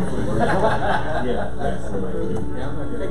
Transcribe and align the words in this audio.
Hey 0.00 0.08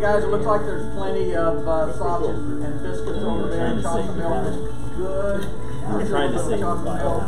guys, 0.02 0.24
it 0.24 0.30
looks 0.30 0.46
like 0.46 0.62
there's 0.62 0.92
plenty 0.96 1.36
of 1.36 1.68
uh, 1.68 1.94
sausage 1.98 2.38
and 2.38 2.82
biscuits 2.82 3.20
over 3.20 3.48
there. 3.48 3.82
Chocolate 3.82 4.18
milk 4.18 4.48
is 4.48 4.56
good. 4.98 5.46
We're 5.90 6.08
trying 6.08 6.32
to 6.32 6.40
save 6.40 6.60
Chocolate 6.60 6.86
by 6.86 6.98
milk. 6.98 7.24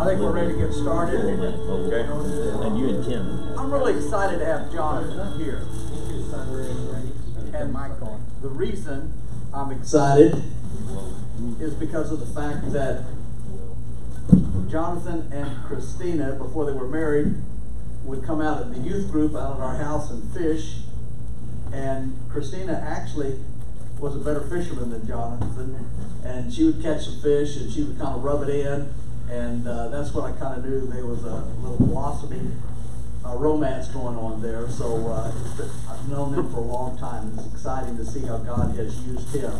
I 0.00 0.04
think 0.06 0.20
we're 0.20 0.32
ready 0.32 0.52
to 0.54 0.58
get 0.58 0.72
started. 0.72 1.20
Okay. 1.20 2.00
And 2.66 2.78
you 2.78 2.88
and 2.88 3.04
Kim. 3.04 3.58
I'm 3.58 3.70
really 3.70 3.94
excited 3.96 4.38
to 4.38 4.44
have 4.46 4.72
Jonathan 4.72 5.38
here. 5.38 5.66
And 7.52 7.72
Michael. 7.72 8.20
The 8.40 8.48
reason 8.48 9.12
I'm 9.52 9.70
excited 9.72 10.42
is 11.60 11.74
because 11.74 12.10
of 12.10 12.20
the 12.20 12.26
fact 12.26 12.72
that 12.72 13.04
Jonathan 14.68 15.30
and 15.32 15.64
Christina, 15.66 16.32
before 16.32 16.66
they 16.66 16.72
were 16.72 16.88
married, 16.88 17.34
would 18.04 18.24
come 18.24 18.40
out 18.40 18.60
at 18.60 18.72
the 18.72 18.80
youth 18.80 19.10
group 19.10 19.34
out 19.34 19.56
at 19.56 19.60
our 19.60 19.76
house 19.76 20.10
and 20.10 20.32
fish. 20.32 20.78
And 21.72 22.16
Christina 22.30 22.72
actually 22.72 23.38
was 23.98 24.14
a 24.14 24.18
better 24.18 24.40
fisherman 24.42 24.90
than 24.90 25.06
Jonathan. 25.06 25.90
And 26.24 26.52
she 26.52 26.64
would 26.64 26.82
catch 26.82 27.04
some 27.04 27.20
fish 27.20 27.56
and 27.56 27.72
she 27.72 27.82
would 27.82 27.98
kind 27.98 28.14
of 28.14 28.22
rub 28.22 28.42
it 28.42 28.48
in. 28.48 28.92
And 29.30 29.66
uh, 29.66 29.88
that's 29.88 30.14
what 30.14 30.24
I 30.24 30.32
kind 30.38 30.58
of 30.58 30.64
knew 30.64 30.86
there 30.86 31.06
was 31.06 31.24
a 31.24 31.44
little 31.60 31.84
blossoming 31.86 32.60
uh, 33.24 33.34
romance 33.36 33.88
going 33.88 34.16
on 34.16 34.40
there. 34.40 34.68
So 34.70 35.08
uh, 35.08 35.32
I've 35.90 36.08
known 36.08 36.34
him 36.34 36.50
for 36.50 36.58
a 36.58 36.60
long 36.60 36.96
time. 36.98 37.32
It's 37.36 37.46
exciting 37.52 37.96
to 37.96 38.04
see 38.04 38.20
how 38.20 38.38
God 38.38 38.76
has 38.76 39.00
used 39.06 39.34
him. 39.34 39.52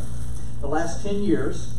The 0.61 0.69
last 0.69 1.03
10 1.03 1.23
years, 1.23 1.75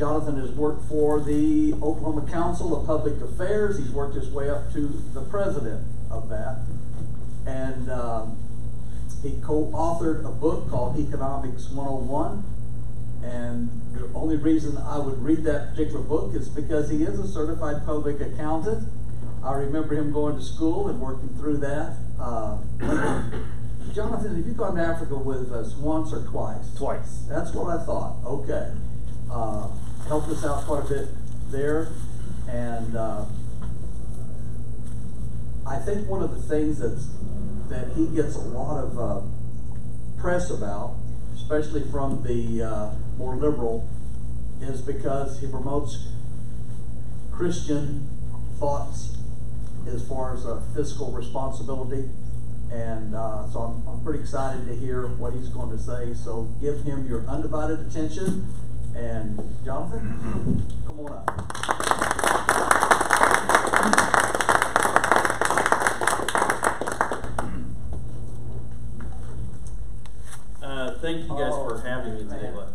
Jonathan 0.00 0.40
has 0.40 0.50
worked 0.52 0.88
for 0.88 1.20
the 1.20 1.74
Oklahoma 1.74 2.26
Council 2.32 2.74
of 2.74 2.86
Public 2.86 3.20
Affairs. 3.20 3.76
He's 3.76 3.90
worked 3.90 4.14
his 4.14 4.30
way 4.30 4.48
up 4.48 4.72
to 4.72 4.86
the 5.12 5.20
president 5.20 5.86
of 6.10 6.30
that. 6.30 6.62
And 7.46 7.90
um, 7.90 8.38
he 9.22 9.38
co 9.44 9.66
authored 9.74 10.24
a 10.24 10.30
book 10.30 10.70
called 10.70 10.98
Economics 10.98 11.68
101. 11.68 12.42
And 13.24 13.68
the 13.92 14.10
only 14.14 14.38
reason 14.38 14.78
I 14.78 14.96
would 14.96 15.22
read 15.22 15.44
that 15.44 15.72
particular 15.72 16.00
book 16.00 16.34
is 16.34 16.48
because 16.48 16.88
he 16.88 17.02
is 17.02 17.18
a 17.18 17.28
certified 17.28 17.84
public 17.84 18.22
accountant. 18.22 18.88
I 19.44 19.52
remember 19.52 19.94
him 19.94 20.14
going 20.14 20.34
to 20.36 20.42
school 20.42 20.88
and 20.88 20.98
working 20.98 21.28
through 21.36 21.58
that. 21.58 21.98
Uh, 22.18 22.56
Jonathan, 23.92 24.34
have 24.34 24.46
you 24.46 24.54
gone 24.54 24.76
to 24.76 24.82
Africa 24.82 25.16
with 25.16 25.52
us 25.52 25.74
once 25.74 26.10
or 26.14 26.22
twice? 26.22 26.74
Twice. 26.74 27.26
That's 27.28 27.52
what 27.52 27.78
I 27.78 27.84
thought. 27.84 28.16
Okay. 28.24 28.72
Uh, 29.30 29.68
helped 30.08 30.28
us 30.28 30.44
out 30.44 30.64
quite 30.64 30.84
a 30.84 30.88
bit 30.88 31.08
there. 31.50 31.88
And 32.48 32.96
uh, 32.96 33.24
I 35.66 35.76
think 35.76 36.08
one 36.08 36.22
of 36.22 36.30
the 36.30 36.42
things 36.42 36.78
that's, 36.78 37.06
that 37.68 37.92
he 37.96 38.06
gets 38.08 38.34
a 38.34 38.40
lot 38.40 38.82
of 38.82 38.98
uh, 38.98 39.20
press 40.20 40.50
about, 40.50 40.96
especially 41.34 41.82
from 41.90 42.22
the 42.22 42.62
uh, 42.62 42.90
more 43.16 43.36
liberal, 43.36 43.88
is 44.60 44.80
because 44.80 45.40
he 45.40 45.46
promotes 45.46 46.08
Christian 47.32 48.08
thoughts 48.58 49.16
as 49.86 50.06
far 50.06 50.34
as 50.34 50.44
uh, 50.44 50.60
fiscal 50.74 51.10
responsibility. 51.12 52.08
And 52.70 53.14
uh, 53.14 53.48
so 53.50 53.60
I'm, 53.60 53.88
I'm 53.88 54.04
pretty 54.04 54.20
excited 54.20 54.66
to 54.66 54.76
hear 54.76 55.06
what 55.06 55.32
he's 55.32 55.48
going 55.48 55.70
to 55.70 55.82
say. 55.82 56.14
So 56.14 56.52
give 56.60 56.82
him 56.82 57.06
your 57.06 57.26
undivided 57.26 57.80
attention. 57.80 58.46
And 58.94 59.38
Jonathan, 59.64 60.66
come 60.86 61.00
on 61.00 61.12
up. 61.12 62.40
Uh, 70.62 70.94
thank 70.98 71.22
you 71.22 71.28
guys 71.28 71.52
Oh, 71.54 71.68
for 71.68 71.80
having 71.86 72.14
me 72.14 72.20
today. 72.24 72.42
man. 72.42 72.54
What? 72.54 72.72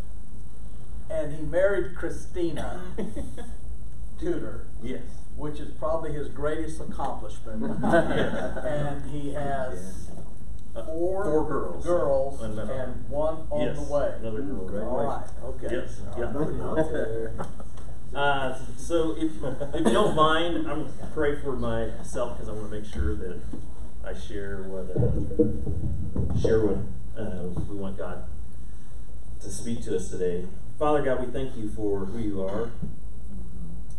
And 1.10 1.36
he 1.36 1.44
married 1.44 1.96
Christina 1.96 2.82
Tudor, 4.20 4.66
Yes. 4.82 5.04
which 5.36 5.60
is 5.60 5.72
probably 5.72 6.14
his 6.14 6.30
greatest 6.30 6.82
accomplishment. 6.82 7.64
and 7.84 9.06
he 9.12 9.34
has 9.34 10.10
four, 10.84 11.24
four 11.24 11.48
girls. 11.48 11.86
girls 11.86 12.42
And 12.42 12.60
and, 12.60 12.70
another- 12.70 12.94
one 13.10 13.48
on 13.50 13.62
yes, 13.62 13.78
the 13.78 13.94
way. 13.94 14.14
Another 14.20 14.42
girl. 14.42 14.90
All 14.90 15.06
right, 15.06 15.28
okay. 15.44 15.68
Yes. 15.76 16.02
All 16.16 16.24
right. 16.24 17.36
Yeah. 17.38 17.46
Uh, 18.14 18.58
so 18.78 19.14
if, 19.18 19.30
if 19.74 19.86
you 19.86 19.92
don't 19.92 20.16
mind, 20.16 20.56
I'm 20.60 20.86
gonna 20.86 21.12
pray 21.14 21.38
for 21.42 21.52
myself 21.54 22.38
because 22.38 22.48
I 22.48 22.54
want 22.54 22.72
to 22.72 22.80
make 22.80 22.86
sure 22.86 23.14
that 23.14 23.42
I 24.06 24.14
share 24.14 24.64
what 24.64 24.90
uh, 24.96 26.40
share 26.40 26.62
what 26.66 26.78
uh, 27.22 27.44
we 27.68 27.76
want 27.76 27.98
God 27.98 28.24
to 29.42 29.50
speak 29.52 29.84
to 29.84 29.98
us 29.98 30.08
today. 30.10 30.48
Father 30.80 31.02
God, 31.04 31.26
we 31.26 31.32
thank 31.34 31.58
you 31.58 31.70
for 31.70 32.06
who 32.06 32.20
you 32.20 32.42
are 32.42 32.72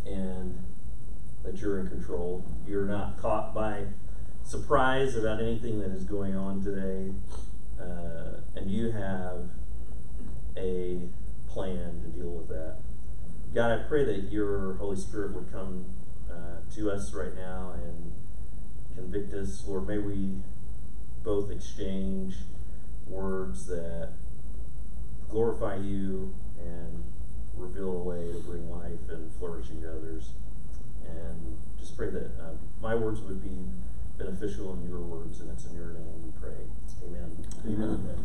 and 0.07 0.65
that 1.45 1.59
you're 1.61 1.81
in 1.81 1.89
control. 1.89 2.43
You're 2.67 2.87
not 2.87 3.19
caught 3.21 3.55
by 3.55 3.83
surprise 4.47 5.17
about 5.17 5.43
anything 5.43 5.81
that 5.81 5.91
is 5.91 6.05
going 6.05 6.37
on 6.37 6.63
today, 6.63 7.13
uh, 7.81 8.41
and 8.55 8.71
you 8.71 8.93
have 8.93 9.49
a 10.57 11.01
plan 11.49 12.01
to 12.03 12.09
deal 12.09 12.31
with 12.31 12.49
that. 12.49 12.77
God, 13.53 13.73
I 13.73 13.83
pray 13.89 14.05
that 14.05 14.31
your 14.33 14.75
Holy 14.75 14.97
Spirit 14.97 15.35
would 15.35 15.51
come 15.53 15.87
uh, 16.31 16.61
to 16.75 16.91
us 16.91 17.13
right 17.13 17.35
now 17.35 17.75
and 17.75 18.13
convict 18.95 19.33
us. 19.35 19.65
Lord, 19.67 19.89
may 19.89 19.99
we 19.99 20.43
both 21.25 21.51
exchange 21.51 22.37
words 23.09 23.67
that 23.67 24.13
glorify 25.29 25.77
you 25.77 26.35
and 26.61 27.05
reveal 27.57 27.91
a 27.91 28.03
way 28.03 28.33
to 28.33 28.39
bring 28.41 28.71
life 28.71 29.09
and 29.09 29.33
flourishing 29.35 29.83
to 29.83 29.91
others. 29.91 30.31
And 31.05 31.59
just 31.79 31.97
pray 31.97 32.11
that 32.11 32.31
uh, 32.41 32.55
my 32.81 32.95
words 32.95 33.21
would 33.21 33.43
be 33.43 33.59
beneficial 34.19 34.75
in 34.75 34.89
your 34.89 35.01
words, 35.01 35.41
and 35.41 35.51
it's 35.51 35.65
in 35.67 35.75
your 35.75 35.93
name 35.93 36.23
we 36.25 36.31
pray. 36.41 36.67
Amen. 37.05 37.47
Amen. 37.67 38.25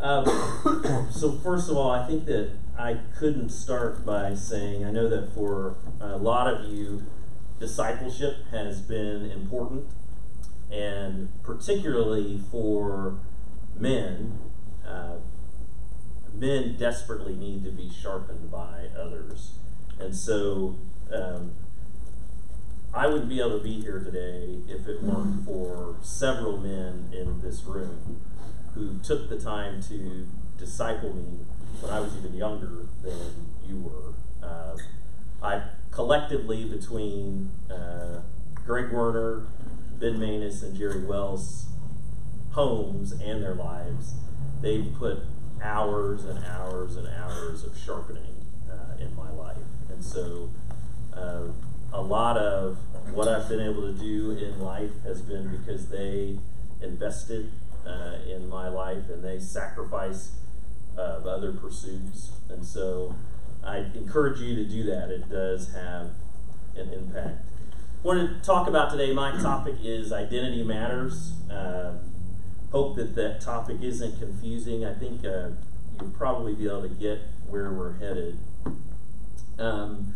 Um, 0.00 1.08
so 1.10 1.32
first 1.42 1.70
of 1.70 1.76
all, 1.76 1.90
I 1.90 2.06
think 2.06 2.26
that 2.26 2.50
I 2.78 2.98
couldn't 3.16 3.50
start 3.50 4.04
by 4.04 4.34
saying 4.34 4.84
I 4.84 4.90
know 4.90 5.08
that 5.08 5.32
for 5.34 5.76
a 6.00 6.16
lot 6.16 6.52
of 6.52 6.70
you, 6.72 7.04
discipleship 7.58 8.36
has 8.50 8.80
been 8.80 9.30
important, 9.30 9.86
and 10.70 11.28
particularly 11.42 12.40
for 12.50 13.18
men, 13.76 14.38
uh, 14.86 15.16
men 16.32 16.76
desperately 16.76 17.34
need 17.34 17.64
to 17.64 17.70
be 17.70 17.90
sharpened 17.90 18.50
by 18.50 18.88
others, 18.98 19.52
and 19.98 20.14
so. 20.14 20.78
Um, 21.12 21.52
I 22.94 23.08
wouldn't 23.08 23.28
be 23.28 23.40
able 23.40 23.58
to 23.58 23.64
be 23.64 23.80
here 23.80 23.98
today 23.98 24.60
if 24.68 24.86
it 24.86 25.02
weren't 25.02 25.44
for 25.44 25.96
several 26.00 26.58
men 26.58 27.10
in 27.12 27.40
this 27.40 27.64
room 27.64 28.20
who 28.74 28.98
took 29.02 29.28
the 29.28 29.38
time 29.38 29.82
to 29.88 30.28
disciple 30.58 31.12
me 31.12 31.40
when 31.80 31.92
I 31.92 31.98
was 31.98 32.16
even 32.16 32.34
younger 32.34 32.86
than 33.02 33.48
you 33.66 33.78
were. 33.78 34.46
Uh, 34.46 34.76
I 35.42 35.62
collectively, 35.90 36.64
between 36.64 37.50
uh, 37.68 38.20
Greg 38.64 38.92
Werner, 38.92 39.48
Ben 39.98 40.20
Manus, 40.20 40.62
and 40.62 40.76
Jerry 40.76 41.04
Wells' 41.04 41.66
homes 42.52 43.10
and 43.10 43.42
their 43.42 43.54
lives, 43.54 44.14
they've 44.60 44.94
put 44.96 45.18
hours 45.60 46.24
and 46.24 46.44
hours 46.44 46.96
and 46.96 47.08
hours 47.08 47.64
of 47.64 47.76
sharpening 47.76 48.46
uh, 48.70 49.02
in 49.02 49.16
my 49.16 49.30
life. 49.30 49.56
And 49.90 50.04
so, 50.04 50.50
uh, 51.12 51.48
a 51.94 52.02
lot 52.02 52.36
of 52.36 52.76
what 53.12 53.28
I've 53.28 53.48
been 53.48 53.60
able 53.60 53.82
to 53.82 53.92
do 53.92 54.32
in 54.32 54.60
life 54.60 54.90
has 55.04 55.22
been 55.22 55.56
because 55.56 55.88
they 55.88 56.38
invested 56.82 57.52
uh, 57.86 58.16
in 58.28 58.48
my 58.48 58.68
life 58.68 59.08
and 59.08 59.24
they 59.24 59.38
sacrificed 59.38 60.32
uh, 60.98 61.20
other 61.24 61.52
pursuits. 61.52 62.32
And 62.50 62.66
so 62.66 63.14
I 63.64 63.78
encourage 63.94 64.40
you 64.40 64.56
to 64.56 64.64
do 64.64 64.82
that. 64.84 65.10
It 65.10 65.30
does 65.30 65.72
have 65.72 66.10
an 66.76 66.92
impact. 66.92 67.46
I 68.02 68.06
want 68.06 68.28
to 68.28 68.44
talk 68.44 68.68
about 68.68 68.90
today, 68.90 69.14
my 69.14 69.30
topic 69.40 69.76
is 69.82 70.12
Identity 70.12 70.64
Matters. 70.64 71.32
Um, 71.48 72.00
hope 72.72 72.96
that 72.96 73.14
that 73.14 73.40
topic 73.40 73.76
isn't 73.80 74.18
confusing. 74.18 74.84
I 74.84 74.94
think 74.94 75.24
uh, 75.24 75.50
you'll 76.00 76.10
probably 76.10 76.54
be 76.54 76.66
able 76.66 76.82
to 76.82 76.88
get 76.88 77.20
where 77.48 77.72
we're 77.72 77.94
headed. 77.94 78.38
Um, 79.58 80.14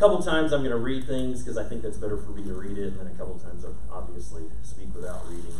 couple 0.00 0.22
times 0.22 0.52
I'm 0.54 0.60
going 0.60 0.70
to 0.70 0.78
read 0.78 1.06
things 1.06 1.42
because 1.42 1.58
I 1.58 1.68
think 1.68 1.82
that's 1.82 1.98
better 1.98 2.16
for 2.16 2.30
me 2.30 2.42
to 2.44 2.54
read 2.54 2.78
it, 2.78 2.86
and 2.86 2.98
then 3.00 3.06
a 3.06 3.10
couple 3.10 3.38
times 3.38 3.66
I'll 3.66 3.76
obviously 3.92 4.44
speak 4.62 4.88
without 4.94 5.28
reading. 5.28 5.54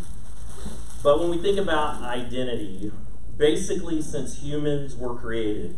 But 1.03 1.21
when 1.21 1.29
we 1.29 1.37
think 1.37 1.59
about 1.59 2.01
identity, 2.03 2.91
basically, 3.37 4.01
since 4.01 4.43
humans 4.43 4.97
were 4.97 5.15
created, 5.15 5.77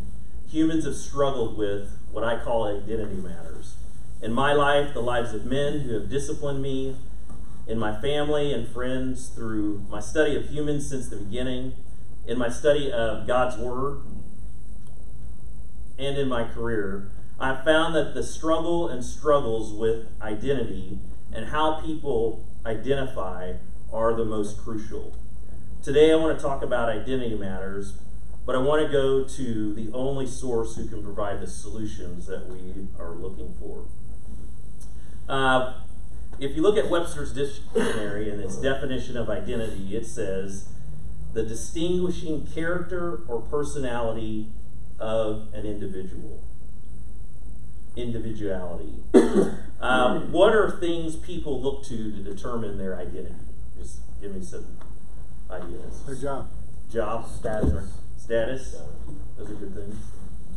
humans 0.49 0.85
have 0.85 0.95
struggled 0.95 1.57
with 1.57 1.89
what 2.09 2.23
I 2.23 2.41
call 2.41 2.65
identity 2.65 3.15
matters. 3.15 3.75
in 4.23 4.31
my 4.31 4.53
life, 4.53 4.93
the 4.93 5.01
lives 5.01 5.33
of 5.33 5.45
men 5.45 5.81
who 5.81 5.93
have 5.93 6.09
disciplined 6.09 6.61
me, 6.61 6.95
in 7.67 7.77
my 7.77 7.99
family 7.99 8.53
and 8.53 8.67
friends, 8.67 9.27
through 9.27 9.85
my 9.89 9.99
study 9.99 10.35
of 10.37 10.49
humans 10.49 10.89
since 10.89 11.09
the 11.09 11.17
beginning, 11.17 11.73
in 12.25 12.37
my 12.37 12.47
study 12.47 12.89
of 12.89 13.27
God's 13.27 13.57
Word, 13.57 13.99
and 15.99 16.17
in 16.17 16.29
my 16.29 16.45
career, 16.45 17.11
I've 17.43 17.65
found 17.65 17.93
that 17.95 18.13
the 18.13 18.23
struggle 18.23 18.87
and 18.87 19.03
struggles 19.03 19.73
with 19.73 20.07
identity 20.21 20.97
and 21.33 21.47
how 21.47 21.81
people 21.81 22.47
identify 22.65 23.55
are 23.91 24.13
the 24.13 24.23
most 24.23 24.57
crucial. 24.57 25.13
Today, 25.81 26.13
I 26.13 26.15
want 26.15 26.39
to 26.39 26.41
talk 26.41 26.63
about 26.63 26.87
identity 26.87 27.35
matters, 27.35 27.97
but 28.45 28.55
I 28.55 28.59
want 28.59 28.85
to 28.85 28.89
go 28.89 29.25
to 29.25 29.73
the 29.73 29.91
only 29.91 30.25
source 30.25 30.77
who 30.77 30.87
can 30.87 31.03
provide 31.03 31.41
the 31.41 31.47
solutions 31.47 32.27
that 32.27 32.47
we 32.47 32.87
are 32.97 33.11
looking 33.11 33.53
for. 33.59 33.87
Uh, 35.27 35.81
if 36.39 36.55
you 36.55 36.61
look 36.61 36.77
at 36.77 36.89
Webster's 36.89 37.33
dictionary 37.33 38.29
and 38.29 38.39
its 38.41 38.55
definition 38.55 39.17
of 39.17 39.29
identity, 39.29 39.97
it 39.97 40.05
says 40.05 40.69
the 41.33 41.43
distinguishing 41.43 42.47
character 42.47 43.23
or 43.27 43.41
personality 43.41 44.47
of 44.97 45.53
an 45.53 45.65
individual. 45.65 46.41
Individuality. 47.95 48.93
uh, 49.79 50.19
what 50.31 50.53
are 50.55 50.71
things 50.79 51.15
people 51.15 51.61
look 51.61 51.83
to 51.85 52.11
to 52.11 52.23
determine 52.23 52.77
their 52.77 52.97
identity? 52.97 53.35
Just 53.79 53.99
give 54.21 54.33
me 54.35 54.43
some 54.43 54.65
ideas. 55.49 56.03
Their 56.05 56.15
job. 56.15 56.47
Job, 56.91 57.27
Status. 57.29 57.91
status. 58.17 58.75
Those 59.37 59.49
are 59.51 59.53
good 59.55 59.75
things. 59.75 59.95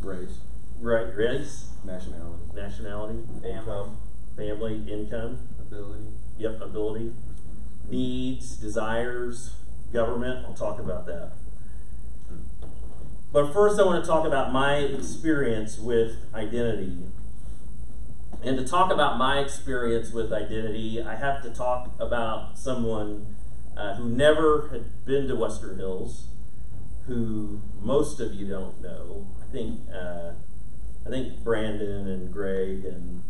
race, 0.01 0.37
Right, 0.79 1.15
race, 1.15 1.69
nationality, 1.83 2.43
nationality, 2.55 3.19
income, 3.43 3.97
family, 4.35 4.83
income. 4.91 5.39
ability, 5.59 6.05
Yep, 6.37 6.61
ability, 6.61 7.13
needs, 7.89 8.55
desires, 8.57 9.55
government. 9.91 10.45
I'll 10.45 10.53
talk 10.53 10.79
about 10.79 11.05
that. 11.07 11.31
But 13.33 13.51
first, 13.53 13.79
I 13.79 13.83
want 13.85 14.03
to 14.03 14.07
talk 14.07 14.25
about 14.25 14.53
my 14.53 14.75
experience 14.77 15.77
with 15.79 16.17
identity. 16.33 16.97
And 18.43 18.57
to 18.57 18.65
talk 18.65 18.91
about 18.91 19.17
my 19.17 19.39
experience 19.39 20.11
with 20.11 20.31
identity, 20.31 21.01
I 21.01 21.15
have 21.15 21.41
to 21.43 21.49
talk 21.49 21.91
about 21.99 22.57
someone 22.57 23.35
uh, 23.75 23.95
who 23.95 24.09
never 24.09 24.69
had 24.69 25.05
been 25.05 25.27
to 25.27 25.35
Western 25.35 25.77
Hills, 25.77 26.27
who 27.07 27.61
most 27.81 28.19
of 28.19 28.33
you 28.33 28.47
don't 28.47 28.81
know. 28.81 29.27
I 29.41 29.51
think 29.51 29.81
uh, 29.93 30.31
I 31.05 31.09
think 31.09 31.43
Brandon 31.43 32.07
and 32.07 32.31
Greg 32.31 32.85
and 32.85 33.23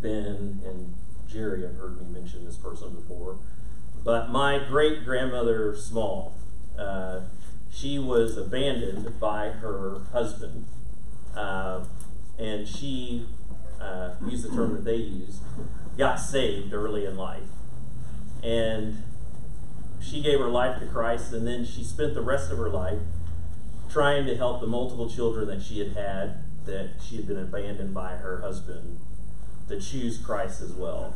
Ben 0.00 0.60
and 0.64 0.94
Jerry 1.28 1.62
have 1.62 1.76
heard 1.76 2.00
me 2.00 2.20
mention 2.20 2.44
this 2.44 2.56
person 2.56 2.94
before. 2.94 3.38
But 4.04 4.30
my 4.30 4.58
great 4.58 5.04
grandmother 5.04 5.74
Small, 5.76 6.34
uh, 6.78 7.22
she 7.70 7.98
was 7.98 8.36
abandoned 8.36 9.18
by 9.20 9.48
her 9.50 10.00
husband, 10.12 10.66
uh, 11.36 11.84
and 12.38 12.66
she 12.66 13.26
uh, 13.80 14.14
used 14.26 14.44
the 14.44 14.54
term 14.54 14.72
that 14.74 14.84
they 14.84 14.96
used, 14.96 15.42
got 15.96 16.16
saved 16.16 16.72
early 16.72 17.04
in 17.04 17.16
life, 17.16 17.48
and 18.42 19.02
she 20.00 20.22
gave 20.22 20.38
her 20.38 20.48
life 20.48 20.78
to 20.80 20.86
Christ, 20.86 21.32
and 21.32 21.46
then 21.46 21.64
she 21.64 21.84
spent 21.84 22.14
the 22.14 22.22
rest 22.22 22.50
of 22.50 22.58
her 22.58 22.70
life 22.70 23.00
trying 23.90 24.26
to 24.26 24.36
help 24.36 24.60
the 24.60 24.66
multiple 24.66 25.08
children 25.08 25.48
that 25.48 25.62
she 25.62 25.78
had 25.78 25.92
had 25.92 26.44
that 26.66 26.90
she 27.02 27.16
had 27.16 27.26
been 27.26 27.38
abandoned 27.38 27.94
by 27.94 28.10
her 28.16 28.40
husband 28.42 29.00
to 29.68 29.80
choose 29.80 30.18
Christ 30.18 30.60
as 30.60 30.72
well. 30.72 31.14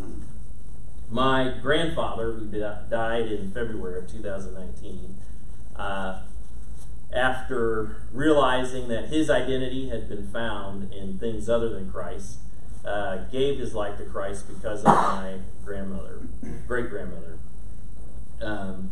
My 1.10 1.54
grandfather, 1.60 2.32
who 2.32 2.46
died 2.46 3.26
in 3.26 3.50
February 3.52 3.98
of 3.98 4.10
2019, 4.10 5.18
uh, 5.76 6.22
after 7.12 7.96
realizing 8.12 8.88
that 8.88 9.06
his 9.06 9.28
identity 9.28 9.90
had 9.90 10.08
been 10.08 10.26
found 10.28 10.92
in 10.92 11.18
things 11.18 11.48
other 11.48 11.68
than 11.68 11.90
Christ, 11.90 12.38
uh, 12.84 13.24
gave 13.30 13.58
his 13.58 13.74
life 13.74 13.98
to 13.98 14.04
Christ 14.04 14.48
because 14.48 14.80
of 14.80 14.86
my 14.86 15.38
grandmother, 15.64 16.20
great 16.66 16.90
grandmother. 16.90 17.38
Um, 18.40 18.90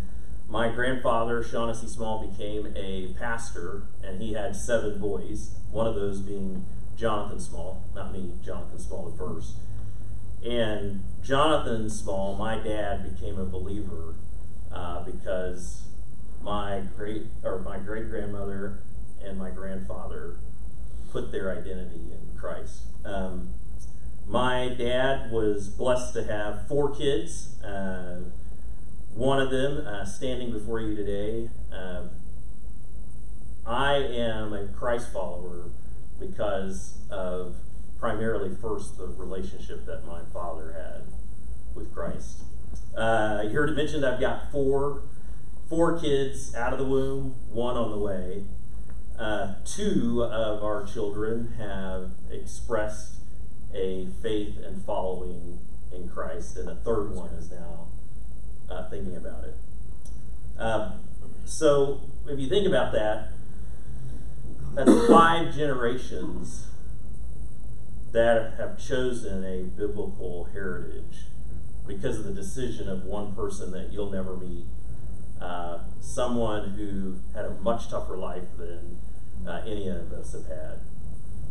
my 0.49 0.69
grandfather, 0.69 1.43
Shaughnessy 1.43 1.87
Small, 1.87 2.27
became 2.27 2.73
a 2.77 3.15
pastor, 3.19 3.85
and 4.03 4.21
he 4.21 4.33
had 4.33 4.57
seven 4.57 4.99
boys. 4.99 5.53
One 5.71 5.87
of 5.87 5.95
those 5.95 6.21
being 6.21 6.67
Jonathan 6.97 7.41
Small, 7.41 7.85
not 7.95 8.13
me, 8.13 8.33
Jonathan 8.45 8.79
Small 8.79 9.11
the 9.11 9.17
first. 9.17 9.55
And 10.45 11.03
Jonathan 11.23 11.89
Small, 11.89 12.37
my 12.37 12.59
dad, 12.59 13.15
became 13.15 13.39
a 13.39 13.45
believer 13.45 14.15
uh, 14.73 15.05
because 15.05 15.83
my 16.43 16.83
great 16.97 17.27
or 17.45 17.61
my 17.61 17.79
great 17.79 18.09
grandmother 18.09 18.83
and 19.23 19.39
my 19.39 19.51
grandfather 19.51 20.37
put 21.11 21.31
their 21.33 21.51
identity 21.57 22.13
in 22.13 22.39
Christ. 22.39 22.83
Um, 23.05 23.51
my 24.31 24.69
dad 24.69 25.33
was 25.33 25.69
blessed 25.69 26.15
to 26.15 26.23
have 26.23 26.69
four 26.69 26.95
kids. 26.95 27.61
Uh, 27.65 28.21
one 29.13 29.41
of 29.41 29.51
them 29.51 29.85
uh, 29.85 30.05
standing 30.05 30.53
before 30.53 30.81
you 30.81 30.95
today. 30.95 31.51
Uh, 31.75 32.05
I 33.67 33.95
am 33.97 34.53
a 34.53 34.69
Christ 34.69 35.13
follower 35.13 35.71
because 36.21 36.99
of 37.11 37.57
primarily 37.99 38.55
first 38.55 38.99
the 38.99 39.09
relationship 39.09 39.85
that 39.87 40.07
my 40.07 40.21
father 40.33 40.73
had 40.79 41.13
with 41.75 41.93
Christ. 41.93 42.43
Uh, 42.97 43.43
you 43.45 43.51
heard 43.51 43.71
it 43.71 43.77
mentioned 43.77 44.07
I've 44.07 44.21
got 44.21 44.53
four 44.53 45.03
four 45.69 46.01
kids 46.01 46.55
out 46.55 46.73
of 46.73 46.79
the 46.79 46.85
womb, 46.85 47.35
one 47.51 47.77
on 47.77 47.91
the 47.91 47.99
way. 47.99 48.45
Uh, 49.19 49.55
two 49.65 50.23
of 50.23 50.63
our 50.63 50.87
children 50.87 51.55
have 51.59 52.13
expressed 52.31 53.20
a 53.75 54.09
faith 54.23 54.57
and 54.65 54.85
following 54.85 55.59
in 55.93 56.09
Christ, 56.09 56.57
and 56.57 56.69
a 56.69 56.77
third 56.77 57.15
one 57.15 57.31
is 57.31 57.51
now 57.51 57.89
uh, 58.71 58.89
thinking 58.89 59.17
about 59.17 59.45
it. 59.45 59.55
Um, 60.59 61.01
so, 61.45 62.01
if 62.29 62.39
you 62.39 62.49
think 62.49 62.67
about 62.67 62.93
that, 62.93 63.31
that's 64.75 65.07
five 65.09 65.55
generations 65.55 66.69
that 68.13 68.55
have 68.59 68.79
chosen 68.79 69.45
a 69.45 69.63
biblical 69.63 70.49
heritage 70.53 71.27
because 71.87 72.19
of 72.19 72.25
the 72.25 72.33
decision 72.33 72.89
of 72.89 73.05
one 73.05 73.35
person 73.35 73.71
that 73.73 73.93
you'll 73.93 74.11
never 74.11 74.37
meet. 74.37 74.65
Uh, 75.41 75.79
someone 76.01 76.71
who 76.71 77.17
had 77.35 77.47
a 77.47 77.51
much 77.63 77.89
tougher 77.89 78.17
life 78.17 78.57
than 78.59 78.99
uh, 79.47 79.63
any 79.67 79.89
of 79.89 80.13
us 80.13 80.33
have 80.33 80.47
had. 80.47 80.81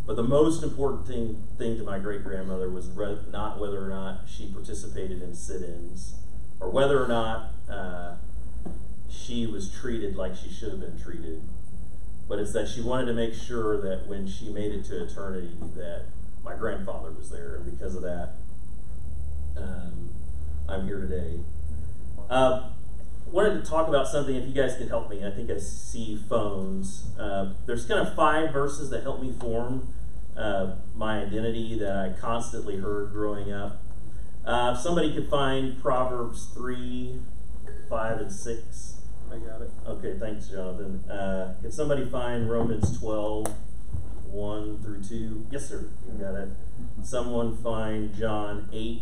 But 0.09 0.15
the 0.15 0.23
most 0.23 0.63
important 0.63 1.05
thing, 1.05 1.43
thing 1.59 1.77
to 1.77 1.83
my 1.83 1.99
great 1.99 2.23
grandmother 2.23 2.67
was 2.67 2.87
re- 2.87 3.19
not 3.31 3.59
whether 3.59 3.85
or 3.85 3.89
not 3.89 4.21
she 4.27 4.47
participated 4.47 5.21
in 5.21 5.35
sit 5.35 5.61
ins 5.61 6.15
or 6.59 6.71
whether 6.71 7.03
or 7.03 7.07
not 7.07 7.51
uh, 7.69 8.15
she 9.07 9.45
was 9.45 9.71
treated 9.71 10.15
like 10.15 10.35
she 10.35 10.49
should 10.49 10.71
have 10.71 10.79
been 10.79 10.99
treated. 10.99 11.43
But 12.27 12.39
it's 12.39 12.53
that 12.53 12.67
she 12.67 12.81
wanted 12.81 13.05
to 13.05 13.13
make 13.13 13.35
sure 13.35 13.79
that 13.81 14.07
when 14.07 14.27
she 14.27 14.49
made 14.49 14.71
it 14.71 14.83
to 14.85 15.03
eternity, 15.03 15.55
that 15.75 16.05
my 16.43 16.55
grandfather 16.55 17.11
was 17.11 17.29
there, 17.29 17.57
and 17.57 17.65
because 17.65 17.95
of 17.95 18.01
that, 18.01 18.31
um, 19.57 20.09
I'm 20.67 20.87
here 20.87 21.01
today. 21.01 21.41
Uh, 22.31 22.71
wanted 23.27 23.63
to 23.63 23.69
talk 23.69 23.87
about 23.87 24.07
something. 24.07 24.35
If 24.35 24.47
you 24.47 24.53
guys 24.53 24.75
could 24.75 24.87
help 24.87 25.07
me, 25.07 25.23
I 25.23 25.29
think 25.29 25.51
I 25.51 25.59
see 25.59 26.19
phones. 26.27 27.11
Uh, 27.19 27.53
there's 27.67 27.85
kind 27.85 27.99
of 27.99 28.15
five 28.15 28.51
verses 28.51 28.89
that 28.89 29.03
help 29.03 29.21
me 29.21 29.31
form 29.39 29.93
uh, 30.39 30.75
my 30.95 31.21
identity 31.21 31.77
that 31.79 31.95
I 31.95 32.19
constantly 32.19 32.77
heard 32.77 33.11
growing 33.11 33.51
up. 33.51 33.81
Uh, 34.45 34.73
if 34.75 34.81
somebody 34.81 35.13
could 35.13 35.29
find 35.29 35.81
Proverbs 35.81 36.47
3, 36.53 37.19
5, 37.89 38.19
and 38.19 38.31
6. 38.31 38.95
I 39.31 39.37
got 39.37 39.61
it. 39.61 39.69
Okay, 39.87 40.17
thanks, 40.19 40.47
Jonathan. 40.47 41.03
Uh, 41.09 41.55
can 41.61 41.71
somebody 41.71 42.09
find 42.09 42.49
Romans 42.49 42.97
12, 42.99 43.47
1 44.31 44.81
through 44.81 45.03
2? 45.03 45.47
Yes, 45.51 45.69
sir. 45.69 45.89
You 46.07 46.13
got 46.19 46.35
it. 46.35 46.49
Someone 47.03 47.57
find 47.57 48.13
John 48.15 48.69
8, 48.71 49.01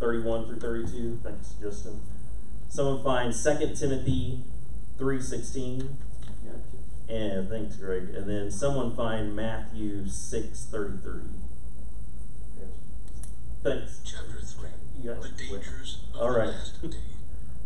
31 0.00 0.46
through 0.46 0.60
32. 0.60 1.20
Thanks, 1.22 1.54
Justin. 1.60 2.00
Someone 2.68 3.04
find 3.04 3.32
2 3.32 3.74
Timothy 3.74 4.42
3, 4.98 5.20
16. 5.20 5.96
And 7.08 7.48
thanks, 7.48 7.76
Greg. 7.76 8.10
And 8.14 8.28
then 8.28 8.50
someone 8.50 8.94
find 8.94 9.34
Matthew 9.34 10.06
6, 10.08 10.64
33. 10.70 11.20
Thanks. 13.62 14.00
Chapter 14.04 14.40
3 14.40 14.68
You 15.00 15.14
got 15.14 15.22
The 15.22 15.28
it. 15.28 15.36
Dangers 15.36 16.04
of 16.14 16.20
All 16.20 16.32
the. 16.32 16.38
Last 16.38 16.82
Days. 16.82 16.94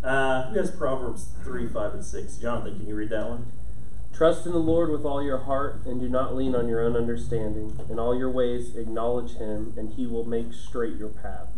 Uh, 0.03 0.51
who 0.51 0.59
has 0.59 0.69
Proverbs 0.73 1.29
3, 1.45 1.69
5, 1.69 1.95
and 1.95 2.05
6? 2.05 2.37
Jonathan, 2.39 2.77
can 2.77 2.89
you 2.89 2.97
read 2.97 3.11
that 3.11 3.29
one? 3.29 3.47
Trust 4.13 4.45
in 4.47 4.51
the 4.51 4.59
Lord 4.59 4.91
with 4.91 5.05
all 5.05 5.23
your 5.23 5.39
heart, 5.39 5.83
and 5.87 6.01
do 6.01 6.09
not 6.09 6.35
lean 6.35 6.57
on 6.57 6.67
your 6.67 6.81
own 6.81 6.97
understanding. 6.97 7.79
In 7.89 8.01
all 8.01 8.13
your 8.19 8.29
ways, 8.29 8.75
acknowledge 8.75 9.35
Him, 9.37 9.75
and 9.77 9.93
He 9.93 10.09
will 10.09 10.25
make 10.25 10.53
straight 10.55 10.97
your 10.97 11.11
paths. 11.11 11.57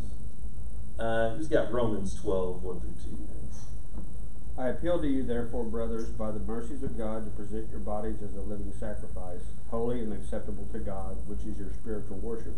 Uh, 0.99 1.31
who's 1.37 1.49
got 1.49 1.73
Romans 1.73 2.15
12, 2.21 2.63
1 2.63 2.81
through 2.81 2.91
2? 3.03 3.29
Thanks. 4.57 4.67
I 4.67 4.69
appeal 4.69 5.01
to 5.01 5.09
you, 5.09 5.23
therefore, 5.23 5.65
brothers, 5.65 6.09
by 6.09 6.31
the 6.31 6.41
mercies 6.41 6.83
of 6.83 6.97
God, 6.97 7.25
to 7.25 7.31
present 7.31 7.71
your 7.71 7.81
bodies 7.81 8.23
as 8.23 8.35
a 8.37 8.41
living 8.41 8.73
sacrifice, 8.79 9.43
holy 9.69 10.01
and 10.01 10.13
acceptable 10.13 10.67
to 10.73 10.79
God, 10.79 11.17
which 11.27 11.41
is 11.41 11.59
your 11.59 11.71
spiritual 11.81 12.19
worship. 12.19 12.55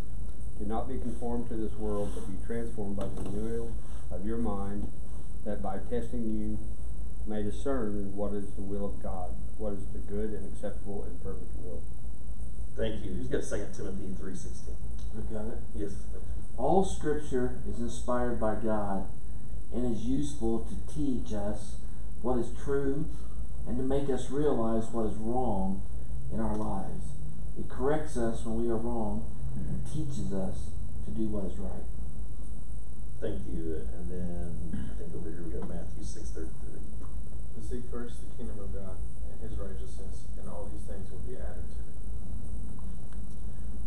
Do 0.58 0.66
not 0.66 0.88
be 0.88 0.98
conformed 0.98 1.48
to 1.48 1.54
this 1.54 1.74
world, 1.74 2.12
but 2.14 2.26
be 2.26 2.46
transformed 2.46 2.96
by 2.96 3.06
the 3.06 3.30
renewal 3.30 3.72
of 4.10 4.26
your 4.26 4.38
mind, 4.38 4.90
that 5.44 5.62
by 5.62 5.78
testing 5.90 6.24
you 6.24 6.58
may 7.26 7.42
discern 7.42 8.14
what 8.14 8.32
is 8.32 8.50
the 8.52 8.62
will 8.62 8.86
of 8.86 9.02
God, 9.02 9.34
what 9.58 9.72
is 9.72 9.84
the 9.92 9.98
good 9.98 10.30
and 10.30 10.52
acceptable 10.52 11.04
and 11.04 11.22
perfect 11.22 11.50
will. 11.58 11.82
Thank 12.76 13.04
you. 13.04 13.12
Who's 13.12 13.28
got 13.28 13.42
2 13.42 13.66
Timothy 13.76 14.14
3.16? 14.20 14.74
I've 15.16 15.32
got 15.32 15.46
it. 15.46 15.58
Yes. 15.74 15.92
All 16.58 16.84
scripture 16.84 17.58
is 17.68 17.80
inspired 17.80 18.38
by 18.38 18.54
God 18.56 19.08
and 19.72 19.94
is 19.94 20.04
useful 20.04 20.60
to 20.60 20.94
teach 20.94 21.32
us 21.32 21.76
what 22.22 22.38
is 22.38 22.48
true 22.62 23.06
and 23.66 23.76
to 23.76 23.82
make 23.82 24.08
us 24.08 24.30
realize 24.30 24.86
what 24.92 25.06
is 25.06 25.16
wrong 25.16 25.82
in 26.32 26.40
our 26.40 26.56
lives. 26.56 27.06
It 27.58 27.68
corrects 27.68 28.16
us 28.16 28.44
when 28.44 28.62
we 28.62 28.70
are 28.70 28.76
wrong 28.76 29.26
and 29.54 29.82
teaches 29.86 30.32
us 30.32 30.70
to 31.04 31.10
do 31.10 31.28
what 31.28 31.50
is 31.50 31.58
right. 31.58 31.86
Thank 33.20 33.42
you. 33.48 33.80
And 33.96 34.10
then 34.10 34.90
I 34.92 34.94
think 35.00 35.14
over 35.14 35.30
here 35.30 35.42
we 35.42 35.58
got 35.58 35.68
Matthew 35.68 36.04
6.33. 36.04 36.52
To 37.56 37.62
seek 37.64 37.90
first 37.90 38.20
the 38.20 38.36
kingdom 38.36 38.60
of 38.60 38.74
God 38.74 38.98
and 39.32 39.40
his 39.40 39.58
righteousness, 39.58 40.28
and 40.38 40.48
all 40.48 40.68
these 40.70 40.84
things 40.84 41.10
will 41.10 41.24
be 41.24 41.34
added 41.34 41.64
to 41.72 41.80
it. 41.80 41.96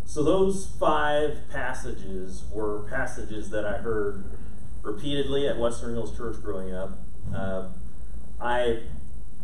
So 0.05 0.24
those 0.24 0.65
five 0.79 1.38
passages 1.51 2.43
were 2.51 2.89
passages 2.89 3.51
that 3.51 3.65
I 3.65 3.77
heard 3.77 4.25
repeatedly 4.81 5.48
at 5.48 5.59
Western 5.59 5.93
Hills 5.93 6.17
Church 6.17 6.41
growing 6.41 6.74
up. 6.74 6.98
Uh, 7.33 7.69
I, 8.41 8.79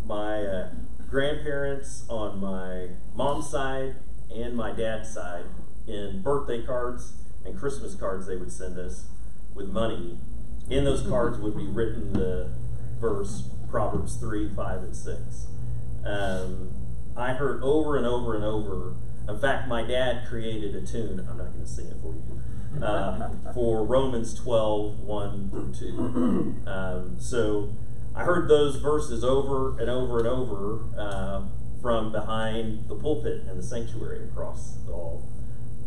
my 0.05 0.43
uh, 0.43 0.69
grandparents 1.09 2.05
on 2.09 2.39
my 2.39 2.89
mom's 3.15 3.49
side 3.49 3.95
and 4.33 4.55
my 4.55 4.71
dad's 4.71 5.13
side, 5.13 5.45
in 5.87 6.21
birthday 6.21 6.63
cards 6.63 7.13
and 7.45 7.57
Christmas 7.57 7.95
cards 7.95 8.27
they 8.27 8.35
would 8.35 8.51
send 8.51 8.77
us 8.77 9.05
with 9.53 9.69
money. 9.69 10.17
In 10.69 10.83
those 10.83 11.01
cards 11.01 11.37
would 11.37 11.55
be 11.55 11.67
written 11.67 12.13
the 12.13 12.51
verse 12.99 13.49
Proverbs 13.69 14.17
3, 14.17 14.49
5, 14.49 14.83
and 14.83 14.95
6. 14.95 15.47
Um, 16.05 16.71
I 17.15 17.33
heard 17.33 17.61
over 17.61 17.97
and 17.97 18.05
over 18.05 18.35
and 18.35 18.43
over. 18.43 18.95
In 19.27 19.39
fact, 19.39 19.67
my 19.67 19.83
dad 19.83 20.27
created 20.27 20.75
a 20.75 20.85
tune. 20.85 21.19
I'm 21.29 21.37
not 21.37 21.51
going 21.51 21.61
to 21.61 21.67
sing 21.67 21.87
it 21.87 21.97
for 22.01 22.13
you. 22.13 22.83
Uh, 22.83 23.29
for 23.53 23.83
Romans 23.83 24.33
12, 24.33 24.99
1 24.99 25.49
through 25.49 25.73
2. 25.73 26.55
Um, 26.67 27.17
so 27.19 27.69
I 28.15 28.23
heard 28.23 28.47
those 28.47 28.77
verses 28.77 29.23
over 29.23 29.77
and 29.77 29.89
over 29.89 30.19
and 30.19 30.27
over 30.27 30.85
uh, 30.97 31.41
from 31.81 32.13
behind 32.13 32.87
the 32.87 32.95
pulpit 32.95 33.41
in 33.49 33.57
the 33.57 33.63
sanctuary 33.63 34.23
across 34.23 34.77
the 34.85 34.93
hall. 34.93 35.27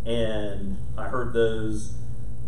And 0.04 0.76
I 0.96 1.08
heard 1.08 1.32
those 1.32 1.96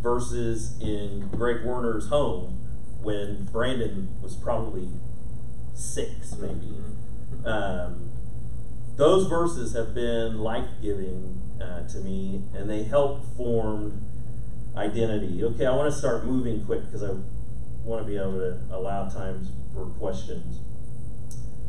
verses 0.02 0.78
in 0.80 1.28
Greg 1.28 1.64
Werner's 1.64 2.08
home 2.08 2.58
when 3.02 3.44
Brandon 3.46 4.14
was 4.22 4.36
probably 4.36 4.88
six, 5.74 6.36
maybe. 6.36 6.76
Um, 7.46 8.10
those 8.96 9.28
verses 9.28 9.74
have 9.74 9.94
been 9.94 10.38
life 10.40 10.68
giving 10.82 11.40
uh, 11.60 11.88
to 11.88 11.98
me, 12.00 12.42
and 12.54 12.68
they 12.68 12.82
help 12.82 13.24
form 13.34 14.04
identity. 14.76 15.42
Okay, 15.42 15.64
I 15.64 15.74
want 15.74 15.90
to 15.90 15.98
start 15.98 16.26
moving 16.26 16.64
quick 16.66 16.84
because 16.84 17.02
I 17.02 17.14
want 17.84 18.04
to 18.04 18.10
be 18.10 18.16
able 18.16 18.38
to 18.38 18.60
allow 18.70 19.08
times 19.08 19.48
for 19.74 19.86
questions. 19.86 20.60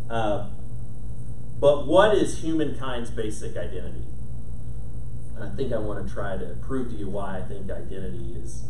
Uh, 0.09 0.49
but 1.59 1.87
what 1.87 2.15
is 2.15 2.39
humankind's 2.39 3.11
basic 3.11 3.55
identity? 3.55 4.05
And 5.35 5.43
I 5.43 5.55
think 5.55 5.71
I 5.71 5.77
want 5.77 6.05
to 6.05 6.13
try 6.13 6.37
to 6.37 6.57
prove 6.61 6.89
to 6.89 6.95
you 6.95 7.09
why 7.09 7.37
I 7.37 7.41
think 7.41 7.69
identity 7.71 8.35
is 8.35 8.65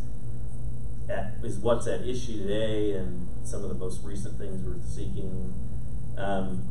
at, 1.08 1.34
is 1.42 1.58
what's 1.58 1.86
at 1.86 2.02
issue 2.02 2.38
today 2.38 2.92
and 2.92 3.28
some 3.44 3.62
of 3.62 3.68
the 3.68 3.74
most 3.74 4.04
recent 4.04 4.38
things 4.38 4.62
we're 4.62 4.80
seeking. 4.86 5.52
Um, 6.16 6.64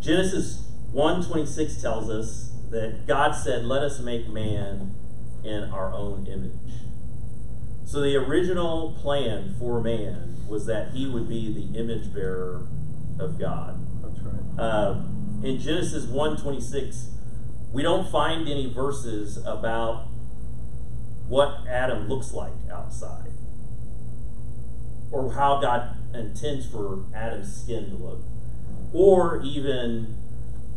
Genesis 0.00 0.68
1:26 0.92 1.80
tells 1.80 2.10
us 2.10 2.52
that 2.70 3.06
God 3.06 3.32
said, 3.32 3.64
"Let 3.64 3.82
us 3.82 4.00
make 4.00 4.28
man 4.28 4.94
in 5.44 5.64
our 5.64 5.92
own 5.92 6.26
image." 6.26 6.52
So 7.90 8.00
the 8.02 8.14
original 8.14 8.96
plan 9.02 9.56
for 9.58 9.80
man 9.80 10.46
was 10.46 10.64
that 10.66 10.92
he 10.92 11.08
would 11.08 11.28
be 11.28 11.52
the 11.52 11.76
image 11.76 12.14
bearer 12.14 12.68
of 13.18 13.36
God. 13.36 13.84
That's 14.00 14.20
right. 14.20 14.64
Uh, 14.64 15.02
in 15.42 15.58
Genesis 15.58 16.06
1:26, 16.06 17.08
we 17.72 17.82
don't 17.82 18.08
find 18.08 18.48
any 18.48 18.72
verses 18.72 19.38
about 19.38 20.06
what 21.26 21.66
Adam 21.66 22.08
looks 22.08 22.32
like 22.32 22.52
outside 22.72 23.32
or 25.10 25.32
how 25.32 25.60
God 25.60 25.96
intends 26.14 26.66
for 26.66 27.06
Adam's 27.12 27.52
skin 27.52 27.90
to 27.90 27.96
look, 27.96 28.20
or 28.92 29.42
even 29.42 30.16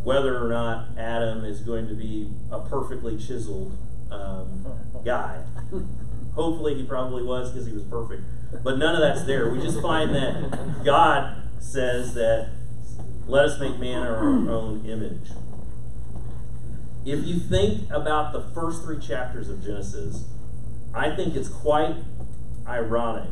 whether 0.03 0.43
or 0.43 0.49
not 0.49 0.97
Adam 0.97 1.45
is 1.45 1.59
going 1.59 1.87
to 1.87 1.93
be 1.93 2.31
a 2.51 2.59
perfectly 2.61 3.19
chiseled 3.19 3.77
um, 4.09 4.65
guy. 5.05 5.43
Hopefully, 6.35 6.75
he 6.75 6.83
probably 6.83 7.23
was 7.23 7.51
because 7.51 7.67
he 7.67 7.73
was 7.73 7.83
perfect. 7.83 8.23
But 8.63 8.77
none 8.77 8.95
of 8.95 9.01
that's 9.01 9.23
there. 9.23 9.49
We 9.49 9.59
just 9.61 9.81
find 9.81 10.13
that 10.15 10.83
God 10.83 11.43
says 11.59 12.13
that 12.15 12.49
let 13.27 13.45
us 13.45 13.59
make 13.59 13.79
man 13.79 14.01
in 14.01 14.07
our 14.07 14.49
own 14.49 14.85
image. 14.85 15.29
If 17.05 17.25
you 17.25 17.39
think 17.39 17.89
about 17.91 18.33
the 18.33 18.41
first 18.53 18.83
three 18.83 18.99
chapters 18.99 19.49
of 19.49 19.63
Genesis, 19.63 20.25
I 20.93 21.15
think 21.15 21.35
it's 21.35 21.49
quite 21.49 21.95
ironic 22.67 23.29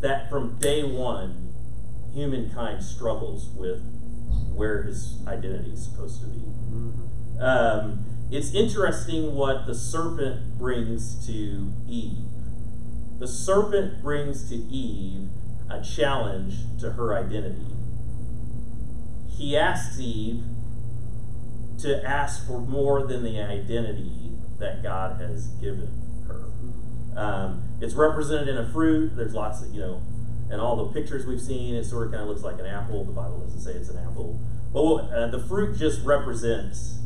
that 0.00 0.30
from 0.30 0.58
day 0.58 0.82
one, 0.82 1.52
humankind 2.14 2.82
struggles 2.82 3.50
with 3.54 3.82
where 4.54 4.82
his 4.82 5.18
identity 5.26 5.72
is 5.72 5.84
supposed 5.84 6.22
to 6.22 6.28
be. 6.28 6.40
Um, 7.40 8.04
it's 8.30 8.52
interesting 8.52 9.34
what 9.34 9.66
the 9.66 9.74
serpent 9.74 10.58
brings 10.58 11.26
to 11.26 11.72
Eve. 11.88 12.24
The 13.18 13.28
serpent 13.28 14.02
brings 14.02 14.48
to 14.48 14.56
Eve 14.56 15.28
a 15.70 15.80
challenge 15.82 16.54
to 16.80 16.92
her 16.92 17.14
identity. 17.14 17.66
He 19.28 19.56
asks 19.56 19.98
Eve 20.00 20.42
to 21.80 22.04
ask 22.04 22.46
for 22.46 22.58
more 22.58 23.06
than 23.06 23.22
the 23.22 23.40
identity 23.40 24.32
that 24.58 24.82
God 24.82 25.20
has 25.20 25.48
given 25.60 25.90
her. 26.26 26.44
Um, 27.18 27.62
it's 27.80 27.94
represented 27.94 28.48
in 28.48 28.58
a 28.58 28.68
fruit. 28.72 29.14
There's 29.16 29.34
lots 29.34 29.62
of, 29.62 29.72
you 29.72 29.80
know, 29.80 30.02
and 30.50 30.60
all 30.60 30.76
the 30.76 30.92
pictures 30.92 31.26
we've 31.26 31.40
seen, 31.40 31.74
it 31.74 31.84
sort 31.84 32.06
of 32.06 32.12
kind 32.12 32.22
of 32.22 32.28
looks 32.28 32.42
like 32.42 32.58
an 32.58 32.66
apple. 32.66 33.04
The 33.04 33.12
Bible 33.12 33.40
doesn't 33.40 33.60
say 33.60 33.72
it's 33.72 33.88
an 33.88 33.98
apple. 33.98 34.40
But 34.72 35.12
uh, 35.12 35.26
the 35.28 35.40
fruit 35.40 35.78
just 35.78 36.04
represents 36.04 36.98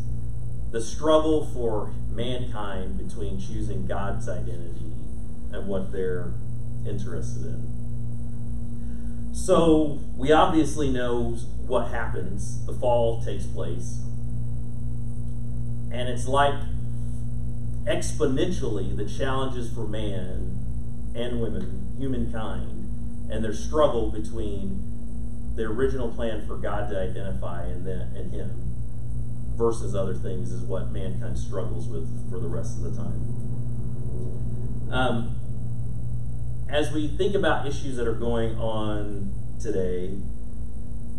the 0.70 0.80
struggle 0.80 1.46
for 1.46 1.92
mankind 2.10 2.96
between 2.96 3.40
choosing 3.40 3.86
God's 3.86 4.28
identity 4.28 4.92
and 5.52 5.66
what 5.66 5.90
they're 5.90 6.32
interested 6.86 7.44
in. 7.44 9.30
So 9.32 10.00
we 10.16 10.32
obviously 10.32 10.90
know 10.90 11.32
what 11.66 11.88
happens. 11.88 12.64
The 12.66 12.72
fall 12.72 13.22
takes 13.22 13.46
place. 13.46 14.00
And 15.92 16.08
it's 16.08 16.28
like 16.28 16.54
exponentially 17.84 18.96
the 18.96 19.06
challenges 19.06 19.72
for 19.72 19.86
man 19.86 20.56
and 21.16 21.40
women, 21.40 21.94
humankind, 21.98 23.30
and 23.30 23.42
their 23.42 23.54
struggle 23.54 24.10
between 24.10 24.86
the 25.56 25.64
original 25.64 26.10
plan 26.10 26.46
for 26.46 26.56
God 26.56 26.90
to 26.90 27.00
identify 27.00 27.64
and, 27.64 27.84
then, 27.84 28.12
and 28.14 28.32
Him 28.32 28.69
versus 29.60 29.94
other 29.94 30.14
things 30.14 30.52
is 30.52 30.62
what 30.62 30.90
mankind 30.90 31.38
struggles 31.38 31.86
with 31.86 32.08
for 32.30 32.38
the 32.38 32.48
rest 32.48 32.78
of 32.78 32.82
the 32.82 32.96
time. 32.96 34.88
Um, 34.90 35.36
as 36.70 36.90
we 36.92 37.08
think 37.08 37.34
about 37.34 37.66
issues 37.66 37.96
that 37.96 38.08
are 38.08 38.14
going 38.14 38.56
on 38.56 39.34
today, 39.60 40.18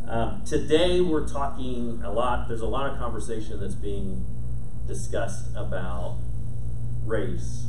um, 0.08 0.44
today 0.44 1.02
we're 1.02 1.28
talking 1.28 2.02
a 2.04 2.12
lot, 2.12 2.48
there's 2.48 2.62
a 2.62 2.68
lot 2.68 2.92
of 2.92 2.98
conversation 2.98 3.60
that's 3.60 3.76
being 3.76 4.26
discussed 4.88 5.56
about 5.56 6.18
race. 7.06 7.68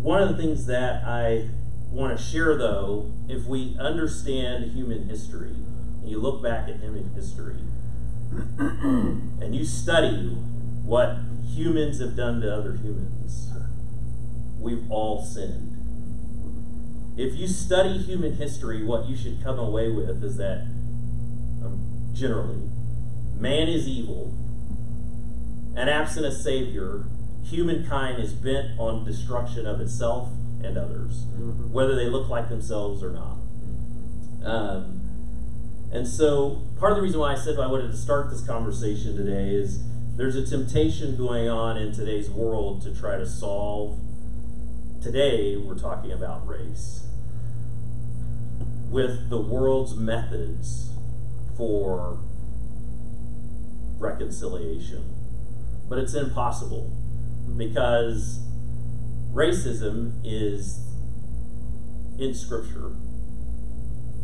One 0.00 0.22
of 0.22 0.28
the 0.28 0.40
things 0.40 0.66
that 0.66 1.02
I 1.04 1.48
want 1.90 2.16
to 2.16 2.22
share 2.22 2.56
though, 2.56 3.12
if 3.28 3.44
we 3.46 3.76
understand 3.80 4.70
human 4.70 5.08
history, 5.08 5.56
and 6.04 6.10
you 6.10 6.18
look 6.18 6.42
back 6.42 6.68
at 6.68 6.80
human 6.80 7.08
history, 7.14 7.56
and 8.58 9.54
you 9.54 9.64
study 9.64 10.36
what 10.84 11.16
humans 11.42 11.98
have 11.98 12.14
done 12.14 12.42
to 12.42 12.54
other 12.54 12.74
humans, 12.74 13.50
we've 14.60 14.84
all 14.90 15.24
sinned. 15.24 15.70
If 17.16 17.36
you 17.36 17.48
study 17.48 17.96
human 17.96 18.34
history, 18.34 18.84
what 18.84 19.06
you 19.06 19.16
should 19.16 19.42
come 19.42 19.58
away 19.58 19.90
with 19.90 20.22
is 20.22 20.36
that, 20.36 20.66
um, 21.64 22.10
generally, 22.12 22.68
man 23.38 23.68
is 23.68 23.88
evil, 23.88 24.34
and 25.74 25.88
absent 25.88 26.26
a 26.26 26.32
savior, 26.32 27.06
humankind 27.44 28.22
is 28.22 28.34
bent 28.34 28.78
on 28.78 29.06
destruction 29.06 29.66
of 29.66 29.80
itself 29.80 30.28
and 30.62 30.76
others, 30.76 31.24
Mhm. 31.38 31.70
whether 31.70 31.94
they 31.94 32.10
look 32.10 32.28
like 32.28 32.50
themselves 32.50 33.02
or 33.02 33.10
not. 33.10 33.38
Um, 34.44 35.00
and 35.94 36.08
so, 36.08 36.66
part 36.80 36.90
of 36.90 36.96
the 36.96 37.02
reason 37.02 37.20
why 37.20 37.32
I 37.32 37.36
said 37.36 37.56
I 37.58 37.68
wanted 37.68 37.92
to 37.92 37.96
start 37.96 38.28
this 38.28 38.44
conversation 38.44 39.16
today 39.16 39.54
is 39.54 39.80
there's 40.16 40.34
a 40.34 40.44
temptation 40.44 41.16
going 41.16 41.48
on 41.48 41.76
in 41.76 41.92
today's 41.92 42.28
world 42.28 42.82
to 42.82 42.92
try 42.92 43.16
to 43.16 43.24
solve. 43.24 44.00
Today, 45.00 45.56
we're 45.56 45.78
talking 45.78 46.10
about 46.10 46.46
race 46.48 47.06
with 48.90 49.30
the 49.30 49.40
world's 49.40 49.94
methods 49.94 50.90
for 51.56 52.18
reconciliation. 53.98 55.14
But 55.88 55.98
it's 55.98 56.14
impossible 56.14 56.90
because 57.56 58.40
racism 59.32 60.20
is 60.24 60.80
in 62.18 62.34
Scripture. 62.34 62.96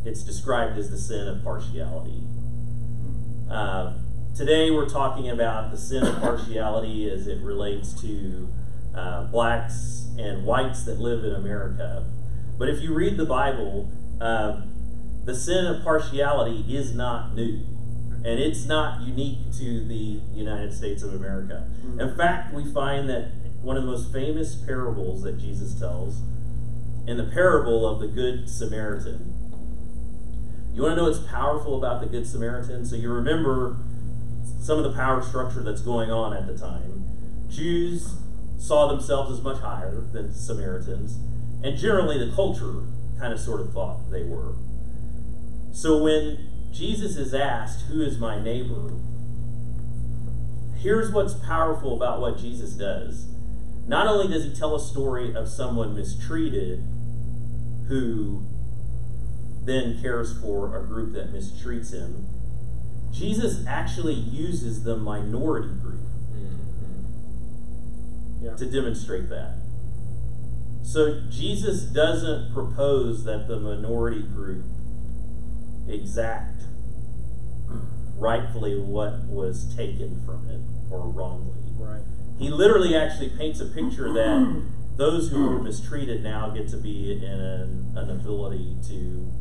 It's 0.04 0.22
described 0.22 0.78
as 0.78 0.90
the 0.90 0.98
sin 0.98 1.28
of 1.28 1.44
partiality. 1.44 2.22
Uh, 3.50 3.98
today, 4.34 4.70
we're 4.70 4.88
talking 4.88 5.28
about 5.28 5.70
the 5.70 5.76
sin 5.76 6.02
of 6.04 6.20
partiality 6.20 7.10
as 7.10 7.26
it 7.26 7.42
relates 7.42 7.92
to 8.00 8.48
uh, 8.94 9.24
blacks 9.24 10.08
and 10.18 10.44
whites 10.46 10.84
that 10.84 10.98
live 10.98 11.24
in 11.24 11.34
America. 11.34 12.06
But 12.58 12.68
if 12.68 12.80
you 12.80 12.94
read 12.94 13.18
the 13.18 13.26
Bible, 13.26 13.90
uh, 14.20 14.62
the 15.24 15.34
sin 15.34 15.66
of 15.66 15.84
partiality 15.84 16.64
is 16.74 16.94
not 16.94 17.34
new. 17.34 17.66
And 18.24 18.38
it's 18.38 18.66
not 18.66 19.02
unique 19.02 19.52
to 19.58 19.84
the 19.86 20.20
United 20.32 20.74
States 20.74 21.02
of 21.02 21.14
America. 21.14 21.68
In 21.98 22.16
fact, 22.16 22.54
we 22.54 22.64
find 22.70 23.08
that 23.08 23.32
one 23.62 23.76
of 23.76 23.82
the 23.82 23.90
most 23.90 24.12
famous 24.12 24.54
parables 24.54 25.22
that 25.22 25.38
Jesus 25.38 25.78
tells, 25.78 26.20
in 27.06 27.16
the 27.16 27.24
parable 27.24 27.86
of 27.86 28.00
the 28.00 28.08
Good 28.08 28.48
Samaritan, 28.48 29.39
you 30.74 30.82
want 30.82 30.92
to 30.92 30.96
know 30.96 31.08
what's 31.08 31.26
powerful 31.26 31.76
about 31.76 32.00
the 32.00 32.06
Good 32.06 32.26
Samaritan? 32.26 32.84
So 32.84 32.96
you 32.96 33.12
remember 33.12 33.76
some 34.60 34.78
of 34.78 34.84
the 34.84 34.92
power 34.92 35.22
structure 35.22 35.62
that's 35.62 35.80
going 35.80 36.10
on 36.10 36.36
at 36.36 36.46
the 36.46 36.56
time. 36.56 37.04
Jews 37.48 38.14
saw 38.58 38.86
themselves 38.86 39.32
as 39.32 39.42
much 39.42 39.60
higher 39.60 40.06
than 40.12 40.32
Samaritans, 40.32 41.18
and 41.64 41.76
generally 41.76 42.18
the 42.18 42.34
culture 42.34 42.84
kind 43.18 43.32
of 43.32 43.40
sort 43.40 43.60
of 43.60 43.72
thought 43.72 44.10
they 44.10 44.22
were. 44.22 44.54
So 45.72 46.02
when 46.02 46.70
Jesus 46.72 47.16
is 47.16 47.34
asked, 47.34 47.86
Who 47.86 48.00
is 48.00 48.18
my 48.18 48.40
neighbor? 48.40 48.92
Here's 50.76 51.10
what's 51.10 51.34
powerful 51.34 51.94
about 51.94 52.20
what 52.20 52.38
Jesus 52.38 52.72
does. 52.72 53.26
Not 53.86 54.06
only 54.06 54.32
does 54.32 54.44
he 54.44 54.54
tell 54.54 54.74
a 54.74 54.80
story 54.80 55.34
of 55.34 55.48
someone 55.48 55.94
mistreated 55.94 56.84
who 57.88 58.44
then 59.70 60.02
cares 60.02 60.36
for 60.40 60.76
a 60.76 60.84
group 60.84 61.12
that 61.14 61.32
mistreats 61.32 61.92
him, 61.92 62.26
Jesus 63.12 63.64
actually 63.66 64.14
uses 64.14 64.82
the 64.84 64.96
minority 64.96 65.74
group 65.80 66.00
mm-hmm. 66.32 66.96
Yeah. 68.44 68.56
to 68.56 68.66
demonstrate 68.66 69.28
that. 69.28 69.58
So 70.82 71.20
Jesus 71.28 71.82
doesn't 71.82 72.52
propose 72.52 73.24
that 73.24 73.46
the 73.46 73.60
minority 73.60 74.22
group 74.22 74.64
exact 75.88 76.62
rightfully 78.16 78.78
what 78.78 79.24
was 79.24 79.74
taken 79.74 80.22
from 80.24 80.48
it 80.48 80.60
or 80.92 81.08
wrongly. 81.08 81.58
Right. 81.78 82.02
He 82.38 82.50
literally 82.50 82.94
actually 82.94 83.30
paints 83.30 83.60
a 83.60 83.66
picture 83.66 84.12
that 84.12 84.62
those 84.96 85.30
who 85.30 85.48
were 85.48 85.62
mistreated 85.62 86.22
now 86.22 86.50
get 86.50 86.68
to 86.68 86.76
be 86.76 87.12
in 87.12 87.24
an, 87.24 87.92
an 87.96 88.10
ability 88.10 88.76
to 88.88 89.32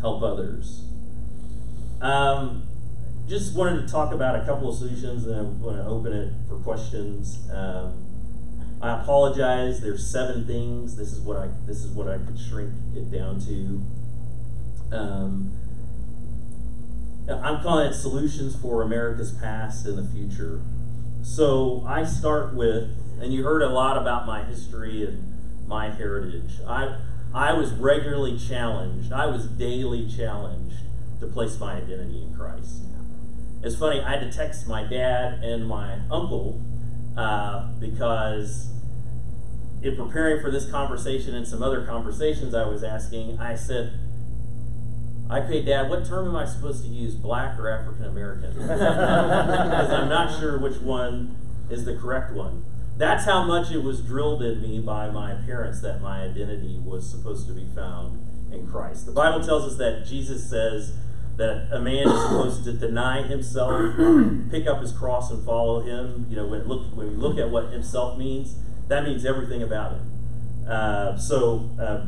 help 0.00 0.22
others. 0.22 0.84
Um, 2.00 2.66
just 3.28 3.54
wanted 3.54 3.86
to 3.86 3.92
talk 3.92 4.12
about 4.12 4.36
a 4.36 4.44
couple 4.44 4.70
of 4.70 4.76
solutions 4.76 5.26
and 5.26 5.36
I 5.36 5.42
want 5.42 5.76
to 5.76 5.84
open 5.84 6.12
it 6.12 6.32
for 6.48 6.56
questions. 6.56 7.38
Um, 7.52 8.06
I 8.82 9.00
apologize. 9.00 9.80
There's 9.80 10.06
seven 10.10 10.46
things. 10.46 10.96
This 10.96 11.12
is 11.12 11.20
what 11.20 11.36
I 11.36 11.48
this 11.66 11.84
is 11.84 11.90
what 11.92 12.08
I 12.08 12.16
could 12.16 12.38
shrink 12.38 12.72
it 12.96 13.10
down 13.10 13.38
to. 13.40 13.82
Um, 14.96 15.52
I'm 17.30 17.62
calling 17.62 17.86
it 17.86 17.94
solutions 17.94 18.56
for 18.56 18.82
America's 18.82 19.32
past 19.32 19.86
and 19.86 19.98
the 19.98 20.10
future. 20.10 20.62
So 21.22 21.84
I 21.86 22.04
start 22.04 22.54
with, 22.54 22.90
and 23.20 23.32
you 23.32 23.44
heard 23.44 23.62
a 23.62 23.68
lot 23.68 23.98
about 23.98 24.26
my 24.26 24.42
history 24.44 25.04
and 25.04 25.68
my 25.68 25.90
heritage. 25.90 26.54
I 26.66 26.96
I 27.34 27.52
was 27.52 27.72
regularly 27.72 28.38
challenged. 28.38 29.12
I 29.12 29.26
was 29.26 29.46
daily 29.46 30.08
challenged 30.08 30.76
to 31.20 31.26
place 31.26 31.58
my 31.58 31.74
identity 31.74 32.22
in 32.22 32.34
Christ. 32.34 32.82
It's 33.62 33.76
funny. 33.76 34.00
I 34.00 34.16
had 34.16 34.20
to 34.20 34.36
text 34.36 34.66
my 34.66 34.84
dad 34.84 35.44
and 35.44 35.66
my 35.66 36.00
uncle 36.10 36.62
uh, 37.16 37.72
because 37.78 38.70
in 39.82 39.96
preparing 39.96 40.42
for 40.42 40.50
this 40.50 40.70
conversation 40.70 41.34
and 41.34 41.46
some 41.46 41.62
other 41.62 41.84
conversations 41.84 42.54
I 42.54 42.66
was 42.66 42.82
asking, 42.82 43.38
I 43.38 43.54
said, 43.54 43.98
Okay, 45.30 45.62
Dad, 45.62 45.88
what 45.88 46.04
term 46.04 46.26
am 46.26 46.34
I 46.34 46.44
supposed 46.44 46.82
to 46.82 46.88
use, 46.88 47.14
black 47.14 47.56
or 47.56 47.70
African 47.70 48.06
American? 48.06 48.52
because 48.54 49.90
I'm 49.90 50.08
not 50.08 50.40
sure 50.40 50.58
which 50.58 50.78
one 50.78 51.36
is 51.70 51.84
the 51.84 51.94
correct 51.94 52.32
one. 52.32 52.64
That's 53.00 53.24
how 53.24 53.44
much 53.44 53.70
it 53.70 53.82
was 53.82 54.02
drilled 54.02 54.42
in 54.42 54.60
me 54.60 54.78
by 54.78 55.08
my 55.08 55.32
parents 55.46 55.80
that 55.80 56.02
my 56.02 56.20
identity 56.20 56.78
was 56.84 57.10
supposed 57.10 57.46
to 57.48 57.54
be 57.54 57.64
found 57.74 58.52
in 58.52 58.66
Christ. 58.66 59.06
The 59.06 59.12
Bible 59.12 59.42
tells 59.42 59.64
us 59.64 59.78
that 59.78 60.04
Jesus 60.04 60.50
says 60.50 60.92
that 61.36 61.70
a 61.72 61.80
man 61.80 62.06
is 62.06 62.22
supposed 62.24 62.64
to 62.64 62.74
deny 62.74 63.22
himself, 63.22 63.96
pick 64.50 64.66
up 64.66 64.82
his 64.82 64.92
cross, 64.92 65.30
and 65.30 65.42
follow 65.46 65.80
him. 65.80 66.26
You 66.28 66.36
know, 66.36 66.46
when, 66.46 66.68
look, 66.68 66.94
when 66.94 67.08
we 67.08 67.14
look 67.14 67.38
at 67.38 67.48
what 67.48 67.72
himself 67.72 68.18
means, 68.18 68.56
that 68.88 69.04
means 69.04 69.24
everything 69.24 69.62
about 69.62 69.92
him. 69.92 70.66
Uh, 70.68 71.16
so, 71.16 71.70
uh, 71.80 72.04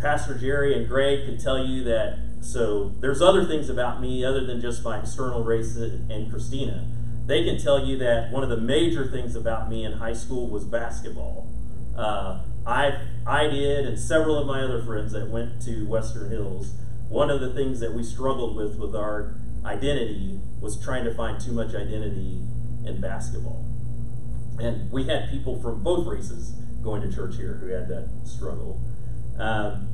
Pastor 0.00 0.38
Jerry 0.38 0.74
and 0.78 0.88
Greg 0.88 1.26
can 1.26 1.36
tell 1.36 1.62
you 1.62 1.84
that. 1.84 2.20
So 2.40 2.94
there's 3.00 3.20
other 3.20 3.44
things 3.44 3.68
about 3.68 4.00
me 4.00 4.24
other 4.24 4.46
than 4.46 4.62
just 4.62 4.82
my 4.82 5.00
external 5.00 5.44
race 5.44 5.76
and 5.76 6.30
Christina. 6.30 6.88
They 7.26 7.44
can 7.44 7.58
tell 7.58 7.84
you 7.84 7.96
that 7.98 8.30
one 8.30 8.42
of 8.42 8.50
the 8.50 8.56
major 8.56 9.10
things 9.10 9.34
about 9.34 9.70
me 9.70 9.84
in 9.84 9.92
high 9.92 10.12
school 10.12 10.48
was 10.48 10.64
basketball. 10.64 11.48
Uh, 11.96 12.42
I 12.66 13.00
I 13.26 13.46
did, 13.48 13.86
and 13.86 13.98
several 13.98 14.36
of 14.38 14.46
my 14.46 14.62
other 14.62 14.82
friends 14.82 15.12
that 15.12 15.28
went 15.28 15.62
to 15.62 15.86
Western 15.86 16.30
Hills. 16.30 16.74
One 17.08 17.30
of 17.30 17.40
the 17.40 17.52
things 17.52 17.80
that 17.80 17.92
we 17.94 18.02
struggled 18.02 18.56
with 18.56 18.76
with 18.78 18.94
our 18.94 19.34
identity 19.64 20.40
was 20.60 20.82
trying 20.82 21.04
to 21.04 21.14
find 21.14 21.40
too 21.40 21.52
much 21.52 21.74
identity 21.74 22.42
in 22.84 23.00
basketball. 23.00 23.64
And 24.58 24.90
we 24.90 25.04
had 25.04 25.30
people 25.30 25.60
from 25.60 25.82
both 25.82 26.06
races 26.06 26.52
going 26.82 27.02
to 27.02 27.14
church 27.14 27.36
here 27.36 27.54
who 27.54 27.68
had 27.68 27.88
that 27.88 28.08
struggle. 28.24 28.80
Um, 29.38 29.88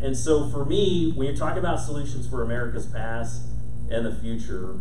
and 0.00 0.16
so 0.16 0.48
for 0.50 0.64
me, 0.64 1.12
when 1.14 1.26
you 1.26 1.36
talk 1.36 1.56
about 1.56 1.80
solutions 1.80 2.28
for 2.28 2.42
America's 2.42 2.86
past 2.86 3.42
and 3.90 4.04
the 4.04 4.14
future, 4.14 4.78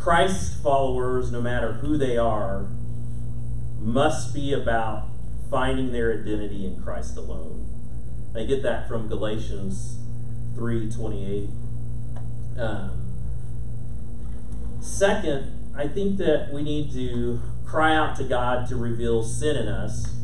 Christ 0.00 0.62
followers, 0.62 1.30
no 1.30 1.42
matter 1.42 1.74
who 1.74 1.98
they 1.98 2.16
are, 2.16 2.68
must 3.78 4.32
be 4.32 4.52
about 4.52 5.08
finding 5.50 5.92
their 5.92 6.12
identity 6.12 6.66
in 6.66 6.82
Christ 6.82 7.16
alone. 7.16 7.66
I 8.34 8.44
get 8.44 8.62
that 8.62 8.88
from 8.88 9.08
Galatians 9.08 9.98
3:28. 10.54 11.50
Um, 12.58 13.12
second, 14.80 15.72
I 15.76 15.86
think 15.86 16.16
that 16.18 16.52
we 16.52 16.62
need 16.62 16.92
to 16.92 17.40
cry 17.66 17.94
out 17.94 18.16
to 18.16 18.24
God 18.24 18.66
to 18.68 18.76
reveal 18.76 19.22
sin 19.22 19.56
in 19.56 19.68
us 19.68 20.20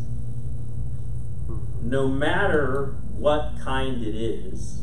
no 1.87 2.09
matter 2.09 2.97
what 3.13 3.55
kind 3.63 4.03
it 4.03 4.15
is, 4.15 4.83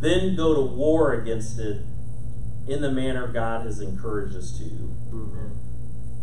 then 0.00 0.34
go 0.34 0.54
to 0.54 0.60
war 0.60 1.12
against 1.12 1.58
it 1.60 1.82
in 2.66 2.80
the 2.80 2.90
manner 2.90 3.26
God 3.26 3.66
has 3.66 3.80
encouraged 3.80 4.36
us 4.36 4.56
to. 4.58 4.64
Mhm. 5.12 5.50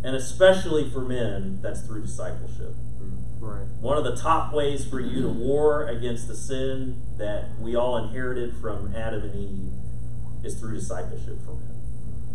And 0.04 0.16
especially 0.16 0.90
for 0.90 1.00
men, 1.00 1.60
that's 1.62 1.82
through 1.82 2.02
discipleship. 2.02 2.74
Right. 3.38 3.66
One 3.80 3.98
of 3.98 4.04
the 4.04 4.16
top 4.16 4.52
ways 4.52 4.84
for 4.84 5.00
you 5.00 5.22
to 5.22 5.28
war 5.28 5.86
against 5.86 6.28
the 6.28 6.36
sin 6.36 7.02
that 7.18 7.58
we 7.60 7.74
all 7.74 7.96
inherited 7.96 8.56
from 8.56 8.94
Adam 8.94 9.22
and 9.22 9.34
Eve 9.34 9.72
is 10.44 10.58
through 10.58 10.74
discipleship 10.74 11.44
from 11.44 11.58
Him. 11.60 11.76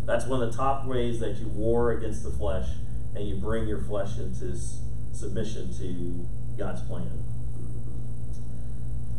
That's 0.04 0.26
one 0.26 0.42
of 0.42 0.50
the 0.50 0.56
top 0.56 0.86
ways 0.86 1.20
that 1.20 1.36
you 1.36 1.48
war 1.48 1.92
against 1.92 2.22
the 2.24 2.30
flesh 2.30 2.68
and 3.14 3.26
you 3.26 3.36
bring 3.36 3.66
your 3.66 3.80
flesh 3.80 4.18
into 4.18 4.54
submission 5.12 5.72
to 5.78 6.26
God's 6.56 6.82
plan. 6.82 7.24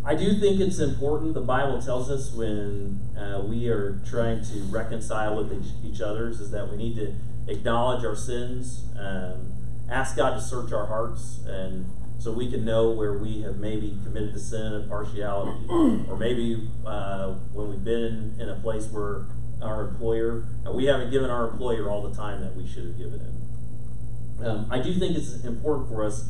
I 0.10 0.16
do 0.16 0.40
think 0.40 0.60
it's 0.60 0.80
important. 0.80 1.36
The 1.36 1.42
Bible 1.42 1.80
tells 1.80 2.10
us 2.10 2.34
when 2.34 3.00
uh, 3.16 3.44
we 3.46 3.70
are 3.70 4.02
trying 4.10 4.44
to 4.44 4.60
reconcile 4.72 5.36
with 5.36 5.54
each, 5.54 5.72
each 5.86 6.02
other's 6.02 6.40
is 6.40 6.50
that 6.50 6.68
we 6.68 6.78
need 6.78 6.96
to 6.96 7.14
acknowledge 7.48 8.04
our 8.04 8.16
sins, 8.16 8.86
um, 9.00 9.54
ask 9.88 10.18
God 10.18 10.32
to 10.32 10.42
search 10.42 10.74
our 10.74 10.88
hearts, 10.88 11.42
and 11.46 11.86
so 12.18 12.32
we 12.32 12.50
can 12.50 12.66
know 12.66 12.90
where 12.90 13.20
we 13.20 13.44
have 13.44 13.58
maybe 13.58 14.00
committed 14.04 14.34
the 14.34 14.40
sin 14.40 14.74
of 14.74 14.90
partiality, 14.90 15.68
or 15.70 16.18
maybe 16.18 16.68
uh, 16.88 17.34
when 17.54 17.70
we've 17.70 17.84
been 17.84 18.36
in 18.40 18.50
a 18.50 18.56
place 18.56 18.88
where 18.88 19.28
our 19.62 19.90
employer, 19.90 20.44
we 20.74 20.86
haven't 20.86 21.12
given 21.12 21.30
our 21.30 21.52
employer 21.52 21.88
all 21.88 22.02
the 22.02 22.16
time 22.16 22.42
that 22.42 22.56
we 22.56 22.66
should 22.66 22.86
have 22.86 22.98
given 22.98 23.20
him. 23.20 24.44
Um, 24.44 24.68
I 24.72 24.80
do 24.80 24.92
think 24.92 25.16
it's 25.16 25.44
important 25.44 25.88
for 25.88 26.04
us 26.04 26.30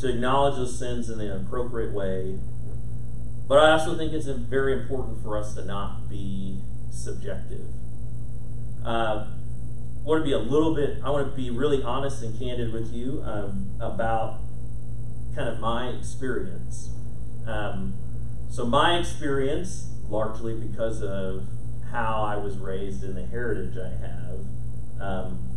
to 0.00 0.08
acknowledge 0.08 0.56
those 0.56 0.76
sins 0.76 1.08
in 1.08 1.20
an 1.20 1.46
appropriate 1.46 1.92
way, 1.92 2.40
but 3.52 3.58
I 3.58 3.72
also 3.72 3.94
think 3.98 4.14
it's 4.14 4.24
very 4.24 4.72
important 4.72 5.22
for 5.22 5.36
us 5.36 5.54
to 5.56 5.64
not 5.66 6.08
be 6.08 6.62
subjective. 6.90 7.66
Uh, 8.82 9.26
I 9.28 10.04
want 10.04 10.22
to 10.22 10.24
be 10.24 10.32
a 10.32 10.38
little 10.38 10.74
bit, 10.74 11.00
I 11.04 11.10
want 11.10 11.30
to 11.30 11.36
be 11.36 11.50
really 11.50 11.82
honest 11.82 12.22
and 12.22 12.38
candid 12.38 12.72
with 12.72 12.94
you 12.94 13.22
um, 13.26 13.76
about 13.78 14.40
kind 15.36 15.50
of 15.50 15.60
my 15.60 15.88
experience. 15.88 16.94
Um, 17.46 17.92
so, 18.48 18.64
my 18.64 18.96
experience, 18.96 19.90
largely 20.08 20.54
because 20.54 21.02
of 21.02 21.44
how 21.90 22.22
I 22.22 22.36
was 22.36 22.56
raised 22.56 23.04
and 23.04 23.14
the 23.14 23.26
heritage 23.26 23.76
I 23.76 23.90
have, 23.90 24.38
um, 24.98 25.50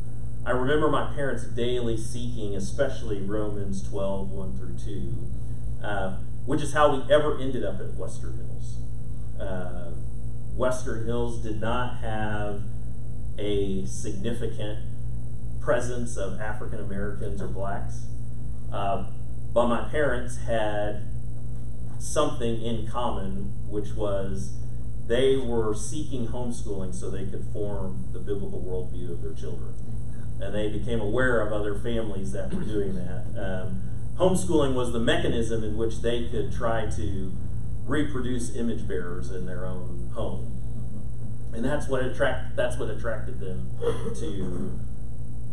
I 0.46 0.52
remember 0.52 0.90
my 0.90 1.14
parents 1.16 1.46
daily 1.46 1.96
seeking, 1.96 2.58
especially 2.58 3.22
Romans 3.22 3.88
12, 3.88 4.32
1 4.32 4.58
through 4.58 4.78
2, 4.86 5.88
uh, 5.88 6.18
which 6.46 6.62
is 6.62 6.74
how 6.74 6.96
we 6.96 7.14
ever 7.14 7.40
ended 7.40 7.64
up 7.64 7.80
at 7.80 7.94
Western 7.96 8.38
Hills. 8.38 8.78
Uh, 9.40 9.92
Western 10.56 11.06
Hills 11.06 11.42
did 11.44 11.60
not 11.60 11.98
have 11.98 12.62
a 13.38 13.86
significant 13.86 14.80
presence 15.60 16.16
of 16.16 16.40
African 16.40 16.80
Americans 16.80 17.42
or 17.42 17.48
blacks, 17.48 18.06
uh, 18.72 19.06
but 19.54 19.68
my 19.68 19.90
parents 19.90 20.38
had 20.38 21.04
something 22.00 22.62
in 22.62 22.88
common, 22.88 23.54
which 23.68 23.94
was 23.94 24.54
they 25.08 25.38
were 25.38 25.74
seeking 25.74 26.28
homeschooling 26.28 26.94
so 26.94 27.10
they 27.10 27.26
could 27.26 27.46
form 27.54 28.06
the 28.12 28.20
biblical 28.20 28.62
worldview 28.62 29.12
of 29.12 29.22
their 29.22 29.34
children. 29.34 29.74
And 30.40 30.54
they 30.54 30.70
became 30.70 31.00
aware 31.00 31.42
of 31.42 31.54
other 31.54 31.76
families 31.80 32.32
that 32.34 32.54
were 32.54 32.64
doing 32.64 32.96
that. 32.96 33.26
Um, 33.38 33.82
homeschooling 34.18 34.74
was 34.74 34.94
the 34.94 35.00
mechanism 35.00 35.64
in 35.64 35.78
which 35.78 36.02
they 36.02 36.28
could 36.30 36.52
try 36.52 36.90
to 36.92 37.32
reproduce 37.86 38.56
image 38.56 38.88
bearers 38.88 39.32
in 39.32 39.46
their 39.46 39.66
own 39.66 40.12
home. 40.14 40.52
And 41.54 41.64
that's 41.64 41.88
what 41.88 42.04
attract 42.04 42.56
that's 42.56 42.78
what 42.78 42.90
attracted 42.90 43.40
them 43.40 43.72
to 44.20 44.80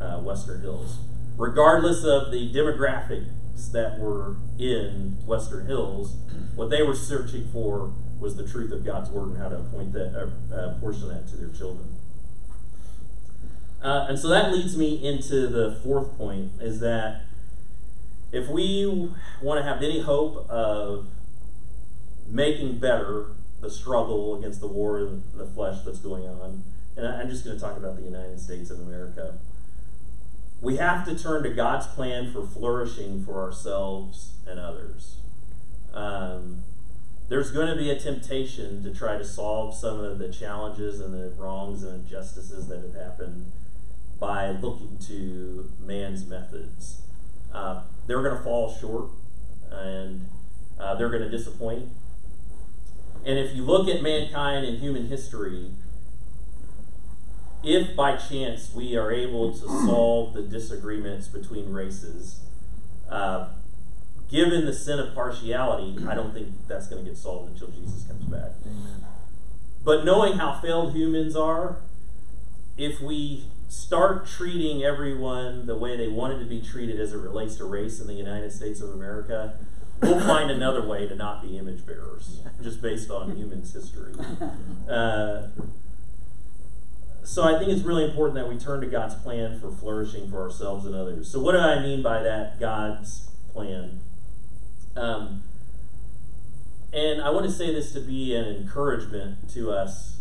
uh, 0.04 0.20
Western 0.20 0.60
Hills. 0.60 0.98
Regardless 1.36 2.04
of 2.04 2.30
the 2.32 2.52
demographics 2.52 3.30
that 3.72 3.98
were 3.98 4.36
in 4.58 5.18
Western 5.26 5.66
Hills, 5.66 6.16
what 6.54 6.70
they 6.70 6.82
were 6.82 6.96
searching 6.96 7.48
for 7.52 7.92
was 8.18 8.36
the 8.36 8.46
truth 8.46 8.72
of 8.72 8.84
God's 8.84 9.10
word 9.10 9.30
and 9.30 9.38
how 9.38 9.48
to 9.48 9.56
appoint 9.56 9.92
that, 9.92 10.14
uh, 10.14 10.54
uh, 10.54 10.78
portion 10.80 11.08
that 11.08 11.28
to 11.28 11.36
their 11.36 11.48
children. 11.48 11.96
Uh, 13.82 14.06
and 14.08 14.18
so 14.18 14.28
that 14.28 14.52
leads 14.52 14.76
me 14.76 15.04
into 15.04 15.46
the 15.46 15.78
fourth 15.82 16.16
point: 16.16 16.52
is 16.60 16.80
that 16.80 17.22
if 18.32 18.48
we 18.48 19.10
want 19.42 19.60
to 19.60 19.62
have 19.62 19.82
any 19.82 20.00
hope 20.00 20.48
of 20.48 21.08
making 22.26 22.78
better 22.78 23.26
the 23.60 23.70
struggle 23.70 24.36
against 24.38 24.60
the 24.60 24.66
war 24.66 24.98
in 24.98 25.22
the 25.34 25.46
flesh 25.46 25.82
that's 25.84 25.98
going 25.98 26.26
on, 26.26 26.64
and 26.96 27.06
I'm 27.06 27.28
just 27.28 27.44
going 27.44 27.56
to 27.56 27.62
talk 27.62 27.76
about 27.76 27.96
the 27.96 28.02
United 28.02 28.40
States 28.40 28.70
of 28.70 28.80
America. 28.80 29.38
We 30.60 30.76
have 30.76 31.04
to 31.06 31.18
turn 31.18 31.42
to 31.42 31.50
God's 31.50 31.86
plan 31.86 32.32
for 32.32 32.46
flourishing 32.46 33.24
for 33.24 33.42
ourselves 33.42 34.34
and 34.46 34.58
others. 34.58 35.16
Um, 35.92 36.62
there's 37.28 37.50
going 37.50 37.68
to 37.68 37.76
be 37.76 37.90
a 37.90 37.98
temptation 37.98 38.82
to 38.84 38.94
try 38.94 39.16
to 39.18 39.24
solve 39.24 39.74
some 39.74 40.00
of 40.00 40.18
the 40.18 40.30
challenges 40.30 41.00
and 41.00 41.14
the 41.14 41.34
wrongs 41.36 41.82
and 41.82 42.04
injustices 42.04 42.68
that 42.68 42.82
have 42.82 42.94
happened 42.94 43.52
by 44.18 44.50
looking 44.50 44.98
to 45.06 45.70
man's 45.80 46.26
methods. 46.26 47.02
Uh, 47.52 47.82
they're 48.06 48.22
going 48.22 48.36
to 48.36 48.42
fall 48.42 48.74
short 48.74 49.10
and 49.70 50.28
uh, 50.78 50.94
they're 50.94 51.08
going 51.08 51.22
to 51.22 51.30
disappoint. 51.30 51.88
And 53.24 53.38
if 53.38 53.54
you 53.54 53.64
look 53.64 53.88
at 53.88 54.02
mankind 54.02 54.66
and 54.66 54.78
human 54.78 55.06
history, 55.06 55.70
if 57.62 57.94
by 57.94 58.16
chance 58.16 58.72
we 58.74 58.96
are 58.96 59.12
able 59.12 59.52
to 59.52 59.66
solve 59.86 60.34
the 60.34 60.42
disagreements 60.42 61.28
between 61.28 61.72
races, 61.72 62.40
uh, 63.08 63.50
given 64.28 64.66
the 64.66 64.72
sin 64.72 64.98
of 64.98 65.14
partiality, 65.14 66.04
I 66.08 66.14
don't 66.14 66.34
think 66.34 66.48
that's 66.66 66.88
going 66.88 67.04
to 67.04 67.10
get 67.10 67.18
solved 67.18 67.52
until 67.52 67.68
Jesus 67.68 68.04
comes 68.04 68.24
back. 68.24 68.50
Amen. 68.66 69.04
But 69.84 70.04
knowing 70.04 70.38
how 70.38 70.60
failed 70.60 70.94
humans 70.94 71.36
are, 71.36 71.76
if 72.76 73.00
we 73.00 73.44
start 73.72 74.26
treating 74.26 74.82
everyone 74.82 75.64
the 75.64 75.74
way 75.74 75.96
they 75.96 76.06
wanted 76.06 76.38
to 76.38 76.44
be 76.44 76.60
treated 76.60 77.00
as 77.00 77.14
it 77.14 77.16
relates 77.16 77.56
to 77.56 77.64
race 77.64 78.00
in 78.00 78.06
the 78.06 78.12
United 78.12 78.52
States 78.52 78.82
of 78.82 78.90
America, 78.90 79.54
we'll 80.02 80.20
find 80.20 80.50
another 80.50 80.86
way 80.86 81.08
to 81.08 81.14
not 81.14 81.42
be 81.42 81.56
image 81.56 81.86
bearers, 81.86 82.42
just 82.62 82.82
based 82.82 83.10
on 83.10 83.34
humans' 83.34 83.72
history. 83.72 84.12
Uh, 84.90 85.48
so 87.24 87.44
I 87.44 87.56
think 87.56 87.70
it's 87.70 87.82
really 87.82 88.04
important 88.04 88.34
that 88.34 88.48
we 88.48 88.58
turn 88.58 88.80
to 88.80 88.86
God's 88.86 89.14
plan 89.14 89.58
for 89.60 89.70
flourishing 89.70 90.28
for 90.28 90.42
ourselves 90.42 90.84
and 90.84 90.94
others. 90.94 91.30
So 91.30 91.40
what 91.40 91.52
do 91.52 91.58
I 91.58 91.80
mean 91.80 92.02
by 92.02 92.22
that, 92.22 92.60
God's 92.60 93.30
plan? 93.52 94.00
Um, 94.96 95.44
and 96.92 97.22
I 97.22 97.30
want 97.30 97.46
to 97.46 97.52
say 97.52 97.72
this 97.72 97.92
to 97.92 98.00
be 98.00 98.34
an 98.34 98.44
encouragement 98.44 99.48
to 99.54 99.70
us 99.70 100.18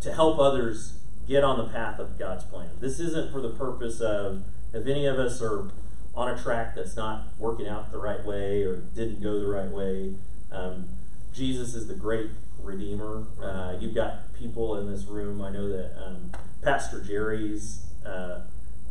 to 0.00 0.12
help 0.12 0.38
others 0.38 0.99
get 1.30 1.44
on 1.44 1.56
the 1.58 1.72
path 1.72 2.00
of 2.00 2.18
God's 2.18 2.42
plan. 2.44 2.70
This 2.80 2.98
isn't 2.98 3.30
for 3.30 3.40
the 3.40 3.50
purpose 3.50 4.00
of 4.00 4.42
if 4.74 4.84
any 4.86 5.06
of 5.06 5.16
us 5.16 5.40
are 5.40 5.70
on 6.12 6.28
a 6.28 6.36
track 6.36 6.74
that's 6.74 6.96
not 6.96 7.28
working 7.38 7.68
out 7.68 7.92
the 7.92 7.98
right 7.98 8.24
way 8.24 8.64
or 8.64 8.78
didn't 8.96 9.22
go 9.22 9.38
the 9.38 9.46
right 9.46 9.70
way. 9.70 10.16
Um, 10.50 10.88
Jesus 11.32 11.74
is 11.74 11.86
the 11.86 11.94
great 11.94 12.30
redeemer. 12.58 13.26
Uh, 13.40 13.76
you've 13.78 13.94
got 13.94 14.34
people 14.34 14.76
in 14.76 14.90
this 14.90 15.04
room. 15.04 15.40
I 15.40 15.50
know 15.50 15.68
that 15.68 16.04
um, 16.04 16.32
Pastor 16.62 17.00
Jerry's 17.00 17.86
uh, 18.04 18.40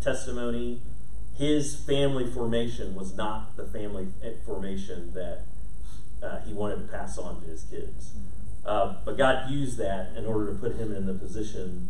testimony, 0.02 0.82
his 1.38 1.76
family 1.76 2.32
formation 2.32 2.96
was 2.96 3.14
not 3.16 3.58
the 3.58 3.66
family 3.66 4.08
formation 4.46 5.14
that 5.14 5.44
uh, 6.24 6.40
he 6.40 6.54
wanted 6.54 6.78
to 6.78 6.98
pass 6.98 7.18
on 7.18 7.42
to 7.42 7.48
his 7.48 7.64
kids. 7.64 8.14
Uh, 8.66 8.96
but 9.04 9.18
God 9.18 9.52
used 9.52 9.78
that 9.80 10.16
in 10.16 10.26
order 10.26 10.54
to 10.54 10.58
put 10.58 10.78
him 10.78 10.96
in 10.96 11.06
the 11.06 11.14
position 11.14 11.90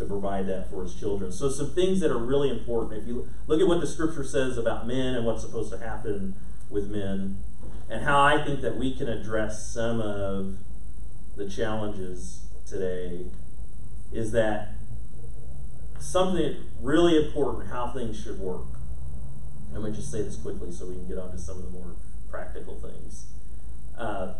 to 0.00 0.06
provide 0.06 0.48
that 0.48 0.68
for 0.70 0.82
his 0.82 0.94
children. 0.94 1.30
So, 1.30 1.48
some 1.48 1.74
things 1.74 2.00
that 2.00 2.10
are 2.10 2.18
really 2.18 2.50
important. 2.50 3.02
If 3.02 3.06
you 3.06 3.28
look 3.46 3.60
at 3.60 3.68
what 3.68 3.80
the 3.80 3.86
scripture 3.86 4.24
says 4.24 4.58
about 4.58 4.86
men 4.86 5.14
and 5.14 5.24
what's 5.24 5.42
supposed 5.42 5.70
to 5.72 5.78
happen 5.78 6.34
with 6.68 6.90
men, 6.90 7.38
and 7.88 8.04
how 8.04 8.20
I 8.22 8.44
think 8.44 8.62
that 8.62 8.76
we 8.76 8.96
can 8.96 9.08
address 9.08 9.72
some 9.72 10.00
of 10.00 10.56
the 11.36 11.48
challenges 11.48 12.46
today, 12.66 13.26
is 14.12 14.32
that 14.32 14.74
something 15.98 16.56
really 16.80 17.16
important 17.16 17.70
how 17.70 17.88
things 17.88 18.20
should 18.20 18.38
work. 18.38 18.66
I'm 19.74 19.82
going 19.82 19.92
to 19.92 19.98
just 19.98 20.10
say 20.10 20.22
this 20.22 20.36
quickly 20.36 20.72
so 20.72 20.86
we 20.86 20.94
can 20.94 21.06
get 21.06 21.18
on 21.18 21.30
to 21.30 21.38
some 21.38 21.58
of 21.58 21.64
the 21.64 21.70
more 21.70 21.94
practical 22.30 22.80
things. 22.80 23.26
Uh, 23.96 24.34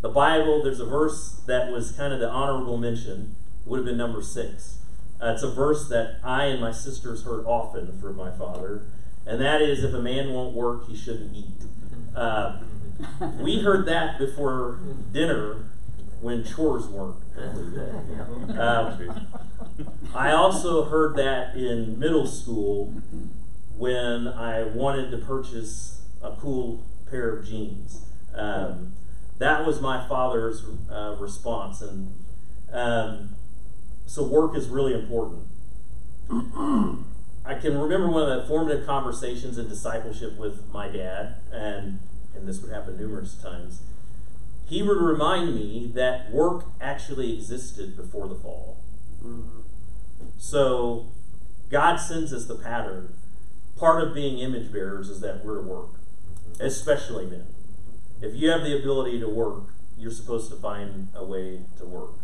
the 0.00 0.08
Bible, 0.08 0.62
there's 0.62 0.80
a 0.80 0.86
verse 0.86 1.42
that 1.46 1.70
was 1.70 1.92
kind 1.92 2.12
of 2.12 2.20
the 2.20 2.28
honorable 2.28 2.78
mention, 2.78 3.34
would 3.66 3.78
have 3.78 3.86
been 3.86 3.98
number 3.98 4.22
six. 4.22 4.79
Uh, 5.22 5.32
it's 5.32 5.42
a 5.42 5.50
verse 5.50 5.88
that 5.88 6.16
I 6.24 6.46
and 6.46 6.60
my 6.60 6.72
sisters 6.72 7.24
heard 7.24 7.44
often 7.44 7.98
from 8.00 8.16
my 8.16 8.30
father, 8.30 8.82
and 9.26 9.40
that 9.40 9.60
is 9.60 9.84
if 9.84 9.92
a 9.92 10.00
man 10.00 10.32
won't 10.32 10.54
work, 10.54 10.88
he 10.88 10.96
shouldn't 10.96 11.34
eat. 11.34 11.46
Uh, 12.16 12.60
we 13.38 13.60
heard 13.60 13.86
that 13.86 14.18
before 14.18 14.80
dinner 15.12 15.64
when 16.20 16.44
chores 16.44 16.86
weren't. 16.86 17.16
Um, 18.58 19.26
I 20.14 20.32
also 20.32 20.84
heard 20.84 21.16
that 21.16 21.56
in 21.56 21.98
middle 21.98 22.26
school 22.26 22.92
when 23.76 24.28
I 24.28 24.64
wanted 24.64 25.10
to 25.12 25.18
purchase 25.18 26.02
a 26.22 26.32
cool 26.32 26.82
pair 27.10 27.36
of 27.36 27.46
jeans. 27.46 28.02
Um, 28.34 28.92
that 29.38 29.66
was 29.66 29.80
my 29.80 30.06
father's 30.06 30.64
uh, 30.90 31.16
response, 31.18 31.80
and 31.80 32.14
um, 32.72 33.34
so 34.10 34.24
work 34.24 34.56
is 34.56 34.68
really 34.68 34.92
important. 34.92 35.46
I 37.44 37.54
can 37.54 37.78
remember 37.78 38.10
one 38.10 38.28
of 38.28 38.42
the 38.42 38.48
formative 38.48 38.84
conversations 38.84 39.56
in 39.56 39.68
discipleship 39.68 40.36
with 40.36 40.66
my 40.72 40.88
dad, 40.88 41.36
and 41.52 42.00
and 42.34 42.48
this 42.48 42.60
would 42.60 42.72
happen 42.72 42.96
numerous 42.96 43.34
times. 43.34 43.82
He 44.66 44.82
would 44.82 45.00
remind 45.00 45.54
me 45.54 45.92
that 45.94 46.32
work 46.32 46.64
actually 46.80 47.34
existed 47.34 47.96
before 47.96 48.26
the 48.26 48.34
fall. 48.34 48.78
So 50.38 51.06
God 51.68 51.98
sends 51.98 52.32
us 52.32 52.46
the 52.46 52.56
pattern. 52.56 53.14
Part 53.76 54.02
of 54.02 54.12
being 54.12 54.40
image 54.40 54.72
bearers 54.72 55.08
is 55.08 55.20
that 55.20 55.44
we're 55.44 55.62
to 55.62 55.68
work, 55.68 56.00
especially 56.58 57.26
men. 57.26 57.46
If 58.20 58.34
you 58.34 58.50
have 58.50 58.62
the 58.62 58.76
ability 58.76 59.20
to 59.20 59.28
work, 59.28 59.72
you're 59.96 60.10
supposed 60.10 60.50
to 60.50 60.56
find 60.56 61.08
a 61.14 61.24
way 61.24 61.60
to 61.78 61.84
work. 61.84 62.14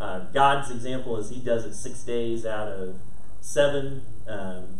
Uh, 0.00 0.20
God's 0.32 0.70
example 0.70 1.16
is 1.16 1.30
He 1.30 1.40
does 1.40 1.64
it 1.64 1.74
six 1.74 2.02
days 2.02 2.44
out 2.44 2.68
of 2.68 2.96
seven. 3.40 4.02
Um, 4.26 4.78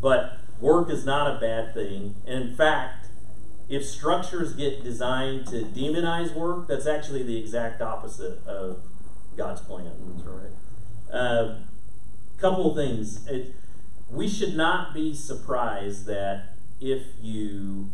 but 0.00 0.38
work 0.60 0.90
is 0.90 1.04
not 1.04 1.36
a 1.36 1.40
bad 1.40 1.74
thing. 1.74 2.16
And 2.26 2.50
in 2.50 2.56
fact, 2.56 3.06
if 3.68 3.84
structures 3.84 4.54
get 4.54 4.82
designed 4.82 5.46
to 5.48 5.62
demonize 5.62 6.34
work, 6.34 6.68
that's 6.68 6.86
actually 6.86 7.22
the 7.22 7.38
exact 7.38 7.82
opposite 7.82 8.44
of 8.46 8.80
God's 9.36 9.60
plan. 9.60 9.92
That's 10.16 10.26
right. 10.26 10.50
Uh, 11.12 11.58
couple 12.38 12.70
of 12.70 12.76
things. 12.76 13.26
It, 13.26 13.54
we 14.10 14.28
should 14.28 14.56
not 14.56 14.94
be 14.94 15.14
surprised 15.14 16.06
that 16.06 16.54
if 16.80 17.02
you 17.20 17.90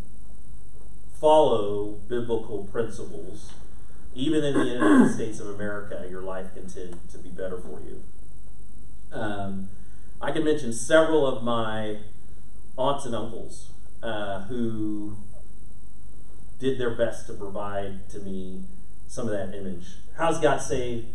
follow 1.18 1.98
biblical 2.08 2.64
principles, 2.70 3.52
even 4.14 4.44
in 4.44 4.54
the 4.54 4.64
United 4.64 5.12
States 5.14 5.40
of 5.40 5.48
America, 5.48 6.06
your 6.08 6.22
life 6.22 6.54
can 6.54 6.68
tend 6.68 6.98
to 7.10 7.18
be 7.18 7.28
better 7.28 7.58
for 7.58 7.80
you. 7.80 8.02
Um, 9.12 9.68
I 10.20 10.30
can 10.32 10.44
mention 10.44 10.72
several 10.72 11.26
of 11.26 11.42
my 11.42 11.98
aunts 12.76 13.04
and 13.04 13.14
uncles 13.14 13.70
uh, 14.02 14.42
who 14.42 15.16
did 16.58 16.78
their 16.78 16.90
best 16.90 17.26
to 17.26 17.34
provide 17.34 18.08
to 18.10 18.18
me 18.20 18.64
some 19.06 19.26
of 19.26 19.32
that 19.32 19.56
image. 19.56 19.86
How's 20.16 20.40
God 20.40 20.58
say 20.58 21.06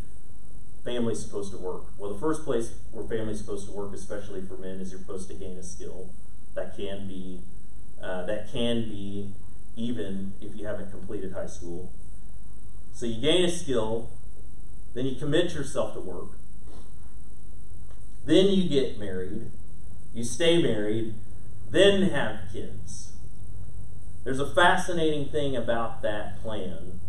family's 0.84 1.24
supposed 1.24 1.52
to 1.52 1.58
work? 1.58 1.84
Well, 1.98 2.14
the 2.14 2.20
first 2.20 2.46
place 2.46 2.74
where 2.92 3.06
family's 3.06 3.40
supposed 3.40 3.68
to 3.68 3.74
work, 3.74 3.94
especially 3.94 4.42
for 4.42 4.58
men, 4.58 4.80
is 4.80 4.92
you're 4.92 5.00
supposed 5.00 5.28
to 5.30 5.36
gain 5.36 5.58
a 5.58 5.64
skill 5.64 6.10
that 6.56 6.76
can 6.76 7.08
be 7.08 7.42
uh, 8.02 8.26
that 8.26 8.52
can 8.52 8.84
be 8.84 9.32
even 9.76 10.34
if 10.42 10.56
you 10.56 10.66
haven't 10.66 10.92
completed 10.92 11.34
high 11.34 11.48
school. 11.48 11.92
So 12.94 13.06
you 13.06 13.22
gain 13.22 13.46
a 13.46 13.52
skill, 13.52 14.10
then 14.94 15.06
you 15.06 15.16
commit 15.16 15.54
yourself 15.54 15.94
to 15.94 16.02
work. 16.02 16.32
Then 18.26 18.48
you 18.48 18.68
get 18.68 19.00
married, 19.00 19.52
you 20.14 20.24
stay 20.24 20.62
married, 20.62 21.16
then 21.70 22.04
have 22.10 22.52
kids. 22.52 23.14
There's 24.24 24.40
a 24.40 24.54
fascinating 24.54 25.30
thing 25.30 25.56
about 25.56 26.02
that 26.02 26.42
plan. 26.42 27.00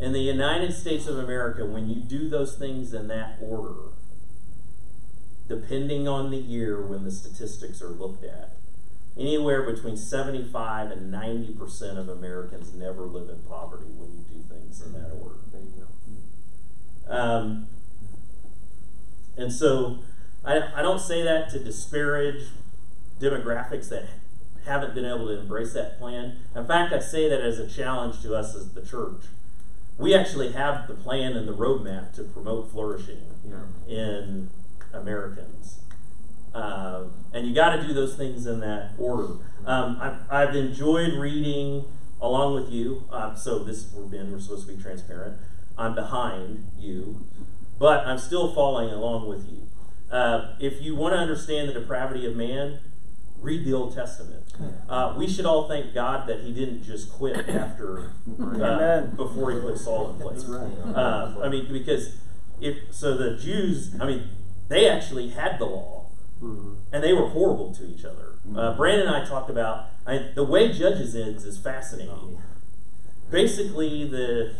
In 0.00 0.12
the 0.12 0.20
United 0.20 0.74
States 0.74 1.06
of 1.06 1.18
America, 1.18 1.64
when 1.64 1.88
you 1.88 1.96
do 1.96 2.28
those 2.28 2.56
things 2.56 2.92
in 2.92 3.08
that 3.08 3.38
order, 3.40 3.92
depending 5.48 6.06
on 6.06 6.30
the 6.30 6.36
year 6.36 6.82
when 6.82 7.04
the 7.04 7.10
statistics 7.10 7.80
are 7.80 7.88
looked 7.88 8.24
at, 8.24 8.57
anywhere 9.18 9.62
between 9.62 9.96
75 9.96 10.90
and 10.90 11.12
90% 11.12 11.98
of 11.98 12.08
Americans 12.08 12.72
never 12.72 13.02
live 13.02 13.28
in 13.28 13.40
poverty 13.42 13.86
when 13.96 14.12
you 14.12 14.24
do 14.32 14.42
things 14.54 14.80
in 14.80 14.92
that 14.92 15.10
order. 15.12 15.36
There 15.52 15.60
you 15.60 15.86
go. 17.06 17.12
Um, 17.12 17.66
and 19.36 19.52
so 19.52 19.98
I, 20.44 20.60
I 20.76 20.82
don't 20.82 21.00
say 21.00 21.22
that 21.22 21.50
to 21.50 21.58
disparage 21.58 22.44
demographics 23.20 23.88
that 23.88 24.04
haven't 24.64 24.94
been 24.94 25.04
able 25.04 25.26
to 25.28 25.40
embrace 25.40 25.72
that 25.72 25.98
plan. 25.98 26.38
In 26.54 26.66
fact, 26.66 26.92
I 26.92 26.98
say 27.00 27.28
that 27.28 27.40
as 27.40 27.58
a 27.58 27.66
challenge 27.68 28.22
to 28.22 28.34
us 28.34 28.54
as 28.54 28.72
the 28.72 28.82
church. 28.84 29.22
We 29.96 30.14
actually 30.14 30.52
have 30.52 30.86
the 30.86 30.94
plan 30.94 31.32
and 31.36 31.48
the 31.48 31.54
roadmap 31.54 32.12
to 32.14 32.22
promote 32.22 32.70
flourishing 32.70 33.18
Yeah. 33.44 33.62
in 33.88 34.50
Americans. 34.92 35.80
Um, 36.58 37.12
and 37.32 37.46
you 37.46 37.54
got 37.54 37.76
to 37.76 37.86
do 37.86 37.92
those 37.92 38.16
things 38.16 38.46
in 38.46 38.60
that 38.60 38.92
order. 38.98 39.34
Um, 39.64 39.98
I've, 40.00 40.48
I've 40.48 40.56
enjoyed 40.56 41.14
reading 41.14 41.84
along 42.20 42.54
with 42.54 42.70
you. 42.70 43.04
Um, 43.10 43.36
so 43.36 43.60
this 43.60 43.92
we're 43.92 44.04
Ben, 44.04 44.32
we're 44.32 44.40
supposed 44.40 44.66
to 44.66 44.74
be 44.74 44.82
transparent. 44.82 45.38
I'm 45.76 45.94
behind 45.94 46.72
you, 46.78 47.26
but 47.78 48.06
I'm 48.06 48.18
still 48.18 48.52
following 48.52 48.92
along 48.92 49.28
with 49.28 49.46
you. 49.48 49.68
Uh, 50.10 50.56
if 50.58 50.80
you 50.82 50.96
want 50.96 51.14
to 51.14 51.18
understand 51.18 51.68
the 51.68 51.74
depravity 51.74 52.26
of 52.26 52.34
man, 52.34 52.80
read 53.40 53.64
the 53.64 53.72
Old 53.72 53.94
Testament. 53.94 54.42
Uh, 54.88 55.14
we 55.16 55.28
should 55.28 55.46
all 55.46 55.68
thank 55.68 55.94
God 55.94 56.26
that 56.28 56.40
He 56.40 56.52
didn't 56.52 56.82
just 56.82 57.12
quit 57.12 57.48
after 57.48 58.10
uh, 58.40 59.02
before 59.02 59.52
He 59.52 59.60
put 59.60 59.78
Saul 59.78 60.10
in 60.10 60.20
place. 60.20 60.44
Right. 60.44 60.96
Uh, 60.96 61.36
I 61.42 61.48
mean, 61.48 61.72
because 61.72 62.16
if 62.60 62.76
so, 62.90 63.16
the 63.16 63.36
Jews, 63.36 63.94
I 64.00 64.06
mean, 64.06 64.28
they 64.68 64.88
actually 64.88 65.28
had 65.28 65.60
the 65.60 65.66
law, 65.66 65.97
Mhm. 66.42 66.76
and 66.92 67.02
they 67.02 67.12
were 67.12 67.28
horrible 67.28 67.74
to 67.74 67.84
each 67.86 68.04
other. 68.04 68.34
Uh, 68.56 68.74
Brandon 68.76 69.06
and 69.08 69.16
I 69.16 69.24
talked 69.26 69.50
about 69.50 69.86
I, 70.06 70.30
the 70.34 70.44
way 70.44 70.72
Judges 70.72 71.14
ends 71.14 71.44
is 71.44 71.58
fascinating. 71.58 72.38
Basically, 73.30 74.08
the 74.08 74.52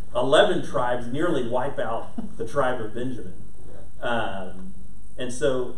eleven 0.16 0.64
tribes 0.64 1.06
nearly 1.08 1.46
wipe 1.46 1.78
out 1.78 2.36
the 2.38 2.46
tribe 2.46 2.80
of 2.80 2.94
Benjamin, 2.94 3.34
um, 4.00 4.72
and 5.18 5.32
so 5.32 5.76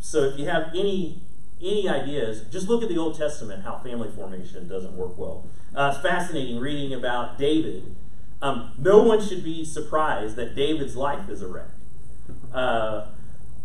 so 0.00 0.22
if 0.24 0.38
you 0.38 0.46
have 0.46 0.68
any 0.74 1.22
any 1.60 1.88
ideas, 1.88 2.42
just 2.52 2.68
look 2.68 2.84
at 2.84 2.88
the 2.88 2.98
Old 2.98 3.16
Testament 3.18 3.64
how 3.64 3.78
family 3.78 4.10
formation 4.14 4.68
doesn't 4.68 4.96
work 4.96 5.18
well. 5.18 5.46
Uh, 5.74 5.90
it's 5.92 6.02
fascinating 6.06 6.60
reading 6.60 6.92
about 6.94 7.36
David. 7.36 7.96
Um, 8.40 8.70
no 8.78 9.02
one 9.02 9.20
should 9.20 9.42
be 9.42 9.64
surprised 9.64 10.36
that 10.36 10.54
David's 10.54 10.94
life 10.94 11.28
is 11.28 11.42
a 11.42 11.48
wreck. 11.48 11.70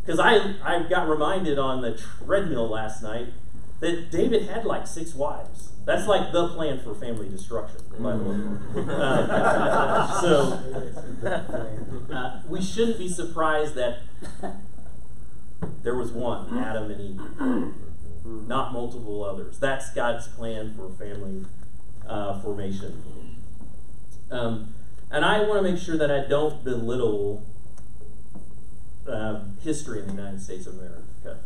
Because 0.05 0.19
I, 0.19 0.55
I 0.63 0.83
got 0.89 1.07
reminded 1.07 1.57
on 1.57 1.81
the 1.81 1.97
treadmill 2.25 2.67
last 2.67 3.01
night 3.01 3.27
that 3.79 4.11
David 4.11 4.49
had 4.49 4.65
like 4.65 4.85
six 4.87 5.13
wives. 5.13 5.69
That's 5.85 6.07
like 6.07 6.31
the 6.31 6.47
plan 6.49 6.79
for 6.79 6.95
family 6.95 7.27
destruction, 7.29 7.81
by 7.99 8.15
the 8.15 8.23
way. 8.23 8.85
Uh, 8.89 10.21
so 10.21 10.59
uh, 12.13 12.41
we 12.47 12.61
shouldn't 12.61 12.97
be 12.97 13.09
surprised 13.09 13.75
that 13.75 13.99
there 15.83 15.95
was 15.95 16.11
one, 16.11 16.57
Adam 16.57 16.89
and 16.91 17.01
Eve, 17.01 17.21
not 18.47 18.71
multiple 18.71 19.23
others. 19.23 19.59
That's 19.59 19.93
God's 19.93 20.27
plan 20.29 20.73
for 20.75 20.89
family 20.91 21.45
uh, 22.07 22.39
formation. 22.41 23.01
Um, 24.31 24.73
and 25.11 25.25
I 25.25 25.41
want 25.41 25.63
to 25.63 25.71
make 25.71 25.81
sure 25.81 25.97
that 25.97 26.09
I 26.09 26.27
don't 26.27 26.63
belittle 26.63 27.45
uh, 29.07 29.41
history 29.61 29.99
in 29.99 30.07
the 30.07 30.13
United 30.13 30.41
States 30.41 30.67
of 30.67 30.75
America. 30.75 31.39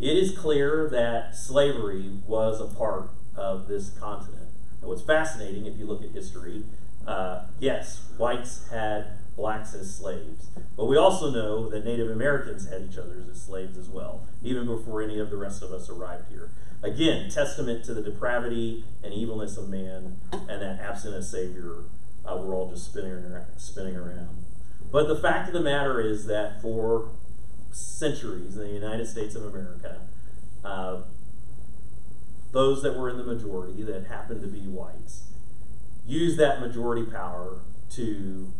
It 0.00 0.16
is 0.16 0.36
clear 0.36 0.88
that 0.90 1.34
slavery 1.34 2.12
was 2.26 2.60
a 2.60 2.66
part 2.66 3.10
of 3.36 3.66
this 3.68 3.90
continent. 3.90 4.48
And 4.80 4.88
what's 4.88 5.02
fascinating, 5.02 5.66
if 5.66 5.76
you 5.76 5.86
look 5.86 6.04
at 6.04 6.10
history, 6.10 6.64
uh, 7.06 7.46
yes, 7.58 8.02
whites 8.16 8.68
had 8.70 9.18
blacks 9.36 9.72
as 9.74 9.94
slaves, 9.94 10.48
but 10.76 10.86
we 10.86 10.96
also 10.96 11.30
know 11.30 11.68
that 11.68 11.84
Native 11.84 12.10
Americans 12.10 12.68
had 12.68 12.82
each 12.82 12.98
other 12.98 13.24
as 13.30 13.40
slaves 13.40 13.78
as 13.78 13.88
well, 13.88 14.26
even 14.42 14.66
before 14.66 15.00
any 15.00 15.18
of 15.18 15.30
the 15.30 15.36
rest 15.36 15.62
of 15.62 15.72
us 15.72 15.88
arrived 15.88 16.28
here. 16.28 16.50
Again, 16.82 17.30
testament 17.30 17.84
to 17.86 17.94
the 17.94 18.02
depravity 18.02 18.84
and 19.02 19.12
evilness 19.12 19.56
of 19.56 19.68
man, 19.68 20.16
and 20.32 20.62
that 20.62 20.80
absent 20.80 21.14
a 21.14 21.22
savior, 21.22 21.84
uh, 22.24 22.36
we're 22.36 22.54
all 22.54 22.70
just 22.70 22.86
spinning 22.86 23.12
around, 23.12 23.46
spinning 23.56 23.96
around. 23.96 24.44
But 24.90 25.06
the 25.08 25.16
fact 25.16 25.48
of 25.48 25.54
the 25.54 25.60
matter 25.60 26.00
is 26.00 26.26
that 26.26 26.62
for 26.62 27.10
centuries 27.70 28.56
in 28.56 28.62
the 28.62 28.72
United 28.72 29.06
States 29.06 29.34
of 29.34 29.44
America, 29.44 30.00
uh, 30.64 31.02
those 32.52 32.82
that 32.82 32.96
were 32.96 33.10
in 33.10 33.18
the 33.18 33.24
majority, 33.24 33.82
that 33.82 34.06
happened 34.06 34.40
to 34.40 34.48
be 34.48 34.60
whites, 34.60 35.24
used 36.06 36.38
that 36.38 36.60
majority 36.60 37.04
power 37.04 37.60
to 37.90 38.52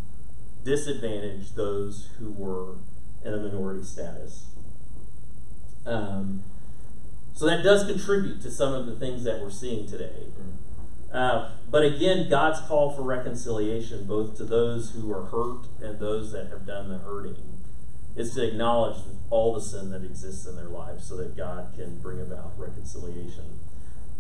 disadvantage 0.65 1.55
those 1.55 2.11
who 2.19 2.31
were 2.31 2.77
in 3.25 3.33
a 3.33 3.39
minority 3.39 3.83
status. 3.83 4.47
Um, 5.87 6.43
so 7.35 7.47
that 7.47 7.63
does 7.63 7.87
contribute 7.87 8.43
to 8.43 8.51
some 8.51 8.75
of 8.75 8.87
the 8.87 8.97
things 8.97 9.25
that 9.25 9.41
we're 9.41 9.51
seeing 9.51 9.89
today. 9.89 10.27
Uh, 11.13 11.51
but 11.71 11.83
again, 11.85 12.29
God's 12.29 12.61
call 12.61 12.91
for 12.91 13.03
reconciliation, 13.03 14.07
both 14.07 14.37
to 14.37 14.45
those 14.45 14.91
who 14.91 15.13
are 15.13 15.27
hurt 15.27 15.67
and 15.81 15.99
those 15.99 16.33
that 16.33 16.49
have 16.49 16.67
done 16.67 16.89
the 16.91 16.99
hurting, 16.99 17.61
is 18.15 18.35
to 18.35 18.47
acknowledge 18.47 18.97
all 19.31 19.55
the 19.55 19.61
sin 19.61 19.91
that 19.91 20.05
exists 20.05 20.47
in 20.47 20.57
their 20.57 20.69
lives 20.69 21.07
so 21.07 21.17
that 21.17 21.37
God 21.37 21.73
can 21.77 21.99
bring 21.99 22.21
about 22.21 22.59
reconciliation. 22.59 23.45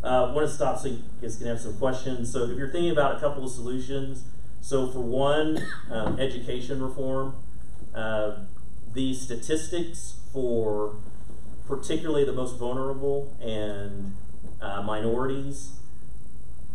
uh, 0.03 0.33
want 0.35 0.49
to 0.49 0.55
stop 0.55 0.79
so 0.79 0.89
you 0.89 1.03
guys 1.21 1.37
can 1.37 1.47
have 1.47 1.61
some 1.61 1.77
questions. 1.79 2.33
So 2.33 2.45
if 2.45 2.57
you're 2.57 2.71
thinking 2.71 2.91
about 2.91 3.17
a 3.17 3.21
couple 3.21 3.45
of 3.45 3.51
solutions, 3.51 4.25
so 4.61 4.91
for 4.91 5.01
one, 5.01 5.59
um, 5.91 6.21
education 6.21 6.83
reform, 6.83 7.35
uh, 7.95 8.45
the 8.93 9.15
statistics 9.15 10.17
for 10.33 10.97
particularly 11.67 12.25
the 12.25 12.33
most 12.33 12.57
vulnerable 12.57 13.37
and 13.41 14.15
uh, 14.61 14.83
minorities 14.83 15.78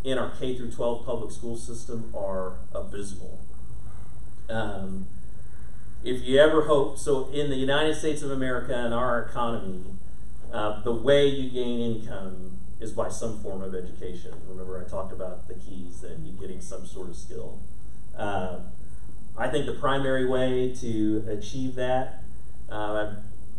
in 0.03 0.17
our 0.17 0.31
K 0.31 0.55
through 0.55 0.71
12 0.71 1.05
public 1.05 1.31
school 1.31 1.55
system 1.55 2.13
are 2.15 2.57
abysmal. 2.73 3.39
Um, 4.49 5.07
if 6.03 6.21
you 6.23 6.39
ever 6.39 6.63
hope, 6.63 6.97
so 6.97 7.29
in 7.29 7.49
the 7.49 7.55
United 7.55 7.95
States 7.95 8.21
of 8.21 8.31
America 8.31 8.75
and 8.75 8.93
our 8.93 9.21
economy, 9.21 9.83
uh, 10.51 10.81
the 10.81 10.91
way 10.91 11.27
you 11.27 11.49
gain 11.49 11.79
income 11.79 12.59
is 12.79 12.91
by 12.91 13.09
some 13.09 13.41
form 13.41 13.61
of 13.61 13.73
education. 13.73 14.33
Remember, 14.47 14.83
I 14.85 14.89
talked 14.89 15.13
about 15.13 15.47
the 15.47 15.53
keys 15.53 16.01
that 16.01 16.19
you 16.19 16.33
getting 16.33 16.59
some 16.59 16.85
sort 16.85 17.09
of 17.09 17.15
skill. 17.15 17.59
Uh, 18.17 18.59
I 19.37 19.47
think 19.47 19.65
the 19.65 19.73
primary 19.73 20.27
way 20.27 20.75
to 20.81 21.25
achieve 21.29 21.75
that, 21.75 22.23
uh, 22.69 23.15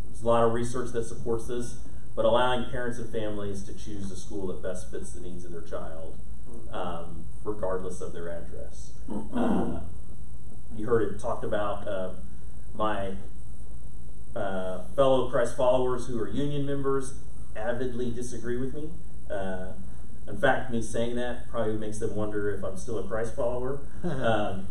there's 0.07 0.22
a 0.22 0.26
lot 0.26 0.44
of 0.44 0.52
research 0.52 0.92
that 0.92 1.04
supports 1.04 1.46
this, 1.46 1.78
but 2.14 2.24
allowing 2.24 2.70
parents 2.70 2.98
and 2.98 3.11
families 3.11 3.64
to 3.64 3.72
choose 3.72 4.09
the 4.09 4.16
school 4.16 4.46
that 4.48 4.62
best 4.62 4.90
fits 4.90 5.12
the 5.12 5.20
needs 5.20 5.44
of 5.44 5.52
their 5.52 5.62
child, 5.62 6.18
um, 6.74 7.24
regardless 7.44 8.00
of 8.00 8.12
their 8.12 8.28
address. 8.28 8.92
Uh, 9.34 9.80
you 10.76 10.87
heard 10.87 11.02
it 11.02 11.20
talked 11.20 11.44
about 11.44 11.87
uh, 11.87 12.10
my 12.74 13.12
uh, 14.34 14.84
fellow 14.96 15.30
Christ 15.30 15.56
followers 15.56 16.06
who 16.06 16.20
are 16.20 16.28
union 16.28 16.66
members 16.66 17.14
avidly 17.56 18.10
disagree 18.10 18.56
with 18.56 18.74
me. 18.74 18.90
Uh, 19.30 19.72
in 20.26 20.38
fact, 20.38 20.70
me 20.70 20.82
saying 20.82 21.16
that 21.16 21.48
probably 21.50 21.76
makes 21.76 21.98
them 21.98 22.16
wonder 22.16 22.50
if 22.50 22.64
I'm 22.64 22.76
still 22.76 22.98
a 22.98 23.06
Christ 23.06 23.37
follower. 23.37 23.80
um, 24.02 24.68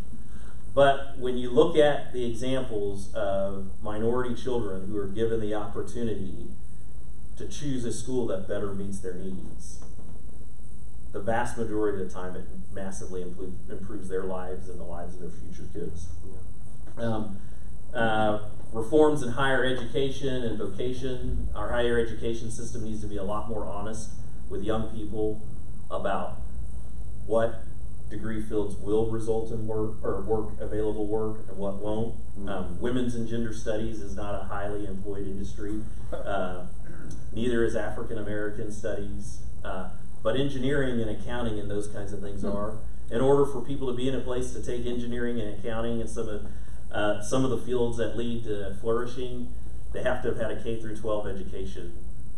but 0.74 1.16
when 1.18 1.38
you 1.38 1.50
look 1.50 1.76
at 1.76 2.12
the 2.12 2.24
examples 2.24 3.14
of 3.14 3.70
minority 3.80 4.34
children 4.34 4.88
who 4.88 4.98
are 4.98 5.06
given 5.06 5.40
the 5.40 5.54
opportunity 5.54 6.48
to 7.36 7.46
choose 7.46 7.84
a 7.84 7.92
school 7.92 8.26
that 8.26 8.48
better 8.48 8.74
meets 8.74 8.98
their 8.98 9.14
needs, 9.14 9.83
the 11.14 11.20
vast 11.20 11.56
majority 11.56 12.02
of 12.02 12.08
the 12.08 12.12
time 12.12 12.34
it 12.34 12.44
massively 12.72 13.22
improve, 13.22 13.54
improves 13.70 14.08
their 14.08 14.24
lives 14.24 14.68
and 14.68 14.78
the 14.78 14.84
lives 14.84 15.14
of 15.14 15.20
their 15.20 15.30
future 15.30 15.68
kids. 15.72 16.08
Um, 16.98 17.38
uh, 17.94 18.40
reforms 18.72 19.22
in 19.22 19.30
higher 19.30 19.64
education 19.64 20.42
and 20.42 20.58
vocation. 20.58 21.48
Our 21.54 21.70
higher 21.70 22.00
education 22.00 22.50
system 22.50 22.82
needs 22.82 23.00
to 23.02 23.06
be 23.06 23.16
a 23.16 23.22
lot 23.22 23.48
more 23.48 23.64
honest 23.64 24.10
with 24.50 24.64
young 24.64 24.88
people 24.88 25.40
about 25.88 26.40
what 27.26 27.62
degree 28.10 28.42
fields 28.42 28.74
will 28.76 29.08
result 29.08 29.52
in 29.52 29.68
work 29.68 29.94
or 30.02 30.20
work 30.22 30.60
available 30.60 31.06
work 31.06 31.44
and 31.48 31.56
what 31.56 31.76
won't. 31.76 32.16
Um, 32.48 32.80
women's 32.80 33.14
and 33.14 33.28
gender 33.28 33.52
studies 33.52 34.00
is 34.00 34.16
not 34.16 34.34
a 34.34 34.44
highly 34.44 34.84
employed 34.86 35.28
industry. 35.28 35.80
Uh, 36.12 36.66
neither 37.32 37.64
is 37.64 37.76
African 37.76 38.18
American 38.18 38.72
studies. 38.72 39.38
Uh, 39.64 39.90
but 40.24 40.36
engineering 40.36 41.00
and 41.02 41.10
accounting 41.10 41.60
and 41.60 41.70
those 41.70 41.86
kinds 41.86 42.12
of 42.12 42.20
things 42.20 42.44
are. 42.44 42.78
In 43.10 43.20
order 43.20 43.44
for 43.44 43.60
people 43.60 43.86
to 43.86 43.92
be 43.92 44.08
in 44.08 44.14
a 44.14 44.20
place 44.20 44.52
to 44.54 44.62
take 44.62 44.86
engineering 44.86 45.38
and 45.38 45.56
accounting 45.56 46.00
and 46.00 46.10
some 46.10 46.28
of 46.28 46.46
uh, 46.90 47.22
some 47.22 47.44
of 47.44 47.50
the 47.50 47.58
fields 47.58 47.98
that 47.98 48.16
lead 48.16 48.44
to 48.44 48.76
flourishing, 48.80 49.52
they 49.92 50.02
have 50.02 50.22
to 50.22 50.28
have 50.28 50.38
had 50.38 50.50
a 50.50 50.62
K 50.62 50.80
through 50.80 50.96
12 50.96 51.26
education 51.26 51.92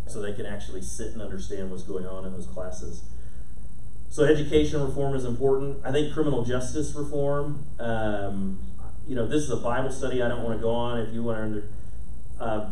so 0.06 0.20
they 0.20 0.32
can 0.32 0.46
actually 0.46 0.82
sit 0.82 1.12
and 1.12 1.22
understand 1.22 1.70
what's 1.70 1.82
going 1.82 2.06
on 2.06 2.24
in 2.24 2.32
those 2.32 2.46
classes. 2.46 3.02
So 4.08 4.24
education 4.24 4.82
reform 4.82 5.14
is 5.14 5.24
important. 5.24 5.78
I 5.84 5.92
think 5.92 6.12
criminal 6.12 6.44
justice 6.44 6.94
reform. 6.94 7.66
Um, 7.78 8.60
you 9.06 9.14
know, 9.14 9.26
this 9.26 9.42
is 9.42 9.50
a 9.50 9.56
Bible 9.56 9.92
study. 9.92 10.22
I 10.22 10.28
don't 10.28 10.42
want 10.42 10.58
to 10.58 10.62
go 10.62 10.70
on. 10.70 10.98
If 11.00 11.12
you 11.12 11.22
want 11.22 11.38
to, 11.38 11.42
under, 11.44 11.68
uh, 12.40 12.70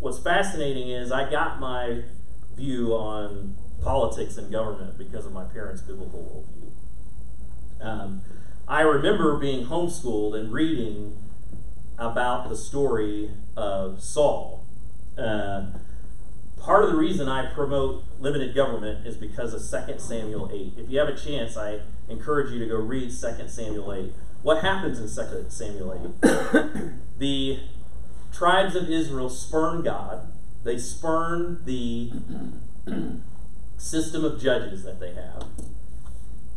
what's 0.00 0.18
fascinating 0.18 0.90
is 0.90 1.12
I 1.12 1.30
got 1.30 1.60
my 1.60 2.02
view 2.56 2.92
on 2.92 3.56
politics 3.82 4.36
and 4.36 4.50
government 4.50 4.96
because 4.98 5.26
of 5.26 5.32
my 5.32 5.44
parents' 5.44 5.82
biblical 5.82 6.46
worldview. 7.80 7.84
Um, 7.84 8.22
I 8.66 8.80
remember 8.80 9.36
being 9.36 9.66
homeschooled 9.66 10.38
and 10.38 10.52
reading 10.52 11.18
about 11.98 12.48
the 12.48 12.56
story 12.56 13.30
of 13.56 14.02
Saul. 14.02 14.64
Uh, 15.18 15.66
part 16.58 16.84
of 16.84 16.90
the 16.90 16.96
reason 16.96 17.28
I 17.28 17.52
promote 17.52 18.04
limited 18.18 18.54
government 18.54 19.06
is 19.06 19.16
because 19.16 19.52
of 19.52 19.86
2 19.86 19.98
Samuel 19.98 20.50
8. 20.52 20.72
If 20.78 20.90
you 20.90 20.98
have 20.98 21.08
a 21.08 21.16
chance, 21.16 21.56
I 21.56 21.80
encourage 22.08 22.50
you 22.50 22.58
to 22.58 22.66
go 22.66 22.76
read 22.76 23.10
2 23.10 23.48
Samuel 23.48 23.92
8. 23.92 24.12
What 24.42 24.62
happens 24.62 24.98
in 24.98 25.06
2 25.06 25.46
Samuel 25.50 26.16
8? 26.22 26.92
the 27.18 27.60
tribes 28.32 28.74
of 28.74 28.90
Israel 28.90 29.28
spurn 29.28 29.82
God, 29.82 30.32
they 30.64 30.78
spurn 30.78 31.60
the 31.64 32.12
system 33.76 34.24
of 34.24 34.40
judges 34.40 34.82
that 34.84 34.98
they 34.98 35.14
have. 35.14 35.44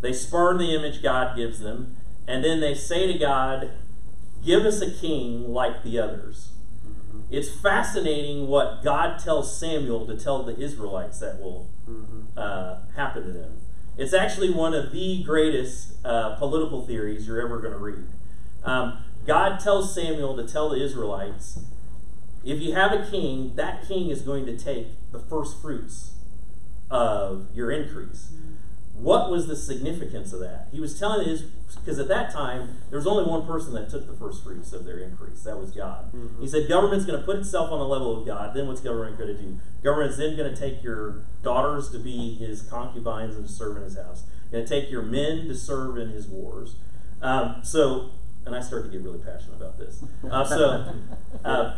They 0.01 0.13
spurn 0.13 0.57
the 0.57 0.73
image 0.73 1.03
God 1.03 1.35
gives 1.35 1.59
them, 1.59 1.95
and 2.27 2.43
then 2.43 2.59
they 2.59 2.73
say 2.73 3.11
to 3.11 3.19
God, 3.19 3.71
Give 4.45 4.65
us 4.65 4.81
a 4.81 4.91
king 4.91 5.51
like 5.51 5.83
the 5.83 5.99
others. 5.99 6.49
It's 7.29 7.49
fascinating 7.49 8.47
what 8.47 8.83
God 8.83 9.19
tells 9.19 9.59
Samuel 9.59 10.05
to 10.07 10.15
tell 10.15 10.43
the 10.43 10.57
Israelites 10.57 11.19
that 11.19 11.41
will 11.41 11.69
uh, 12.37 12.77
happen 12.95 13.23
to 13.25 13.31
them. 13.31 13.57
It's 13.97 14.13
actually 14.13 14.51
one 14.51 14.73
of 14.73 14.91
the 14.91 15.23
greatest 15.23 15.93
uh, 16.05 16.35
political 16.35 16.85
theories 16.85 17.27
you're 17.27 17.41
ever 17.41 17.59
going 17.59 17.73
to 17.73 17.79
read. 17.79 18.05
Um, 18.63 19.03
God 19.25 19.59
tells 19.59 19.93
Samuel 19.93 20.37
to 20.37 20.47
tell 20.47 20.69
the 20.69 20.81
Israelites 20.81 21.59
if 22.47 22.61
you 22.61 22.73
have 22.73 22.91
a 22.93 23.09
king, 23.09 23.55
that 23.55 23.87
king 23.87 24.09
is 24.09 24.21
going 24.21 24.45
to 24.45 24.57
take 24.57 24.87
the 25.11 25.19
first 25.19 25.61
fruits 25.61 26.11
of 26.89 27.47
your 27.53 27.71
increase. 27.71 28.31
What 28.93 29.29
was 29.29 29.45
the 29.47 29.55
significance 29.55 30.33
of 30.33 30.39
that? 30.39 30.69
He 30.71 30.79
was 30.79 30.97
telling 30.97 31.27
his, 31.27 31.43
because 31.43 31.99
at 31.99 32.07
that 32.07 32.31
time, 32.33 32.77
there 32.89 32.97
was 32.97 33.05
only 33.05 33.29
one 33.29 33.45
person 33.45 33.73
that 33.73 33.89
took 33.91 34.07
the 34.07 34.13
first 34.13 34.43
fruits 34.43 34.73
of 34.73 34.85
their 34.85 34.97
increase. 34.97 35.43
That 35.43 35.59
was 35.59 35.69
God. 35.69 36.11
Mhm. 36.13 36.39
He 36.39 36.47
said, 36.47 36.67
government's 36.67 37.05
going 37.05 37.19
to 37.19 37.25
put 37.25 37.35
itself 37.35 37.71
on 37.71 37.77
the 37.77 37.85
level 37.85 38.19
of 38.19 38.25
God. 38.25 38.55
Then 38.55 38.67
what's 38.67 38.81
government 38.81 39.17
going 39.19 39.35
to 39.35 39.39
do? 39.39 39.59
Government's 39.83 40.17
then 40.17 40.35
going 40.35 40.51
to 40.51 40.59
take 40.59 40.81
your 40.81 41.25
daughters 41.43 41.91
to 41.91 41.99
be 41.99 42.35
his 42.35 42.63
concubines 42.63 43.35
and 43.35 43.45
to 43.45 43.51
serve 43.51 43.77
in 43.77 43.83
his 43.83 43.97
house. 43.97 44.23
Going 44.51 44.65
to 44.65 44.69
take 44.69 44.89
your 44.89 45.03
men 45.03 45.47
to 45.47 45.53
serve 45.53 45.97
in 45.97 46.09
his 46.09 46.25
wars. 46.27 46.75
Um, 47.21 47.57
so, 47.63 48.11
and 48.45 48.55
I 48.55 48.61
start 48.61 48.85
to 48.85 48.89
get 48.89 49.01
really 49.01 49.19
passionate 49.19 49.57
about 49.57 49.77
this. 49.77 50.03
Uh, 50.27 50.43
so, 50.45 50.93
uh, 51.45 51.75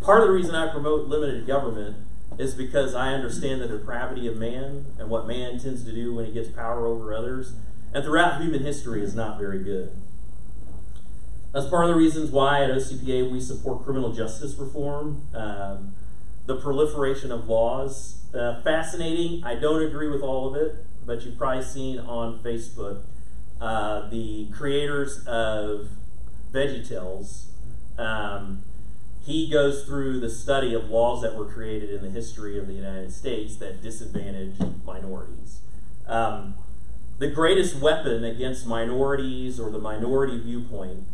part 0.00 0.22
of 0.22 0.28
the 0.28 0.32
reason 0.34 0.54
I 0.54 0.70
promote 0.70 1.08
limited 1.08 1.46
government 1.46 1.96
is 2.38 2.54
because 2.54 2.94
I 2.94 3.12
understand 3.12 3.60
the 3.60 3.66
depravity 3.66 4.28
of 4.28 4.36
man 4.36 4.86
and 4.98 5.10
what 5.10 5.26
man 5.26 5.58
tends 5.58 5.84
to 5.84 5.92
do 5.92 6.14
when 6.14 6.26
he 6.26 6.32
gets 6.32 6.48
power 6.48 6.86
over 6.86 7.12
others. 7.12 7.54
And 7.92 8.04
throughout 8.04 8.40
human 8.40 8.62
history 8.62 9.02
is 9.02 9.14
not 9.14 9.38
very 9.38 9.62
good. 9.62 9.90
That's 11.52 11.66
part 11.66 11.84
of 11.84 11.90
the 11.90 11.96
reasons 11.96 12.30
why 12.30 12.62
at 12.62 12.70
OCPA 12.70 13.30
we 13.30 13.40
support 13.40 13.84
criminal 13.84 14.12
justice 14.12 14.54
reform, 14.54 15.22
um, 15.34 15.94
the 16.46 16.56
proliferation 16.56 17.32
of 17.32 17.48
laws. 17.48 18.16
Uh, 18.34 18.60
fascinating. 18.62 19.42
I 19.42 19.54
don't 19.54 19.82
agree 19.82 20.08
with 20.08 20.20
all 20.20 20.48
of 20.48 20.54
it, 20.54 20.76
but 21.06 21.24
you've 21.24 21.38
probably 21.38 21.64
seen 21.64 21.98
on 21.98 22.40
Facebook 22.40 23.02
uh, 23.60 24.08
the 24.10 24.48
creators 24.52 25.24
of 25.26 25.88
VeggieTales. 26.52 27.46
Um, 27.98 28.62
he 29.28 29.46
goes 29.46 29.84
through 29.84 30.18
the 30.20 30.30
study 30.30 30.72
of 30.72 30.88
laws 30.88 31.20
that 31.20 31.36
were 31.36 31.44
created 31.44 31.90
in 31.90 32.02
the 32.02 32.08
history 32.08 32.58
of 32.58 32.66
the 32.66 32.72
United 32.72 33.12
States 33.12 33.56
that 33.56 33.82
disadvantage 33.82 34.54
minorities. 34.86 35.60
Um, 36.06 36.54
the 37.18 37.28
greatest 37.28 37.76
weapon 37.76 38.24
against 38.24 38.66
minorities 38.66 39.60
or 39.60 39.68
the 39.68 39.78
minority 39.78 40.40
viewpoint 40.40 41.04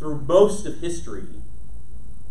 through 0.00 0.22
most 0.22 0.66
of 0.66 0.80
history, 0.80 1.28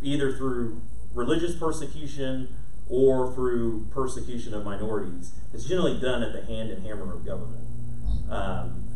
either 0.03 0.33
through 0.33 0.81
religious 1.13 1.55
persecution 1.55 2.49
or 2.89 3.33
through 3.33 3.87
persecution 3.91 4.53
of 4.53 4.65
minorities, 4.65 5.31
is 5.53 5.65
generally 5.65 5.97
done 5.97 6.23
at 6.23 6.33
the 6.33 6.43
hand 6.43 6.71
and 6.71 6.85
hammer 6.85 7.13
of 7.13 7.25
government. 7.25 7.65
Um, 8.29 8.88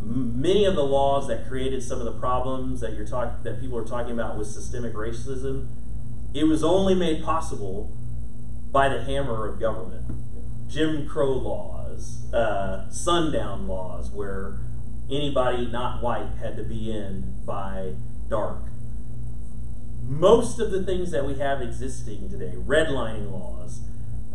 many 0.00 0.64
of 0.64 0.74
the 0.74 0.84
laws 0.84 1.28
that 1.28 1.46
created 1.46 1.82
some 1.82 1.98
of 1.98 2.04
the 2.04 2.18
problems 2.18 2.80
that 2.80 2.94
you're 2.94 3.06
talking 3.06 3.42
that 3.44 3.60
people 3.60 3.78
are 3.78 3.84
talking 3.84 4.12
about 4.12 4.38
with 4.38 4.48
systemic 4.48 4.94
racism, 4.94 5.68
it 6.34 6.44
was 6.44 6.64
only 6.64 6.94
made 6.94 7.22
possible 7.22 7.92
by 8.72 8.88
the 8.88 9.02
hammer 9.02 9.46
of 9.46 9.60
government. 9.60 10.06
Jim 10.68 11.08
Crow 11.08 11.32
laws, 11.32 12.32
uh, 12.32 12.88
sundown 12.90 13.66
laws, 13.66 14.10
where 14.10 14.58
anybody 15.10 15.66
not 15.66 16.02
white 16.02 16.30
had 16.40 16.56
to 16.56 16.62
be 16.62 16.90
in 16.90 17.34
by 17.44 17.94
dark. 18.28 18.62
Most 20.04 20.60
of 20.60 20.70
the 20.70 20.82
things 20.82 21.10
that 21.10 21.26
we 21.26 21.34
have 21.38 21.60
existing 21.60 22.30
today, 22.30 22.54
redlining 22.56 23.30
laws, 23.32 23.80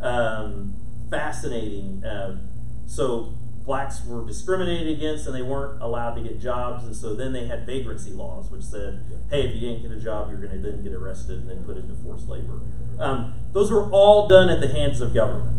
um, 0.01 0.75
fascinating. 1.09 2.03
Uh, 2.03 2.37
so 2.85 3.33
blacks 3.65 4.05
were 4.05 4.25
discriminated 4.25 4.87
against 4.95 5.25
and 5.25 5.35
they 5.35 5.41
weren't 5.41 5.81
allowed 5.81 6.15
to 6.15 6.21
get 6.21 6.39
jobs, 6.39 6.85
and 6.85 6.95
so 6.95 7.15
then 7.15 7.33
they 7.33 7.47
had 7.47 7.65
vagrancy 7.65 8.11
laws, 8.11 8.49
which 8.51 8.61
said, 8.61 9.03
hey, 9.29 9.47
if 9.47 9.55
you 9.55 9.59
didn't 9.59 9.81
get 9.81 9.91
a 9.91 9.99
job, 9.99 10.29
you're 10.29 10.39
going 10.39 10.51
to 10.51 10.59
then 10.59 10.83
get 10.83 10.93
arrested 10.93 11.39
and 11.39 11.49
then 11.49 11.63
put 11.63 11.75
into 11.77 11.95
forced 11.95 12.29
labor. 12.29 12.61
Um, 12.99 13.33
those 13.53 13.71
were 13.71 13.89
all 13.91 14.27
done 14.27 14.49
at 14.49 14.61
the 14.61 14.67
hands 14.67 15.01
of 15.01 15.13
government. 15.13 15.51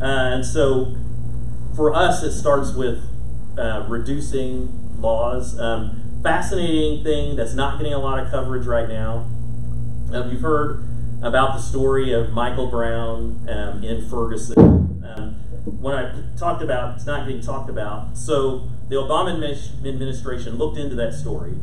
Uh, 0.00 0.04
and 0.06 0.46
so 0.46 0.94
for 1.74 1.92
us, 1.92 2.22
it 2.22 2.32
starts 2.32 2.72
with 2.72 3.02
uh, 3.58 3.86
reducing 3.88 5.00
laws. 5.00 5.58
Um, 5.58 6.20
fascinating 6.22 7.02
thing 7.02 7.36
that's 7.36 7.54
not 7.54 7.78
getting 7.78 7.92
a 7.92 7.98
lot 7.98 8.18
of 8.18 8.30
coverage 8.30 8.66
right 8.66 8.88
now. 8.88 9.30
Um, 10.12 10.30
you've 10.30 10.40
heard 10.40 10.84
about 11.22 11.54
the 11.54 11.60
story 11.60 12.12
of 12.12 12.30
Michael 12.30 12.68
Brown 12.68 13.46
um, 13.48 13.82
in 13.82 14.08
Ferguson. 14.08 14.73
When 15.84 15.94
I 15.94 16.14
talked 16.38 16.62
about, 16.62 16.96
it's 16.96 17.04
not 17.04 17.26
getting 17.26 17.42
talked 17.42 17.68
about. 17.68 18.16
So 18.16 18.70
the 18.88 18.96
Obama 18.96 19.34
administration 19.84 20.56
looked 20.56 20.78
into 20.78 20.94
that 20.94 21.12
story, 21.12 21.56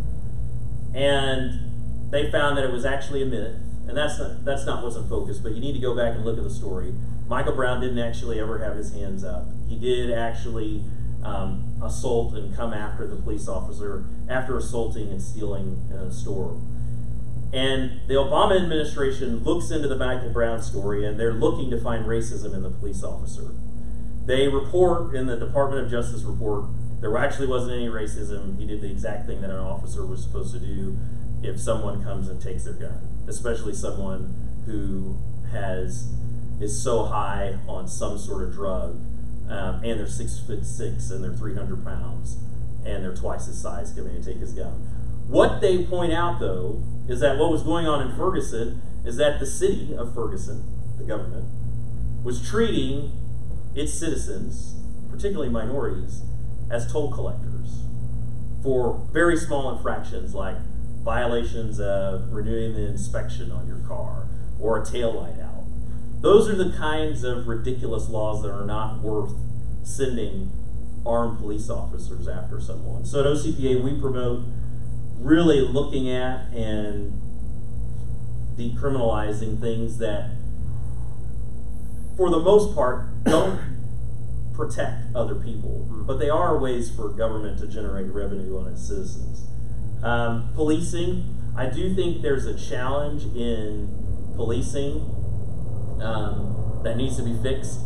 and 0.94 2.12
they 2.12 2.30
found 2.30 2.56
that 2.56 2.64
it 2.64 2.72
was 2.72 2.86
actually 2.86 3.24
a 3.24 3.26
myth. 3.26 3.56
And 3.88 3.98
that's 3.98 4.20
not 4.20 4.46
that's 4.46 4.64
not 4.64 4.84
what's 4.84 4.96
in 4.96 5.10
focus. 5.10 5.40
But 5.40 5.54
you 5.54 5.60
need 5.60 5.74
to 5.74 5.80
go 5.80 5.96
back 5.96 6.14
and 6.14 6.24
look 6.24 6.38
at 6.38 6.44
the 6.44 6.52
story. 6.52 6.94
Michael 7.28 7.56
Brown 7.56 7.82
didn't 7.82 7.98
actually 7.98 8.40
ever 8.40 8.60
have 8.60 8.76
his 8.78 8.94
hands 8.94 9.24
up. 9.24 9.48
He 9.68 9.76
did 9.76 10.12
actually 10.12 10.84
um, 11.24 11.82
assault 11.84 12.36
and 12.36 12.56
come 12.56 12.76
after 12.76 13.08
the 13.08 13.16
police 13.16 13.48
officer 13.48 14.06
after 14.30 14.56
assaulting 14.56 15.10
and 15.10 15.20
stealing 15.20 15.88
in 15.90 15.98
a 15.98 16.12
store. 16.12 16.62
And 17.52 18.02
the 18.08 18.14
Obama 18.14 18.62
administration 18.62 19.44
looks 19.44 19.72
into 19.72 19.88
the 19.88 19.98
Michael 19.98 20.30
Brown 20.30 20.62
story 20.62 21.08
and 21.08 21.20
they're 21.20 21.34
looking 21.34 21.72
to 21.72 21.82
find 21.82 22.06
racism 22.06 22.54
in 22.54 22.62
the 22.62 22.70
police 22.70 23.04
officer. 23.04 23.50
They 24.26 24.48
report 24.48 25.16
in 25.16 25.26
the 25.26 25.36
Department 25.38 25.86
of 25.86 25.92
Justice 25.92 26.24
report 26.24 26.66
there 27.02 27.18
actually 27.18 27.48
wasn't 27.48 27.74
any 27.74 27.88
racism. 27.88 28.60
He 28.60 28.66
did 28.66 28.82
the 28.82 28.90
exact 28.90 29.26
thing 29.26 29.42
that 29.42 29.50
an 29.50 29.58
officer 29.58 30.06
was 30.06 30.24
supposed 30.24 30.54
to 30.54 30.60
do 30.60 30.98
if 31.42 31.60
someone 31.60 32.04
comes 32.04 32.30
and 32.30 32.40
takes 32.40 32.66
their 32.66 32.74
gun, 32.74 33.02
especially 33.28 33.74
someone 33.74 34.64
who 34.66 35.18
has 35.52 36.08
is 36.62 36.82
so 36.82 37.06
high 37.06 37.58
on 37.68 37.88
some 37.88 38.20
sort 38.20 38.44
of 38.44 38.54
drug, 38.54 39.02
um, 39.50 39.84
and 39.84 40.00
they're 40.00 40.08
six 40.08 40.40
foot 40.40 40.64
six 40.64 41.10
and 41.10 41.24
they're 41.24 41.34
300 41.34 41.84
pounds, 41.84 42.38
and 42.86 43.04
they're 43.04 43.16
twice 43.16 43.48
his 43.48 43.60
size 43.60 43.92
coming 43.92 44.22
to 44.22 44.24
take 44.24 44.40
his 44.40 44.54
gun. 44.54 44.88
What 45.28 45.60
they 45.60 45.84
point 45.84 46.14
out, 46.14 46.40
though, 46.40 46.84
is 47.10 47.20
that 47.22 47.40
what 47.40 47.52
was 47.52 47.64
going 47.64 47.88
on 47.88 48.08
in 48.08 48.16
Ferguson 48.16 48.82
is 49.04 49.18
that 49.18 49.40
the 49.40 49.48
city 49.48 49.96
of 49.96 50.14
Ferguson, 50.14 50.64
the 51.00 51.04
government, 51.04 51.48
was 52.24 52.48
treating 52.48 53.12
its 53.76 53.94
citizens, 53.94 54.76
particularly 55.10 55.50
minorities, 55.50 56.22
as 56.70 56.92
toll 56.92 57.12
collectors 57.12 57.84
for 58.64 59.08
very 59.12 59.36
small 59.36 59.76
infractions 59.76 60.34
like 60.34 60.56
violations 61.04 61.80
of 61.80 62.32
renewing 62.32 62.74
the 62.74 62.86
inspection 62.88 63.52
on 63.52 63.68
your 63.68 63.80
car 63.88 64.28
or 64.60 64.82
a 64.82 64.86
tail 64.86 65.12
light 65.14 65.40
out. 65.40 65.64
Those 66.22 66.48
are 66.48 66.56
the 66.56 66.76
kinds 66.78 67.24
of 67.24 67.48
ridiculous 67.48 68.08
laws 68.08 68.44
that 68.44 68.52
are 68.52 68.66
not 68.66 69.02
worth 69.02 69.34
sending 69.84 70.52
armed 71.06 71.40
police 71.40 71.70
officers 71.70 72.28
after 72.28 72.62
someone. 72.62 73.06
So 73.06 73.22
at 73.22 73.26
OCPA, 73.26 73.84
we 73.84 74.00
promote 74.00 74.46
really 75.18 75.62
looking 75.62 76.10
at 76.10 76.54
and 76.54 77.20
decriminalizing 78.56 79.60
things 79.60 79.98
that, 79.98 80.30
for 82.16 82.30
the 82.30 82.40
most 82.40 82.76
part, 82.76 83.08
don't 83.24 83.60
protect 84.54 85.16
other 85.16 85.36
people, 85.36 85.88
but 86.08 86.20
they 86.20 86.30
are 86.30 86.58
ways 86.58 86.94
for 86.94 87.10
government 87.10 87.60
to 87.60 87.68
generate 87.68 88.08
revenue 88.08 88.58
on 88.60 88.68
its 88.68 88.88
citizens. 88.88 89.46
Um, 90.04 90.50
policing, 90.56 91.38
I 91.56 91.68
do 91.68 91.94
think 91.94 92.22
there's 92.22 92.46
a 92.46 92.58
challenge 92.58 93.24
in 93.36 94.34
policing 94.36 95.02
um, 96.02 96.82
that 96.84 96.98
needs 96.98 97.18
to 97.18 97.24
be 97.24 97.38
fixed. 97.42 97.80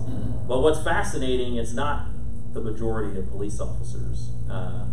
But 0.48 0.62
what's 0.62 0.84
fascinating 0.84 1.58
is 1.58 1.74
not 1.74 2.08
the 2.54 2.62
majority 2.62 3.18
of 3.18 3.30
police 3.30 3.60
officers. 3.60 4.30
Uh, 4.50 4.86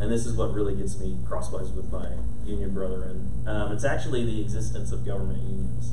and 0.00 0.10
this 0.10 0.26
is 0.26 0.36
what 0.36 0.52
really 0.52 0.74
gets 0.74 0.98
me 0.98 1.18
crosswise 1.26 1.70
with 1.70 1.90
my 1.92 2.08
union 2.44 2.72
brethren. 2.72 3.30
Um, 3.46 3.72
it's 3.72 3.84
actually 3.84 4.24
the 4.24 4.40
existence 4.40 4.92
of 4.92 5.04
government 5.04 5.42
unions. 5.42 5.92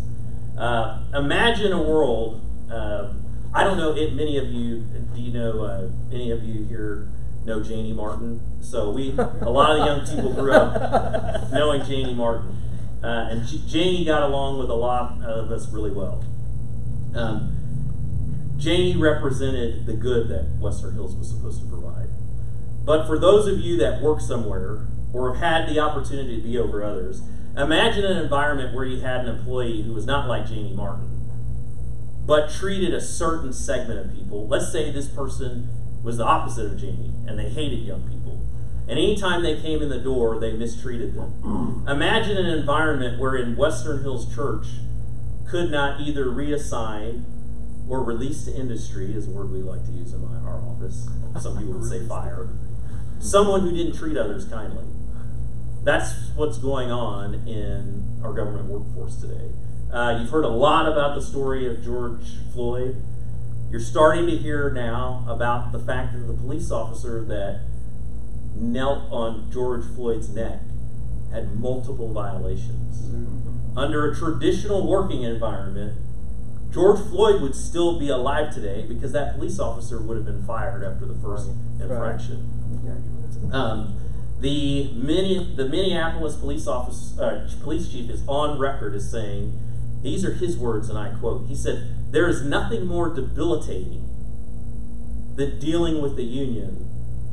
Uh, 0.58 1.04
imagine 1.14 1.72
a 1.72 1.82
world. 1.82 2.42
Uh, 2.72 3.14
I 3.54 3.64
don't 3.64 3.78
know 3.78 3.96
if 3.96 4.14
many 4.14 4.38
of 4.38 4.48
you 4.48 4.84
do 5.16 5.22
you 5.22 5.34
know 5.34 5.64
uh, 5.64 5.90
any 6.14 6.32
of 6.32 6.44
you 6.44 6.66
here 6.66 7.08
know 7.46 7.64
Janie 7.64 7.94
Martin. 7.94 8.42
So 8.62 8.92
we 8.92 9.12
a 9.18 9.50
lot 9.50 9.72
of 9.72 9.80
the 9.80 9.86
young 9.86 10.06
people 10.06 10.34
grew 10.34 10.54
up 10.54 11.52
knowing 11.52 11.84
Janie 11.84 12.14
Martin, 12.14 12.56
uh, 13.04 13.28
and 13.32 13.48
J- 13.48 13.62
Janie 13.68 14.06
got 14.06 14.24
along 14.24 14.60
with 14.60 14.70
a 14.70 14.76
lot 14.76 15.22
of 15.24 15.52
us 15.52 15.72
really 15.72 15.92
well. 15.92 16.24
Um, 17.16 17.56
Janie 18.58 18.96
represented 18.98 19.86
the 19.86 19.94
good 19.94 20.28
that 20.30 20.60
Western 20.60 20.94
Hills 20.94 21.16
was 21.16 21.30
supposed 21.30 21.62
to 21.62 21.68
provide. 21.68 22.10
But 22.86 23.08
for 23.08 23.18
those 23.18 23.48
of 23.48 23.60
you 23.60 23.78
that 23.78 24.02
work 24.02 24.20
somewhere 24.22 24.86
or 25.14 25.34
have 25.34 25.66
had 25.66 25.70
the 25.70 25.80
opportunity 25.80 26.36
to 26.36 26.44
be 26.44 26.58
over 26.58 26.84
others, 26.84 27.22
imagine 27.58 28.06
an 28.06 28.18
environment 28.18 28.76
where 28.76 28.86
you 28.86 29.02
had 29.02 29.26
an 29.26 29.38
employee 29.38 29.82
who 29.82 29.94
was 29.94 30.06
not 30.06 30.28
like 30.28 30.46
Janie 30.48 30.74
Martin, 30.74 31.09
but 32.30 32.48
treated 32.48 32.94
a 32.94 33.02
certain 33.02 33.52
segment 33.52 34.00
of 34.00 34.16
people. 34.16 34.48
Let's 34.48 34.72
say 34.72 34.92
this 34.92 35.08
person 35.08 35.68
was 36.04 36.18
the 36.18 36.24
opposite 36.24 36.72
of 36.72 36.78
Janie 36.78 37.12
and 37.28 37.40
they 37.40 37.50
hated 37.50 37.80
young 37.80 38.04
people. 38.08 38.46
And 38.88 39.00
anytime 39.00 39.42
they 39.42 39.60
came 39.60 39.82
in 39.82 39.90
the 39.90 40.00
door, 40.00 40.40
they 40.40 40.54
mistreated 40.54 41.16
them. 41.16 41.86
Imagine 41.90 42.38
an 42.38 42.46
environment 42.46 43.20
where 43.20 43.36
in 43.36 43.58
Western 43.58 44.04
Hills 44.04 44.32
Church 44.34 44.68
could 45.50 45.72
not 45.72 46.02
either 46.02 46.26
reassign 46.26 47.24
or 47.90 48.04
release 48.04 48.46
to 48.46 48.56
industry, 48.56 49.12
is 49.16 49.28
a 49.28 49.32
word 49.32 49.50
we 49.52 49.64
like 49.64 49.84
to 49.88 49.92
use 49.92 50.14
in 50.14 50.22
my, 50.22 50.38
our 50.48 50.62
office. 50.62 51.10
Some 51.42 51.58
people 51.58 51.74
would 51.80 51.90
say 51.90 52.08
fire. 52.08 52.48
Someone 53.20 53.62
who 53.62 53.72
didn't 53.76 53.98
treat 53.98 54.16
others 54.16 54.46
kindly. 54.46 54.86
That's 55.84 56.14
what's 56.36 56.60
going 56.60 56.92
on 56.92 57.48
in 57.48 58.22
our 58.24 58.34
government 58.34 58.68
workforce 58.68 59.20
today. 59.20 59.50
Uh, 59.92 60.20
you've 60.20 60.30
heard 60.30 60.46
a 60.46 60.50
lot 60.50 60.88
about 60.88 61.16
the 61.16 61.22
story 61.22 61.66
of 61.66 61.84
George 61.84 62.38
Floyd. 62.54 63.02
You're 63.72 63.80
starting 63.80 64.28
to 64.28 64.38
hear 64.38 64.72
now 64.72 65.26
about 65.28 65.72
the 65.72 65.80
fact 65.80 66.14
that 66.14 66.28
the 66.28 66.34
police 66.34 66.72
officer 66.72 67.24
that 67.26 67.62
knelt 68.56 69.12
on 69.12 69.52
George 69.52 69.84
Floyd's 69.96 70.30
neck 70.30 70.60
had 71.32 71.60
multiple 71.60 72.12
violations. 72.14 72.98
Under 73.76 74.12
a 74.12 74.16
traditional 74.16 74.88
working 74.88 75.24
environment, 75.24 75.96
George 76.72 77.00
Floyd 77.08 77.42
would 77.42 77.56
still 77.56 77.98
be 77.98 78.10
alive 78.10 78.54
today 78.54 78.86
because 78.88 79.12
that 79.14 79.36
police 79.36 79.60
officer 79.60 80.00
would 80.02 80.18
have 80.18 80.26
been 80.26 80.44
fired 80.44 80.84
after 80.84 81.06
the 81.06 81.16
first 81.16 81.50
infraction. 81.80 82.48
Um, 83.52 83.96
the 84.40 84.92
Minne- 84.94 85.56
the 85.56 85.66
Minneapolis 85.68 86.36
police 86.36 86.68
office 86.68 87.18
uh, 87.20 87.50
police 87.64 87.92
chief 87.92 88.10
is 88.10 88.24
on 88.28 88.60
record 88.60 88.94
as 88.96 89.10
saying, 89.10 89.58
these 90.02 90.24
are 90.24 90.34
his 90.34 90.58
words, 90.58 90.90
and 90.90 90.98
I 90.98 91.10
quote. 91.20 91.48
He 91.48 91.56
said, 91.56 92.12
"There 92.12 92.28
is 92.28 92.44
nothing 92.44 92.86
more 92.86 93.14
debilitating 93.14 94.06
than 95.36 95.60
dealing 95.60 96.02
with 96.02 96.16
the 96.16 96.24
union 96.24 96.86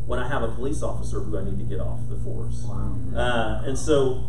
when 0.06 0.18
I 0.18 0.28
have 0.28 0.42
a 0.42 0.48
police 0.48 0.82
officer 0.82 1.20
who 1.20 1.38
I 1.38 1.44
need 1.44 1.58
to 1.58 1.64
get 1.64 1.80
off 1.80 2.00
the 2.08 2.16
force." 2.16 2.64
Uh, 3.14 3.62
and 3.64 3.78
so 3.78 4.24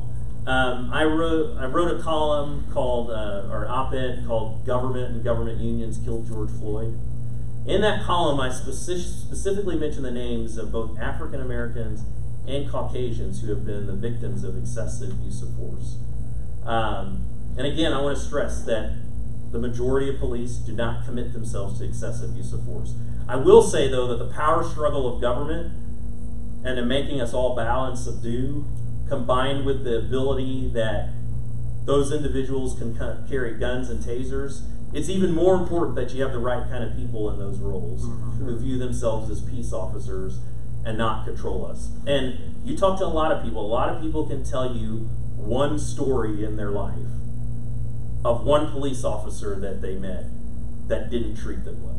um, 0.46 0.92
I 0.94 1.04
wrote 1.04 1.58
I 1.58 1.66
wrote 1.66 2.00
a 2.00 2.02
column 2.02 2.66
called 2.72 3.10
uh, 3.10 3.50
or 3.52 3.68
op-ed 3.68 4.26
called 4.28 4.66
"Government 4.66 5.16
and 5.16 5.24
Government 5.24 5.60
Unions 5.60 5.98
Killed 6.04 6.28
George 6.28 6.52
Floyd." 6.52 6.98
In 7.66 7.82
that 7.82 8.06
column, 8.06 8.40
I 8.40 8.48
speci- 8.48 9.02
specifically 9.02 9.78
mentioned 9.78 10.06
the 10.06 10.12
names 10.12 10.58
of 10.58 10.72
both 10.72 10.98
African 11.00 11.42
Americans 11.42 12.02
and 12.48 12.70
Caucasians 12.70 13.42
who 13.42 13.50
have 13.50 13.66
been 13.66 13.88
the 13.88 13.94
victims 13.94 14.46
of 14.46 14.58
excessive 14.58 15.14
use 15.22 15.42
of 15.42 15.54
force. 15.58 15.98
Um, 16.66 17.27
and 17.58 17.66
again, 17.66 17.94
I 17.94 18.02
want 18.02 18.18
to 18.18 18.24
stress 18.24 18.64
that 18.66 18.94
the 19.52 19.60
majority 19.60 20.10
of 20.10 20.20
police 20.20 20.58
do 20.58 20.74
not 20.74 21.06
commit 21.06 21.34
themselves 21.34 21.80
to 21.80 21.86
excessive 21.86 22.36
use 22.36 22.54
of 22.54 22.64
force. 22.66 22.94
I 23.28 23.36
will 23.38 23.64
say, 23.64 23.90
though, 23.90 24.08
that 24.08 24.20
the 24.20 24.32
power 24.32 24.64
struggle 24.64 25.14
of 25.14 25.22
government 25.22 25.74
and 26.64 26.78
in 26.78 26.88
making 26.88 27.22
us 27.22 27.34
all 27.34 27.56
bow 27.56 27.86
and 27.86 27.98
subdue, 27.98 28.66
combined 29.08 29.66
with 29.66 29.84
the 29.84 29.98
ability 29.98 30.70
that 30.74 31.10
those 31.86 32.12
individuals 32.12 32.78
can 32.78 32.96
carry 33.28 33.58
guns 33.58 33.90
and 33.90 34.04
tasers, 34.04 34.64
it's 34.94 35.10
even 35.10 35.34
more 35.34 35.56
important 35.56 35.96
that 35.96 36.14
you 36.14 36.22
have 36.22 36.34
the 36.34 36.40
right 36.40 36.70
kind 36.70 36.84
of 36.84 36.96
people 36.96 37.30
in 37.32 37.40
those 37.40 37.60
roles 37.60 38.06
mm-hmm. 38.06 38.46
who 38.46 38.58
view 38.60 38.78
themselves 38.78 39.30
as 39.30 39.42
peace 39.42 39.74
officers 39.74 40.40
and 40.86 40.98
not 40.98 41.26
control 41.26 41.66
us. 41.66 41.90
And 42.06 42.38
you 42.66 42.78
talk 42.78 43.00
to 43.00 43.06
a 43.06 43.08
lot 43.08 43.32
of 43.32 43.44
people, 43.44 43.66
a 43.66 43.68
lot 43.68 43.90
of 43.90 44.02
people 44.02 44.28
can 44.28 44.44
tell 44.44 44.76
you 44.76 45.10
one 45.36 45.80
story 45.80 46.44
in 46.44 46.56
their 46.56 46.72
life 46.72 46.98
of 48.28 48.44
one 48.44 48.72
police 48.72 49.04
officer 49.04 49.58
that 49.60 49.82
they 49.82 49.96
met 49.96 50.26
that 50.88 51.10
didn't 51.10 51.36
treat 51.38 51.64
them 51.64 51.82
well. 51.82 51.94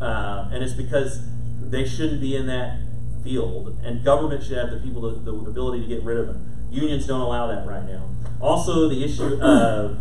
Uh, 0.00 0.50
and 0.52 0.62
it's 0.62 0.74
because 0.74 1.20
they 1.60 1.86
shouldn't 1.86 2.20
be 2.20 2.36
in 2.36 2.46
that 2.46 2.78
field, 3.24 3.78
and 3.82 4.04
government 4.04 4.42
should 4.44 4.58
have 4.58 4.70
the 4.70 4.76
people 4.76 5.02
the, 5.02 5.30
the 5.30 5.32
ability 5.32 5.80
to 5.80 5.86
get 5.88 6.02
rid 6.02 6.18
of 6.18 6.26
them. 6.26 6.68
Unions 6.70 7.06
don't 7.06 7.20
allow 7.20 7.46
that 7.46 7.66
right 7.66 7.84
now. 7.84 8.10
Also, 8.40 8.88
the 8.88 9.02
issue 9.02 9.40
of 9.42 9.98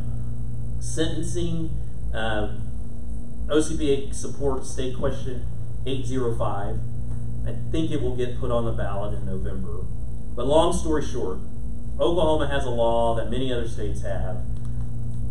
sentencing. 0.79 1.69
Uh, 2.13 2.59
OCPA 3.47 4.13
supports 4.13 4.71
state 4.71 4.97
question 4.97 5.45
805. 5.85 6.79
I 7.47 7.71
think 7.71 7.91
it 7.91 8.01
will 8.01 8.15
get 8.15 8.39
put 8.39 8.49
on 8.49 8.65
the 8.65 8.71
ballot 8.71 9.13
in 9.13 9.25
November. 9.25 9.85
But 10.35 10.47
long 10.47 10.73
story 10.73 11.05
short, 11.05 11.37
Oklahoma 11.99 12.47
has 12.47 12.65
a 12.65 12.71
law 12.71 13.15
that 13.15 13.29
many 13.29 13.53
other 13.53 13.67
states 13.67 14.01
have. 14.01 14.43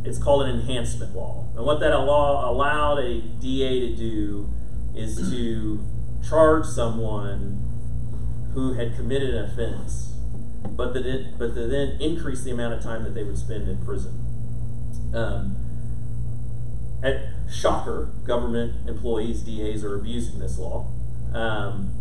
It's 0.05 0.19
called 0.19 0.43
an 0.43 0.61
enhancement 0.61 1.15
law. 1.15 1.49
And 1.57 1.65
what 1.65 1.81
that 1.81 1.97
law 1.99 2.51
allowed 2.51 2.99
a 2.99 3.21
DA 3.21 3.81
to 3.89 3.97
do 3.97 4.53
is 4.95 5.17
to 5.31 5.85
charge 6.29 6.67
someone 6.67 7.61
who 8.53 8.75
had 8.75 8.95
committed 8.95 9.35
an 9.35 9.51
offense, 9.51 10.15
but 10.69 10.95
that 10.95 11.07
it, 11.07 11.39
but 11.39 11.55
to 11.55 11.67
then 11.67 12.01
increase 12.01 12.45
the 12.45 12.51
amount 12.51 12.75
of 12.75 12.83
time 12.83 13.03
that 13.05 13.15
they 13.15 13.25
would 13.25 13.39
spend 13.39 13.69
in 13.69 13.85
prison. 13.85 14.13
Um, 15.15 15.57
at 17.03 17.29
shocker, 17.51 18.11
government 18.25 18.89
employees, 18.89 19.43
DAs, 19.43 19.85
are 19.85 19.97
abusing 19.97 20.39
this 20.39 20.59
law. 20.59 20.91
Um, 21.35 21.93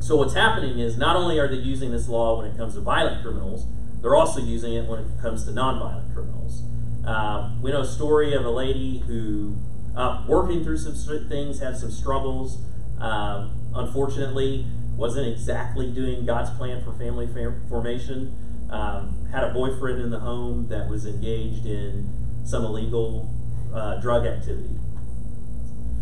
so 0.00 0.16
what's 0.16 0.34
happening 0.34 0.78
is 0.78 0.96
not 0.96 1.16
only 1.16 1.38
are 1.38 1.48
they 1.48 1.56
using 1.56 1.90
this 1.90 2.08
law 2.08 2.38
when 2.38 2.50
it 2.50 2.56
comes 2.56 2.74
to 2.74 2.80
violent 2.80 3.22
criminals, 3.22 3.66
they're 4.02 4.14
also 4.14 4.40
using 4.40 4.74
it 4.74 4.86
when 4.86 5.00
it 5.00 5.06
comes 5.20 5.44
to 5.44 5.50
nonviolent 5.50 6.12
criminals. 6.14 6.62
Uh, 7.08 7.48
we 7.62 7.72
know 7.72 7.80
a 7.80 7.86
story 7.86 8.34
of 8.34 8.44
a 8.44 8.50
lady 8.50 8.98
who, 8.98 9.56
uh, 9.96 10.22
working 10.28 10.62
through 10.62 10.76
some 10.76 10.94
things, 11.26 11.58
had 11.58 11.74
some 11.74 11.90
struggles. 11.90 12.58
Um, 13.00 13.72
unfortunately, 13.74 14.66
wasn't 14.94 15.26
exactly 15.26 15.90
doing 15.90 16.26
God's 16.26 16.50
plan 16.50 16.84
for 16.84 16.92
family 16.92 17.26
formation. 17.70 18.36
Um, 18.68 19.26
had 19.32 19.42
a 19.42 19.54
boyfriend 19.54 20.02
in 20.02 20.10
the 20.10 20.18
home 20.18 20.68
that 20.68 20.90
was 20.90 21.06
engaged 21.06 21.64
in 21.64 22.12
some 22.44 22.62
illegal 22.66 23.34
uh, 23.74 24.02
drug 24.02 24.26
activity. 24.26 24.78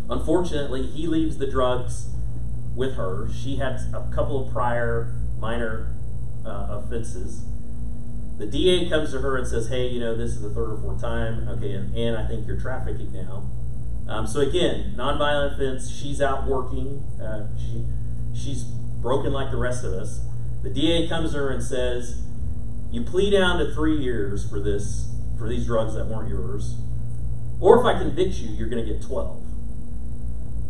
Unfortunately, 0.09 0.85
he 0.85 1.07
leaves 1.07 1.37
the 1.37 1.47
drugs 1.47 2.09
with 2.75 2.95
her. 2.95 3.29
She 3.31 3.55
had 3.55 3.79
a 3.93 4.11
couple 4.13 4.45
of 4.45 4.51
prior 4.51 5.15
minor 5.39 5.95
uh, 6.45 6.81
offenses. 6.83 7.45
The 8.37 8.45
DA 8.45 8.87
comes 8.87 9.11
to 9.11 9.19
her 9.19 9.37
and 9.37 9.47
says, 9.47 9.69
"Hey, 9.69 9.87
you 9.87 9.99
know, 9.99 10.15
this 10.15 10.31
is 10.31 10.41
the 10.41 10.49
third 10.49 10.71
or 10.71 10.77
fourth 10.77 11.01
time. 11.01 11.47
Okay, 11.49 11.71
and, 11.71 11.95
and 11.95 12.17
I 12.17 12.27
think 12.27 12.45
you're 12.45 12.59
trafficking 12.59 13.11
now." 13.11 13.49
Um, 14.07 14.27
so 14.27 14.41
again, 14.41 14.93
nonviolent 14.95 15.55
offense. 15.55 15.89
She's 15.89 16.21
out 16.21 16.45
working. 16.45 17.03
Uh, 17.21 17.47
she 17.57 17.85
she's 18.35 18.63
broken 18.63 19.33
like 19.33 19.51
the 19.51 19.57
rest 19.57 19.83
of 19.83 19.93
us. 19.93 20.21
The 20.63 20.69
DA 20.69 21.07
comes 21.07 21.31
to 21.31 21.37
her 21.39 21.49
and 21.49 21.63
says, 21.63 22.21
"You 22.91 23.01
plead 23.01 23.31
down 23.31 23.57
to 23.59 23.73
three 23.73 23.97
years 23.97 24.47
for 24.47 24.59
this 24.59 25.11
for 25.37 25.49
these 25.49 25.65
drugs 25.65 25.95
that 25.95 26.05
weren't 26.05 26.29
yours, 26.29 26.75
or 27.59 27.79
if 27.79 27.85
I 27.85 27.97
convict 27.97 28.35
you, 28.35 28.49
you're 28.49 28.69
going 28.69 28.85
to 28.85 28.91
get 28.91 29.01
12." 29.01 29.43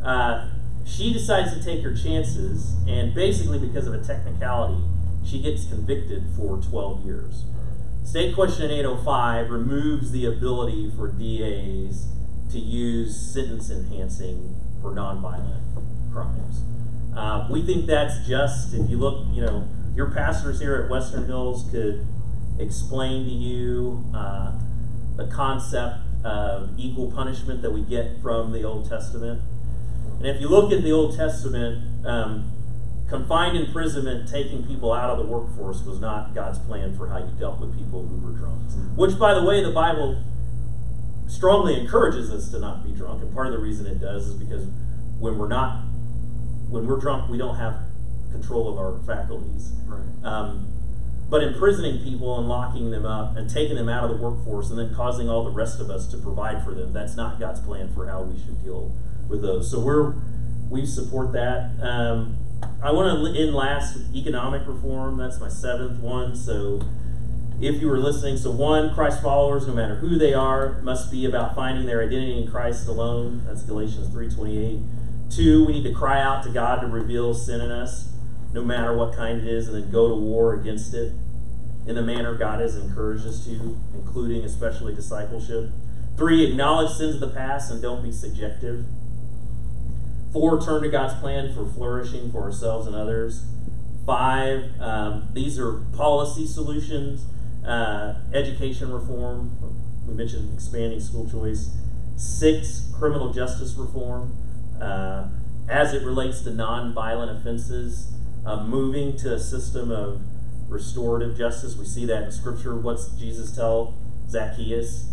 Uh, 0.04 0.50
she 0.86 1.12
decides 1.12 1.54
to 1.54 1.62
take 1.62 1.84
her 1.84 1.94
chances, 1.94 2.78
and 2.88 3.14
basically, 3.14 3.60
because 3.60 3.88
of 3.88 3.94
a 3.94 4.02
technicality, 4.02 4.82
she 5.26 5.42
gets 5.42 5.66
convicted 5.66 6.24
for 6.38 6.58
12 6.58 7.06
years. 7.06 7.44
State 8.08 8.34
Question 8.36 8.72
805 8.72 9.50
removes 9.50 10.12
the 10.12 10.26
ability 10.26 10.90
for 10.96 11.10
DAs 11.10 12.08
to 12.50 12.58
use 12.58 13.14
sentence 13.34 13.70
enhancing 13.70 14.56
for 14.82 14.92
nonviolent 14.92 15.62
crimes. 16.14 16.62
Uh, 17.14 17.50
we 17.52 17.62
think 17.62 17.86
that's 17.86 18.26
just, 18.26 18.74
if 18.74 18.90
you 18.90 18.98
look, 18.98 19.26
you 19.34 19.42
know, 19.42 19.68
your 19.94 20.10
pastors 20.10 20.62
here 20.62 20.84
at 20.84 20.90
Western 20.90 21.26
Hills 21.26 21.70
could 21.70 22.08
explain 22.58 23.26
to 23.26 23.32
you 23.32 24.06
uh, 24.16 24.54
the 25.18 25.28
concept 25.28 25.98
of 26.24 26.70
equal 26.78 27.12
punishment 27.12 27.62
that 27.62 27.72
we 27.72 27.82
get 27.82 28.22
from 28.22 28.54
the 28.54 28.64
Old 28.64 28.88
Testament. 28.88 29.42
And 30.20 30.28
if 30.28 30.40
you 30.40 30.48
look 30.48 30.72
at 30.72 30.82
the 30.82 30.94
Old 30.94 31.18
Testament, 31.18 32.06
um, 32.06 32.57
confined 33.08 33.58
imprisonment, 33.58 34.30
taking 34.30 34.66
people 34.66 34.92
out 34.92 35.10
of 35.10 35.18
the 35.18 35.26
workforce, 35.26 35.82
was 35.84 36.00
not 36.00 36.36
God's 36.36 36.60
plan 36.60 36.96
for 36.96 37.08
how 37.08 37.20
you 37.20 37.32
dealt 37.40 37.60
with 37.60 37.78
people 37.78 38.06
who 38.06 38.18
were 38.18 38.38
drunk. 38.38 38.62
Which, 38.96 39.18
by 39.18 39.34
the 39.34 39.44
way, 39.44 39.64
the 39.64 39.72
Bible 39.72 40.22
strongly 41.28 41.80
encourages 41.80 42.32
us 42.32 42.50
to 42.52 42.60
not 42.60 42.84
be 42.84 42.92
drunk. 42.92 43.22
And 43.22 43.34
part 43.34 43.48
of 43.48 43.54
the 43.54 43.60
reason 43.60 43.86
it 43.86 44.00
does 44.00 44.28
is 44.28 44.34
because 44.34 44.68
when 45.20 45.38
we're 45.38 45.48
not, 45.48 45.84
when 46.70 46.86
we're 46.86 47.00
drunk, 47.00 47.30
we 47.30 47.38
don't 47.38 47.56
have 47.56 47.80
control 48.32 48.72
of 48.72 48.78
our 48.78 49.00
faculties. 49.06 49.72
Right. 49.86 50.06
Um, 50.24 50.74
but 51.30 51.44
imprisoning 51.44 52.04
people 52.04 52.40
and 52.40 52.48
locking 52.48 52.92
them 52.92 53.06
up 53.06 53.36
and 53.36 53.50
taking 53.50 53.76
them 53.76 53.90
out 53.90 54.06
of 54.06 54.18
the 54.18 54.24
workforce 54.24 54.70
and 54.70 54.80
then 54.80 54.94
causing 54.96 55.30
all 55.30 55.44
the 55.44 55.52
rest 55.52 55.80
of 55.82 55.90
us 55.90 56.08
to 56.08 56.18
provide 56.18 56.64
for 56.64 56.74
them, 56.74 56.94
that's 56.94 57.18
not 57.18 57.40
God's 57.40 57.60
plan 57.60 57.94
for 57.94 58.08
how 58.08 58.22
we 58.22 58.38
should 58.40 58.64
deal 58.64 58.96
with 59.28 59.42
those. 59.42 59.70
So 59.70 59.80
we're, 59.82 60.16
we 60.70 60.86
support 60.86 61.34
that. 61.34 61.72
Um, 61.82 62.38
I 62.82 62.92
want 62.92 63.36
to 63.36 63.42
end 63.42 63.54
last 63.54 63.96
with 63.96 64.16
economic 64.16 64.68
reform. 64.68 65.18
That's 65.18 65.40
my 65.40 65.50
seventh 65.50 66.00
one. 66.00 66.36
So 66.36 66.82
if 67.60 67.82
you 67.82 67.88
were 67.88 67.98
listening, 67.98 68.38
so 68.38 68.52
one, 68.52 68.94
Christ 68.94 69.22
followers, 69.22 69.68
no 69.68 69.74
matter 69.74 69.96
who 69.96 70.18
they 70.18 70.34
are, 70.34 70.80
must 70.82 71.12
be 71.12 71.26
about 71.26 71.56
finding 71.56 71.86
their 71.86 72.04
identity 72.04 72.42
in 72.42 72.50
Christ 72.50 72.88
alone. 72.88 73.44
That's 73.48 73.64
Galatians 73.64 74.10
3.28. 74.10 75.36
Two, 75.36 75.66
we 75.66 75.74
need 75.74 75.84
to 75.84 75.94
cry 75.94 76.22
out 76.22 76.44
to 76.44 76.50
God 76.50 76.82
to 76.82 76.88
reveal 76.88 77.34
sin 77.34 77.62
in 77.62 77.72
us, 77.72 78.10
no 78.54 78.64
matter 78.64 78.96
what 78.96 79.16
kind 79.16 79.42
it 79.42 79.48
is, 79.48 79.68
and 79.68 79.76
then 79.76 79.92
go 79.92 80.08
to 80.08 80.16
war 80.16 80.54
against 80.54 80.94
it 80.94 81.14
in 81.88 81.96
the 81.96 82.02
manner 82.02 82.36
God 82.36 82.60
has 82.60 82.76
encouraged 82.76 83.26
us 83.26 83.46
to, 83.46 83.80
including 83.96 84.44
especially 84.44 84.94
discipleship. 84.94 85.72
Three, 86.18 86.46
acknowledge 86.46 86.92
sins 86.92 87.16
of 87.16 87.22
the 87.22 87.30
past 87.30 87.72
and 87.72 87.82
don't 87.82 88.04
be 88.04 88.12
subjective. 88.12 88.86
Four, 90.38 90.62
turn 90.62 90.84
to 90.84 90.90
God's 90.90 91.16
plan 91.16 91.52
for 91.52 91.66
flourishing 91.66 92.32
for 92.32 92.44
ourselves 92.44 92.86
and 92.86 92.96
others. 92.96 93.44
Five, 94.06 94.80
um, 94.80 95.30
these 95.34 95.58
are 95.58 95.80
policy 95.96 96.46
solutions. 96.46 97.26
Uh, 97.66 98.20
education 98.32 98.92
reform, 98.92 99.58
we 100.08 100.14
mentioned 100.14 100.54
expanding 100.54 101.00
school 101.00 101.28
choice. 101.28 101.72
Six, 102.18 102.88
criminal 103.00 103.34
justice 103.34 103.74
reform. 103.74 104.38
Uh, 104.80 105.30
as 105.68 105.96
it 105.96 106.04
relates 106.04 106.42
to 106.42 106.52
nonviolent 106.52 107.36
offenses, 107.36 108.14
uh, 108.46 108.64
moving 108.64 109.18
to 109.18 109.34
a 109.34 109.40
system 109.40 109.90
of 109.92 110.22
restorative 110.70 111.36
justice. 111.36 111.76
We 111.76 111.86
see 111.86 112.06
that 112.06 112.26
in 112.26 112.32
Scripture. 112.32 112.76
What's 112.76 113.08
Jesus 113.14 113.56
tell 113.56 113.96
Zacchaeus? 114.30 115.12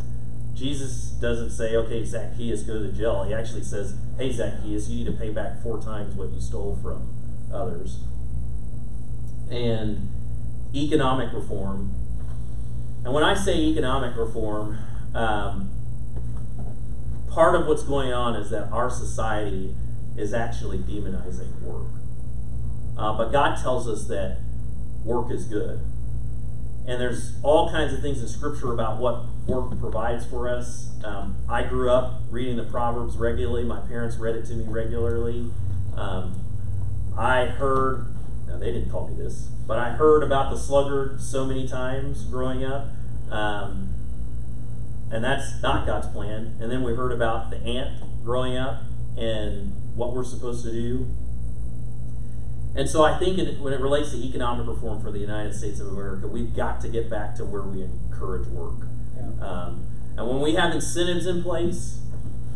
Jesus 0.54 1.10
doesn't 1.20 1.50
say, 1.50 1.74
okay, 1.74 2.04
Zacchaeus, 2.04 2.62
go 2.62 2.80
to 2.80 2.92
jail. 2.92 3.24
He 3.24 3.34
actually 3.34 3.64
says, 3.64 3.96
hey, 4.16 4.30
Zacchaeus, 4.30 4.88
you 4.88 5.04
need 5.04 5.10
to 5.10 5.18
pay 5.18 5.30
back 5.30 5.62
four 5.62 5.80
times 5.80 6.14
what 6.14 6.30
you 6.30 6.40
stole 6.40 6.78
from 6.80 7.12
others. 7.52 7.98
And 9.50 10.08
economic 10.74 11.32
reform. 11.32 11.94
And 13.04 13.12
when 13.12 13.24
I 13.24 13.34
say 13.34 13.58
economic 13.58 14.16
reform, 14.16 14.78
um, 15.14 15.70
part 17.30 17.54
of 17.54 17.66
what's 17.66 17.82
going 17.82 18.12
on 18.12 18.36
is 18.36 18.50
that 18.50 18.70
our 18.70 18.88
society 18.90 19.74
is 20.16 20.32
actually 20.32 20.78
demonizing 20.78 21.60
work. 21.62 21.88
Uh, 22.96 23.16
but 23.16 23.32
God 23.32 23.60
tells 23.60 23.88
us 23.88 24.06
that 24.06 24.38
work 25.04 25.30
is 25.30 25.44
good. 25.46 25.80
And 26.86 27.00
there's 27.00 27.36
all 27.42 27.70
kinds 27.70 27.92
of 27.92 28.00
things 28.00 28.20
in 28.20 28.28
Scripture 28.28 28.72
about 28.72 29.00
what 29.00 29.24
work 29.46 29.78
provides 29.78 30.24
for 30.26 30.48
us. 30.48 30.90
Um, 31.04 31.36
I 31.48 31.64
grew 31.64 31.90
up 31.90 32.22
reading 32.30 32.56
the 32.56 32.64
Proverbs 32.64 33.16
regularly. 33.16 33.64
My 33.64 33.80
parents 33.80 34.16
read 34.16 34.36
it 34.36 34.46
to 34.46 34.54
me 34.54 34.64
regularly. 34.66 35.50
Um, 35.96 36.40
I 37.16 37.46
heard, 37.46 38.06
now 38.48 38.58
they 38.58 38.72
didn't 38.72 38.90
call 38.90 39.08
me 39.08 39.14
this, 39.14 39.48
but 39.66 39.78
I 39.78 39.90
heard 39.90 40.22
about 40.22 40.50
the 40.50 40.58
sluggard 40.58 41.20
so 41.20 41.44
many 41.44 41.68
times 41.68 42.24
growing 42.24 42.64
up. 42.64 42.88
Um, 43.30 43.90
and 45.10 45.22
that's 45.22 45.62
not 45.62 45.86
God's 45.86 46.08
plan. 46.08 46.56
And 46.60 46.70
then 46.70 46.82
we 46.82 46.94
heard 46.94 47.12
about 47.12 47.50
the 47.50 47.58
ant 47.58 48.24
growing 48.24 48.56
up 48.56 48.82
and 49.16 49.72
what 49.94 50.12
we're 50.12 50.24
supposed 50.24 50.64
to 50.64 50.72
do. 50.72 51.06
And 52.74 52.90
so 52.90 53.04
I 53.04 53.16
think 53.18 53.38
when 53.60 53.72
it 53.72 53.80
relates 53.80 54.10
to 54.10 54.16
economic 54.16 54.66
reform 54.66 55.00
for 55.00 55.12
the 55.12 55.20
United 55.20 55.54
States 55.54 55.78
of 55.78 55.86
America, 55.86 56.26
we've 56.26 56.56
got 56.56 56.80
to 56.80 56.88
get 56.88 57.08
back 57.08 57.36
to 57.36 57.44
where 57.44 57.62
we 57.62 57.82
encourage 57.82 58.48
work. 58.48 58.88
Um, 59.44 59.86
and 60.16 60.28
when 60.28 60.40
we 60.40 60.54
have 60.54 60.72
incentives 60.72 61.26
in 61.26 61.42
place, 61.42 62.00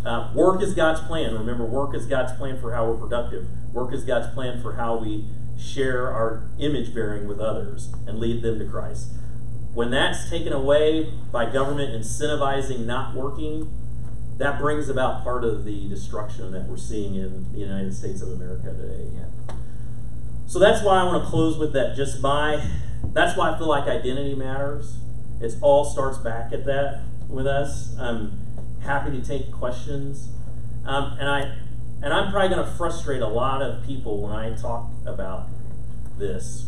uh, 0.05 0.30
work 0.34 0.62
is 0.62 0.74
God's 0.74 1.01
plan. 1.01 1.34
Remember, 1.34 1.64
work 1.64 1.95
is 1.95 2.07
God's 2.07 2.32
plan 2.32 2.61
for 2.61 2.72
how 2.72 2.89
we're 2.89 2.97
productive. 2.97 3.47
Work 3.72 3.93
is 3.93 4.05
God's 4.05 4.32
plan 4.32 4.62
for 4.62 4.74
how 4.74 4.97
we 4.97 5.26
share 5.59 6.11
our 6.12 6.49
image 6.59 6.95
bearing 6.95 7.26
with 7.26 7.41
others 7.41 7.93
and 8.07 8.18
lead 8.18 8.43
them 8.43 8.59
to 8.59 8.64
Christ. 8.64 9.12
When 9.74 9.91
that's 9.91 10.30
taken 10.30 10.53
away 10.53 11.12
by 11.30 11.53
government 11.53 11.93
incentivizing 11.93 12.86
not 12.86 13.14
working, 13.14 13.72
that 14.39 14.59
brings 14.61 14.89
about 14.89 15.24
part 15.24 15.45
of 15.45 15.64
the 15.64 15.89
destruction 15.89 16.53
that 16.53 16.68
we're 16.68 16.76
seeing 16.76 17.16
in 17.16 17.53
the 17.53 17.59
United 17.59 17.93
States 17.93 18.22
of 18.22 18.28
America 18.28 18.72
today. 18.72 19.11
Yeah. 19.12 19.55
So 20.47 20.59
that's 20.59 20.82
why 20.82 21.01
I 21.01 21.05
want 21.05 21.24
to 21.24 21.28
close 21.28 21.59
with 21.59 21.72
that. 21.74 21.97
Just 21.97 22.22
my, 22.22 22.64
that's 23.12 23.36
why 23.36 23.53
I 23.53 23.59
feel 23.59 23.68
like 23.68 23.84
identity 23.84 24.34
matters. 24.34 24.97
It 25.41 25.55
all 25.62 25.84
starts 25.84 26.18
back 26.18 26.53
at 26.53 26.64
that 26.66 27.03
with 27.28 27.47
us. 27.47 27.97
I'm 27.99 28.41
happy 28.80 29.11
to 29.11 29.24
take 29.24 29.53
questions, 29.53 30.28
um, 30.84 31.16
and 31.20 31.28
I, 31.28 31.57
and 32.03 32.12
I'm 32.12 32.30
probably 32.30 32.49
going 32.55 32.64
to 32.64 32.72
frustrate 32.76 33.22
a 33.22 33.28
lot 33.28 33.62
of 33.62 33.84
people 33.84 34.22
when 34.22 34.32
I 34.32 34.57
talk 34.57 34.91
about 35.07 35.49
this, 36.16 36.66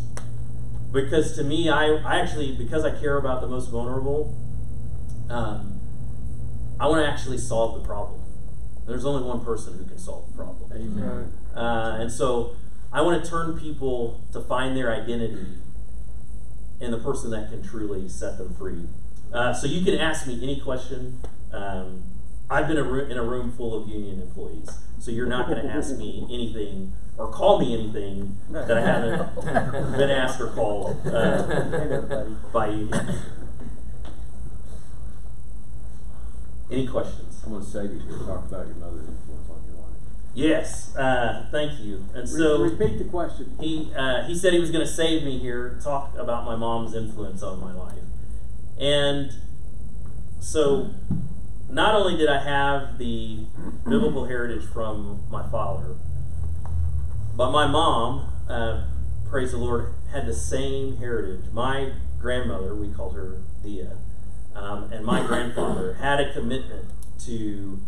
because 0.92 1.34
to 1.36 1.44
me, 1.44 1.68
I, 1.68 1.86
I 1.86 2.20
actually 2.20 2.54
because 2.54 2.84
I 2.84 2.90
care 3.00 3.16
about 3.16 3.40
the 3.40 3.48
most 3.48 3.70
vulnerable. 3.70 4.36
Um, 5.28 5.80
I 6.78 6.86
want 6.86 7.04
to 7.04 7.10
actually 7.10 7.38
solve 7.38 7.80
the 7.80 7.86
problem. 7.86 8.20
There's 8.86 9.04
only 9.04 9.22
one 9.22 9.44
person 9.44 9.78
who 9.78 9.84
can 9.84 9.98
solve 9.98 10.30
the 10.30 10.36
problem. 10.36 10.72
Amen. 10.72 11.32
Uh, 11.54 11.98
and 12.00 12.10
so 12.10 12.56
I 12.92 13.02
want 13.02 13.22
to 13.22 13.30
turn 13.30 13.58
people 13.58 14.20
to 14.32 14.40
find 14.40 14.76
their 14.76 14.92
identity 14.92 15.46
in 16.80 16.90
the 16.90 16.98
person 16.98 17.30
that 17.30 17.50
can 17.50 17.62
truly 17.62 18.08
set 18.08 18.38
them 18.38 18.54
free. 18.54 18.84
Uh, 19.32 19.52
so 19.52 19.66
you 19.66 19.84
can 19.84 19.98
ask 19.98 20.26
me 20.26 20.40
any 20.42 20.60
question. 20.60 21.20
Um, 21.52 22.02
I've 22.48 22.66
been 22.66 22.78
a 22.78 22.82
roo- 22.82 23.06
in 23.06 23.16
a 23.16 23.22
room 23.22 23.52
full 23.52 23.80
of 23.80 23.88
union 23.88 24.20
employees, 24.20 24.68
so 24.98 25.10
you're 25.10 25.26
not 25.26 25.46
going 25.48 25.62
to 25.66 25.68
ask 25.68 25.96
me 25.96 26.26
anything 26.30 26.92
or 27.16 27.28
call 27.30 27.60
me 27.60 27.74
anything 27.74 28.38
that 28.50 28.76
I 28.76 28.80
haven't 28.80 29.34
been 29.98 30.10
asked 30.10 30.40
or 30.40 30.48
called 30.48 31.06
uh, 31.06 32.24
by 32.52 32.68
union. 32.68 33.14
Any 36.70 36.86
questions? 36.86 37.42
I'm 37.44 37.52
going 37.52 37.64
to 37.64 37.70
save 37.70 37.92
you 37.92 37.98
here. 38.00 38.18
Talk 38.18 38.46
about 38.48 38.66
your 38.66 38.76
mother's 38.76 39.06
influence 39.08 39.50
on 39.50 39.60
your 39.66 39.76
life. 39.82 39.96
Yes, 40.34 40.94
uh, 40.96 41.46
thank 41.50 41.80
you. 41.80 42.06
And 42.14 42.28
so 42.28 42.62
repeat 42.62 42.98
the 42.98 43.04
question. 43.04 43.56
he 43.60 43.92
uh, 43.96 44.24
he 44.24 44.34
said 44.34 44.52
he 44.52 44.60
was 44.60 44.70
going 44.70 44.86
to 44.86 44.92
save 44.92 45.24
me 45.24 45.38
here, 45.38 45.78
talk 45.82 46.16
about 46.16 46.44
my 46.44 46.54
mom's 46.54 46.94
influence 46.94 47.42
on 47.42 47.60
my 47.60 47.72
life, 47.72 47.98
and 48.78 49.32
so 50.38 50.90
not 51.68 51.94
only 51.94 52.16
did 52.16 52.28
I 52.28 52.42
have 52.42 52.98
the 52.98 53.46
biblical 53.84 54.26
heritage 54.26 54.64
from 54.72 55.24
my 55.30 55.48
father, 55.50 55.96
but 57.36 57.50
my 57.50 57.66
mom, 57.66 58.32
uh, 58.48 58.84
praise 59.28 59.50
the 59.50 59.58
Lord, 59.58 59.92
had 60.12 60.26
the 60.26 60.34
same 60.34 60.96
heritage. 60.98 61.44
My 61.52 61.92
grandmother, 62.20 62.74
we 62.74 62.92
called 62.92 63.14
her 63.16 63.42
Dia, 63.64 63.96
um, 64.54 64.92
and 64.92 65.04
my 65.04 65.26
grandfather 65.26 65.94
had 65.94 66.20
a 66.20 66.32
commitment 66.32 66.86
to 67.24 67.80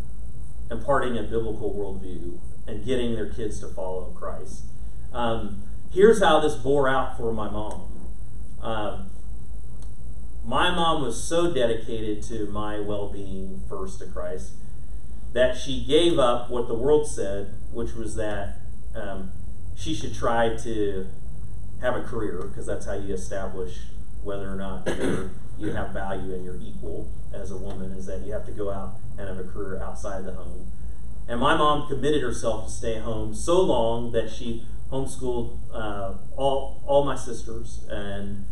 imparting 0.72 1.16
a 1.16 1.22
biblical 1.22 1.72
worldview 1.72 2.38
and 2.66 2.84
getting 2.84 3.14
their 3.14 3.28
kids 3.28 3.60
to 3.60 3.68
follow 3.68 4.06
Christ. 4.18 4.64
Um, 5.12 5.62
here's 5.92 6.22
how 6.22 6.40
this 6.40 6.54
bore 6.54 6.88
out 6.88 7.16
for 7.16 7.32
my 7.32 7.50
mom. 7.50 8.10
Uh, 8.60 9.04
my 10.44 10.74
mom 10.74 11.02
was 11.02 11.22
so 11.22 11.52
dedicated 11.52 12.22
to 12.24 12.46
my 12.46 12.80
well 12.80 13.12
being 13.12 13.60
first 13.68 14.00
to 14.00 14.06
Christ 14.06 14.54
that 15.32 15.56
she 15.56 15.84
gave 15.84 16.18
up 16.18 16.50
what 16.50 16.68
the 16.68 16.74
world 16.74 17.08
said, 17.08 17.54
which 17.72 17.94
was 17.94 18.16
that 18.16 18.58
um, 18.94 19.32
she 19.74 19.94
should 19.94 20.14
try 20.14 20.56
to 20.56 21.06
have 21.80 21.96
a 21.96 22.02
career, 22.02 22.42
because 22.42 22.66
that's 22.66 22.86
how 22.86 22.94
you 22.94 23.14
establish 23.14 23.78
whether 24.22 24.50
or 24.52 24.56
not 24.56 24.86
you 25.58 25.72
have 25.72 25.90
value 25.90 26.34
and 26.34 26.44
you're 26.44 26.60
equal 26.60 27.10
as 27.32 27.50
a 27.50 27.56
woman, 27.56 27.92
is 27.92 28.06
that 28.06 28.20
you 28.20 28.32
have 28.32 28.46
to 28.46 28.52
go 28.52 28.70
out 28.70 28.94
and 29.18 29.28
have 29.28 29.38
a 29.38 29.44
career 29.44 29.80
outside 29.82 30.24
the 30.24 30.32
home. 30.32 30.70
And 31.28 31.40
my 31.40 31.56
mom 31.56 31.88
committed 31.88 32.22
herself 32.22 32.66
to 32.66 32.72
stay 32.72 32.98
home 32.98 33.34
so 33.34 33.60
long 33.60 34.12
that 34.12 34.30
she 34.30 34.66
homeschooled 34.90 35.58
uh, 35.72 36.14
all, 36.36 36.82
all 36.86 37.04
my 37.04 37.16
sisters 37.16 37.84
and 37.88 38.44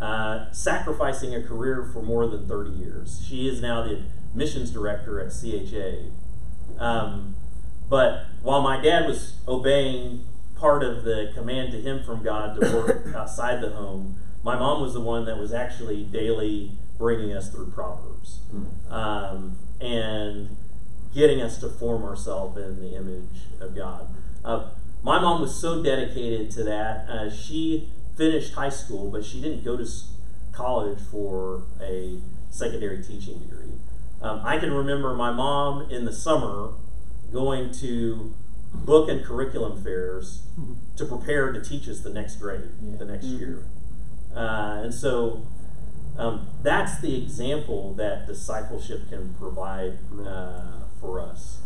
uh, 0.00 0.52
sacrificing 0.52 1.34
a 1.34 1.42
career 1.42 1.88
for 1.92 2.02
more 2.02 2.26
than 2.26 2.46
30 2.46 2.70
years. 2.70 3.24
She 3.26 3.48
is 3.48 3.62
now 3.62 3.82
the 3.82 4.02
missions 4.34 4.70
director 4.70 5.20
at 5.20 5.32
CHA. 5.32 6.10
Um, 6.78 7.36
but 7.88 8.26
while 8.42 8.60
my 8.60 8.80
dad 8.80 9.06
was 9.06 9.36
obeying 9.46 10.26
part 10.56 10.82
of 10.82 11.04
the 11.04 11.30
command 11.34 11.72
to 11.72 11.80
him 11.80 12.02
from 12.02 12.22
God 12.22 12.60
to 12.60 12.76
work 12.76 13.06
outside 13.14 13.62
the 13.62 13.70
home, 13.70 14.18
my 14.42 14.58
mom 14.58 14.82
was 14.82 14.94
the 14.94 15.00
one 15.00 15.24
that 15.24 15.38
was 15.38 15.52
actually 15.52 16.04
daily 16.04 16.72
bringing 16.98 17.32
us 17.32 17.50
through 17.50 17.70
Proverbs 17.70 18.40
um, 18.90 19.58
and 19.80 20.56
getting 21.14 21.40
us 21.40 21.58
to 21.58 21.68
form 21.68 22.02
ourselves 22.02 22.56
in 22.56 22.80
the 22.80 22.94
image 22.94 23.46
of 23.60 23.74
God. 23.74 24.08
Uh, 24.44 24.70
my 25.02 25.20
mom 25.20 25.40
was 25.40 25.58
so 25.58 25.82
dedicated 25.82 26.50
to 26.52 26.64
that. 26.64 27.08
Uh, 27.08 27.30
she 27.30 27.88
finished 28.16 28.54
high 28.54 28.68
school, 28.70 29.10
but 29.10 29.24
she 29.24 29.40
didn't 29.40 29.64
go 29.64 29.76
to 29.76 29.86
college 30.52 30.98
for 31.10 31.64
a 31.80 32.18
secondary 32.50 33.02
teaching 33.02 33.38
degree. 33.38 33.72
Um, 34.22 34.40
I 34.44 34.58
can 34.58 34.72
remember 34.72 35.14
my 35.14 35.30
mom 35.30 35.90
in 35.90 36.04
the 36.04 36.12
summer 36.12 36.72
going 37.32 37.72
to 37.74 38.34
book 38.72 39.08
and 39.08 39.24
curriculum 39.24 39.82
fairs 39.82 40.42
to 40.96 41.04
prepare 41.04 41.52
to 41.52 41.62
teach 41.62 41.88
us 41.88 42.00
the 42.00 42.10
next 42.10 42.36
grade, 42.36 42.98
the 42.98 43.04
next 43.04 43.24
year. 43.24 43.64
Uh, 44.34 44.80
and 44.84 44.94
so 44.94 45.46
um, 46.18 46.48
that's 46.62 46.98
the 47.00 47.16
example 47.22 47.92
that 47.94 48.26
discipleship 48.26 49.08
can 49.10 49.34
provide 49.34 49.98
uh, 50.26 50.84
for 51.00 51.20
us 51.20 51.58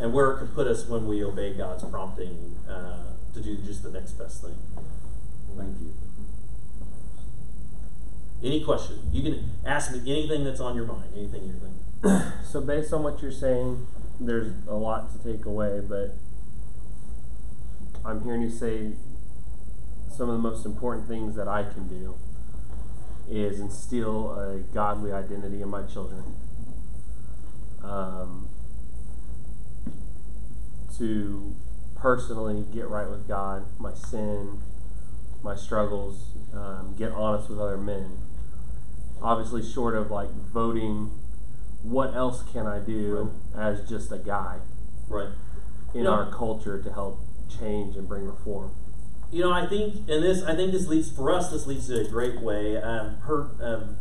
and 0.00 0.12
where 0.12 0.32
it 0.32 0.38
can 0.38 0.48
put 0.48 0.66
us 0.66 0.88
when 0.88 1.06
we 1.06 1.22
obey 1.22 1.52
God's 1.54 1.84
prompting 1.84 2.56
uh, 2.68 3.12
to 3.34 3.40
do 3.40 3.56
just 3.58 3.82
the 3.82 3.90
next 3.90 4.12
best 4.12 4.42
thing. 4.42 4.56
Thank 5.56 5.80
you. 5.80 5.92
Any 8.42 8.64
question? 8.64 8.98
You 9.12 9.22
can 9.22 9.50
ask 9.64 9.92
me 9.92 10.00
anything 10.10 10.44
that's 10.44 10.60
on 10.60 10.74
your 10.74 10.86
mind, 10.86 11.12
anything 11.16 11.44
you're 11.44 11.56
thinking. 11.56 12.32
So 12.44 12.60
based 12.60 12.92
on 12.92 13.02
what 13.02 13.22
you're 13.22 13.32
saying, 13.32 13.86
there's 14.20 14.52
a 14.68 14.74
lot 14.74 15.10
to 15.12 15.32
take 15.32 15.46
away, 15.46 15.80
but 15.80 16.16
I'm 18.04 18.22
hearing 18.24 18.42
you 18.42 18.50
say 18.50 18.92
some 20.10 20.28
of 20.28 20.34
the 20.34 20.42
most 20.42 20.66
important 20.66 21.08
things 21.08 21.34
that 21.36 21.48
I 21.48 21.62
can 21.62 21.88
do 21.88 22.16
is 23.28 23.60
instill 23.60 24.32
a 24.38 24.58
godly 24.74 25.12
identity 25.12 25.62
in 25.62 25.68
my 25.68 25.82
children. 25.82 26.22
Um, 27.82 28.48
to 30.98 31.54
personally 31.96 32.64
get 32.72 32.88
right 32.88 33.08
with 33.08 33.26
God, 33.26 33.64
my 33.78 33.94
sin, 33.94 34.60
my 35.42 35.56
struggles, 35.56 36.30
um, 36.54 36.94
get 36.98 37.12
honest 37.12 37.48
with 37.48 37.58
other 37.58 37.76
men. 37.78 38.18
Obviously, 39.20 39.62
short 39.62 39.94
of 39.94 40.10
like 40.10 40.30
voting, 40.52 41.10
what 41.82 42.14
else 42.14 42.42
can 42.52 42.66
I 42.66 42.78
do 42.78 43.30
as 43.56 43.88
just 43.88 44.12
a 44.12 44.18
guy 44.18 44.58
Right. 45.08 45.30
in 45.94 46.04
Yeah. 46.04 46.10
our 46.10 46.30
culture 46.30 46.80
to 46.82 46.92
help 46.92 47.20
change 47.48 47.96
and 47.96 48.08
bring 48.08 48.26
reform? 48.26 48.70
You 49.32 49.40
know, 49.40 49.50
I 49.50 49.66
think, 49.66 49.94
and 50.10 50.22
this, 50.22 50.42
I 50.42 50.54
think 50.54 50.72
this 50.72 50.86
leads 50.86 51.10
for 51.10 51.32
us. 51.32 51.50
This 51.50 51.66
leads 51.66 51.86
to 51.86 52.00
a 52.00 52.04
great 52.04 52.40
way. 52.42 52.76
I've 52.76 53.18
heard, 53.20 53.60
um, 53.62 53.96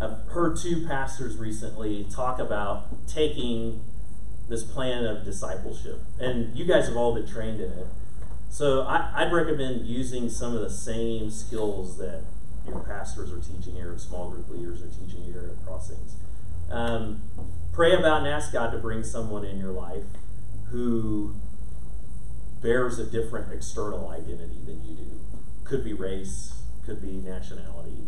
I've 0.00 0.18
heard 0.32 0.56
two 0.56 0.84
pastors 0.84 1.36
recently 1.36 2.04
talk 2.10 2.40
about 2.40 3.06
taking 3.06 3.84
this 4.48 4.64
plan 4.64 5.04
of 5.06 5.24
discipleship, 5.24 6.00
and 6.18 6.56
you 6.58 6.64
guys 6.64 6.88
have 6.88 6.96
all 6.96 7.14
been 7.14 7.26
trained 7.26 7.60
in 7.60 7.70
it. 7.70 7.86
So 8.50 8.82
I, 8.82 9.12
I'd 9.14 9.32
recommend 9.32 9.86
using 9.86 10.28
some 10.28 10.56
of 10.56 10.60
the 10.60 10.70
same 10.70 11.30
skills 11.30 11.96
that 11.98 12.24
your 12.66 12.80
pastors 12.80 13.32
are 13.32 13.38
teaching 13.40 13.76
here, 13.76 13.96
small 13.96 14.28
group 14.28 14.48
leaders 14.48 14.82
are 14.82 14.88
teaching 14.88 15.22
here 15.22 15.52
at 15.52 15.64
Crossings. 15.64 16.16
Um, 16.68 17.22
pray 17.72 17.94
about 17.94 18.18
and 18.18 18.28
ask 18.28 18.52
God 18.52 18.72
to 18.72 18.78
bring 18.78 19.04
someone 19.04 19.44
in 19.44 19.58
your 19.58 19.72
life 19.72 20.04
who 20.70 21.36
bears 22.62 22.98
a 22.98 23.04
different 23.04 23.52
external 23.52 24.08
identity 24.08 24.60
than 24.64 24.84
you 24.84 24.96
do. 24.96 25.20
Could 25.64 25.84
be 25.84 25.92
race, 25.92 26.62
could 26.84 27.02
be 27.02 27.12
nationality. 27.12 28.06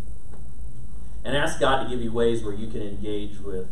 And 1.25 1.37
ask 1.37 1.59
God 1.59 1.85
to 1.85 1.89
give 1.89 2.03
you 2.03 2.13
ways 2.13 2.45
where 2.45 2.55
you 2.55 2.69
can 2.69 2.83
engage 2.83 3.39
with 3.41 3.69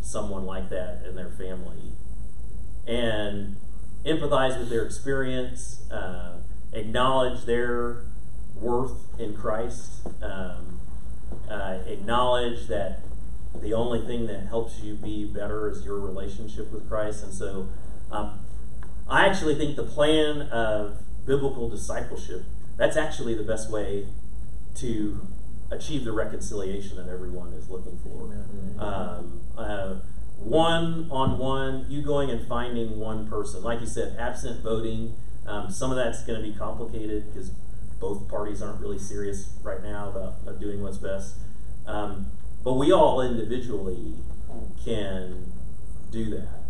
someone 0.00 0.46
like 0.46 0.70
that 0.70 1.02
and 1.04 1.16
their 1.16 1.30
family 1.30 1.92
and 2.86 3.56
empathize 4.04 4.58
with 4.58 4.70
their 4.70 4.84
experience, 4.84 5.82
uh, 5.90 6.38
acknowledge 6.72 7.44
their 7.44 8.04
worth 8.56 9.18
in 9.18 9.34
Christ, 9.34 10.06
um, 10.22 10.80
uh, 11.48 11.78
acknowledge 11.86 12.66
that 12.68 13.00
the 13.60 13.74
only 13.74 14.04
thing 14.06 14.26
that 14.26 14.46
helps 14.46 14.80
you 14.80 14.94
be 14.94 15.24
better 15.24 15.68
is 15.70 15.84
your 15.84 16.00
relationship 16.00 16.72
with 16.72 16.88
Christ. 16.88 17.22
And 17.24 17.34
so 17.34 17.68
um, 18.10 18.40
I 19.08 19.26
actually 19.26 19.54
think 19.54 19.76
the 19.76 19.84
plan 19.84 20.42
of 20.42 20.98
biblical 21.26 21.68
discipleship, 21.68 22.44
that's 22.76 22.96
actually 22.96 23.34
the 23.34 23.42
best 23.42 23.70
way 23.70 24.06
to 24.76 25.26
achieve 25.70 26.04
the 26.04 26.12
reconciliation 26.12 26.96
that 26.96 27.08
everyone 27.08 27.52
is 27.54 27.68
looking 27.68 27.98
for. 28.02 28.34
Um, 28.78 29.40
uh, 29.56 29.94
one 30.38 31.08
on 31.10 31.38
one, 31.38 31.86
you 31.88 32.02
going 32.02 32.30
and 32.30 32.46
finding 32.46 32.98
one 32.98 33.28
person. 33.28 33.62
Like 33.62 33.80
you 33.80 33.86
said, 33.86 34.16
absent 34.18 34.62
voting. 34.62 35.14
Um, 35.46 35.70
some 35.70 35.90
of 35.90 35.96
that's 35.96 36.24
going 36.24 36.40
to 36.40 36.48
be 36.48 36.54
complicated 36.54 37.32
because 37.32 37.50
both 38.00 38.28
parties 38.28 38.62
aren't 38.62 38.80
really 38.80 38.98
serious 38.98 39.52
right 39.62 39.82
now 39.82 40.10
about, 40.10 40.34
about 40.42 40.60
doing 40.60 40.82
what's 40.82 40.98
best. 40.98 41.36
Um, 41.86 42.26
but 42.64 42.74
we 42.74 42.92
all 42.92 43.20
individually 43.20 44.14
can 44.84 45.52
do 46.10 46.30
that. 46.30 46.61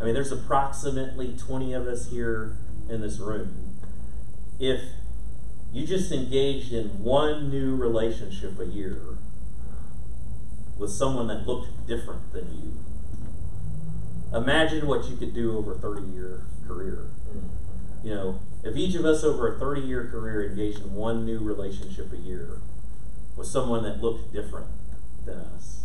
I 0.00 0.04
mean, 0.04 0.14
there's 0.14 0.32
approximately 0.32 1.36
20 1.36 1.72
of 1.72 1.86
us 1.86 2.10
here 2.10 2.56
in 2.88 3.00
this 3.00 3.18
room. 3.18 3.78
If 4.58 4.80
you 5.72 5.86
just 5.86 6.12
engaged 6.12 6.72
in 6.72 7.02
one 7.02 7.50
new 7.50 7.74
relationship 7.74 8.58
a 8.60 8.66
year 8.66 9.18
with 10.78 10.90
someone 10.90 11.28
that 11.28 11.46
looked 11.46 11.86
different 11.86 12.32
than 12.32 12.52
you, 12.52 12.78
imagine 14.36 14.86
what 14.86 15.08
you 15.08 15.16
could 15.16 15.34
do 15.34 15.56
over 15.56 15.74
a 15.74 15.78
30 15.78 16.02
year 16.12 16.46
career. 16.66 17.10
You 18.02 18.14
know, 18.14 18.40
if 18.62 18.76
each 18.76 18.94
of 18.94 19.04
us 19.04 19.24
over 19.24 19.54
a 19.54 19.58
30 19.58 19.80
year 19.82 20.08
career 20.10 20.50
engaged 20.50 20.80
in 20.80 20.94
one 20.94 21.24
new 21.24 21.38
relationship 21.38 22.12
a 22.12 22.16
year 22.16 22.60
with 23.36 23.46
someone 23.46 23.82
that 23.84 24.00
looked 24.00 24.32
different 24.32 24.66
than 25.24 25.38
us, 25.38 25.84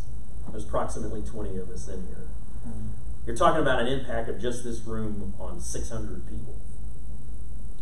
there's 0.52 0.66
approximately 0.66 1.22
20 1.22 1.58
of 1.58 1.70
us 1.70 1.88
in 1.88 2.08
here. 2.08 2.28
Hmm. 2.64 2.88
You're 3.30 3.38
talking 3.38 3.62
about 3.62 3.80
an 3.80 3.86
impact 3.86 4.28
of 4.28 4.42
just 4.42 4.64
this 4.64 4.80
room 4.88 5.36
on 5.40 5.60
600 5.62 6.28
people. 6.28 6.60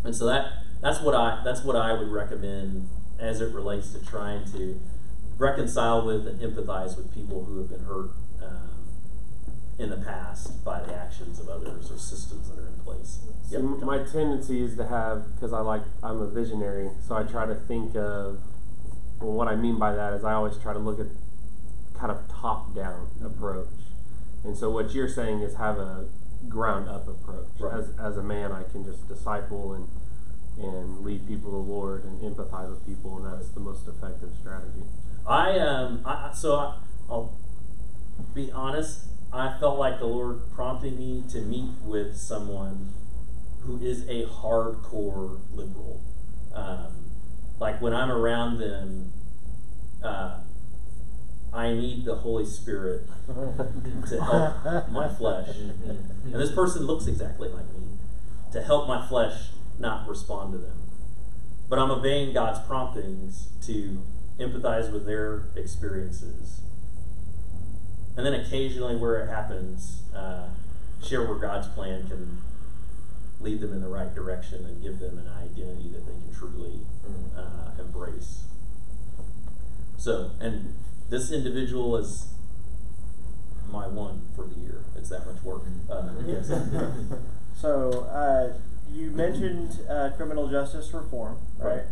And 0.04 0.14
so 0.14 0.26
that 0.26 0.52
that's 0.82 1.00
what 1.00 1.16
I 1.16 1.42
that's 1.42 1.64
what 1.64 1.78
I 1.78 1.94
would 1.94 2.10
recommend 2.10 2.90
as 3.18 3.40
it 3.40 3.54
relates 3.54 3.94
to 3.94 4.06
trying 4.06 4.44
to 4.52 4.78
reconcile 5.38 6.06
with 6.06 6.28
and 6.28 6.42
empathize 6.42 6.98
with 6.98 7.14
people 7.14 7.46
who 7.46 7.60
have 7.60 7.70
been 7.70 7.86
hurt 7.86 8.10
um, 8.44 8.90
in 9.80 9.90
the 9.90 9.96
past 9.96 10.66
by 10.66 10.82
the 10.84 10.94
actions 10.94 11.40
of 11.40 11.48
others 11.48 11.90
or 11.92 11.98
systems 11.98 12.50
that 12.50 12.60
are 12.60 12.68
in 12.68 12.80
place. 12.80 13.20
Yep, 13.50 13.62
my 13.84 14.00
tendency 14.00 14.62
is 14.62 14.76
to 14.76 14.86
have 14.86 15.34
because 15.34 15.54
I 15.54 15.62
like 15.62 15.84
I'm 16.04 16.20
a 16.20 16.30
visionary, 16.30 16.90
so 17.08 17.16
I 17.16 17.24
try 17.24 17.46
to 17.46 17.56
think 17.56 17.96
of. 17.96 18.42
Well, 19.22 19.32
what 19.32 19.48
I 19.48 19.56
mean 19.56 19.80
by 19.80 19.96
that 19.96 20.12
is 20.12 20.26
I 20.26 20.34
always 20.34 20.58
try 20.58 20.74
to 20.74 20.80
look 20.80 21.00
at 21.00 21.08
kind 21.98 22.12
of 22.12 22.28
top 22.28 22.76
down 22.76 23.08
approach, 23.24 23.70
and 24.48 24.58
so 24.58 24.72
what 24.72 24.94
you're 24.94 25.10
saying 25.10 25.42
is 25.42 25.56
have 25.56 25.78
a 25.78 26.06
ground 26.48 26.90
up 26.90 27.08
approach. 27.08 27.48
Right. 27.60 27.78
As 27.78 27.92
as 28.00 28.18
a 28.18 28.24
man, 28.24 28.52
I 28.52 28.64
can 28.64 28.86
just 28.86 29.08
disciple 29.08 29.74
and 29.74 29.88
and 30.58 31.02
lead 31.02 31.28
people 31.28 31.52
to 31.52 31.58
the 31.58 31.72
Lord 31.72 32.04
and 32.04 32.22
empathize 32.22 32.70
with 32.70 32.86
people, 32.86 33.18
and 33.18 33.26
that's 33.34 33.50
the 33.50 33.60
most 33.60 33.88
effective 33.88 34.32
strategy. 34.40 34.84
I 35.28 35.60
um 35.60 36.02
I 36.06 36.32
so 36.34 36.56
I, 36.56 36.78
I'll 37.10 37.38
be 38.34 38.52
honest. 38.52 39.10
I 39.34 39.58
felt 39.60 39.78
like 39.78 40.00
the 40.00 40.06
Lord 40.06 40.50
prompting 40.54 40.98
me 40.98 41.24
to 41.32 41.42
meet 41.42 41.72
with 41.84 42.16
someone 42.16 42.94
who 43.60 43.78
is 43.82 44.04
a 44.08 44.26
hardcore 44.26 45.42
liberal. 45.52 46.02
Um, 46.54 47.12
like 47.60 47.82
when 47.82 47.94
I'm 47.94 48.10
around 48.10 48.60
them, 48.60 49.12
uh, 50.02 50.40
I 51.58 51.74
need 51.74 52.06
the 52.06 52.16
Holy 52.16 52.46
Spirit 52.46 53.08
to 53.28 54.24
help 54.24 54.90
my 54.92 55.10
flesh. 55.10 55.50
And 55.58 56.34
this 56.36 56.52
person 56.52 56.84
looks 56.84 57.08
exactly 57.08 57.50
like 57.50 57.66
me 57.74 57.98
to 58.52 58.62
help 58.62 58.88
my 58.88 59.06
flesh 59.08 59.50
not 59.80 60.08
respond 60.08 60.54
to 60.54 60.60
them. 60.60 60.78
But 61.68 61.80
I'm 61.80 61.90
obeying 61.90 62.34
God's 62.34 62.66
promptings 62.68 63.50
to 63.66 64.04
empathize 64.40 64.92
with 64.92 65.08
their 65.08 65.46
experiences. 65.56 66.62
And 68.16 68.26
then 68.26 68.36
occasionally, 68.36 68.96
where 68.96 69.20
it 69.20 69.28
happens, 69.28 70.04
uh, 70.16 70.50
share 71.04 71.24
where 71.24 71.40
God's 71.40 71.68
plan 71.70 72.08
can 72.08 72.42
lead 73.40 73.62
them 73.62 73.74
in 73.74 73.82
the 73.82 73.88
right 73.88 74.14
direction 74.14 74.64
and 74.66 74.82
give 74.82 75.00
them 75.00 75.18
an 75.18 75.28
identity 75.28 75.90
that 75.90 76.06
they 76.06 76.14
can 76.14 76.34
truly 76.38 76.82
uh, 77.36 77.72
embrace. 77.80 78.44
So, 79.98 80.32
and 80.40 80.76
this 81.10 81.32
individual 81.32 81.96
is 81.98 82.28
my 83.72 83.88
one 83.88 84.22
for 84.36 84.46
the 84.46 84.56
year. 84.60 84.84
It's 84.96 85.10
that 85.10 85.26
much 85.26 85.42
work. 85.44 85.64
Uh, 85.90 86.10
yes. 86.28 86.52
So, 87.60 88.02
uh, 88.12 88.54
you 88.94 89.10
mentioned 89.10 89.80
uh, 89.90 90.12
criminal 90.16 90.48
justice 90.48 90.94
reform, 90.94 91.40
right? 91.58 91.78
Right. 91.78 91.84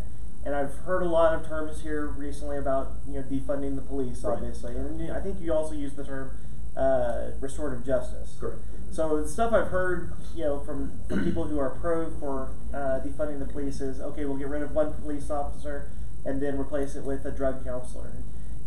And 0.44 0.54
I've 0.54 0.72
heard 0.84 1.02
a 1.02 1.08
lot 1.08 1.34
of 1.34 1.44
terms 1.48 1.82
here 1.82 2.06
recently 2.06 2.56
about 2.56 2.92
you 3.08 3.14
know 3.14 3.22
defunding 3.22 3.74
the 3.74 3.82
police, 3.82 4.22
Right. 4.22 4.34
obviously, 4.34 4.76
and 4.76 5.10
I 5.10 5.18
think 5.20 5.40
you 5.40 5.52
also 5.52 5.74
used 5.74 5.96
the 5.96 6.04
term 6.04 6.30
uh, 6.76 7.32
restorative 7.40 7.84
justice. 7.84 8.36
Correct. 8.38 8.60
So 8.92 9.20
the 9.20 9.28
stuff 9.28 9.52
I've 9.52 9.66
heard, 9.68 10.12
you 10.36 10.44
know, 10.44 10.60
from, 10.60 10.92
from 11.08 11.24
people 11.24 11.42
who 11.48 11.58
are 11.58 11.70
pro 11.70 12.10
for 12.20 12.50
uh, 12.72 13.00
defunding 13.04 13.40
the 13.40 13.46
police 13.52 13.80
is 13.80 14.00
okay. 14.00 14.24
We'll 14.24 14.36
get 14.38 14.46
rid 14.48 14.62
of 14.62 14.70
one 14.70 14.92
police 14.94 15.30
officer 15.30 15.90
and 16.24 16.40
then 16.40 16.60
replace 16.60 16.94
it 16.94 17.02
with 17.02 17.24
a 17.24 17.32
drug 17.32 17.64
counselor. 17.64 18.12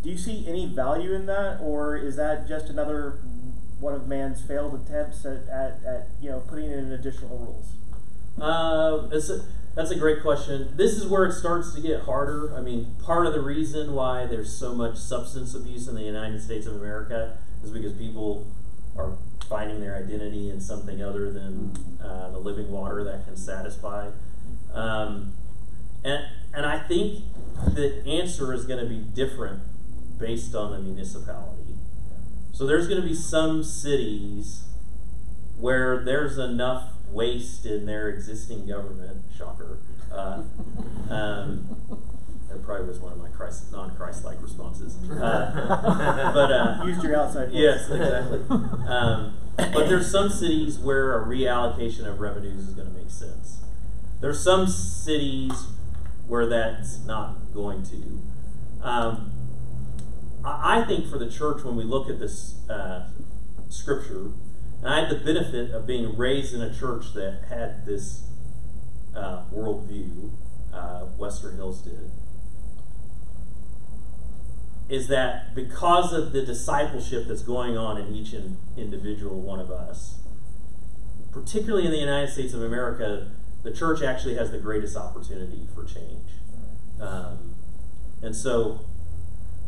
Do 0.02 0.10
you 0.10 0.18
see 0.18 0.46
any 0.48 0.66
value 0.66 1.14
in 1.14 1.26
that, 1.26 1.60
or 1.62 1.98
is 1.98 2.16
that 2.16 2.48
just 2.48 2.70
another 2.70 3.20
one 3.80 3.94
of 3.94 4.08
man's 4.08 4.42
failed 4.42 4.74
attempts 4.74 5.26
at, 5.26 5.48
at, 5.48 5.84
at 5.86 6.08
you 6.22 6.30
know 6.30 6.40
putting 6.40 6.72
in 6.72 6.92
additional 6.92 7.38
rules? 7.38 7.74
Uh, 8.40 9.10
it's 9.12 9.30
a, 9.30 9.46
that's 9.76 9.92
a 9.92 9.96
great 9.96 10.22
question. 10.22 10.74
This 10.76 10.94
is 10.94 11.08
where 11.08 11.26
it 11.26 11.34
starts 11.34 11.74
to 11.76 11.82
get 11.82 12.02
harder. 12.02 12.56
I 12.56 12.62
mean, 12.62 12.96
part 13.04 13.26
of 13.28 13.34
the 13.34 13.42
reason 13.42 13.94
why 13.94 14.26
there's 14.26 14.54
so 14.56 14.74
much 14.74 14.98
substance 14.98 15.54
abuse 15.54 15.88
in 15.88 15.96
the 15.96 16.04
United 16.04 16.42
States 16.42 16.66
of 16.66 16.76
America 16.76 17.38
is 17.64 17.72
because 17.72 17.94
people 17.94 18.48
are 18.98 19.18
finding 19.50 19.82
their 19.82 19.96
identity 19.96 20.50
in 20.50 20.62
something 20.62 21.02
other 21.02 21.32
than 21.32 21.76
uh, 22.02 22.30
the 22.32 22.38
living 22.38 22.72
water 22.72 23.04
that 23.04 23.26
can 23.26 23.36
satisfy. 23.36 24.10
Um, 24.74 25.34
and 26.04 26.26
and 26.54 26.66
I 26.66 26.80
think 26.80 27.24
the 27.74 28.02
answer 28.08 28.54
is 28.54 28.66
going 28.66 28.80
to 28.80 28.90
be 28.90 29.00
different 29.00 29.62
based 30.20 30.54
on 30.56 30.72
the 30.72 30.80
municipality. 30.80 31.76
So 32.54 32.66
there's 32.66 32.88
going 32.88 33.02
to 33.02 33.08
be 33.08 33.14
some 33.14 33.64
cities 33.64 34.64
where 35.58 36.04
there's 36.04 36.38
enough 36.38 36.94
waste 37.10 37.66
in 37.66 37.86
their 37.86 38.10
existing 38.10 38.68
government, 38.68 39.22
shocker. 39.38 39.80
Uh, 40.12 40.44
um, 41.10 41.78
that 42.50 42.64
probably 42.64 42.88
was 42.88 43.00
one 43.00 43.14
of 43.14 43.20
my 43.20 43.30
Christ, 43.30 43.72
non-Christ-like 43.72 44.42
responses. 44.42 44.98
Uh, 45.10 46.32
but 46.34 46.52
uh, 46.52 46.84
Used 46.86 47.04
your 47.04 47.16
outside 47.16 47.50
voice. 47.50 47.56
yes, 47.56 47.90
exactly. 47.90 48.40
Um, 48.50 49.38
but 49.58 49.88
there's 49.88 50.10
some 50.10 50.30
cities 50.30 50.80
where 50.80 51.22
a 51.22 51.26
reallocation 51.26 52.06
of 52.06 52.20
revenues 52.20 52.68
is 52.68 52.74
going 52.74 52.88
to 52.88 52.94
make 52.94 53.10
sense. 53.10 53.60
There's 54.22 54.44
some 54.44 54.68
cities 54.68 55.68
where 56.28 56.46
that's 56.48 57.00
not 57.06 57.54
going 57.54 57.84
to. 57.84 58.22
Um, 58.88 59.32
I 60.44 60.86
think 60.86 61.08
for 61.08 61.18
the 61.18 61.30
church, 61.30 61.64
when 61.64 61.76
we 61.76 61.84
look 61.84 62.10
at 62.10 62.20
this 62.20 62.68
uh, 62.70 63.10
scripture, 63.70 64.32
and 64.82 64.88
I 64.88 65.02
had 65.02 65.10
the 65.10 65.24
benefit 65.24 65.72
of 65.72 65.86
being 65.86 66.18
raised 66.18 66.54
in 66.54 66.62
a 66.62 66.74
church 66.74 67.14
that 67.14 67.44
had 67.50 67.86
this 67.86 68.24
uh, 69.16 69.44
worldview, 69.54 70.32
uh, 70.74 71.02
Western 71.18 71.56
Hills 71.56 71.82
did, 71.82 72.12
is 74.88 75.08
that 75.08 75.54
because 75.54 76.14
of 76.14 76.32
the 76.32 76.42
discipleship 76.42 77.28
that's 77.28 77.44
going 77.44 77.78
on 77.78 77.98
in 77.98 78.16
each 78.16 78.34
in, 78.34 78.58
individual 78.78 79.42
one 79.42 79.60
of 79.60 79.70
us, 79.70 80.20
particularly 81.32 81.86
in 81.86 81.92
the 81.92 82.00
United 82.00 82.32
States 82.32 82.54
of 82.54 82.64
America, 82.64 83.30
the 83.64 83.72
church 83.72 84.02
actually 84.02 84.36
has 84.36 84.52
the 84.52 84.58
greatest 84.58 84.96
opportunity 84.96 85.68
for 85.76 85.84
change. 85.84 86.30
Um, 87.00 87.56
and 88.22 88.36
so, 88.36 88.86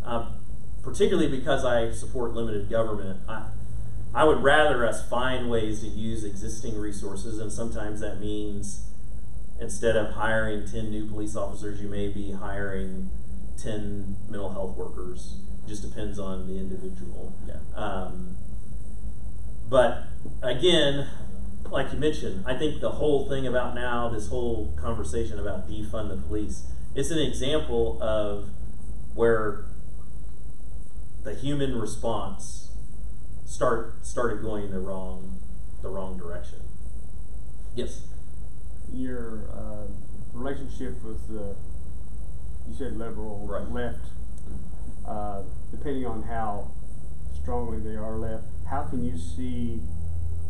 uh, 0.03 0.32
particularly 0.84 1.30
because 1.30 1.64
I 1.64 1.92
support 1.92 2.34
limited 2.34 2.70
government, 2.70 3.20
I, 3.28 3.48
I 4.14 4.24
would 4.24 4.44
rather 4.44 4.86
us 4.86 5.08
find 5.08 5.50
ways 5.50 5.82
to 5.82 5.88
use 5.88 6.24
existing 6.24 6.78
resources, 6.78 7.40
and 7.40 7.52
sometimes 7.52 8.02
that 8.02 8.20
means 8.20 8.88
instead 9.60 9.96
of 9.96 10.14
hiring 10.14 10.68
10 10.68 10.90
new 10.90 11.08
police 11.08 11.36
officers, 11.36 11.80
you 11.82 11.88
may 11.88 12.08
be 12.08 12.32
hiring 12.32 13.10
10 13.62 14.18
mental 14.28 14.50
health 14.50 14.76
workers. 14.76 15.38
It 15.64 15.70
Just 15.70 15.88
depends 15.88 16.18
on 16.20 16.48
the 16.48 16.60
individual. 16.60 17.34
Yeah. 17.48 17.60
Um, 17.76 18.36
but 19.70 20.04
again, 20.42 21.08
like 21.70 21.94
you 21.94 22.00
mentioned, 22.00 22.44
I 22.46 22.58
think 22.58 22.82
the 22.82 22.92
whole 22.92 23.30
thing 23.30 23.48
about 23.48 23.76
now, 23.76 24.10
this 24.10 24.28
whole 24.28 24.74
conversation 24.78 25.40
about 25.40 25.70
defund 25.70 26.10
the 26.10 26.18
police, 26.18 26.64
it's 26.96 27.12
an 27.12 27.20
example 27.20 28.02
of 28.02 28.50
where 29.14 29.66
the 31.24 31.36
human 31.36 31.80
response 31.80 32.72
start 33.45 34.05
started 34.05 34.41
going 34.41 34.72
the 34.72 34.80
wrong 34.80 35.39
the 35.82 35.89
wrong 35.89 36.17
direction. 36.17 36.59
Yes. 37.76 38.01
Your 38.93 39.45
uh, 39.53 39.88
relationship 40.34 41.03
with 41.03 41.28
the, 41.28 41.55
you 42.67 42.76
said 42.78 42.97
liberal, 42.97 43.47
Right. 43.47 43.69
left, 43.72 44.05
uh, 45.07 45.43
depending 45.72 46.05
on 46.05 46.24
how 46.24 46.72
strongly 47.41 47.80
they 47.80 47.95
are 47.95 48.17
left, 48.17 48.43
how 48.69 48.84
can 48.84 49.03
you 49.03 49.17
see 49.17 49.82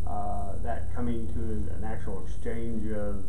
uh, 0.06 0.56
that 0.62 0.94
coming 0.94 1.26
to 1.32 1.38
an, 1.38 1.70
an 1.78 1.84
actual 1.84 2.24
exchange 2.26 2.90
of 2.92 3.24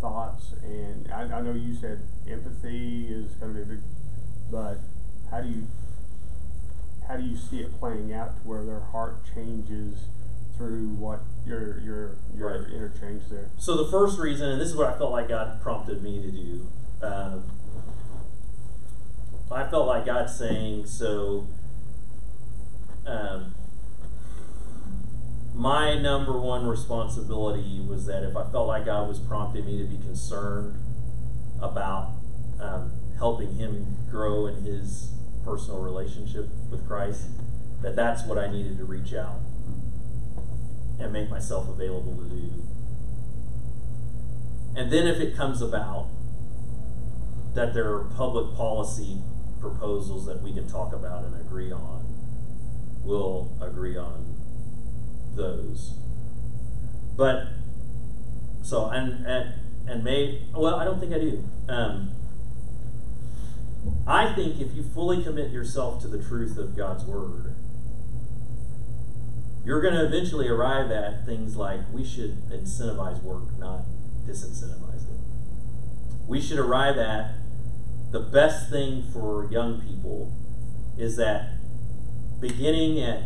thoughts? 0.00 0.54
And 0.62 1.10
I, 1.12 1.22
I 1.22 1.40
know 1.40 1.54
you 1.54 1.74
said 1.74 2.02
empathy 2.28 3.08
is 3.08 3.32
going 3.36 3.54
to 3.54 3.58
be 3.58 3.62
a 3.62 3.66
big, 3.66 3.80
but 4.50 4.78
how 5.30 5.40
do 5.40 5.48
you 5.48 5.66
how 7.10 7.16
do 7.16 7.24
you 7.24 7.36
see 7.36 7.58
it 7.58 7.76
playing 7.80 8.12
out 8.12 8.36
to 8.36 8.48
where 8.48 8.64
their 8.64 8.78
heart 8.78 9.18
changes 9.34 10.04
through 10.56 10.88
what 10.90 11.20
your 11.44 11.80
your 11.80 12.16
your 12.36 12.60
Right. 12.60 12.70
interchange 12.72 13.24
there? 13.28 13.50
So 13.58 13.76
the 13.76 13.90
first 13.90 14.18
reason, 14.18 14.48
and 14.48 14.60
this 14.60 14.68
is 14.68 14.76
what 14.76 14.86
I 14.86 14.96
felt 14.96 15.10
like 15.10 15.28
God 15.28 15.60
prompted 15.60 16.04
me 16.04 16.22
to 16.22 16.30
do, 16.30 16.68
um, 17.02 17.44
I 19.50 19.68
felt 19.68 19.88
like 19.88 20.06
God 20.06 20.30
saying, 20.30 20.86
so 20.86 21.48
um, 23.04 23.56
my 25.52 25.98
number 25.98 26.38
one 26.38 26.64
responsibility 26.64 27.80
was 27.80 28.06
that 28.06 28.22
if 28.22 28.36
I 28.36 28.48
felt 28.52 28.68
like 28.68 28.84
God 28.84 29.08
was 29.08 29.18
prompting 29.18 29.66
me 29.66 29.78
to 29.78 29.84
be 29.84 29.96
concerned 29.96 30.76
about 31.60 32.12
um, 32.60 32.92
helping 33.18 33.56
him 33.56 33.96
grow 34.08 34.46
in 34.46 34.62
his 34.62 35.10
personal 35.44 35.80
relationship 35.80 36.48
with 36.70 36.86
Christ, 36.86 37.26
that 37.82 37.96
that's 37.96 38.24
what 38.24 38.38
I 38.38 38.50
needed 38.50 38.78
to 38.78 38.84
reach 38.84 39.14
out 39.14 39.40
and 40.98 41.12
make 41.12 41.30
myself 41.30 41.68
available 41.68 42.16
to 42.16 42.28
do. 42.28 42.66
And 44.76 44.92
then 44.92 45.06
if 45.06 45.18
it 45.18 45.34
comes 45.34 45.62
about 45.62 46.08
that 47.54 47.74
there 47.74 47.92
are 47.92 48.04
public 48.16 48.54
policy 48.54 49.18
proposals 49.60 50.26
that 50.26 50.42
we 50.42 50.52
can 50.52 50.68
talk 50.68 50.92
about 50.92 51.24
and 51.24 51.34
agree 51.40 51.72
on, 51.72 52.06
we'll 53.02 53.56
agree 53.60 53.96
on 53.96 54.36
those. 55.34 55.94
But 57.16 57.48
so 58.62 58.86
and 58.86 59.26
and 59.26 59.54
and 59.88 60.04
may 60.04 60.46
well 60.54 60.76
I 60.76 60.84
don't 60.84 61.00
think 61.00 61.12
I 61.12 61.18
do. 61.18 61.44
Um, 61.68 62.12
I 64.06 64.32
think 64.34 64.60
if 64.60 64.74
you 64.74 64.82
fully 64.82 65.22
commit 65.22 65.50
yourself 65.50 66.02
to 66.02 66.08
the 66.08 66.22
truth 66.22 66.58
of 66.58 66.76
God's 66.76 67.04
word, 67.04 67.54
you're 69.64 69.80
going 69.80 69.94
to 69.94 70.04
eventually 70.04 70.48
arrive 70.48 70.90
at 70.90 71.24
things 71.26 71.56
like 71.56 71.80
we 71.92 72.04
should 72.04 72.48
incentivize 72.50 73.22
work, 73.22 73.58
not 73.58 73.84
disincentivize 74.26 75.04
it. 75.04 75.20
We 76.26 76.40
should 76.40 76.58
arrive 76.58 76.98
at 76.98 77.34
the 78.10 78.20
best 78.20 78.70
thing 78.70 79.04
for 79.12 79.48
young 79.50 79.80
people 79.80 80.36
is 80.98 81.16
that 81.16 81.52
beginning 82.40 83.00
at 83.00 83.24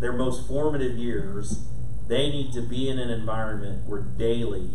their 0.00 0.12
most 0.12 0.46
formative 0.46 0.96
years, 0.96 1.66
they 2.06 2.28
need 2.30 2.52
to 2.52 2.62
be 2.62 2.88
in 2.88 2.98
an 2.98 3.10
environment 3.10 3.88
where 3.88 4.00
daily 4.00 4.70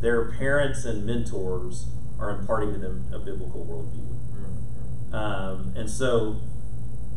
their 0.00 0.32
parents 0.32 0.84
and 0.84 1.06
mentors 1.06 1.86
are 2.18 2.30
imparting 2.30 2.72
to 2.72 2.78
them 2.78 3.10
a 3.12 3.18
biblical 3.18 3.64
worldview. 3.64 5.14
Um, 5.14 5.72
and 5.76 5.88
so 5.88 6.40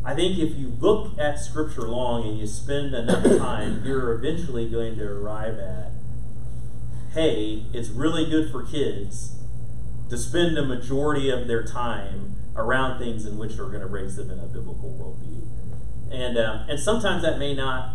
I 0.04 0.14
think 0.14 0.38
if 0.38 0.56
you 0.56 0.68
look 0.68 1.18
at 1.18 1.38
Scripture 1.38 1.88
long 1.88 2.26
and 2.26 2.38
you 2.38 2.46
spend 2.46 2.94
enough 2.94 3.24
time, 3.38 3.82
you're 3.84 4.12
eventually 4.12 4.68
going 4.68 4.96
to 4.96 5.04
arrive 5.04 5.58
at 5.58 5.92
hey, 7.12 7.64
it's 7.72 7.88
really 7.88 8.28
good 8.28 8.50
for 8.50 8.62
kids 8.62 9.36
to 10.10 10.16
spend 10.16 10.56
a 10.58 10.64
majority 10.64 11.30
of 11.30 11.48
their 11.48 11.64
time 11.64 12.36
around 12.54 12.98
things 12.98 13.26
in 13.26 13.36
which 13.38 13.58
are 13.58 13.68
going 13.68 13.80
to 13.80 13.86
raise 13.86 14.16
them 14.16 14.30
in 14.30 14.38
a 14.38 14.46
biblical 14.46 14.90
worldview. 14.90 15.46
And, 16.12 16.38
um, 16.38 16.68
and 16.68 16.78
sometimes 16.78 17.22
that 17.22 17.38
may 17.38 17.54
not, 17.54 17.94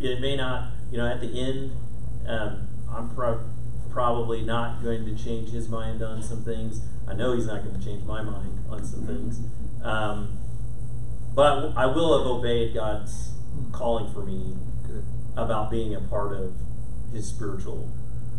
it 0.00 0.20
may 0.20 0.36
not, 0.36 0.70
you 0.90 0.98
know, 0.98 1.06
at 1.06 1.20
the 1.20 1.40
end, 1.40 1.72
um, 2.26 2.68
I'm 2.90 3.14
pro- 3.14 3.40
probably 3.94 4.42
not 4.42 4.82
going 4.82 5.06
to 5.06 5.14
change 5.14 5.50
his 5.50 5.68
mind 5.68 6.02
on 6.02 6.20
some 6.20 6.42
things. 6.42 6.82
I 7.08 7.14
know 7.14 7.32
he's 7.32 7.46
not 7.46 7.62
going 7.62 7.78
to 7.78 7.84
change 7.84 8.04
my 8.04 8.22
mind 8.22 8.58
on 8.68 8.84
some 8.84 9.06
things. 9.06 9.40
Um, 9.82 10.36
but 11.32 11.72
I 11.76 11.86
will 11.86 12.18
have 12.18 12.26
obeyed 12.26 12.74
God's 12.74 13.30
calling 13.72 14.12
for 14.12 14.24
me 14.24 14.56
Good. 14.86 15.04
about 15.36 15.70
being 15.70 15.94
a 15.94 16.00
part 16.00 16.32
of 16.32 16.54
his 17.12 17.28
spiritual 17.28 17.90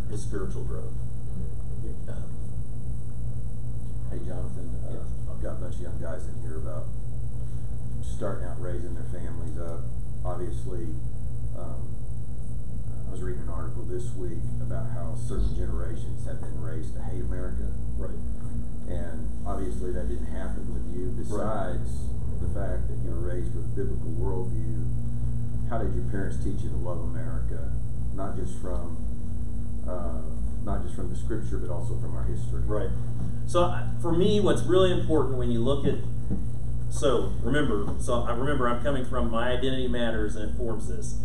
his 0.10 0.22
spiritual 0.22 0.64
growth. 0.66 0.94
Um, 2.10 2.32
Hey, 4.12 4.20
Jonathan, 4.28 4.70
uh, 4.86 5.32
I've 5.32 5.42
got 5.42 5.54
a 5.54 5.62
bunch 5.62 5.76
of 5.76 5.82
young 5.82 6.00
guys 6.00 6.28
in 6.28 6.42
here 6.42 6.58
about 6.58 6.86
starting 8.02 8.48
out 8.48 8.62
raising 8.62 8.94
their 8.94 9.04
families 9.12 9.58
up. 9.58 9.82
Obviously, 10.24 10.86
I 10.86 11.15
was 13.16 13.24
reading 13.24 13.44
an 13.44 13.50
article 13.50 13.84
this 13.88 14.12
week 14.20 14.44
about 14.60 14.92
how 14.92 15.16
certain 15.16 15.56
generations 15.56 16.28
have 16.28 16.36
been 16.42 16.60
raised 16.60 16.94
to 16.96 17.02
hate 17.02 17.24
America. 17.24 17.64
right. 17.96 18.20
And 18.92 19.32
obviously 19.48 19.94
that 19.94 20.10
didn't 20.10 20.28
happen 20.36 20.68
with 20.76 20.84
you. 20.92 21.16
Besides 21.16 22.12
the 22.44 22.52
fact 22.52 22.92
that 22.92 23.00
you 23.08 23.16
were 23.16 23.32
raised 23.32 23.56
with 23.56 23.72
a 23.72 23.72
biblical 23.72 24.12
worldview, 24.20 24.84
how 25.70 25.78
did 25.78 25.96
your 25.96 26.04
parents 26.12 26.44
teach 26.44 26.60
you 26.60 26.70
to 26.70 26.76
love 26.76 27.08
America? 27.08 27.72
Not 28.14 28.36
just 28.36 28.60
from 28.60 29.00
uh, 29.88 30.20
not 30.68 30.84
just 30.84 30.96
from 30.96 31.10
the 31.10 31.16
scripture, 31.16 31.58
but 31.58 31.72
also 31.72 31.96
from 31.96 32.18
our 32.18 32.26
history. 32.26 32.68
Right. 32.68 32.92
So 33.48 33.72
for 34.02 34.12
me, 34.12 34.42
what's 34.42 34.64
really 34.64 34.92
important 34.92 35.38
when 35.38 35.52
you 35.52 35.64
look 35.64 35.88
at 35.88 36.04
so 36.92 37.32
remember, 37.42 37.96
so 37.98 38.24
I 38.24 38.36
remember 38.36 38.68
I'm 38.68 38.84
coming 38.84 39.06
from 39.06 39.32
my 39.32 39.52
identity 39.52 39.88
matters 39.88 40.36
and 40.36 40.52
it 40.52 40.58
forms 40.58 40.90
this. 40.90 41.16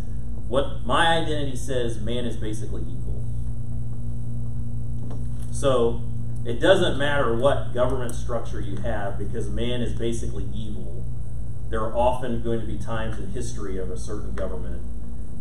What 0.51 0.85
my 0.85 1.07
identity 1.17 1.55
says, 1.55 2.01
man 2.01 2.25
is 2.25 2.35
basically 2.35 2.81
evil. 2.81 3.23
So 5.53 6.01
it 6.45 6.59
doesn't 6.59 6.97
matter 6.97 7.33
what 7.37 7.73
government 7.73 8.13
structure 8.13 8.59
you 8.59 8.75
have 8.81 9.17
because 9.17 9.49
man 9.49 9.81
is 9.81 9.97
basically 9.97 10.49
evil. 10.53 11.05
There 11.69 11.79
are 11.79 11.95
often 11.95 12.43
going 12.43 12.59
to 12.59 12.67
be 12.67 12.77
times 12.77 13.17
in 13.17 13.31
history 13.31 13.77
of 13.77 13.89
a 13.91 13.97
certain 13.97 14.35
government 14.35 14.81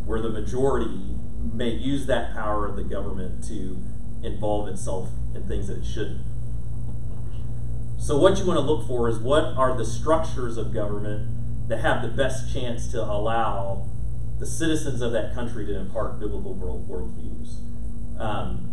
where 0.07 0.23
the 0.23 0.29
majority 0.31 1.17
may 1.53 1.71
use 1.71 2.07
that 2.07 2.33
power 2.33 2.65
of 2.69 2.77
the 2.77 2.85
government 2.85 3.43
to 3.49 3.83
involve 4.23 4.69
itself 4.69 5.09
in 5.35 5.43
things 5.49 5.67
that 5.67 5.79
it 5.79 5.85
shouldn't. 5.85 6.21
So, 7.99 8.17
what 8.17 8.39
you 8.39 8.47
want 8.47 8.61
to 8.61 8.65
look 8.65 8.87
for 8.87 9.09
is 9.09 9.19
what 9.19 9.43
are 9.57 9.77
the 9.77 9.85
structures 9.85 10.57
of 10.57 10.73
government 10.73 11.69
that 11.69 11.81
have 11.81 12.01
the 12.01 12.09
best 12.09 12.55
chance 12.55 12.87
to 12.93 13.03
allow 13.03 13.89
the 14.41 14.47
citizens 14.47 15.03
of 15.03 15.13
that 15.13 15.35
country 15.35 15.67
to 15.67 15.79
impart 15.79 16.19
biblical 16.19 16.55
world 16.55 16.89
worldviews. 16.89 17.61
Um, 18.19 18.73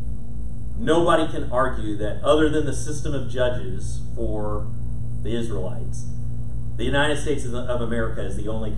nobody 0.80 1.32
can 1.32 1.52
argue 1.52 1.96
that, 1.98 2.24
other 2.24 2.50
than 2.50 2.66
the 2.66 2.74
system 2.74 3.14
of 3.14 3.30
judges 3.30 4.02
for 4.16 4.72
the 5.24 5.36
Israelites, 5.36 6.06
the 6.78 6.86
United 6.86 7.18
States 7.18 7.46
of 7.46 7.82
America 7.82 8.22
is 8.22 8.38
the 8.38 8.48
only 8.48 8.78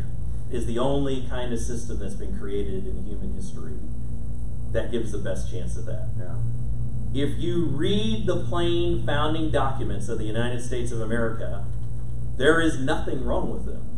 is 0.51 0.65
the 0.65 0.79
only 0.79 1.27
kind 1.27 1.53
of 1.53 1.59
system 1.59 1.99
that's 1.99 2.15
been 2.15 2.37
created 2.39 2.87
in 2.87 3.03
human 3.05 3.33
history 3.33 3.77
that 4.71 4.91
gives 4.91 5.11
the 5.11 5.19
best 5.19 5.51
chance 5.51 5.77
of 5.77 5.85
that. 5.85 6.09
Yeah. 6.17 6.37
If 7.13 7.37
you 7.37 7.65
read 7.65 8.25
the 8.25 8.43
plain 8.45 9.05
founding 9.05 9.51
documents 9.51 10.09
of 10.09 10.17
the 10.17 10.25
United 10.25 10.63
States 10.63 10.91
of 10.91 11.01
America, 11.01 11.65
there 12.37 12.61
is 12.61 12.79
nothing 12.79 13.23
wrong 13.25 13.51
with 13.51 13.65
them. 13.65 13.88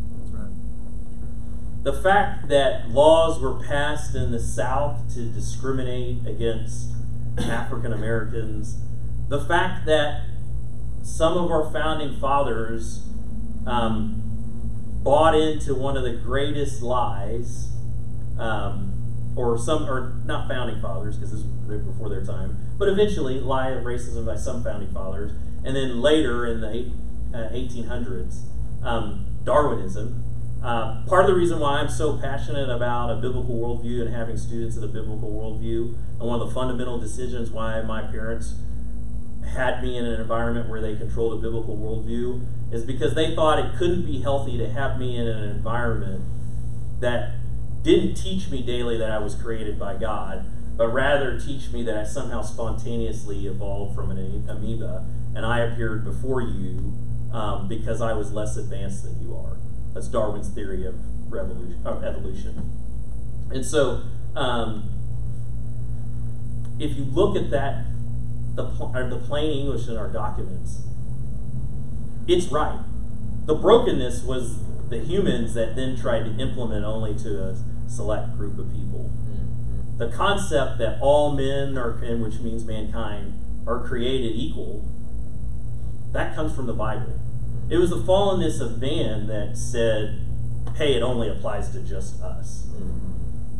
The 1.82 1.92
fact 1.92 2.48
that 2.48 2.90
laws 2.90 3.40
were 3.40 3.54
passed 3.54 4.14
in 4.14 4.30
the 4.30 4.38
South 4.38 5.12
to 5.14 5.24
discriminate 5.24 6.26
against 6.26 6.92
African 7.38 7.92
Americans, 7.92 8.76
the 9.28 9.40
fact 9.40 9.86
that 9.86 10.22
some 11.02 11.36
of 11.36 11.50
our 11.50 11.72
founding 11.72 12.20
fathers 12.20 13.02
um, 13.66 14.22
bought 15.02 15.34
into 15.34 15.74
one 15.74 15.96
of 15.96 16.04
the 16.04 16.12
greatest 16.12 16.82
lies, 16.82 17.70
um, 18.38 19.32
or 19.34 19.58
some, 19.58 19.88
or 19.88 20.20
not 20.24 20.48
founding 20.48 20.80
fathers 20.80 21.16
because 21.16 21.44
they're 21.66 21.78
before 21.78 22.08
their 22.08 22.24
time, 22.24 22.56
but 22.78 22.88
eventually 22.88 23.40
lie 23.40 23.70
of 23.70 23.84
racism 23.84 24.24
by 24.24 24.36
some 24.36 24.62
founding 24.62 24.92
fathers, 24.92 25.32
and 25.64 25.74
then 25.74 26.00
later 26.00 26.46
in 26.46 26.60
the 26.60 26.70
eight, 26.70 26.92
uh, 27.34 27.48
1800s, 27.48 28.42
um, 28.84 29.26
Darwinism. 29.42 30.21
Uh, 30.62 31.04
part 31.06 31.24
of 31.24 31.30
the 31.30 31.34
reason 31.34 31.58
why 31.58 31.80
I'm 31.80 31.88
so 31.88 32.18
passionate 32.18 32.70
about 32.70 33.10
a 33.10 33.16
biblical 33.16 33.56
worldview 33.56 34.02
and 34.02 34.14
having 34.14 34.36
students 34.36 34.76
in 34.76 34.84
a 34.84 34.86
biblical 34.86 35.32
worldview, 35.32 35.96
and 36.20 36.20
one 36.20 36.40
of 36.40 36.46
the 36.46 36.54
fundamental 36.54 36.98
decisions 36.98 37.50
why 37.50 37.80
my 37.82 38.02
parents 38.02 38.54
had 39.54 39.82
me 39.82 39.98
in 39.98 40.04
an 40.04 40.20
environment 40.20 40.68
where 40.68 40.80
they 40.80 40.94
controlled 40.94 41.36
a 41.36 41.42
biblical 41.42 41.76
worldview 41.76 42.46
is 42.72 42.84
because 42.84 43.14
they 43.14 43.34
thought 43.34 43.58
it 43.58 43.76
couldn't 43.76 44.06
be 44.06 44.22
healthy 44.22 44.56
to 44.56 44.68
have 44.68 45.00
me 45.00 45.16
in 45.16 45.26
an 45.26 45.50
environment 45.50 46.22
that 47.00 47.34
didn't 47.82 48.14
teach 48.14 48.48
me 48.48 48.62
daily 48.62 48.96
that 48.96 49.10
I 49.10 49.18
was 49.18 49.34
created 49.34 49.80
by 49.80 49.96
God, 49.96 50.46
but 50.76 50.88
rather 50.88 51.40
teach 51.40 51.72
me 51.72 51.82
that 51.82 51.96
I 51.96 52.04
somehow 52.04 52.42
spontaneously 52.42 53.48
evolved 53.48 53.96
from 53.96 54.12
an 54.12 54.48
amoeba 54.48 55.04
and 55.34 55.44
I 55.44 55.60
appeared 55.60 56.04
before 56.04 56.40
you 56.40 56.94
um, 57.32 57.66
because 57.66 58.00
I 58.00 58.12
was 58.12 58.32
less 58.32 58.56
advanced 58.56 59.02
than 59.02 59.20
you 59.20 59.34
are. 59.34 59.56
That's 59.94 60.08
Darwin's 60.08 60.48
theory 60.48 60.86
of 60.86 60.94
revolution 61.30 61.80
or 61.84 62.04
evolution. 62.04 62.70
And 63.50 63.64
so, 63.64 64.02
um, 64.34 64.88
if 66.78 66.96
you 66.96 67.04
look 67.04 67.36
at 67.36 67.50
that, 67.50 67.84
the 68.54 68.64
the 68.64 69.22
plain 69.26 69.60
English 69.60 69.88
in 69.88 69.96
our 69.96 70.08
documents, 70.08 70.82
it's 72.26 72.46
right. 72.46 72.80
The 73.46 73.54
brokenness 73.54 74.22
was 74.22 74.58
the 74.88 74.98
humans 74.98 75.54
that 75.54 75.74
then 75.74 75.96
tried 75.96 76.24
to 76.24 76.38
implement 76.38 76.84
only 76.84 77.14
to 77.20 77.42
a 77.42 77.56
select 77.88 78.36
group 78.36 78.58
of 78.58 78.70
people. 78.72 79.10
The 79.98 80.08
concept 80.08 80.78
that 80.78 80.98
all 81.00 81.32
men 81.32 81.78
are, 81.78 81.98
and 82.02 82.22
which 82.22 82.40
means 82.40 82.64
mankind, 82.64 83.38
are 83.66 83.86
created 83.86 84.32
equal, 84.34 84.84
that 86.12 86.34
comes 86.34 86.54
from 86.54 86.66
the 86.66 86.72
Bible. 86.72 87.21
It 87.72 87.78
was 87.78 87.88
the 87.88 87.96
fallenness 87.96 88.60
of 88.60 88.82
man 88.82 89.28
that 89.28 89.56
said, 89.56 90.20
hey, 90.76 90.92
it 90.92 91.02
only 91.02 91.30
applies 91.30 91.70
to 91.70 91.80
just 91.80 92.20
us. 92.20 92.66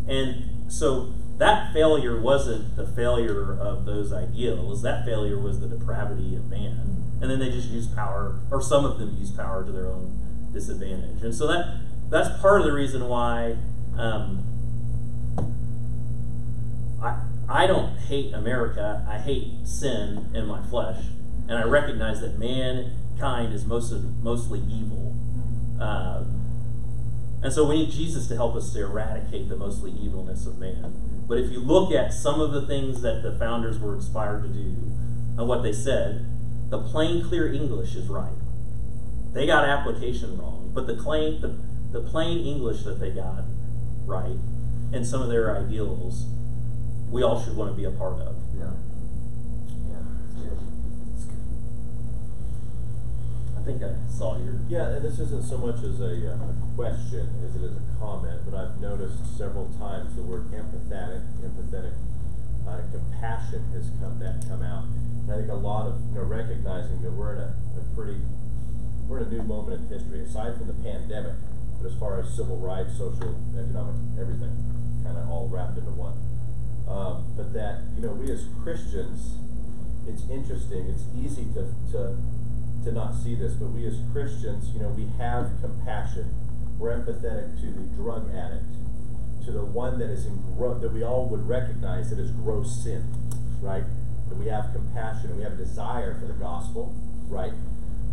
And 0.07 0.71
so 0.71 1.15
that 1.39 1.73
failure 1.73 2.21
wasn't 2.21 2.77
the 2.77 2.87
failure 2.87 3.59
of 3.59 3.87
those 3.87 4.13
ideals, 4.13 4.83
that 4.83 5.07
failure 5.07 5.39
was 5.39 5.61
the 5.61 5.67
depravity 5.67 6.37
of 6.37 6.51
man. 6.51 7.17
And 7.23 7.31
then 7.31 7.39
they 7.39 7.49
just 7.49 7.71
used 7.71 7.97
power, 7.97 8.39
or 8.51 8.61
some 8.61 8.85
of 8.85 8.99
them 8.99 9.17
used 9.19 9.35
power 9.35 9.65
to 9.65 9.73
their 9.73 9.87
own 9.87 10.51
disadvantage. 10.53 11.23
And 11.23 11.35
so 11.35 11.47
that 11.47 11.81
that's 12.11 12.39
part 12.43 12.61
of 12.61 12.67
the 12.67 12.73
reason 12.75 13.09
why 13.09 13.57
um, 13.97 14.45
I, 17.03 17.19
I 17.49 17.67
don't 17.67 17.97
hate 17.97 18.35
America. 18.35 19.07
I 19.09 19.17
hate 19.17 19.67
sin 19.67 20.31
in 20.35 20.45
my 20.45 20.63
flesh. 20.65 21.03
And 21.49 21.57
I 21.57 21.63
recognize 21.63 22.21
that 22.21 22.39
mankind 23.13 23.55
is 23.55 23.65
most 23.65 23.93
mostly 24.23 24.61
evil. 24.61 25.15
Um, 25.81 26.39
and 27.43 27.53
so 27.53 27.69
we 27.69 27.79
need 27.79 27.91
Jesus 27.91 28.29
to 28.29 28.37
help 28.37 28.55
us 28.55 28.73
to 28.73 28.83
eradicate 28.83 29.49
the 29.49 29.57
mostly 29.57 29.91
evilness 29.93 30.47
of 30.47 30.59
man. 30.59 31.25
But 31.27 31.39
if 31.39 31.51
you 31.51 31.61
look 31.61 31.93
at 31.93 32.13
some 32.13 32.41
of 32.41 32.53
the 32.53 32.67
things 32.67 33.03
that 33.03 33.23
the 33.23 33.37
founders 33.39 33.79
were 33.79 33.95
inspired 33.95 34.43
to 34.45 34.49
do 34.49 34.77
and 35.37 35.49
what 35.49 35.63
they 35.63 35.73
said, 35.73 36.27
the 36.71 36.79
plain, 36.79 37.27
clear 37.27 37.53
English 37.53 37.95
is 37.97 38.09
right. 38.09 38.33
They 39.33 39.47
got 39.47 39.69
application 39.69 40.39
wrong, 40.39 40.71
but 40.75 40.87
the 40.87 40.95
plain, 40.95 41.41
the, 41.41 41.59
the 41.91 42.09
plain 42.09 42.47
English 42.47 42.85
that 42.85 43.01
they 43.01 43.11
got 43.11 43.45
right 44.05 44.39
and 44.93 45.07
some 45.07 45.23
of 45.23 45.29
their 45.29 45.57
ideals, 45.57 46.27
we 47.11 47.23
all 47.23 47.43
should 47.43 47.57
want 47.57 47.71
to 47.71 47.77
be 47.77 47.85
a 47.85 47.91
part 47.91 48.21
of. 48.21 48.37
Yeah. 48.57 48.71
I 53.85 53.95
saw 54.11 54.39
your. 54.39 54.59
Yeah, 54.69 54.97
and 54.97 55.05
this 55.05 55.19
isn't 55.19 55.45
so 55.45 55.59
much 55.59 55.83
as 55.83 56.01
a, 56.01 56.33
uh, 56.33 56.39
a 56.39 56.55
question 56.77 57.29
as 57.45 57.57
it 57.57 57.63
is 57.63 57.75
a 57.77 57.85
comment, 57.99 58.41
but 58.45 58.55
I've 58.55 58.81
noticed 58.81 59.19
several 59.37 59.69
times 59.79 60.15
the 60.15 60.23
word 60.23 60.51
empathetic, 60.53 61.23
empathetic, 61.43 61.95
uh, 62.69 62.81
compassion 62.91 63.65
has 63.75 63.91
come 64.01 64.19
that 64.21 64.45
come 64.49 64.63
out. 64.63 64.85
And 64.87 65.31
I 65.33 65.37
think 65.37 65.51
a 65.51 65.59
lot 65.59 65.87
of 65.87 66.01
you 66.09 66.15
know 66.15 66.27
recognizing 66.27 67.03
that 67.03 67.13
we're 67.13 67.35
in 67.35 67.41
a, 67.41 67.55
a 67.79 67.83
pretty 67.95 68.21
we're 69.09 69.21
in 69.21 69.27
a 69.27 69.31
new 69.31 69.43
moment 69.43 69.83
in 69.83 69.99
history, 69.99 70.21
aside 70.21 70.57
from 70.57 70.69
the 70.69 70.79
pandemic, 70.83 71.35
but 71.81 71.91
as 71.91 71.99
far 71.99 72.21
as 72.21 72.33
civil 72.35 72.57
rights, 72.59 72.97
social, 72.97 73.35
economic, 73.59 73.97
everything, 74.19 74.55
kind 75.05 75.19
of 75.19 75.29
all 75.29 75.49
wrapped 75.49 75.77
into 75.77 75.91
one. 75.91 76.17
Um, 76.89 77.33
but 77.37 77.53
that 77.55 77.83
you 77.97 78.03
know 78.03 78.13
we 78.13 78.31
as 78.31 78.47
Christians, 78.63 79.39
it's 80.07 80.23
interesting. 80.31 80.87
It's 80.89 81.05
easy 81.15 81.47
to 81.55 81.69
to 81.93 82.17
to 82.85 82.93
not 82.93 83.15
see 83.15 83.35
this, 83.35 83.53
but 83.55 83.71
we 83.71 83.87
as 83.87 83.99
Christians, 84.13 84.71
you 84.75 84.81
know, 84.81 84.89
we 84.89 85.07
have 85.19 85.51
compassion. 85.61 86.35
We're 86.79 86.97
empathetic 86.99 87.61
to 87.61 87.67
the 87.67 87.87
drug 87.95 88.35
addict, 88.35 88.65
to 89.45 89.53
the 89.53 89.65
one 89.65 89.99
that 89.99 90.11
is 90.11 90.27
in 90.27 90.43
gro- 90.57 90.79
that 90.79 90.93
we 90.93 91.05
all 91.05 91.29
would 91.29 91.47
recognize 91.47 92.11
that 92.11 92.19
is 92.19 92.31
gross 92.33 92.83
sin, 92.83 93.05
right? 93.61 93.85
That 94.29 94.37
we 94.37 94.47
have 94.47 94.73
compassion 94.73 95.31
and 95.31 95.37
we 95.39 95.45
have 95.45 95.53
a 95.53 95.57
desire 95.57 96.19
for 96.19 96.27
the 96.27 96.35
gospel, 96.35 96.95
right? 97.29 97.53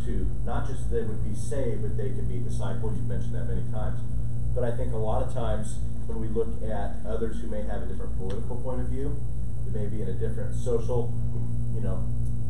To 0.05 0.28
not 0.45 0.67
just 0.67 0.89
that 0.89 0.95
they 0.95 1.03
would 1.03 1.24
be 1.24 1.36
saved, 1.36 1.82
but 1.82 1.97
they 1.97 2.09
could 2.09 2.30
be 2.30 2.39
discipled. 2.39 2.95
You've 2.95 3.07
mentioned 3.07 3.34
that 3.36 3.47
many 3.47 3.63
times. 3.72 3.99
But 4.53 4.63
I 4.63 4.76
think 4.76 4.93
a 4.93 4.97
lot 4.97 5.24
of 5.24 5.34
times 5.34 5.80
when 6.05 6.20
we 6.20 6.28
look 6.28 6.49
at 6.63 6.97
others 7.07 7.39
who 7.41 7.47
may 7.47 7.61
have 7.61 7.82
a 7.82 7.86
different 7.86 8.17
political 8.17 8.57
point 8.57 8.82
of 8.82 8.88
view, 8.88 9.15
they 9.65 9.80
may 9.80 9.88
be 9.88 10.01
in 10.01 10.09
a 10.09 10.13
different 10.13 10.55
social, 10.55 11.13
you 11.74 11.82
know, 11.82 12.03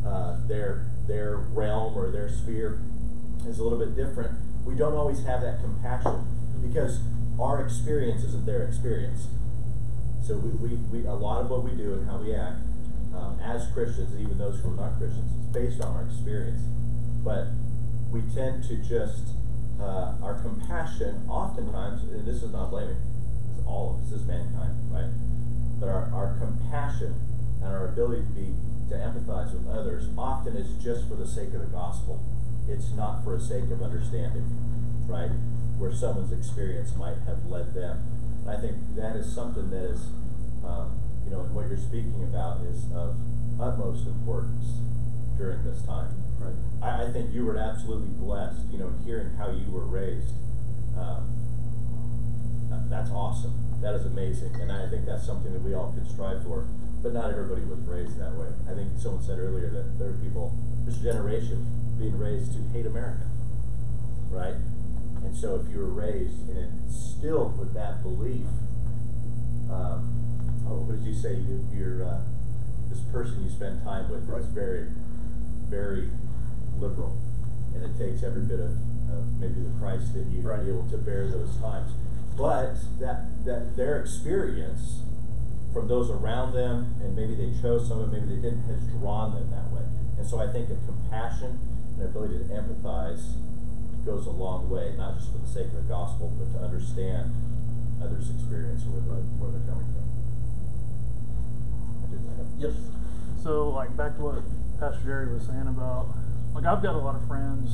uh, 0.06 0.38
their 0.48 0.88
their 1.10 1.38
realm 1.38 1.98
or 1.98 2.12
their 2.12 2.30
sphere 2.30 2.80
is 3.46 3.60
a 3.60 3.64
little 3.64 3.80
bit 3.80 3.96
different. 3.96 4.38
We 4.64 4.76
don't 4.76 4.94
always 4.94 5.26
have 5.26 5.42
that 5.42 5.60
compassion 5.60 6.26
because 6.62 7.00
our 7.42 7.66
experience 7.66 8.24
isn't 8.24 8.46
their 8.46 8.64
experience. 8.64 9.28
So 10.26 10.38
we, 10.38 10.50
we, 10.52 10.76
we 10.94 11.08
a 11.08 11.14
lot 11.14 11.42
of 11.42 11.50
what 11.50 11.64
we 11.64 11.72
do 11.72 11.94
and 11.94 12.08
how 12.08 12.18
we 12.18 12.36
act 12.36 12.62
um, 13.16 13.40
as 13.44 13.68
Christians, 13.74 14.14
even 14.20 14.38
those 14.38 14.60
who 14.60 14.72
are 14.72 14.76
not 14.76 14.98
Christians, 15.00 15.32
is 15.32 15.48
based 15.52 15.82
on 15.82 15.96
our 15.96 16.04
experience. 16.04 16.62
But 17.24 17.48
we 18.12 18.22
tend 18.34 18.64
to 18.66 18.76
just 18.78 19.34
uh, 19.82 20.14
our 20.22 20.40
compassion 20.42 21.26
oftentimes, 21.28 22.04
and 22.04 22.28
this 22.28 22.44
is 22.44 22.52
not 22.52 22.70
blaming, 22.70 22.98
is 23.58 23.66
all 23.66 23.96
of 23.96 24.04
us, 24.04 24.12
this 24.12 24.22
is 24.22 24.28
mankind, 24.28 24.76
right? 24.92 25.10
But 25.80 25.90
our, 25.90 26.12
our 26.14 26.38
compassion 26.38 27.16
and 27.64 27.72
our 27.72 27.88
ability 27.88 28.22
to 28.22 28.34
be 28.36 28.54
to 28.90 28.96
empathize 28.96 29.54
with 29.54 29.68
others 29.68 30.08
often 30.18 30.56
is 30.56 30.82
just 30.84 31.08
for 31.08 31.16
the 31.16 31.28
sake 31.28 31.54
of 31.54 31.62
the 31.62 31.72
gospel. 31.72 32.20
It's 32.68 32.92
not 32.92 33.24
for 33.24 33.38
the 33.38 33.44
sake 33.44 33.70
of 33.72 33.82
understanding, 33.82 34.46
right? 35.08 35.32
Where 35.78 35.94
someone's 35.94 36.32
experience 36.32 36.96
might 36.96 37.18
have 37.26 37.46
led 37.46 37.74
them. 37.74 38.02
And 38.42 38.50
I 38.50 38.60
think 38.60 38.76
that 38.96 39.16
is 39.16 39.32
something 39.34 39.70
that 39.70 39.84
is, 39.84 40.02
um, 40.66 41.00
you 41.26 41.32
know, 41.32 41.42
and 41.42 41.56
what 41.56 41.68
you're 41.68 41.78
speaking 41.78 42.24
about 42.24 42.62
is 42.66 42.86
of 42.94 43.16
utmost 43.60 44.08
importance 44.08 44.82
during 45.38 45.64
this 45.64 45.82
time. 45.84 46.10
Right. 46.40 46.56
I, 46.82 47.06
I 47.06 47.12
think 47.12 47.34
you 47.34 47.46
were 47.46 47.58
absolutely 47.58 48.10
blessed, 48.10 48.62
you 48.72 48.80
know, 48.80 48.94
hearing 49.06 49.36
how 49.38 49.52
you 49.52 49.70
were 49.72 49.86
raised. 49.86 50.34
Um, 50.98 51.40
that's 52.90 53.12
awesome. 53.12 53.54
That 53.82 53.94
is 53.94 54.06
amazing. 54.06 54.56
And 54.56 54.72
I 54.72 54.90
think 54.90 55.06
that's 55.06 55.26
something 55.26 55.54
that 55.54 55.62
we 55.62 55.74
all 55.74 55.94
could 55.94 56.10
strive 56.10 56.44
for. 56.44 56.68
But 57.02 57.14
not 57.14 57.32
everybody 57.32 57.62
was 57.64 57.80
raised 57.88 58.20
that 58.20 58.34
way. 58.36 58.48
I 58.70 58.74
think 58.76 58.90
someone 59.00 59.24
said 59.24 59.40
earlier 59.40 59.70
that 59.70 59.98
there 59.98 60.10
are 60.10 60.20
people, 60.22 60.54
this 60.86 60.98
generation, 60.98 61.66
being 61.98 62.18
raised 62.18 62.54
to 62.54 62.60
hate 62.74 62.86
America. 62.86 63.24
Right? 64.30 64.56
And 65.24 65.36
so 65.36 65.56
if 65.56 65.72
you 65.72 65.80
were 65.80 65.86
raised 65.92 66.50
and 66.50 66.58
instilled 66.84 67.58
with 67.58 67.74
that 67.74 68.04
belief, 68.04 68.46
um, 69.72 70.12
oh, 70.68 70.82
what 70.84 70.98
did 70.98 71.06
you 71.06 71.14
say? 71.14 71.36
You, 71.36 71.66
you're, 71.74 72.04
uh, 72.04 72.20
this 72.90 73.00
person 73.12 73.44
you 73.44 73.50
spend 73.50 73.84
time 73.84 74.10
with 74.10 74.28
Right. 74.28 74.42
is 74.42 74.48
very, 74.48 74.88
very 75.70 76.10
liberal. 76.80 77.16
And 77.76 77.84
it 77.84 77.98
takes 77.98 78.24
every 78.24 78.42
bit 78.42 78.60
of, 78.60 78.72
of 79.14 79.40
maybe 79.40 79.62
the 79.62 79.72
Christ 79.80 80.16
in 80.16 80.32
you 80.32 80.42
to 80.42 80.48
Right. 80.48 80.64
be 80.64 80.70
able 80.70 80.90
to 80.90 80.98
bear 80.98 81.28
those 81.30 81.56
times. 81.58 81.92
But 82.36 82.76
that, 83.00 83.46
that 83.46 83.76
their 83.76 84.00
experience 84.02 85.04
from 85.74 85.88
those 85.88 86.10
around 86.10 86.54
them, 86.54 86.96
and 87.02 87.16
maybe 87.16 87.36
they 87.36 87.54
chose 87.62 87.88
some 87.88 88.00
maybe 88.12 88.26
they 88.26 88.42
didn't, 88.42 88.64
has 88.64 88.82
drawn 88.98 89.36
them 89.36 89.50
that 89.52 89.70
way. 89.72 89.86
And 90.18 90.28
so 90.28 90.40
I 90.40 90.52
think 90.52 90.70
of 90.70 90.78
compassion 90.86 91.60
and 91.98 92.04
ability 92.04 92.40
to 92.40 92.46
empathize 92.46 93.22
goes 94.06 94.26
a 94.26 94.32
long 94.32 94.70
way, 94.70 94.94
not 94.98 95.18
just 95.18 95.32
for 95.32 95.38
the 95.38 95.48
sake 95.48 95.68
of 95.68 95.76
the 95.76 95.90
gospel, 95.90 96.34
but 96.40 96.52
to 96.58 96.64
understand 96.64 97.32
others' 98.02 98.30
experience 98.32 98.84
or 98.86 98.96
where 98.96 99.02
they're, 99.02 99.24
where 99.38 99.52
they're 99.52 99.68
coming 99.68 99.86
from. 99.94 100.08
Yep. 102.60 102.74
So, 103.44 103.70
like, 103.70 103.96
back 103.96 104.16
to 104.18 104.22
what 104.22 104.44
Pastor 104.80 105.04
Jerry 105.06 105.34
was 105.34 105.46
saying 105.46 105.68
about, 105.68 106.08
like, 106.54 106.66
I've 106.66 106.82
got 106.82 106.96
a 106.96 107.00
lot 107.00 107.16
of 107.16 107.28
friends 107.28 107.70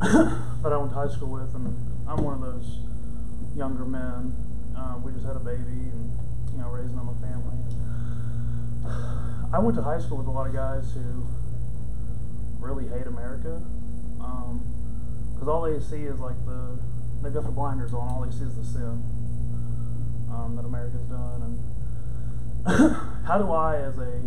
that 0.62 0.72
I 0.72 0.76
went 0.76 0.90
to 0.90 0.96
high 0.96 1.08
school 1.08 1.30
with, 1.30 1.54
and 1.54 1.74
I'm 2.08 2.24
one 2.24 2.34
of 2.34 2.40
those 2.40 2.78
younger 3.54 3.84
men. 3.84 4.34
Uh, 4.76 4.98
we 5.02 5.12
just 5.12 5.26
had 5.26 5.36
a 5.36 5.40
baby 5.42 5.90
and, 5.92 6.16
you 6.52 6.58
know, 6.58 6.68
raising 6.68 6.96
them 6.96 7.08
a 7.08 7.14
family. 7.20 7.58
I 9.52 9.58
went 9.58 9.76
to 9.76 9.82
high 9.82 9.98
school 9.98 10.18
with 10.18 10.26
a 10.26 10.30
lot 10.30 10.46
of 10.46 10.54
guys 10.54 10.92
who 10.92 11.26
really 12.60 12.88
hate 12.88 13.06
America. 13.06 13.62
Because 15.38 15.48
all 15.48 15.62
they 15.62 15.78
see 15.78 16.02
is, 16.02 16.18
like, 16.18 16.34
the, 16.46 16.78
they've 17.22 17.32
got 17.32 17.44
the 17.44 17.52
blinders 17.52 17.94
on, 17.94 18.08
all 18.08 18.26
they 18.26 18.32
see 18.32 18.44
is 18.44 18.56
the 18.56 18.64
sin 18.64 19.02
um, 20.34 20.56
that 20.56 20.64
America's 20.64 21.02
done. 21.02 21.42
And 22.66 22.96
how 23.26 23.38
do 23.38 23.52
I, 23.52 23.76
as 23.76 23.96
a 23.98 24.20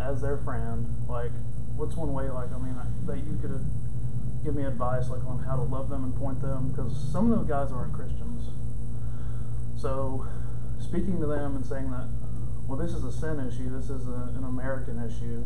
as 0.00 0.20
their 0.20 0.36
friend, 0.36 0.86
like, 1.08 1.30
what's 1.76 1.96
one 1.96 2.12
way, 2.12 2.28
like, 2.28 2.52
I 2.52 2.58
mean, 2.58 2.76
that 3.06 3.16
you 3.16 3.38
could 3.40 3.64
give 4.44 4.54
me 4.54 4.64
advice, 4.64 5.08
like, 5.08 5.24
on 5.24 5.38
how 5.38 5.56
to 5.56 5.62
love 5.62 5.88
them 5.88 6.04
and 6.04 6.14
point 6.14 6.42
them? 6.42 6.68
Because 6.68 6.92
some 7.10 7.32
of 7.32 7.38
those 7.38 7.48
guys 7.48 7.72
aren't 7.72 7.94
Christians. 7.94 8.50
So, 9.80 10.26
speaking 10.84 11.20
to 11.20 11.26
them 11.26 11.56
and 11.56 11.64
saying 11.64 11.90
that, 11.90 12.08
well, 12.68 12.78
this 12.78 12.92
is 12.92 13.04
a 13.04 13.12
sin 13.12 13.40
issue, 13.40 13.68
this 13.70 13.90
is 13.90 14.06
a, 14.06 14.32
an 14.36 14.44
American 14.44 15.02
issue, 15.02 15.44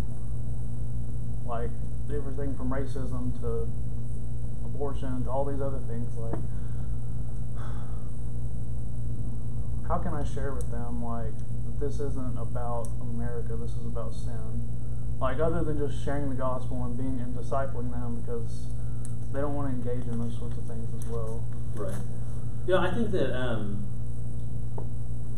like 1.47 1.71
everything 2.13 2.57
from 2.57 2.71
racism 2.71 3.39
to 3.41 3.71
abortion 4.65 5.25
to 5.25 5.31
all 5.31 5.45
these 5.45 5.61
other 5.61 5.81
things, 5.89 6.11
like, 6.17 6.41
how 9.87 9.99
can 9.99 10.15
I 10.15 10.25
share 10.25 10.53
with 10.53 10.71
them, 10.71 11.03
like, 11.03 11.33
this 11.81 11.95
isn't 12.01 12.39
about 12.39 12.89
America, 13.01 13.57
this 13.57 13.71
is 13.71 13.87
about 13.87 14.13
sin? 14.13 14.69
Like, 15.21 15.41
other 15.41 15.65
than 15.65 15.79
just 15.79 16.05
sharing 16.05 16.29
the 16.29 16.37
gospel 16.37 16.85
and 16.85 16.97
being 16.97 17.19
and 17.21 17.35
discipling 17.35 17.91
them 17.91 18.21
because 18.21 18.69
they 19.33 19.41
don't 19.41 19.55
want 19.55 19.69
to 19.69 19.75
engage 19.75 20.07
in 20.07 20.19
those 20.19 20.37
sorts 20.39 20.57
of 20.59 20.65
things 20.65 20.89
as 20.97 21.09
well. 21.09 21.43
Right. 21.75 21.95
Yeah, 22.67 22.79
I 22.79 22.91
think 22.93 23.11
that 23.13 23.35
um, 23.35 23.85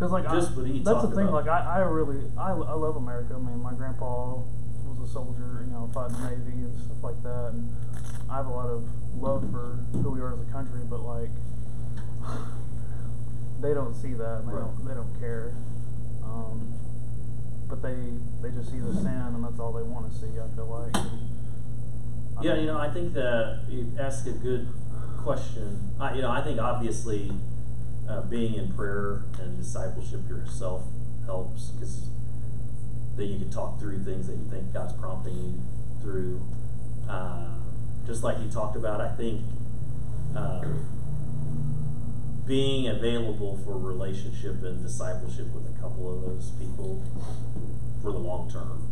because 0.00 0.12
like 0.12 0.24
Just 0.32 0.52
I, 0.52 0.54
what 0.56 0.66
he 0.66 0.78
that's 0.80 1.02
the 1.02 1.08
thing. 1.12 1.28
about. 1.28 1.44
Like 1.44 1.48
I, 1.48 1.76
I 1.76 1.78
really 1.80 2.24
I, 2.38 2.52
I 2.52 2.72
love 2.72 2.96
America. 2.96 3.34
I 3.36 3.38
mean, 3.38 3.60
my 3.62 3.74
grandpa 3.74 4.40
was 4.88 5.10
a 5.10 5.12
soldier. 5.12 5.60
You 5.66 5.72
know, 5.74 5.90
fought 5.92 6.08
in 6.08 6.16
the 6.16 6.30
Navy 6.30 6.64
and 6.64 6.74
stuff 6.80 7.04
like 7.04 7.22
that. 7.22 7.50
And 7.52 7.68
I 8.30 8.36
have 8.36 8.46
a 8.46 8.50
lot 8.50 8.70
of 8.70 8.88
love 9.20 9.44
for 9.52 9.76
who 9.92 10.10
we 10.10 10.20
are 10.20 10.32
as 10.32 10.40
a 10.40 10.50
country. 10.50 10.80
But 10.88 11.00
like, 11.04 11.28
they 13.60 13.74
don't 13.74 13.92
see 13.92 14.14
that. 14.14 14.38
And 14.40 14.48
they 14.48 14.52
Right. 14.54 14.64
don't. 14.64 14.88
They 14.88 14.94
don't 14.94 15.20
care. 15.20 15.52
Um, 16.24 16.72
but 17.68 17.82
they 17.82 17.96
they 18.40 18.56
just 18.56 18.70
see 18.72 18.80
the 18.80 18.94
sin, 18.94 19.06
and 19.06 19.44
that's 19.44 19.60
all 19.60 19.72
they 19.74 19.82
want 19.82 20.10
to 20.10 20.16
see. 20.18 20.32
I 20.40 20.48
feel 20.56 20.64
like. 20.64 20.96
I 20.96 22.42
Yeah, 22.42 22.54
you 22.54 22.64
know, 22.72 22.78
I 22.78 22.88
think 22.88 23.12
that 23.12 23.64
you 23.68 23.92
ask 24.00 24.26
a 24.26 24.32
good 24.32 24.66
question. 25.18 25.92
I, 26.00 26.14
you 26.14 26.22
know, 26.22 26.30
I 26.30 26.40
think 26.40 26.58
obviously 26.58 27.30
uh, 28.10 28.22
being 28.22 28.54
in 28.54 28.72
prayer 28.72 29.24
and 29.38 29.56
discipleship 29.56 30.28
yourself 30.28 30.82
helps 31.24 31.68
because 31.68 32.08
then 33.16 33.28
you 33.28 33.38
can 33.38 33.50
talk 33.50 33.78
through 33.78 34.02
things 34.02 34.26
that 34.26 34.36
you 34.36 34.48
think 34.50 34.72
God's 34.72 34.94
prompting 34.94 35.36
you 35.36 35.60
through. 36.02 36.40
Uh, 37.08 37.54
just 38.06 38.24
like 38.24 38.38
you 38.40 38.50
talked 38.50 38.76
about, 38.76 39.00
I 39.00 39.14
think 39.14 39.42
uh, 40.36 40.64
being 42.46 42.88
available 42.88 43.58
for 43.64 43.78
relationship 43.78 44.62
and 44.62 44.82
discipleship 44.82 45.46
with 45.54 45.66
a 45.68 45.80
couple 45.80 46.12
of 46.12 46.22
those 46.22 46.50
people 46.58 47.02
for 48.02 48.10
the 48.10 48.18
long 48.18 48.50
term. 48.50 48.88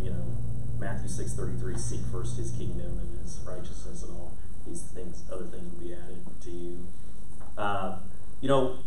You 0.00 0.10
know, 0.10 0.36
Matthew 0.78 1.08
six 1.08 1.32
thirty 1.32 1.58
three, 1.58 1.76
seek 1.78 2.00
first 2.12 2.36
his 2.36 2.52
kingdom 2.52 2.98
and 2.98 3.18
his 3.22 3.40
righteousness 3.44 4.02
and 4.02 4.12
all 4.12 4.36
these 4.66 4.82
things, 4.82 5.24
other 5.32 5.46
things 5.46 5.72
will 5.72 5.80
be 5.80 5.94
added 5.94 6.24
to 6.42 6.50
you. 6.50 6.86
Uh, 7.56 7.98
you 8.42 8.48
know, 8.48 8.78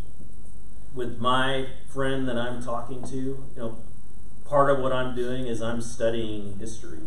with 0.93 1.17
my 1.17 1.67
friend 1.91 2.27
that 2.27 2.37
I'm 2.37 2.61
talking 2.61 3.01
to, 3.07 3.15
you 3.15 3.47
know, 3.55 3.77
part 4.43 4.69
of 4.69 4.79
what 4.79 4.91
I'm 4.91 5.15
doing 5.15 5.47
is 5.47 5.61
I'm 5.61 5.81
studying 5.81 6.59
history. 6.59 6.99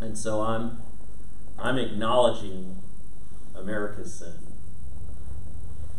And 0.00 0.16
so 0.16 0.42
I'm 0.42 0.82
I'm 1.58 1.78
acknowledging 1.78 2.76
America's 3.56 4.14
sin. 4.14 4.34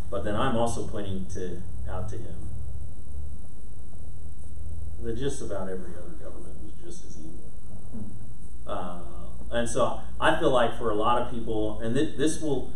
But 0.10 0.24
then 0.24 0.36
I'm 0.36 0.56
also 0.56 0.88
pointing 0.88 1.26
to 1.34 1.62
out 1.90 2.08
to 2.10 2.18
him 2.18 2.50
that 5.02 5.18
just 5.18 5.42
about 5.42 5.68
every 5.68 5.94
other 5.96 6.12
government 6.24 6.58
was 6.64 6.74
just 6.84 7.06
as 7.06 7.18
evil. 7.18 8.12
Uh, 8.68 9.00
and 9.52 9.68
so 9.68 10.00
I 10.22 10.40
feel 10.40 10.52
like 10.52 10.78
for 10.78 10.92
a 10.92 10.96
lot 10.96 11.22
of 11.22 11.32
people, 11.32 11.80
and 11.82 11.96
th- 11.96 12.18
this 12.18 12.40
will 12.40 12.72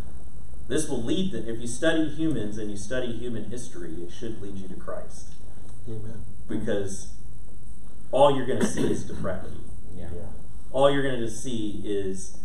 this 0.68 0.88
will 0.88 1.04
lead 1.04 1.32
them. 1.32 1.48
If 1.48 1.60
you 1.60 1.68
study 1.68 2.10
humans 2.10 2.58
and 2.58 2.72
you 2.72 2.78
study 2.78 3.18
human 3.18 3.50
history, 3.50 3.94
it 4.02 4.12
should 4.12 4.42
lead 4.42 4.58
you 4.58 4.68
to 4.68 4.76
Christ 4.76 5.34
Amen. 5.88 6.24
because 6.48 7.14
all 8.12 8.36
you're 8.36 8.46
going 8.46 8.60
to 8.60 8.68
see 8.68 8.90
is 8.90 9.04
depravity. 9.04 9.58
Yeah. 9.96 10.10
All 10.72 10.90
you're 10.90 11.04
going 11.04 11.20
to 11.20 11.30
see 11.30 11.82
is 11.86 12.38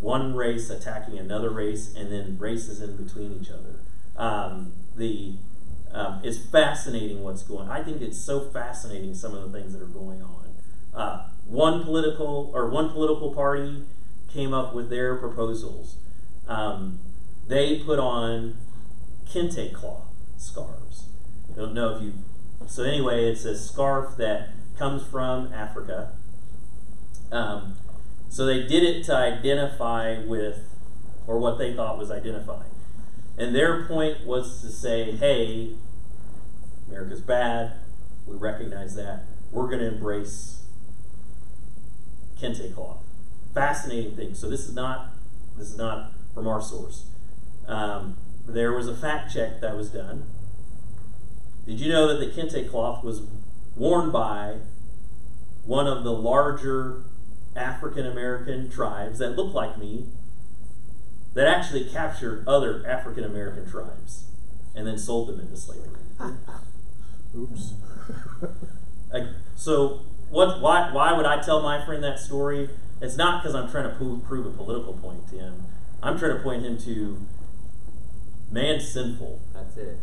one 0.00 0.34
race 0.34 0.68
attacking 0.70 1.18
another 1.18 1.50
race, 1.50 1.94
and 1.94 2.12
then 2.12 2.36
races 2.38 2.80
in 2.80 2.96
between 2.96 3.40
each 3.40 3.50
other. 3.50 3.80
Um, 4.16 4.72
the 4.96 5.34
um, 5.92 6.20
it's 6.24 6.38
fascinating 6.38 7.22
what's 7.22 7.42
going. 7.42 7.68
I 7.68 7.82
think 7.82 8.02
it's 8.02 8.18
so 8.18 8.40
fascinating 8.40 9.14
some 9.14 9.34
of 9.34 9.50
the 9.50 9.58
things 9.58 9.72
that 9.72 9.82
are 9.82 9.86
going 9.86 10.22
on. 10.22 10.54
Uh, 10.92 11.28
one 11.46 11.84
political 11.84 12.50
or 12.54 12.68
one 12.68 12.90
political 12.90 13.32
party 13.32 13.82
came 14.32 14.52
up 14.52 14.74
with 14.74 14.90
their 14.90 15.16
proposals. 15.16 15.96
Um, 16.48 16.98
they 17.46 17.78
put 17.78 17.98
on 17.98 18.56
kente 19.28 19.72
cloth 19.72 20.06
scarves. 20.36 21.08
I 21.52 21.56
don't 21.56 21.74
know 21.74 21.96
if 21.96 22.02
you. 22.02 22.12
So 22.66 22.82
anyway, 22.82 23.30
it's 23.30 23.44
a 23.44 23.58
scarf 23.58 24.16
that 24.16 24.50
comes 24.78 25.04
from 25.06 25.52
Africa. 25.52 26.12
Um, 27.30 27.76
so 28.28 28.46
they 28.46 28.66
did 28.66 28.82
it 28.82 29.04
to 29.04 29.14
identify 29.14 30.18
with, 30.24 30.60
or 31.26 31.38
what 31.38 31.58
they 31.58 31.74
thought 31.74 31.98
was 31.98 32.10
identifying. 32.10 32.70
And 33.36 33.54
their 33.54 33.84
point 33.86 34.24
was 34.24 34.60
to 34.62 34.68
say, 34.68 35.12
hey, 35.12 35.74
America's 36.88 37.20
bad. 37.20 37.72
We 38.26 38.36
recognize 38.36 38.94
that. 38.96 39.24
We're 39.50 39.66
going 39.66 39.80
to 39.80 39.88
embrace 39.88 40.62
kente 42.40 42.74
cloth. 42.74 42.98
Fascinating 43.52 44.16
thing. 44.16 44.34
So 44.34 44.48
this 44.48 44.66
is 44.66 44.74
not 44.74 45.10
this 45.56 45.70
is 45.70 45.76
not 45.76 46.12
from 46.34 46.48
our 46.48 46.60
source. 46.60 47.04
Um, 47.66 48.18
there 48.46 48.72
was 48.72 48.88
a 48.88 48.96
fact 48.96 49.32
check 49.32 49.60
that 49.60 49.76
was 49.76 49.90
done. 49.90 50.26
Did 51.66 51.80
you 51.80 51.90
know 51.90 52.06
that 52.08 52.24
the 52.24 52.30
kente 52.30 52.68
cloth 52.68 53.02
was 53.02 53.22
worn 53.74 54.10
by 54.10 54.56
one 55.64 55.86
of 55.86 56.04
the 56.04 56.12
larger 56.12 57.02
African 57.56 58.06
American 58.06 58.70
tribes 58.70 59.18
that 59.18 59.30
looked 59.30 59.54
like 59.54 59.78
me 59.78 60.06
that 61.34 61.46
actually 61.46 61.84
captured 61.84 62.46
other 62.46 62.86
African 62.86 63.24
American 63.24 63.68
tribes 63.68 64.24
and 64.74 64.86
then 64.86 64.98
sold 64.98 65.28
them 65.28 65.40
into 65.40 65.56
slavery? 65.56 66.00
Oops. 67.36 67.74
Like, 69.12 69.24
so 69.56 70.00
what? 70.30 70.60
Why? 70.60 70.92
Why 70.92 71.16
would 71.16 71.26
I 71.26 71.40
tell 71.40 71.62
my 71.62 71.84
friend 71.84 72.02
that 72.04 72.18
story? 72.18 72.68
It's 73.00 73.16
not 73.16 73.42
because 73.42 73.54
I'm 73.54 73.70
trying 73.70 73.88
to 73.88 73.94
prove, 73.96 74.24
prove 74.24 74.46
a 74.46 74.50
political 74.50 74.94
point 74.94 75.28
to 75.28 75.36
him. 75.36 75.64
I'm 76.02 76.18
trying 76.18 76.36
to 76.36 76.42
point 76.42 76.64
him 76.64 76.78
to 76.78 77.18
man's 78.50 78.88
sinful 78.88 79.40
That's 79.52 79.76
it. 79.76 79.98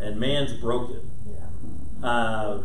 and 0.00 0.18
man's 0.18 0.52
broken. 0.54 1.10
Yeah. 1.26 2.06
Uh, 2.08 2.62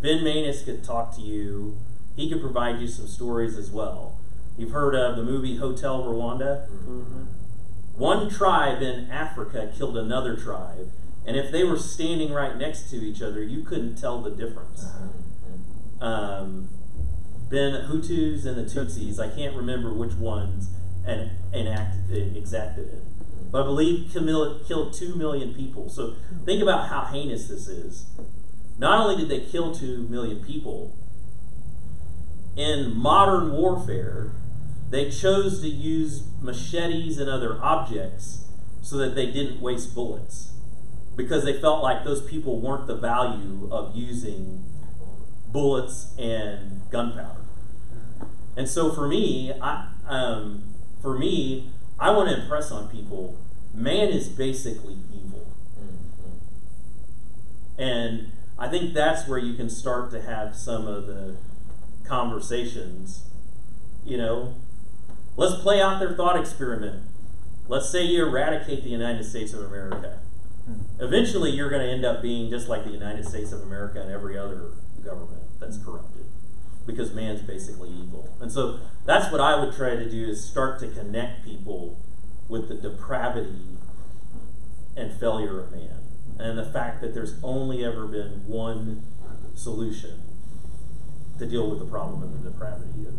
ben 0.00 0.22
Manus 0.24 0.64
could 0.64 0.84
talk 0.84 1.14
to 1.16 1.22
you. 1.22 1.78
He 2.16 2.28
could 2.28 2.40
provide 2.40 2.80
you 2.80 2.86
some 2.88 3.06
stories 3.06 3.56
as 3.56 3.70
well. 3.70 4.18
You've 4.58 4.72
heard 4.72 4.94
of 4.94 5.16
the 5.16 5.22
movie 5.22 5.56
Hotel 5.56 6.02
Rwanda? 6.02 6.68
Mm-hmm. 6.68 7.24
One 7.96 8.28
tribe 8.28 8.82
in 8.82 9.10
Africa 9.10 9.72
killed 9.76 9.96
another 9.96 10.36
tribe, 10.36 10.90
and 11.26 11.36
if 11.36 11.50
they 11.50 11.62
were 11.64 11.78
standing 11.78 12.32
right 12.32 12.56
next 12.56 12.90
to 12.90 12.96
each 12.96 13.22
other, 13.22 13.42
you 13.42 13.62
couldn't 13.62 13.96
tell 13.96 14.20
the 14.20 14.30
difference. 14.30 14.84
Um, 16.00 16.68
ben 17.48 17.72
Hutus 17.88 18.44
and 18.44 18.56
the 18.56 18.64
Tutsis, 18.64 19.18
I 19.20 19.28
can't 19.28 19.54
remember 19.54 19.92
which 19.92 20.14
ones 20.14 20.70
and 21.06 21.30
enacted 21.52 22.36
exacted 22.36 22.86
it, 22.88 23.02
but 23.52 23.62
I 23.62 23.64
believe 23.64 24.10
Camille 24.12 24.60
killed 24.66 24.94
two 24.94 25.14
million 25.14 25.54
people. 25.54 25.90
So 25.90 26.16
think 26.44 26.62
about 26.62 26.88
how 26.88 27.04
heinous 27.04 27.48
this 27.48 27.68
is. 27.68 28.06
Not 28.78 29.00
only 29.00 29.16
did 29.16 29.28
they 29.28 29.46
kill 29.46 29.74
two 29.74 30.08
million 30.08 30.42
people, 30.42 30.96
in 32.56 32.96
modern 32.96 33.52
warfare, 33.52 34.32
they 34.90 35.10
chose 35.10 35.60
to 35.60 35.68
use 35.68 36.24
machetes 36.40 37.18
and 37.18 37.28
other 37.28 37.62
objects 37.62 38.46
so 38.82 38.96
that 38.96 39.14
they 39.14 39.26
didn't 39.26 39.60
waste 39.60 39.94
bullets 39.94 40.52
because 41.16 41.44
they 41.44 41.58
felt 41.60 41.82
like 41.82 42.04
those 42.04 42.22
people 42.22 42.60
weren't 42.60 42.86
the 42.86 42.96
value 42.96 43.68
of 43.70 43.94
using 43.94 44.64
bullets 45.48 46.14
and 46.18 46.82
gunpowder. 46.90 47.40
And 48.56 48.68
so 48.68 48.92
for 48.92 49.06
me, 49.06 49.52
I 49.60 49.88
um, 50.06 50.64
for 51.00 51.16
me, 51.18 51.70
I 51.98 52.10
want 52.10 52.28
to 52.28 52.42
impress 52.42 52.70
on 52.70 52.88
people: 52.88 53.38
man 53.74 54.08
is 54.08 54.28
basically 54.28 54.96
evil, 55.12 55.46
mm-hmm. 55.78 56.36
and 57.80 58.32
I 58.58 58.68
think 58.68 58.94
that's 58.94 59.26
where 59.26 59.38
you 59.38 59.54
can 59.54 59.68
start 59.68 60.10
to 60.12 60.22
have 60.22 60.54
some 60.54 60.86
of 60.86 61.06
the 61.06 61.36
conversations. 62.04 63.24
You 64.04 64.18
know, 64.18 64.54
let's 65.36 65.60
play 65.62 65.80
out 65.80 65.98
their 65.98 66.14
thought 66.14 66.38
experiment. 66.38 67.02
Let's 67.68 67.88
say 67.88 68.04
you 68.04 68.26
eradicate 68.26 68.84
the 68.84 68.90
United 68.90 69.24
States 69.24 69.52
of 69.52 69.64
America. 69.64 70.18
Hmm. 70.66 70.82
Eventually, 71.00 71.50
you're 71.50 71.70
going 71.70 71.82
to 71.82 71.92
end 71.92 72.04
up 72.04 72.22
being 72.22 72.50
just 72.50 72.68
like 72.68 72.84
the 72.84 72.90
United 72.90 73.26
States 73.26 73.52
of 73.52 73.62
America 73.62 74.00
and 74.00 74.10
every 74.10 74.36
other 74.38 74.72
government 75.04 75.42
that's 75.58 75.76
hmm. 75.78 75.84
corrupted 75.84 76.26
because 76.86 77.12
man's 77.14 77.42
basically 77.42 77.90
evil. 77.90 78.28
And 78.40 78.50
so 78.50 78.80
that's 79.06 79.30
what 79.32 79.40
I 79.40 79.58
would 79.58 79.74
try 79.74 79.96
to 79.96 80.08
do 80.08 80.28
is 80.28 80.44
start 80.44 80.80
to 80.80 80.88
connect 80.88 81.44
people 81.44 81.98
with 82.48 82.68
the 82.68 82.74
depravity 82.74 83.78
and 84.96 85.12
failure 85.18 85.60
of 85.60 85.72
man 85.72 86.02
and 86.38 86.58
the 86.58 86.64
fact 86.64 87.00
that 87.00 87.14
there's 87.14 87.34
only 87.42 87.84
ever 87.84 88.06
been 88.06 88.46
one 88.46 89.02
solution 89.54 90.22
to 91.38 91.46
deal 91.46 91.68
with 91.68 91.78
the 91.78 91.84
problem 91.84 92.22
and 92.22 92.34
the 92.34 92.50
depravity 92.50 93.06
of 93.06 93.14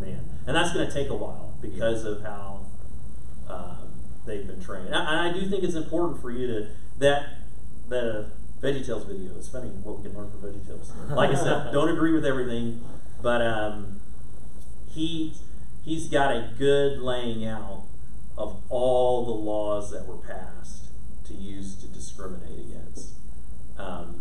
man. 0.00 0.24
And 0.46 0.56
that's 0.56 0.72
going 0.72 0.86
to 0.86 0.92
take 0.92 1.08
a 1.08 1.14
while 1.14 1.56
because 1.60 2.04
of 2.04 2.22
how 2.22 2.66
um, 3.48 3.92
they've 4.26 4.46
been 4.46 4.60
trained. 4.62 4.86
And 4.86 4.94
I, 4.94 5.10
and 5.10 5.36
I 5.36 5.40
do 5.40 5.48
think 5.48 5.62
it's 5.62 5.74
important 5.74 6.20
for 6.20 6.30
you 6.30 6.46
to 6.46 6.68
that 6.98 7.38
the 7.88 8.30
VeggieTales 8.62 9.06
video. 9.06 9.36
It's 9.36 9.48
funny 9.48 9.68
what 9.68 9.98
we 9.98 10.04
can 10.04 10.16
learn 10.16 10.30
from 10.30 10.40
VeggieTales. 10.40 11.14
Like 11.14 11.30
I 11.30 11.34
said, 11.34 11.72
don't 11.72 11.88
agree 11.88 12.12
with 12.12 12.24
everything, 12.24 12.80
but 13.20 13.42
um, 13.42 14.00
he 14.88 15.34
he's 15.84 16.08
got 16.08 16.30
a 16.30 16.50
good 16.56 17.00
laying 17.00 17.44
out 17.44 17.84
of 18.42 18.60
all 18.68 19.24
the 19.24 19.32
laws 19.32 19.92
that 19.92 20.04
were 20.06 20.16
passed 20.16 20.88
to 21.24 21.32
use 21.32 21.76
to 21.76 21.86
discriminate 21.86 22.58
against. 22.58 23.12
Um, 23.78 24.20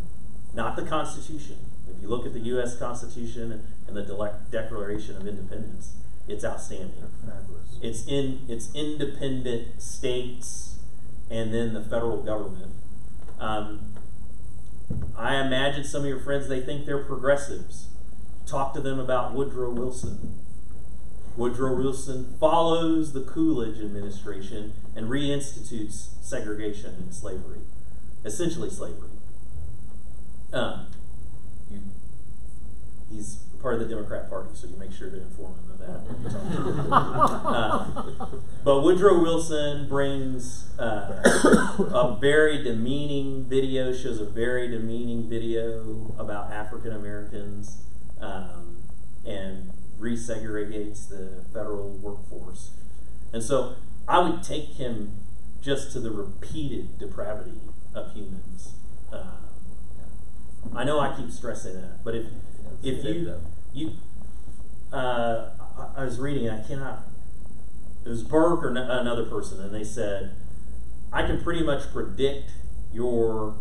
not 0.53 0.75
the 0.75 0.83
Constitution. 0.83 1.57
If 1.89 2.01
you 2.01 2.07
look 2.07 2.25
at 2.25 2.33
the 2.33 2.39
U.S. 2.39 2.77
Constitution 2.77 3.63
and 3.87 3.97
the 3.97 4.03
Dele- 4.03 4.35
Declaration 4.51 5.17
of 5.17 5.27
Independence, 5.27 5.95
it's 6.27 6.45
outstanding. 6.45 7.03
Fabulous. 7.25 7.79
It's 7.81 8.05
in 8.07 8.45
it's 8.47 8.69
independent 8.75 9.81
states 9.81 10.77
and 11.29 11.53
then 11.53 11.73
the 11.73 11.81
federal 11.81 12.21
government. 12.21 12.73
Um, 13.39 13.93
I 15.17 15.35
imagine 15.35 15.83
some 15.83 16.01
of 16.01 16.07
your 16.07 16.19
friends 16.19 16.47
they 16.47 16.61
think 16.61 16.85
they're 16.85 17.03
progressives. 17.03 17.87
Talk 18.45 18.73
to 18.75 18.81
them 18.81 18.99
about 18.99 19.33
Woodrow 19.33 19.71
Wilson. 19.71 20.40
Woodrow 21.37 21.75
Wilson 21.75 22.35
follows 22.39 23.13
the 23.13 23.21
Coolidge 23.21 23.79
administration 23.79 24.73
and 24.95 25.07
reinstitutes 25.07 26.09
segregation 26.21 26.95
and 26.95 27.13
slavery, 27.13 27.61
essentially 28.25 28.69
slavery. 28.69 29.09
Um, 30.53 30.87
you, 31.69 31.81
he's 33.09 33.37
part 33.61 33.75
of 33.75 33.79
the 33.79 33.85
Democrat 33.87 34.29
Party, 34.29 34.49
so 34.53 34.67
you 34.67 34.75
make 34.77 34.91
sure 34.91 35.09
to 35.09 35.21
inform 35.21 35.53
him 35.53 35.71
of 35.71 35.79
that. 35.79 36.01
when 36.03 36.23
you 36.23 36.29
talk 36.29 36.65
to 36.65 36.71
him. 36.73 36.93
Uh, 36.93 38.25
but 38.63 38.81
Woodrow 38.81 39.21
Wilson 39.21 39.87
brings 39.87 40.69
uh, 40.79 41.21
a 41.93 42.17
very 42.19 42.63
demeaning 42.63 43.45
video, 43.45 43.93
shows 43.93 44.19
a 44.19 44.25
very 44.25 44.67
demeaning 44.67 45.29
video 45.29 46.13
about 46.17 46.51
African 46.51 46.91
Americans, 46.93 47.83
um, 48.19 48.77
and 49.25 49.71
resegregates 50.01 51.07
the 51.07 51.45
federal 51.53 51.89
workforce. 51.89 52.71
And 53.31 53.43
so 53.43 53.75
I 54.07 54.19
would 54.19 54.43
take 54.43 54.73
him 54.73 55.13
just 55.61 55.91
to 55.93 55.99
the 55.99 56.11
repeated 56.11 56.97
depravity 56.97 57.59
of 57.93 58.13
humans. 58.13 58.73
Uh, 59.13 59.37
I 60.75 60.83
know 60.83 60.99
I 60.99 61.15
keep 61.15 61.31
stressing 61.31 61.75
that, 61.75 62.03
but 62.03 62.15
if 62.15 62.25
if 62.83 63.03
you 63.03 63.35
you 63.73 63.91
uh, 64.91 65.49
I, 65.77 66.01
I 66.01 66.05
was 66.05 66.19
reading, 66.19 66.49
I 66.49 66.61
cannot. 66.63 67.03
It 68.05 68.09
was 68.09 68.23
Burke 68.23 68.63
or 68.63 68.69
n- 68.69 68.77
another 68.77 69.25
person, 69.25 69.61
and 69.61 69.73
they 69.73 69.83
said, 69.83 70.35
I 71.13 71.23
can 71.23 71.41
pretty 71.41 71.63
much 71.63 71.91
predict 71.93 72.51
your 72.91 73.55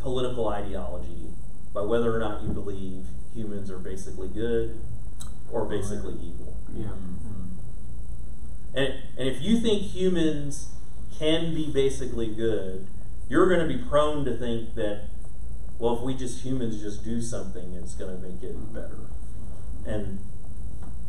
political 0.00 0.48
ideology 0.48 1.28
by 1.72 1.80
whether 1.80 2.14
or 2.14 2.18
not 2.18 2.42
you 2.42 2.50
believe 2.50 3.06
humans 3.34 3.70
are 3.70 3.78
basically 3.78 4.28
good 4.28 4.80
or 5.50 5.64
basically 5.64 6.14
evil. 6.14 6.56
Yeah. 6.74 6.90
And, 8.74 8.94
and 9.16 9.28
if 9.28 9.40
you 9.42 9.58
think 9.58 9.82
humans 9.82 10.68
can 11.18 11.54
be 11.54 11.70
basically 11.72 12.28
good, 12.34 12.86
you're 13.28 13.48
going 13.48 13.66
to 13.66 13.74
be 13.74 13.82
prone 13.82 14.24
to 14.24 14.36
think 14.36 14.74
that, 14.74 15.04
well, 15.78 15.96
if 15.96 16.02
we 16.02 16.14
just 16.14 16.44
humans 16.44 16.80
just 16.80 17.04
do 17.04 17.20
something, 17.20 17.74
it's 17.74 17.94
going 17.94 18.14
to 18.14 18.22
make 18.22 18.42
it 18.42 18.54
better. 18.74 18.98
And 19.86 20.18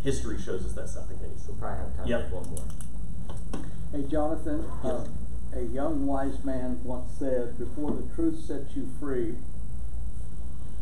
history 0.04 0.40
shows 0.42 0.66
us 0.66 0.74
that's 0.74 0.96
not 0.96 1.10
the 1.10 1.16
case. 1.16 1.46
We'll 1.48 1.58
probably 1.58 1.80
have 1.80 1.98
time 1.98 2.08
Yep. 2.08 2.30
for 2.30 2.36
one 2.38 2.50
more. 2.50 3.62
Hey, 3.92 4.08
Jonathan, 4.10 4.64
uh, 4.84 5.06
a 5.54 5.62
young 5.62 6.06
wise 6.06 6.44
man 6.44 6.80
once 6.84 7.12
said, 7.20 7.58
before 7.58 7.92
the 7.92 8.04
truth 8.16 8.40
sets 8.46 8.76
you 8.76 8.88
free, 9.00 9.36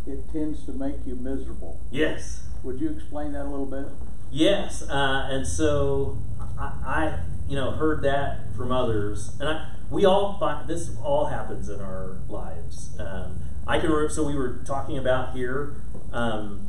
it 0.07 0.31
tends 0.31 0.65
to 0.65 0.73
make 0.73 1.05
you 1.05 1.15
miserable. 1.15 1.79
Yes. 1.91 2.43
Would 2.63 2.79
you 2.79 2.89
explain 2.89 3.33
that 3.33 3.43
a 3.43 3.49
little 3.49 3.65
bit? 3.65 3.87
Yes, 4.31 4.81
uh, 4.83 5.27
and 5.31 5.47
so 5.47 6.17
I, 6.57 6.63
I, 6.85 7.19
you 7.47 7.55
know, 7.55 7.71
heard 7.71 8.01
that 8.03 8.55
from 8.55 8.71
others, 8.71 9.35
and 9.39 9.47
I, 9.47 9.71
we 9.89 10.05
all 10.05 10.37
find 10.39 10.67
this 10.67 10.91
all 11.03 11.27
happens 11.27 11.69
in 11.69 11.79
our 11.79 12.17
lives. 12.27 12.97
Um, 12.99 13.39
I 13.65 13.79
can 13.79 13.89
remember. 13.89 14.13
So 14.13 14.25
we 14.25 14.35
were 14.35 14.59
talking 14.65 14.97
about 14.97 15.35
here. 15.35 15.81
Um, 16.11 16.67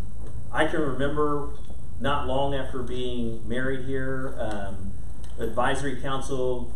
I 0.53 0.67
can 0.67 0.81
remember 0.81 1.51
not 2.01 2.27
long 2.27 2.55
after 2.55 2.83
being 2.83 3.47
married 3.49 3.87
here, 3.87 4.35
um, 4.39 4.93
advisory 5.39 6.01
council, 6.01 6.73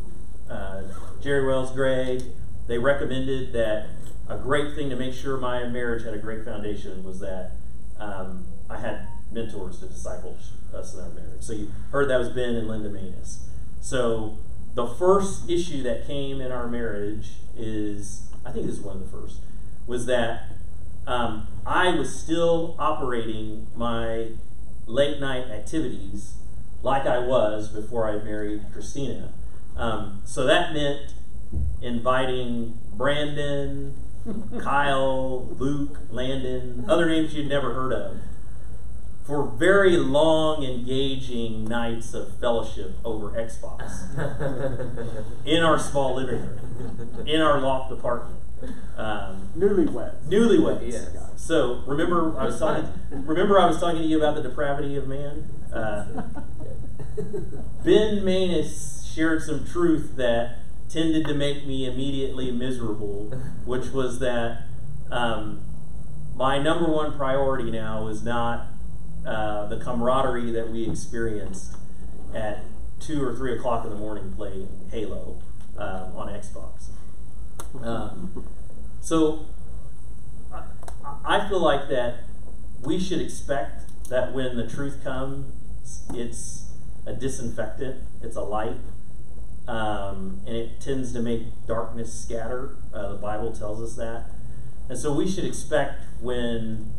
uh, 0.51 0.83
Jerry 1.21 1.47
Wells 1.47 1.71
Gray, 1.71 2.21
they 2.67 2.79
recommended 2.79 3.53
that 3.53 3.87
a 4.33 4.39
great 4.39 4.75
thing 4.75 4.91
to 4.91 4.97
make 4.97 5.15
sure 5.15 5.37
my 5.37 5.65
marriage 5.69 6.05
had 6.05 6.15
a 6.15 6.19
great 6.19 6.45
foundation 6.45 7.05
was 7.05 7.21
that 7.21 7.53
um, 7.99 8.47
I 8.69 8.79
had 8.79 9.07
mentors 9.31 9.79
to 9.81 9.87
disciple 9.87 10.39
us 10.75 10.95
in 10.95 11.01
our 11.01 11.11
marriage. 11.11 11.43
So 11.43 11.53
you 11.53 11.71
heard 11.91 12.09
that 12.11 12.19
was 12.19 12.31
Ben 12.31 12.55
and 12.57 12.69
Linda 12.69 12.89
Manus. 12.89 13.47
So 13.81 14.39
the 14.75 14.87
first 14.87 15.49
issue 15.49 15.83
that 15.83 16.07
came 16.07 16.41
in 16.41 16.51
our 16.51 16.67
marriage 16.67 17.33
is, 17.57 18.31
I 18.45 18.53
think 18.53 18.67
this 18.67 18.77
is 18.77 18.81
one 18.81 18.97
of 18.97 19.03
the 19.03 19.19
first, 19.19 19.41
was 19.87 20.07
that 20.07 20.49
um, 21.07 21.49
I 21.67 21.95
was 21.95 22.15
still 22.15 22.77
operating 22.79 23.67
my 23.77 24.31
late 24.87 25.21
night 25.21 25.47
activities 25.51 26.35
like 26.83 27.07
I 27.07 27.19
was 27.19 27.69
before 27.69 28.09
I 28.09 28.23
married 28.23 28.65
Christina. 28.73 29.33
Um, 29.77 30.23
so 30.25 30.45
that 30.45 30.73
meant 30.73 31.15
inviting 31.81 32.79
Brandon, 32.95 33.95
Kyle, 34.61 35.47
Luke, 35.59 35.99
Landon, 36.11 36.85
other 36.89 37.09
names 37.09 37.35
you'd 37.35 37.49
never 37.49 37.75
heard 37.75 37.93
of, 37.93 38.17
for 39.25 39.45
very 39.45 39.97
long, 39.97 40.63
engaging 40.65 41.65
nights 41.65 42.13
of 42.15 42.39
fellowship 42.39 42.97
over 43.05 43.31
Xbox 43.31 44.17
in 45.47 45.63
our 45.63 45.79
small 45.79 46.17
living 46.17 46.41
room, 46.41 47.25
in 47.27 47.41
our 47.41 47.61
loft 47.61 47.93
apartment. 47.93 48.39
Um, 48.97 49.49
Newlyweds. 49.57 50.25
newlyweds. 50.29 50.93
Yes. 50.93 51.17
So 51.37 51.83
remember, 51.87 52.39
I 52.39 52.45
was 52.45 52.59
talking. 52.61 52.89
Remember, 53.11 53.59
I 53.59 53.67
was 53.67 53.81
talking 53.81 54.03
to 54.03 54.07
you 54.07 54.19
about 54.19 54.37
the 54.37 54.43
depravity 54.43 54.97
of 54.97 55.09
man. 55.09 55.49
Uh, 55.73 56.23
ben 57.85 58.25
Manus 58.25 59.11
shared 59.13 59.43
some 59.43 59.67
truth 59.67 60.15
that 60.17 60.59
tended 60.93 61.27
to 61.27 61.35
make 61.35 61.67
me 61.67 61.87
immediately 61.87 62.51
miserable, 62.51 63.31
which 63.65 63.91
was 63.91 64.19
that 64.19 64.65
um, 65.11 65.63
my 66.35 66.59
number 66.59 66.91
one 66.91 67.17
priority 67.17 67.71
now 67.71 68.09
is 68.09 68.23
not 68.23 68.67
uh, 69.27 69.67
the 69.67 69.77
camaraderie 69.77 70.51
that 70.51 70.71
we 70.71 70.89
experienced 70.89 71.77
at 72.35 72.65
two 73.01 73.23
or 73.25 73.35
three 73.35 73.55
o'clock 73.57 73.85
in 73.85 73.91
the 73.91 73.97
morning 73.97 74.33
playing 74.37 74.69
Halo 74.91 75.41
um, 75.77 76.17
on 76.17 76.29
Xbox. 76.29 76.91
Um, 77.83 78.47
so 79.01 79.47
I, 80.53 80.65
I 81.25 81.49
feel 81.49 81.61
like 81.61 81.89
that 81.89 82.25
we 82.83 82.99
should 82.99 83.21
expect 83.21 84.09
that 84.09 84.33
when 84.33 84.57
the 84.57 84.67
truth 84.67 85.03
comes, 85.03 85.53
it's 86.15 86.71
a 87.07 87.13
disinfectant, 87.13 88.03
it's 88.23 88.37
a 88.37 88.43
light, 88.43 88.77
um, 89.69 90.41
and 90.47 90.57
it 90.57 90.81
tends 90.81 91.13
to 91.13 91.21
make 91.21 91.43
darkness 91.67 92.13
scatter. 92.13 92.77
Uh, 92.93 93.13
the 93.13 93.19
Bible 93.19 93.53
tells 93.53 93.81
us 93.81 93.97
that. 93.97 94.31
And 94.89 94.99
so 94.99 95.13
we 95.13 95.29
should 95.29 95.45
expect 95.45 96.03
when, 96.21 96.93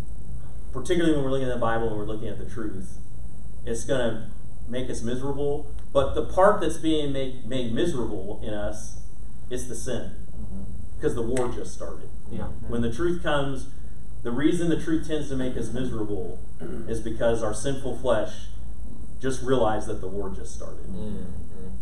particularly 0.72 1.15
when 1.15 1.23
we're 1.23 1.31
looking 1.31 1.48
at 1.48 1.53
the 1.53 1.60
Bible 1.60 1.90
and 1.90 1.98
we're 1.98 2.06
looking 2.06 2.27
at 2.27 2.40
the 2.40 2.49
truth, 2.49 2.98
it's 3.65 3.84
going 3.84 3.99
to 3.99 4.27
make 4.68 4.90
us 4.90 5.02
miserable. 5.02 5.72
But 5.91 6.15
the 6.15 6.26
part 6.26 6.61
that's 6.61 6.77
being 6.77 7.11
made, 7.11 7.45
made 7.45 7.73
miserable 7.73 8.41
in 8.44 8.53
us 8.53 9.02
is 9.49 9.68
the 9.68 9.76
sin. 9.76 10.11
Because 10.95 11.15
the 11.15 11.22
war 11.22 11.49
just 11.49 11.73
started. 11.73 12.10
Yeah. 12.31 12.45
When 12.68 12.81
the 12.81 12.91
truth 12.91 13.22
comes, 13.22 13.68
the 14.23 14.31
reason 14.31 14.69
the 14.69 14.81
truth 14.81 15.06
tends 15.07 15.27
to 15.30 15.35
make 15.35 15.57
us 15.57 15.72
miserable 15.72 16.40
is 16.88 17.02
because 17.02 17.44
our 17.44 17.53
sinful 17.53 17.98
flesh 17.98 18.48
just 19.19 19.41
realized 19.44 19.88
that 19.88 20.02
the 20.02 20.07
war 20.07 20.30
just 20.30 20.53
started. 20.56 20.85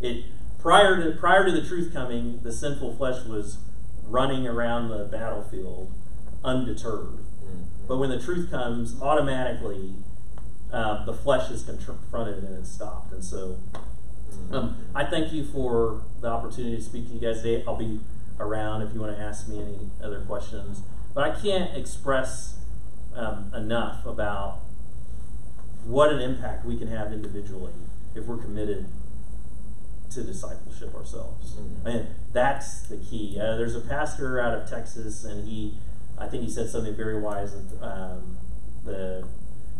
It 0.01 0.25
prior 0.61 1.03
to 1.03 1.17
prior 1.19 1.45
to 1.45 1.51
the 1.51 1.65
truth 1.65 1.93
coming, 1.93 2.39
the 2.43 2.51
sinful 2.51 2.95
flesh 2.95 3.25
was 3.25 3.57
running 4.03 4.47
around 4.47 4.89
the 4.89 5.05
battlefield 5.05 5.93
undeterred. 6.43 7.19
But 7.87 7.97
when 7.97 8.09
the 8.09 8.19
truth 8.19 8.49
comes, 8.49 9.01
automatically 9.01 9.95
uh, 10.71 11.03
the 11.05 11.13
flesh 11.13 11.51
is 11.51 11.63
confronted 11.63 12.43
and 12.43 12.57
it's 12.57 12.71
stopped. 12.71 13.11
And 13.11 13.23
so 13.23 13.59
um, 14.51 14.77
I 14.95 15.03
thank 15.03 15.33
you 15.33 15.43
for 15.43 16.03
the 16.21 16.27
opportunity 16.27 16.77
to 16.77 16.81
speak 16.81 17.07
to 17.07 17.13
you 17.13 17.19
guys 17.19 17.41
today. 17.41 17.63
I'll 17.67 17.75
be 17.75 17.99
around 18.39 18.81
if 18.81 18.93
you 18.93 19.01
want 19.01 19.15
to 19.15 19.21
ask 19.21 19.47
me 19.47 19.59
any 19.59 19.89
other 20.03 20.21
questions. 20.21 20.81
But 21.13 21.29
I 21.29 21.39
can't 21.39 21.75
express 21.75 22.59
um, 23.15 23.51
enough 23.53 24.05
about 24.05 24.59
what 25.83 26.11
an 26.11 26.21
impact 26.21 26.65
we 26.65 26.77
can 26.77 26.87
have 26.87 27.11
individually 27.11 27.73
if 28.15 28.25
we're 28.25 28.37
committed 28.37 28.87
to 30.11 30.23
discipleship 30.23 30.93
ourselves. 30.95 31.57
And 31.85 32.07
that's 32.33 32.81
the 32.87 32.97
key. 32.97 33.37
Uh, 33.39 33.55
there's 33.55 33.75
a 33.75 33.81
pastor 33.81 34.39
out 34.39 34.53
of 34.53 34.69
Texas, 34.69 35.23
and 35.23 35.47
he, 35.47 35.75
I 36.17 36.27
think 36.27 36.43
he 36.43 36.49
said 36.49 36.69
something 36.69 36.95
very 36.95 37.19
wise. 37.19 37.53
Um, 37.81 38.37
the 38.83 39.27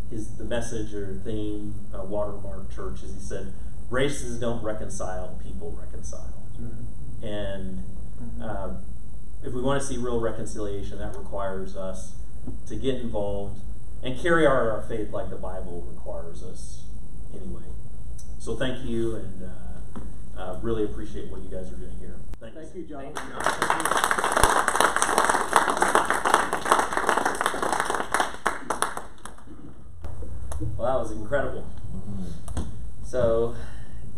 his 0.09 0.37
the 0.37 0.43
message 0.43 0.93
or 0.93 1.19
theme, 1.23 1.73
uh, 1.93 2.03
Watermark 2.03 2.73
Church, 2.75 3.01
is 3.03 3.13
he 3.13 3.19
said, 3.19 3.53
races 3.89 4.39
don't 4.39 4.61
reconcile, 4.63 5.39
people 5.41 5.77
reconcile. 5.79 6.33
And 7.23 7.83
uh, 8.41 8.73
if 9.43 9.53
we 9.53 9.61
want 9.61 9.81
to 9.81 9.87
see 9.87 9.97
real 9.97 10.19
reconciliation, 10.19 10.99
that 10.99 11.15
requires 11.15 11.75
us 11.75 12.15
to 12.67 12.75
get 12.75 12.95
involved 12.95 13.61
and 14.03 14.19
carry 14.19 14.45
our, 14.45 14.71
our 14.71 14.81
faith 14.83 15.11
like 15.11 15.29
the 15.29 15.35
Bible 15.37 15.87
requires 15.89 16.43
us 16.43 16.83
anyway. 17.33 17.63
So 18.39 18.55
thank 18.55 18.85
you, 18.85 19.15
and 19.15 19.43
uh, 19.43 19.70
uh, 20.37 20.57
really 20.61 20.83
appreciate 20.85 21.29
what 21.31 21.41
you 21.41 21.49
guys 21.49 21.71
are 21.71 21.75
doing 21.75 21.95
here. 21.99 22.15
Thanks. 22.39 22.55
Thank 22.55 22.75
you, 22.75 22.83
John. 22.83 23.13
Well, 30.77 30.87
that 30.87 30.99
was 30.99 31.11
incredible. 31.11 31.65
So, 33.03 33.55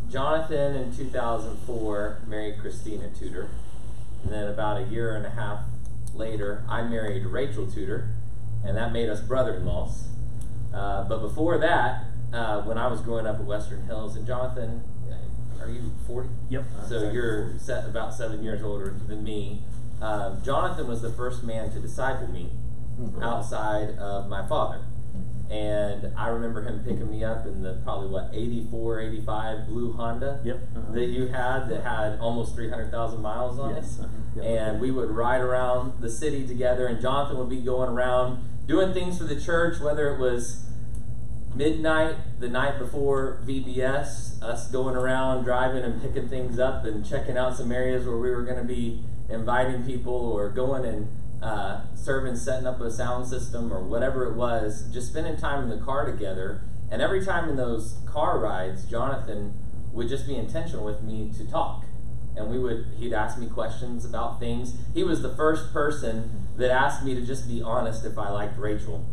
Jonathan 0.10 0.76
in 0.76 0.96
2004 0.96 2.22
married 2.28 2.60
Christina 2.60 3.10
Tudor. 3.10 3.50
And 4.24 4.32
then 4.32 4.48
about 4.48 4.82
a 4.82 4.86
year 4.86 5.16
and 5.16 5.26
a 5.26 5.32
half 5.32 5.60
later, 6.14 6.64
I 6.70 6.84
married 6.84 7.26
Rachel 7.26 7.66
Tudor. 7.66 8.10
And 8.64 8.78
that 8.78 8.94
made 8.94 9.10
us 9.10 9.20
brother 9.20 9.56
in 9.56 9.66
laws. 9.66 10.08
Uh, 10.74 11.04
but 11.04 11.20
before 11.20 11.58
that, 11.58 12.06
uh, 12.32 12.62
when 12.62 12.78
I 12.78 12.88
was 12.88 13.02
growing 13.02 13.28
up 13.28 13.36
at 13.36 13.46
Western 13.46 13.84
Hills, 13.84 14.16
and 14.16 14.26
Jonathan, 14.26 14.84
are 15.64 15.70
you 15.70 15.92
40? 16.08 16.30
Yep. 16.50 16.64
So 16.88 17.12
you're 17.12 17.58
set 17.58 17.86
about 17.86 18.14
seven 18.14 18.44
years 18.44 18.62
older 18.64 18.96
than 19.08 19.24
me. 19.24 19.62
Uh, 20.02 20.40
Jonathan 20.42 20.88
was 20.88 21.02
the 21.02 21.12
first 21.12 21.44
man 21.44 21.72
to 21.72 21.80
disciple 21.80 22.28
me 22.28 22.50
outside 23.22 23.98
of 23.98 24.30
my 24.30 24.46
father. 24.48 24.80
And 25.50 26.12
I 26.18 26.30
remember 26.30 26.64
him 26.64 26.80
picking 26.84 27.10
me 27.12 27.24
up 27.24 27.46
in 27.46 27.62
the 27.62 27.80
probably 27.84 28.10
what 28.10 28.30
84, 28.34 29.00
85 29.02 29.68
blue 29.68 29.94
Honda 29.94 30.40
Yep. 30.44 30.56
Uh-huh. 30.76 30.92
that 30.94 31.06
you 31.06 31.28
had 31.28 31.70
that 31.70 31.84
had 31.84 32.20
almost 32.20 32.56
300,000 32.56 33.22
miles 33.22 33.60
on 33.60 33.76
Yes. 33.76 34.00
it. 34.36 34.42
And 34.44 34.82
we 34.82 34.90
would 34.90 35.10
ride 35.12 35.42
around 35.42 36.02
the 36.02 36.10
city 36.10 36.48
together, 36.48 36.88
and 36.88 37.00
Jonathan 37.00 37.38
would 37.38 37.50
be 37.50 37.62
going 37.62 37.90
around 37.90 38.44
doing 38.66 38.94
things 38.94 39.18
for 39.20 39.26
the 39.26 39.40
church, 39.40 39.80
whether 39.80 40.14
it 40.14 40.20
was 40.20 40.66
midnight 41.56 42.16
the 42.40 42.48
night 42.48 42.80
before 42.80 43.42
VBS, 43.46 44.42
us 44.42 44.70
going 44.72 44.96
around 44.96 45.44
driving 45.44 45.84
and 45.84 46.02
picking 46.02 46.28
things 46.28 46.60
up 46.60 46.86
and 46.86 47.06
checking 47.06 47.38
out 47.38 47.56
some 47.56 47.72
areas 47.72 48.06
where 48.06 48.18
we 48.18 48.30
were 48.30 48.44
going 48.44 48.58
to 48.58 48.64
be 48.64 49.04
inviting 49.30 49.86
people 49.86 50.14
or 50.14 50.50
going 50.50 50.86
and 50.86 51.08
uh, 51.42 51.82
serving, 51.96 52.36
setting 52.36 52.66
up 52.66 52.80
a 52.80 52.90
sound 52.90 53.28
system 53.28 53.72
or 53.72 53.84
whatever 53.84 54.26
it 54.26 54.36
was, 54.36 54.90
just 54.94 55.10
spending 55.10 55.38
time 55.38 55.64
in 55.64 55.70
the 55.70 55.84
car 55.84 56.06
together. 56.06 56.62
And 56.90 57.02
every 57.02 57.24
time 57.24 57.50
in 57.50 57.56
those 57.56 57.98
car 58.06 58.40
rides, 58.40 58.86
Jonathan 58.86 59.54
would 59.92 60.08
just 60.08 60.28
be 60.28 60.36
intentional 60.36 60.86
with 60.86 61.02
me 61.02 61.32
to 61.38 61.50
talk. 61.50 61.86
And 62.36 62.50
we 62.50 62.58
would, 62.58 62.88
he'd 62.98 63.14
ask 63.14 63.38
me 63.38 63.48
questions 63.48 64.06
about 64.06 64.40
things. 64.40 64.76
He 64.94 65.04
was 65.04 65.22
the 65.22 65.36
first 65.36 65.72
person 65.72 66.48
that 66.58 66.72
asked 66.72 67.04
me 67.04 67.14
to 67.14 67.22
just 67.22 67.48
be 67.48 67.62
honest 67.62 68.06
if 68.06 68.18
I 68.18 68.30
liked 68.30 68.58
Rachel. 68.58 69.06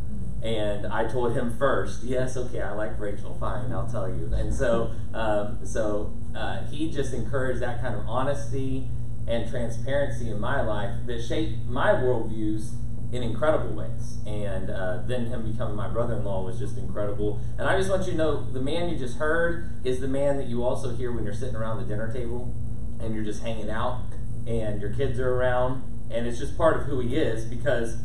And 0.42 0.86
I 0.86 1.06
told 1.06 1.34
him 1.34 1.56
first, 1.58 2.02
yes, 2.02 2.36
okay, 2.36 2.62
I 2.62 2.72
like 2.72 2.98
Rachel, 2.98 3.36
fine, 3.38 3.72
I'll 3.72 3.86
tell 3.86 4.08
you. 4.08 4.30
And 4.32 4.54
so, 4.54 4.90
um, 5.12 5.58
so 5.64 6.14
uh, 6.34 6.64
he 6.66 6.90
just 6.90 7.12
encouraged 7.12 7.60
that 7.60 7.80
kind 7.82 7.94
of 7.94 8.06
honesty 8.08 8.88
and 9.28 9.48
transparency 9.50 10.30
in 10.30 10.40
my 10.40 10.62
life 10.62 10.94
that 11.06 11.22
shaped 11.22 11.66
my 11.66 11.92
worldviews 11.92 12.72
in 13.12 13.22
incredible 13.22 13.74
ways. 13.74 14.18
And 14.26 14.70
uh, 14.70 15.02
then 15.06 15.26
him 15.26 15.50
becoming 15.50 15.76
my 15.76 15.88
brother-in-law 15.88 16.44
was 16.44 16.58
just 16.58 16.78
incredible. 16.78 17.38
And 17.58 17.68
I 17.68 17.76
just 17.76 17.90
want 17.90 18.06
you 18.06 18.12
to 18.12 18.18
know, 18.18 18.50
the 18.50 18.60
man 18.60 18.88
you 18.88 18.96
just 18.96 19.18
heard 19.18 19.70
is 19.84 20.00
the 20.00 20.08
man 20.08 20.38
that 20.38 20.46
you 20.46 20.64
also 20.64 20.94
hear 20.94 21.12
when 21.12 21.24
you're 21.24 21.34
sitting 21.34 21.56
around 21.56 21.80
the 21.80 21.86
dinner 21.86 22.10
table 22.10 22.54
and 23.00 23.14
you're 23.14 23.24
just 23.24 23.42
hanging 23.42 23.68
out 23.68 24.00
and 24.46 24.80
your 24.80 24.92
kids 24.94 25.18
are 25.18 25.34
around, 25.34 25.82
and 26.10 26.26
it's 26.26 26.38
just 26.38 26.56
part 26.56 26.80
of 26.80 26.86
who 26.86 27.00
he 27.00 27.16
is 27.16 27.44
because 27.44 27.98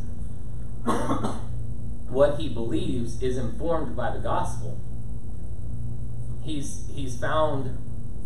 what 2.09 2.39
he 2.39 2.49
believes 2.49 3.21
is 3.21 3.37
informed 3.37 3.95
by 3.95 4.11
the 4.11 4.19
gospel. 4.19 4.79
He's 6.43 6.87
he's 6.93 7.19
found 7.19 7.77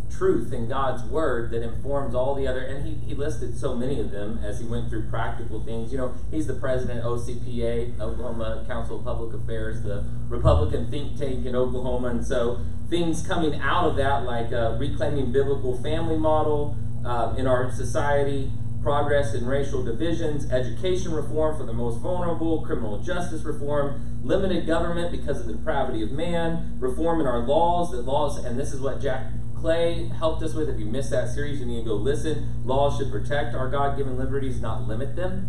truth 0.10 0.52
in 0.52 0.68
God's 0.68 1.04
word 1.04 1.52
that 1.52 1.62
informs 1.62 2.14
all 2.14 2.36
the 2.36 2.48
other 2.48 2.62
and 2.62 2.86
he, 2.86 2.96
he 3.08 3.16
listed 3.16 3.58
so 3.58 3.76
many 3.76 4.00
of 4.00 4.12
them 4.12 4.40
as 4.44 4.60
he 4.60 4.66
went 4.66 4.90
through 4.90 5.08
practical 5.10 5.64
things. 5.64 5.92
You 5.92 6.00
know, 6.00 6.14
he's 6.32 6.48
the 6.48 6.56
president 6.56 7.02
of 7.02 7.20
OCPA, 7.20 8.00
Oklahoma 8.00 8.66
Council 8.68 9.00
of 9.00 9.06
Public 9.06 9.34
Affairs, 9.34 9.82
the 9.84 10.04
Republican 10.28 10.90
think 10.90 11.18
tank 11.18 11.46
in 11.46 11.56
Oklahoma, 11.56 12.10
and 12.10 12.26
so 12.26 12.60
things 12.90 13.26
coming 13.26 13.56
out 13.62 13.86
of 13.86 13.96
that 13.98 14.24
like 14.24 14.52
uh, 14.52 14.76
reclaiming 14.78 15.32
biblical 15.32 15.82
family 15.82 16.18
model 16.18 16.76
uh, 17.06 17.36
in 17.38 17.48
our 17.48 17.72
society, 17.72 18.52
progress 18.82 19.34
in 19.34 19.46
racial 19.46 19.84
divisions, 19.84 20.50
education 20.52 21.12
reform 21.12 21.58
for 21.58 21.66
the 21.66 21.74
most 21.74 22.00
vulnerable, 22.00 22.62
criminal 22.62 23.00
justice 23.00 23.44
reform, 23.44 24.20
limited 24.24 24.66
government 24.66 25.12
because 25.12 25.40
of 25.42 25.48
the 25.48 25.54
depravity 25.54 26.02
of 26.02 26.12
man, 26.12 26.78
reform 26.80 27.20
in 27.20 27.28
our 27.28 27.40
laws, 27.40 27.92
that 27.92 28.04
laws, 28.04 28.44
and 28.44 28.58
this 28.58 28.74
is 28.74 28.80
what 28.80 29.02
Jack 29.02 29.28
Clay 29.56 30.08
helped 30.08 30.42
us 30.44 30.54
with. 30.54 30.70
If 30.70 30.80
you 30.80 30.86
missed 30.86 31.12
that 31.12 31.30
series, 31.30 31.60
you 31.60 31.66
need 31.66 31.84
to 31.84 31.90
go 31.90 31.96
listen. 31.96 32.48
Laws 32.66 32.98
should 32.98 33.12
protect 33.12 33.54
our 33.54 33.70
God 33.70 33.98
given 33.98 34.18
liberties, 34.18 34.62
not 34.62 34.88
limit 34.88 35.16
them. 35.16 35.48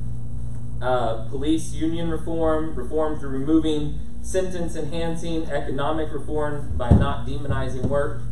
Uh, 0.82 1.28
police 1.28 1.73
union 1.73 2.11
reform, 2.11 2.74
reform 2.74 3.19
through 3.20 3.28
removing 3.31 4.01
sentence 4.23 4.74
enhancing, 4.77 5.44
economic 5.51 6.12
reform 6.12 6.77
by 6.77 6.90
not 6.90 7.27
demonizing 7.27 7.86
work. 7.86 8.23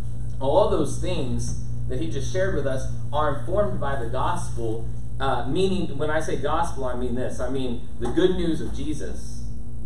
All 0.41 0.69
those 0.69 1.01
things 1.01 1.65
that 1.89 2.01
he 2.01 2.10
just 2.10 2.32
shared 2.32 2.55
with 2.55 2.66
us 2.66 2.93
are 3.12 3.39
informed 3.39 3.81
by 3.81 4.02
the 4.02 4.09
gospel. 4.09 4.89
Uh, 5.20 5.47
meaning, 5.48 5.98
when 5.98 6.10
I 6.10 6.20
say 6.20 6.36
gospel, 6.36 6.85
I 6.85 6.94
mean 6.94 7.15
this 7.15 7.40
I 7.40 7.51
mean 7.51 7.89
the 7.98 8.10
good 8.10 8.36
news 8.36 8.60
of 8.60 8.74
Jesus. 8.74 9.44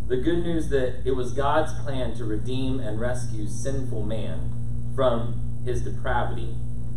The 0.09 0.17
good 0.17 0.43
news 0.43 0.69
that 0.69 1.03
it 1.07 1.13
was 1.13 1.33
God's 1.33 1.73
plan 1.85 2.15
to 2.17 2.25
redeem 2.25 2.81
and 2.81 3.01
rescue 3.01 3.47
sinful 3.47 4.05
man 4.05 4.51
from 4.95 5.63
his 5.65 5.83
depravity 5.83 6.55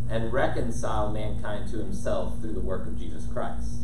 and 0.10 0.34
reconcile 0.34 1.11
mankind 1.11 1.69
to 1.72 1.77
himself 1.77 2.41
through 2.41 2.53
the 2.53 2.60
work 2.60 2.88
of 2.88 2.99
Jesus 2.99 3.26
Christ. 3.27 3.82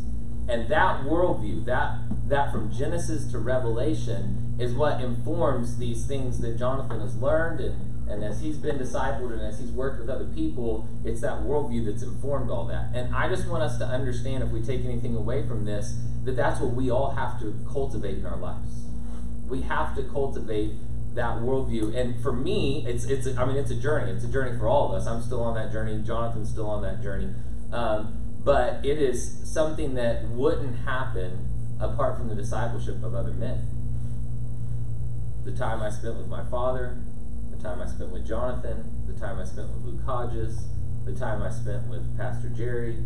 And 0.48 0.68
that 0.68 1.04
worldview, 1.04 1.64
that 1.66 1.98
that 2.28 2.52
from 2.52 2.72
Genesis 2.72 3.30
to 3.32 3.38
Revelation, 3.38 4.56
is 4.58 4.74
what 4.74 5.00
informs 5.00 5.78
these 5.78 6.06
things 6.06 6.40
that 6.40 6.58
Jonathan 6.58 7.00
has 7.00 7.16
learned 7.16 7.60
and, 7.60 7.91
and 8.12 8.22
as 8.22 8.40
he's 8.40 8.58
been 8.58 8.78
discipled 8.78 9.32
and 9.32 9.40
as 9.40 9.58
he's 9.58 9.70
worked 9.70 9.98
with 9.98 10.10
other 10.10 10.26
people, 10.26 10.86
it's 11.04 11.22
that 11.22 11.40
worldview 11.42 11.86
that's 11.86 12.02
informed 12.02 12.50
all 12.50 12.66
that. 12.66 12.90
And 12.94 13.14
I 13.14 13.28
just 13.28 13.48
want 13.48 13.62
us 13.62 13.78
to 13.78 13.86
understand 13.86 14.42
if 14.42 14.50
we 14.50 14.60
take 14.62 14.84
anything 14.84 15.16
away 15.16 15.46
from 15.46 15.64
this, 15.64 15.96
that 16.24 16.36
that's 16.36 16.60
what 16.60 16.74
we 16.74 16.90
all 16.90 17.10
have 17.10 17.40
to 17.40 17.54
cultivate 17.70 18.18
in 18.18 18.26
our 18.26 18.36
lives. 18.36 18.84
We 19.48 19.62
have 19.62 19.96
to 19.96 20.02
cultivate 20.02 20.72
that 21.14 21.38
worldview. 21.38 21.96
And 21.96 22.22
for 22.22 22.32
me, 22.32 22.84
it's 22.86 23.04
it's 23.04 23.26
I 23.38 23.44
mean 23.44 23.56
it's 23.56 23.70
a 23.70 23.76
journey. 23.76 24.12
It's 24.12 24.24
a 24.24 24.28
journey 24.28 24.58
for 24.58 24.68
all 24.68 24.92
of 24.92 25.00
us. 25.00 25.06
I'm 25.06 25.22
still 25.22 25.42
on 25.42 25.54
that 25.54 25.72
journey. 25.72 26.02
Jonathan's 26.02 26.50
still 26.50 26.68
on 26.68 26.82
that 26.82 27.02
journey. 27.02 27.34
Um, 27.72 28.18
but 28.44 28.84
it 28.84 28.98
is 28.98 29.40
something 29.44 29.94
that 29.94 30.28
wouldn't 30.28 30.76
happen 30.80 31.48
apart 31.80 32.18
from 32.18 32.28
the 32.28 32.34
discipleship 32.34 33.02
of 33.02 33.14
other 33.14 33.32
men. 33.32 33.66
The 35.44 35.52
time 35.52 35.82
I 35.82 35.90
spent 35.90 36.16
with 36.16 36.28
my 36.28 36.44
father, 36.44 37.00
the 37.62 37.68
time 37.68 37.80
I 37.80 37.86
spent 37.86 38.10
with 38.10 38.26
Jonathan, 38.26 38.90
the 39.06 39.18
time 39.20 39.38
I 39.38 39.44
spent 39.44 39.68
with 39.68 39.84
Luke 39.84 40.04
Hodges, 40.04 40.64
the 41.04 41.14
time 41.14 41.42
I 41.42 41.50
spent 41.50 41.86
with 41.88 42.16
Pastor 42.16 42.48
Jerry, 42.48 42.98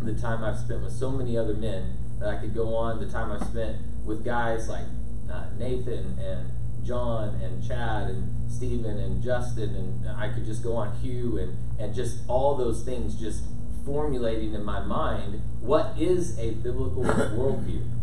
the 0.00 0.14
time 0.14 0.44
I've 0.44 0.58
spent 0.58 0.82
with 0.82 0.92
so 0.92 1.10
many 1.10 1.36
other 1.36 1.54
men 1.54 1.96
that 2.20 2.28
I 2.28 2.36
could 2.36 2.54
go 2.54 2.76
on, 2.76 3.00
the 3.00 3.10
time 3.10 3.32
I've 3.32 3.46
spent 3.48 3.78
with 4.04 4.24
guys 4.24 4.68
like 4.68 4.84
uh, 5.30 5.46
Nathan 5.58 6.18
and 6.20 6.50
John 6.84 7.34
and 7.42 7.66
Chad 7.66 8.08
and 8.08 8.50
Stephen 8.50 8.96
and 8.98 9.22
Justin, 9.22 9.74
and 9.74 10.08
I 10.08 10.32
could 10.32 10.44
just 10.44 10.62
go 10.62 10.76
on 10.76 10.96
Hugh 10.98 11.38
and, 11.38 11.56
and 11.80 11.92
just 11.92 12.20
all 12.28 12.54
those 12.54 12.84
things 12.84 13.18
just 13.18 13.42
formulating 13.84 14.54
in 14.54 14.64
my 14.64 14.80
mind 14.80 15.42
what 15.60 15.94
is 15.98 16.38
a 16.38 16.52
biblical 16.52 17.02
worldview 17.02 17.95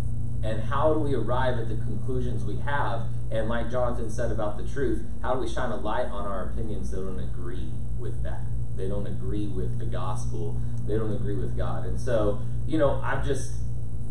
and 0.43 0.61
how 0.61 0.93
do 0.93 0.99
we 0.99 1.13
arrive 1.15 1.57
at 1.57 1.69
the 1.69 1.75
conclusions 1.75 2.43
we 2.43 2.57
have. 2.57 3.07
And 3.31 3.49
like 3.49 3.71
Jonathan 3.71 4.09
said 4.09 4.31
about 4.31 4.57
the 4.57 4.67
truth, 4.67 5.03
how 5.21 5.33
do 5.33 5.39
we 5.39 5.49
shine 5.49 5.71
a 5.71 5.77
light 5.77 6.07
on 6.07 6.25
our 6.25 6.51
opinions 6.51 6.91
that 6.91 6.97
don't 6.97 7.19
agree 7.19 7.69
with 7.97 8.21
that? 8.23 8.41
They 8.75 8.87
don't 8.87 9.07
agree 9.07 9.47
with 9.47 9.79
the 9.79 9.85
gospel, 9.85 10.59
they 10.85 10.97
don't 10.97 11.13
agree 11.13 11.35
with 11.35 11.57
God. 11.57 11.85
And 11.85 11.99
so, 11.99 12.41
you 12.67 12.77
know, 12.77 13.01
I've 13.03 13.25
just 13.25 13.53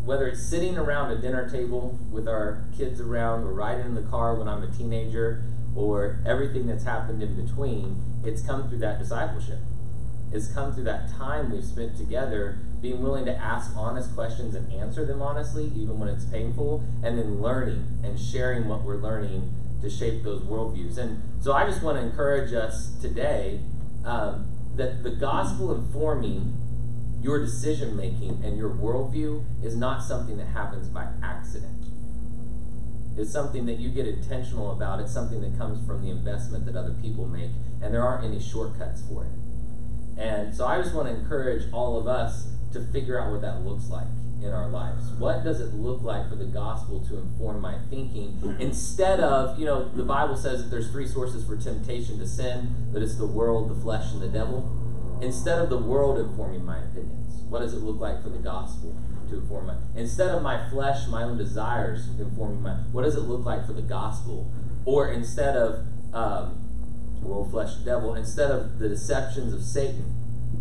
whether 0.05 0.27
it's 0.27 0.43
sitting 0.43 0.77
around 0.77 1.11
a 1.11 1.21
dinner 1.21 1.49
table 1.49 1.97
with 2.11 2.27
our 2.27 2.65
kids 2.77 2.99
around, 2.99 3.43
or 3.43 3.53
riding 3.53 3.85
in 3.85 3.95
the 3.95 4.01
car 4.01 4.35
when 4.35 4.49
I'm 4.49 4.61
a 4.61 4.67
teenager, 4.67 5.43
or 5.75 6.19
everything 6.25 6.67
that's 6.67 6.83
happened 6.83 7.23
in 7.23 7.45
between, 7.45 8.01
it's 8.25 8.41
come 8.41 8.67
through 8.67 8.79
that 8.79 8.99
discipleship. 8.99 9.59
Has 10.33 10.51
come 10.51 10.73
through 10.73 10.83
that 10.83 11.09
time 11.11 11.51
we've 11.51 11.63
spent 11.63 11.95
together, 11.95 12.57
being 12.81 13.01
willing 13.01 13.25
to 13.25 13.35
ask 13.35 13.75
honest 13.77 14.13
questions 14.15 14.55
and 14.55 14.71
answer 14.73 15.05
them 15.05 15.21
honestly, 15.21 15.71
even 15.75 15.99
when 15.99 16.09
it's 16.09 16.25
painful, 16.25 16.83
and 17.03 17.17
then 17.17 17.41
learning 17.41 17.85
and 18.03 18.19
sharing 18.19 18.67
what 18.67 18.81
we're 18.83 18.97
learning 18.97 19.53
to 19.81 19.89
shape 19.89 20.23
those 20.23 20.41
worldviews. 20.41 20.97
And 20.97 21.21
so 21.41 21.53
I 21.53 21.65
just 21.65 21.83
want 21.83 21.97
to 21.97 22.03
encourage 22.03 22.53
us 22.53 22.91
today 22.99 23.61
um, 24.05 24.49
that 24.75 25.03
the 25.03 25.11
gospel 25.11 25.73
informing 25.73 26.57
your 27.21 27.39
decision 27.39 27.95
making 27.95 28.41
and 28.43 28.57
your 28.57 28.69
worldview 28.69 29.43
is 29.63 29.75
not 29.75 30.03
something 30.03 30.37
that 30.37 30.47
happens 30.47 30.87
by 30.89 31.07
accident. 31.21 31.85
It's 33.15 33.31
something 33.31 33.65
that 33.67 33.77
you 33.77 33.89
get 33.89 34.07
intentional 34.07 34.71
about. 34.71 34.99
It's 34.99 35.13
something 35.13 35.41
that 35.41 35.57
comes 35.57 35.85
from 35.85 36.01
the 36.01 36.09
investment 36.09 36.65
that 36.65 36.75
other 36.75 36.95
people 37.01 37.27
make, 37.27 37.51
and 37.81 37.93
there 37.93 38.01
aren't 38.01 38.25
any 38.25 38.41
shortcuts 38.41 39.03
for 39.07 39.25
it. 39.25 39.42
And 40.17 40.53
so 40.55 40.65
I 40.65 40.81
just 40.81 40.93
want 40.93 41.07
to 41.07 41.15
encourage 41.15 41.71
all 41.71 41.99
of 41.99 42.07
us 42.07 42.47
to 42.73 42.85
figure 42.87 43.19
out 43.19 43.31
what 43.31 43.41
that 43.41 43.61
looks 43.61 43.89
like 43.89 44.07
in 44.43 44.51
our 44.51 44.67
lives. 44.67 45.09
What 45.17 45.43
does 45.43 45.61
it 45.61 45.73
look 45.73 46.01
like 46.01 46.29
for 46.29 46.35
the 46.35 46.45
gospel 46.45 46.99
to 47.07 47.17
inform 47.17 47.61
my 47.61 47.77
thinking 47.89 48.57
instead 48.59 49.19
of, 49.19 49.57
you 49.57 49.65
know, 49.65 49.89
the 49.89 50.03
Bible 50.03 50.35
says 50.35 50.63
that 50.63 50.69
there's 50.69 50.91
three 50.91 51.07
sources 51.07 51.45
for 51.45 51.55
temptation 51.55 52.19
to 52.19 52.27
sin, 52.27 52.75
that 52.91 53.01
it's 53.01 53.15
the 53.15 53.27
world, 53.27 53.69
the 53.69 53.81
flesh, 53.81 54.11
and 54.11 54.21
the 54.21 54.27
devil. 54.27 54.79
Instead 55.21 55.59
of 55.59 55.69
the 55.69 55.77
world 55.77 56.19
informing 56.19 56.65
my 56.65 56.79
opinions, 56.79 57.41
what 57.49 57.59
does 57.59 57.73
it 57.73 57.79
look 57.79 57.99
like 57.99 58.21
for 58.21 58.29
the 58.29 58.39
gospel 58.39 58.97
to 59.29 59.37
inform 59.37 59.67
my 59.67 59.75
instead 59.95 60.29
of 60.29 60.41
my 60.41 60.69
flesh, 60.69 61.07
my 61.07 61.23
own 61.23 61.37
desires 61.37 62.09
informing 62.19 62.61
my 62.61 62.73
what 62.91 63.03
does 63.03 63.15
it 63.15 63.21
look 63.21 63.45
like 63.45 63.65
for 63.65 63.73
the 63.73 63.81
gospel? 63.81 64.51
Or 64.85 65.07
instead 65.13 65.55
of 65.55 65.85
um, 66.13 66.62
world, 67.23 67.51
flesh, 67.51 67.75
devil, 67.85 68.15
instead 68.15 68.51
of 68.51 68.79
the 68.79 68.89
deceptions 68.89 69.53
of 69.53 69.63
Satan 69.63 70.13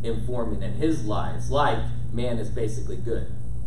informing 0.03 0.63
and 0.63 0.77
his 0.77 1.05
lies, 1.05 1.51
like 1.51 1.79
man 2.13 2.39
is 2.39 2.51
basically 2.51 2.97
good. 2.97 3.27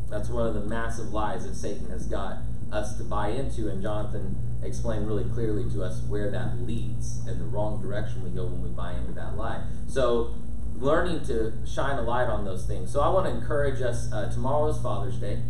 That's 0.09 0.29
one 0.29 0.47
of 0.47 0.53
the 0.53 0.61
massive 0.61 1.11
lies 1.13 1.47
that 1.47 1.55
Satan 1.55 1.89
has 1.89 2.05
got 2.05 2.37
us 2.71 2.97
to 2.97 3.03
buy 3.03 3.29
into, 3.29 3.69
and 3.69 3.81
Jonathan 3.81 4.35
explained 4.63 5.07
really 5.07 5.23
clearly 5.23 5.69
to 5.71 5.83
us 5.83 6.01
where 6.03 6.31
that 6.31 6.59
leads 6.61 7.25
and 7.27 7.39
the 7.39 7.45
wrong 7.45 7.81
direction 7.81 8.23
we 8.23 8.29
go 8.29 8.45
when 8.45 8.61
we 8.61 8.69
buy 8.69 8.93
into 8.93 9.11
that 9.13 9.37
lie. 9.37 9.63
So, 9.87 10.35
learning 10.75 11.25
to 11.27 11.53
shine 11.65 11.97
a 11.97 12.01
light 12.01 12.27
on 12.27 12.45
those 12.45 12.65
things. 12.65 12.91
So, 12.91 13.01
I 13.01 13.09
want 13.09 13.27
to 13.27 13.31
encourage 13.31 13.81
us. 13.81 14.11
Uh, 14.11 14.31
tomorrow 14.31 14.67
is 14.67 14.77
Father's 14.81 15.17
Day, 15.17 15.41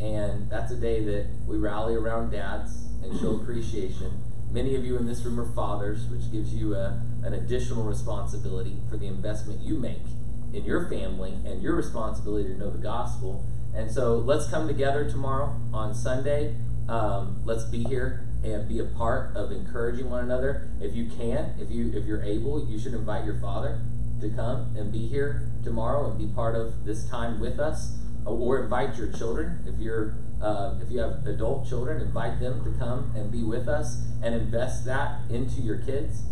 and 0.00 0.50
that's 0.50 0.72
a 0.72 0.76
day 0.76 1.04
that 1.04 1.26
we 1.46 1.56
rally 1.56 1.94
around 1.94 2.30
dads 2.30 2.84
and 3.02 3.18
show 3.20 3.36
appreciation. 3.36 4.23
Many 4.54 4.76
of 4.76 4.84
you 4.84 4.96
in 4.96 5.04
this 5.04 5.24
room 5.24 5.40
are 5.40 5.52
fathers, 5.52 6.06
which 6.06 6.30
gives 6.30 6.54
you 6.54 6.76
a, 6.76 7.02
an 7.24 7.34
additional 7.34 7.82
responsibility 7.82 8.76
for 8.88 8.96
the 8.96 9.08
investment 9.08 9.60
you 9.60 9.76
make 9.76 10.06
in 10.52 10.64
your 10.64 10.88
family 10.88 11.32
and 11.44 11.60
your 11.60 11.74
responsibility 11.74 12.50
to 12.50 12.56
know 12.56 12.70
the 12.70 12.78
gospel. 12.78 13.44
And 13.74 13.90
so 13.90 14.16
let's 14.16 14.48
come 14.48 14.68
together 14.68 15.10
tomorrow 15.10 15.60
on 15.72 15.92
Sunday. 15.92 16.54
Um, 16.88 17.42
let's 17.44 17.64
be 17.64 17.82
here 17.82 18.28
and 18.44 18.68
be 18.68 18.78
a 18.78 18.84
part 18.84 19.34
of 19.34 19.50
encouraging 19.50 20.08
one 20.08 20.22
another. 20.22 20.70
If 20.80 20.94
you 20.94 21.10
can, 21.10 21.56
if 21.58 21.72
you 21.72 21.90
if 21.92 22.04
you're 22.04 22.22
able, 22.22 22.64
you 22.64 22.78
should 22.78 22.94
invite 22.94 23.24
your 23.24 23.40
father 23.40 23.80
to 24.20 24.30
come 24.30 24.76
and 24.76 24.92
be 24.92 25.08
here 25.08 25.50
tomorrow 25.64 26.08
and 26.08 26.16
be 26.16 26.32
part 26.32 26.54
of 26.54 26.84
this 26.84 27.08
time 27.10 27.40
with 27.40 27.58
us, 27.58 27.98
or 28.24 28.62
invite 28.62 28.96
your 28.96 29.10
children 29.10 29.64
if 29.66 29.80
you're 29.80 30.14
uh, 30.44 30.78
if 30.82 30.90
you 30.90 30.98
have 30.98 31.26
adult 31.26 31.66
children, 31.66 32.02
invite 32.02 32.38
them 32.38 32.62
to 32.64 32.78
come 32.78 33.12
and 33.16 33.32
be 33.32 33.42
with 33.42 33.66
us 33.66 34.02
and 34.22 34.34
invest 34.34 34.84
that 34.84 35.22
into 35.30 35.62
your 35.62 35.78
kids. 35.78 36.22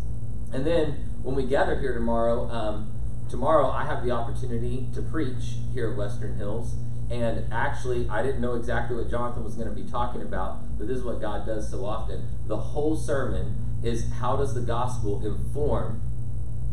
And 0.53 0.67
then 0.67 1.09
when 1.23 1.35
we 1.35 1.47
gather 1.47 1.81
here 1.81 1.95
tomorrow, 1.95 2.49
um, 2.51 2.93
tomorrow 3.31 3.71
I 3.71 3.87
have 3.87 4.05
the 4.05 4.11
opportunity 4.11 4.89
to 4.95 5.01
preach 5.01 5.57
here 5.73 5.93
at 5.93 5.97
Western 5.97 6.37
Hills. 6.37 6.75
And 7.11 7.51
actually, 7.53 8.09
I 8.09 8.23
didn't 8.23 8.41
know 8.41 8.55
exactly 8.55 8.97
what 8.97 9.11
Jonathan 9.11 9.45
was 9.45 9.55
going 9.55 9.69
to 9.69 9.75
be 9.75 9.91
talking 9.91 10.23
about, 10.23 10.79
but 10.79 10.89
this 10.89 10.99
is 10.99 11.05
what 11.05 11.21
God 11.21 11.47
does 11.47 11.71
so 11.71 11.85
often. 11.85 12.27
The 12.47 12.57
whole 12.57 12.97
sermon 12.97 13.57
is 13.83 14.11
how 14.21 14.37
does 14.37 14.55
the 14.55 14.61
gospel 14.61 15.25
inform 15.25 16.03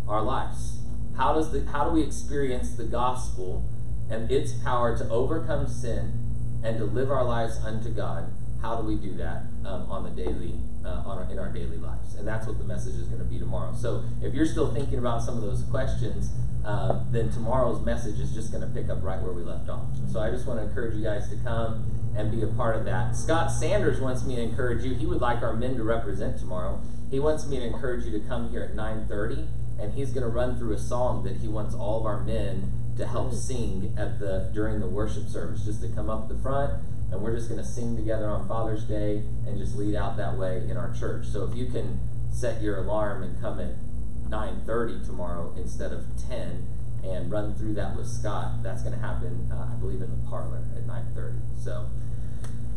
our 0.07 0.21
lives? 0.21 0.79
How 1.15 1.33
does 1.33 1.51
the 1.51 1.65
how 1.71 1.85
do 1.85 1.91
we 1.91 2.03
experience 2.03 2.75
the 2.75 2.85
gospel 2.85 3.65
and 4.09 4.31
its 4.31 4.53
power 4.53 4.97
to 4.97 5.09
overcome 5.09 5.67
sin 5.67 6.28
and 6.63 6.77
to 6.77 6.85
live 6.85 7.11
our 7.11 7.23
lives 7.23 7.57
unto 7.63 7.89
God? 7.89 8.31
How 8.61 8.75
do 8.75 8.85
we 8.85 8.95
do 8.95 9.13
that 9.15 9.43
um, 9.65 9.89
on 9.89 10.03
the 10.03 10.09
daily 10.09 10.55
uh, 10.83 11.03
on 11.05 11.17
our, 11.19 11.31
in 11.31 11.39
our 11.39 11.51
daily 11.51 11.77
lives? 11.77 12.15
And 12.15 12.27
that's 12.27 12.45
what 12.45 12.57
the 12.57 12.65
message 12.65 12.95
is 12.95 13.07
going 13.07 13.19
to 13.19 13.25
be 13.25 13.39
tomorrow. 13.39 13.73
So 13.73 14.03
if 14.21 14.33
you're 14.33 14.45
still 14.45 14.73
thinking 14.73 14.99
about 14.99 15.21
some 15.23 15.37
of 15.37 15.41
those 15.41 15.63
questions, 15.63 16.29
uh, 16.65 17.03
then 17.11 17.31
tomorrow's 17.31 17.83
message 17.85 18.19
is 18.19 18.33
just 18.33 18.51
going 18.51 18.61
to 18.61 18.69
pick 18.73 18.89
up 18.89 19.01
right 19.01 19.21
where 19.21 19.31
we 19.31 19.43
left 19.43 19.69
off. 19.69 19.87
So 20.11 20.19
I 20.19 20.29
just 20.29 20.45
want 20.45 20.59
to 20.59 20.65
encourage 20.65 20.95
you 20.95 21.03
guys 21.03 21.29
to 21.29 21.37
come 21.37 21.89
and 22.17 22.31
be 22.31 22.41
a 22.41 22.47
part 22.47 22.75
of 22.75 22.85
that. 22.85 23.15
Scott 23.15 23.51
Sanders 23.51 24.01
wants 24.01 24.25
me 24.25 24.35
to 24.35 24.41
encourage 24.41 24.83
you. 24.83 24.93
He 24.93 25.05
would 25.05 25.21
like 25.21 25.41
our 25.41 25.53
men 25.53 25.75
to 25.77 25.83
represent 25.83 26.37
tomorrow. 26.37 26.81
He 27.09 27.19
wants 27.19 27.47
me 27.47 27.59
to 27.59 27.65
encourage 27.65 28.05
you 28.05 28.11
to 28.11 28.19
come 28.27 28.49
here 28.49 28.61
at 28.61 28.75
9:30, 28.75 29.47
and 29.79 29.93
he's 29.93 30.11
going 30.11 30.23
to 30.23 30.29
run 30.29 30.57
through 30.57 30.73
a 30.73 30.79
song 30.79 31.23
that 31.23 31.37
he 31.37 31.47
wants 31.47 31.73
all 31.73 31.99
of 31.99 32.05
our 32.05 32.23
men 32.23 32.71
to 32.97 33.07
help 33.07 33.33
sing 33.33 33.93
at 33.97 34.19
the 34.19 34.49
during 34.53 34.79
the 34.79 34.87
worship 34.87 35.27
service. 35.27 35.65
Just 35.65 35.81
to 35.81 35.89
come 35.89 36.09
up 36.09 36.27
the 36.27 36.37
front, 36.37 36.73
and 37.11 37.21
we're 37.21 37.35
just 37.35 37.49
going 37.49 37.61
to 37.61 37.67
sing 37.67 37.95
together 37.95 38.29
on 38.29 38.47
Father's 38.47 38.83
Day 38.83 39.23
and 39.47 39.57
just 39.57 39.75
lead 39.75 39.95
out 39.95 40.17
that 40.17 40.37
way 40.37 40.67
in 40.69 40.77
our 40.77 40.93
church. 40.93 41.27
So 41.27 41.43
if 41.43 41.55
you 41.55 41.67
can 41.67 41.99
set 42.31 42.61
your 42.61 42.77
alarm 42.77 43.23
and 43.23 43.39
come 43.41 43.59
at 43.59 43.75
9:30 44.29 45.05
tomorrow 45.05 45.53
instead 45.57 45.91
of 45.91 46.05
10 46.29 46.67
and 47.03 47.31
run 47.31 47.55
through 47.55 47.73
that 47.73 47.95
with 47.95 48.07
Scott. 48.07 48.61
That's 48.61 48.83
going 48.83 48.93
to 48.93 49.01
happen, 49.01 49.49
uh, 49.51 49.69
I 49.73 49.79
believe, 49.79 50.01
in 50.01 50.09
the 50.09 50.29
parlor 50.29 50.61
at 50.75 50.85
9:30. 50.85 51.39
So, 51.63 51.87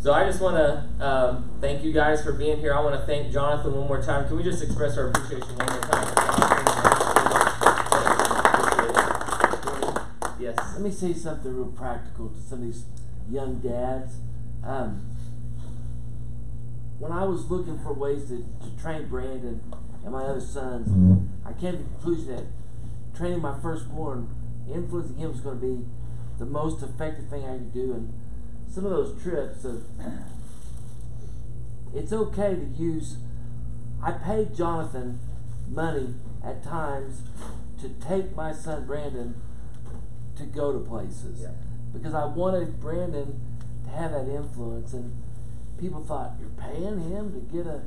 so 0.00 0.12
I 0.12 0.24
just 0.24 0.40
want 0.40 0.56
to 0.56 1.04
um, 1.04 1.50
thank 1.60 1.82
you 1.84 1.92
guys 1.92 2.22
for 2.22 2.32
being 2.32 2.58
here. 2.58 2.74
I 2.74 2.80
want 2.80 2.98
to 2.98 3.06
thank 3.06 3.32
Jonathan 3.32 3.74
one 3.74 3.88
more 3.88 4.02
time. 4.02 4.26
Can 4.26 4.36
we 4.36 4.42
just 4.42 4.62
express 4.62 4.96
our 4.96 5.08
appreciation 5.08 5.56
one 5.56 5.66
more 5.66 5.80
time? 5.80 6.91
Let 10.56 10.80
me 10.80 10.90
say 10.90 11.12
something 11.12 11.54
real 11.54 11.66
practical 11.66 12.28
to 12.28 12.40
some 12.40 12.60
of 12.60 12.64
these 12.64 12.84
young 13.30 13.60
dads. 13.60 14.14
Um, 14.64 15.08
when 16.98 17.12
I 17.12 17.24
was 17.24 17.50
looking 17.50 17.78
for 17.78 17.92
ways 17.92 18.28
to, 18.28 18.38
to 18.38 18.82
train 18.82 19.08
Brandon 19.08 19.60
and 20.04 20.12
my 20.12 20.22
other 20.22 20.40
sons, 20.40 20.88
I 21.44 21.52
came 21.52 21.72
to 21.72 21.78
the 21.78 21.84
conclusion 21.84 22.36
that 22.36 22.46
training 23.16 23.40
my 23.40 23.58
firstborn, 23.60 24.28
influencing 24.72 25.16
him 25.16 25.32
was 25.32 25.40
going 25.40 25.60
to 25.60 25.66
be 25.66 25.84
the 26.38 26.46
most 26.46 26.82
effective 26.82 27.28
thing 27.28 27.44
I 27.44 27.54
could 27.54 27.72
do. 27.72 27.92
And 27.92 28.12
some 28.72 28.84
of 28.84 28.90
those 28.92 29.20
trips 29.22 29.64
of, 29.64 29.84
it's 31.94 32.12
okay 32.12 32.54
to 32.54 32.64
use. 32.82 33.16
I 34.02 34.12
paid 34.12 34.54
Jonathan 34.54 35.20
money 35.68 36.14
at 36.44 36.62
times 36.62 37.22
to 37.80 37.88
take 37.88 38.34
my 38.34 38.52
son 38.52 38.86
Brandon 38.86 39.34
to 40.36 40.44
go 40.44 40.72
to 40.72 40.78
places 40.80 41.40
Yeah. 41.42 41.50
because 41.92 42.14
I 42.14 42.24
wanted 42.24 42.80
Brandon 42.80 43.40
to 43.84 43.90
have 43.90 44.12
that 44.12 44.28
influence. 44.28 44.92
And 44.94 45.12
people 45.78 46.02
thought 46.04 46.32
you're 46.40 46.48
paying 46.50 47.00
him 47.00 47.32
to 47.32 47.40
get 47.54 47.66
a 47.66 47.82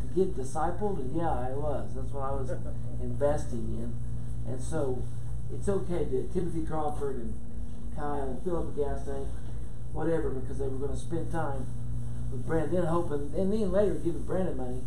to 0.00 0.14
get 0.14 0.34
discipled, 0.36 0.98
and 0.98 1.14
yeah, 1.14 1.30
I 1.30 1.50
was. 1.52 1.94
That's 1.94 2.10
what 2.12 2.22
I 2.24 2.32
was 2.32 2.50
investing 3.02 3.76
in. 3.78 3.92
And 4.50 4.60
so 4.62 5.02
it's 5.52 5.68
okay 5.68 6.04
to 6.06 6.28
Timothy 6.32 6.64
Crawford 6.64 7.16
and 7.16 7.34
Kyle 7.94 8.22
and 8.22 8.42
fill 8.42 8.58
up 8.58 8.68
a 8.74 8.80
gas 8.80 9.04
tank, 9.04 9.28
whatever, 9.92 10.30
because 10.30 10.58
they 10.58 10.68
were 10.68 10.78
going 10.78 10.92
to 10.92 10.96
spend 10.96 11.30
time 11.30 11.66
with 12.32 12.46
Brandon, 12.46 12.86
hoping, 12.86 13.30
and 13.36 13.52
then 13.52 13.70
later 13.72 13.94
giving 13.94 14.22
Brandon 14.22 14.56
money 14.56 14.80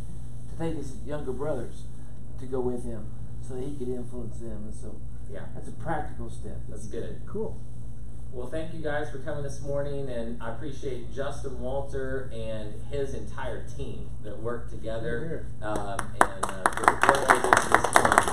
to 0.52 0.58
take 0.58 0.78
his 0.78 0.96
younger 1.06 1.32
brothers 1.32 1.84
to 2.40 2.46
go 2.48 2.60
with 2.60 2.84
him 2.84 3.06
so 3.48 3.54
that 3.56 3.64
he 3.64 3.76
could 3.76 3.90
influence 3.90 4.40
them. 4.40 4.64
And 4.66 4.74
so 4.74 4.96
Yeah. 5.34 5.46
that's 5.56 5.68
a 5.68 5.72
practical 5.74 6.30
step. 6.30 6.58
That's 6.70 6.88
good. 6.88 7.22
Cool. 7.26 7.60
Well, 8.32 8.48
thank 8.48 8.74
you 8.74 8.82
guys 8.82 9.12
for 9.12 9.20
coming 9.20 9.44
this 9.44 9.62
morning, 9.62 10.10
and 10.10 10.42
I 10.42 10.54
appreciate 10.54 11.14
Justin 11.14 11.60
Walter 11.60 12.32
and 12.34 12.74
his 12.92 13.14
entire 13.14 13.68
team 13.78 14.10
that 14.24 14.42
worked 14.42 14.72
together 14.72 15.46
um, 15.62 16.00
and 16.20 16.46
uh, 16.46 16.64
for 16.72 16.94
what 16.96 17.28
they 17.28 17.36
did 17.36 17.54
this 17.54 17.94
morning. 17.94 18.24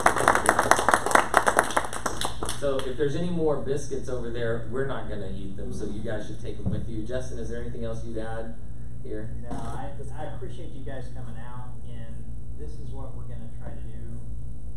So, 2.60 2.78
if 2.78 2.96
there's 2.96 3.16
any 3.16 3.28
more 3.30 3.60
biscuits 3.60 4.08
over 4.08 4.30
there, 4.30 4.68
we're 4.70 4.86
not 4.86 5.08
going 5.08 5.20
to 5.20 5.30
eat 5.30 5.56
them, 5.56 5.72
so 5.72 5.84
you 5.86 6.00
guys 6.00 6.26
should 6.26 6.40
take 6.40 6.62
them 6.62 6.70
with 6.70 6.88
you. 6.88 7.02
Justin, 7.02 7.38
is 7.38 7.50
there 7.50 7.60
anything 7.60 7.84
else 7.84 8.04
you'd 8.04 8.18
add 8.18 8.54
here? 9.02 9.36
No, 9.50 9.56
I, 9.56 9.90
I 10.18 10.24
appreciate 10.34 10.70
you 10.70 10.84
guys 10.84 11.08
coming 11.14 11.36
out, 11.40 11.72
and 11.86 12.14
this 12.58 12.72
is 12.72 12.90
what 12.90 13.14
we're 13.16 13.24
gonna 13.24 13.50
try 13.60 13.70
to 13.70 13.80
do 13.80 14.20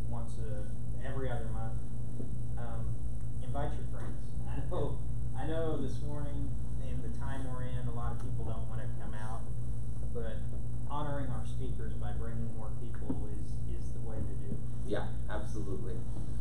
once 0.09 0.33
a, 0.39 0.65
every 1.07 1.29
other 1.29 1.47
month 1.53 1.82
invite 3.53 3.77
your 3.77 3.85
friends. 3.93 4.17
I 4.49 4.57
know, 4.71 4.97
I 5.37 5.45
know 5.45 5.77
this 5.77 6.01
morning, 6.01 6.49
in 6.81 6.97
the 7.03 7.15
time 7.19 7.45
we're 7.53 7.61
in, 7.61 7.87
a 7.87 7.93
lot 7.93 8.11
of 8.11 8.17
people 8.17 8.45
don't 8.45 8.67
want 8.67 8.81
to 8.81 8.87
come 8.99 9.13
out, 9.13 9.41
but 10.11 10.37
honoring 10.89 11.27
our 11.27 11.45
speakers 11.45 11.93
by 11.93 12.13
bringing 12.13 12.49
more 12.57 12.71
people 12.81 13.29
is, 13.29 13.77
is 13.77 13.93
the 13.93 13.99
way 14.09 14.15
to 14.15 14.33
do 14.41 14.53
it. 14.53 14.59
Yeah, 14.87 15.05
absolutely. 15.29 15.93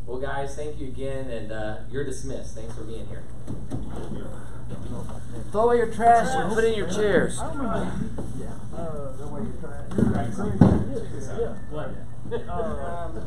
Well, 0.07 0.21
guys, 0.21 0.57
thank 0.57 0.81
you 0.81 0.87
again, 0.87 1.29
and 1.29 1.53
uh, 1.53 1.81
you're 1.91 2.07
dismissed. 2.07 2.55
Thanks 2.55 2.75
for 2.75 2.85
being 2.85 3.07
here. 3.09 3.25
Throw 5.51 5.65
away 5.65 5.77
your 5.77 5.93
trash 5.93 6.29
and 6.33 6.51
put 6.55 6.65
in 6.65 6.73
your 6.79 6.89
chairs. 6.89 7.37
Yeah. 7.37 7.45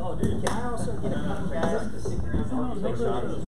Oh, 0.02 0.18
dude, 0.20 0.44
can 0.44 0.49
I 0.49 0.72
also 0.72 0.91
get 0.94 1.12
a 1.12 1.90
to 1.91 1.99
stick 2.02 2.18
around? 2.24 3.44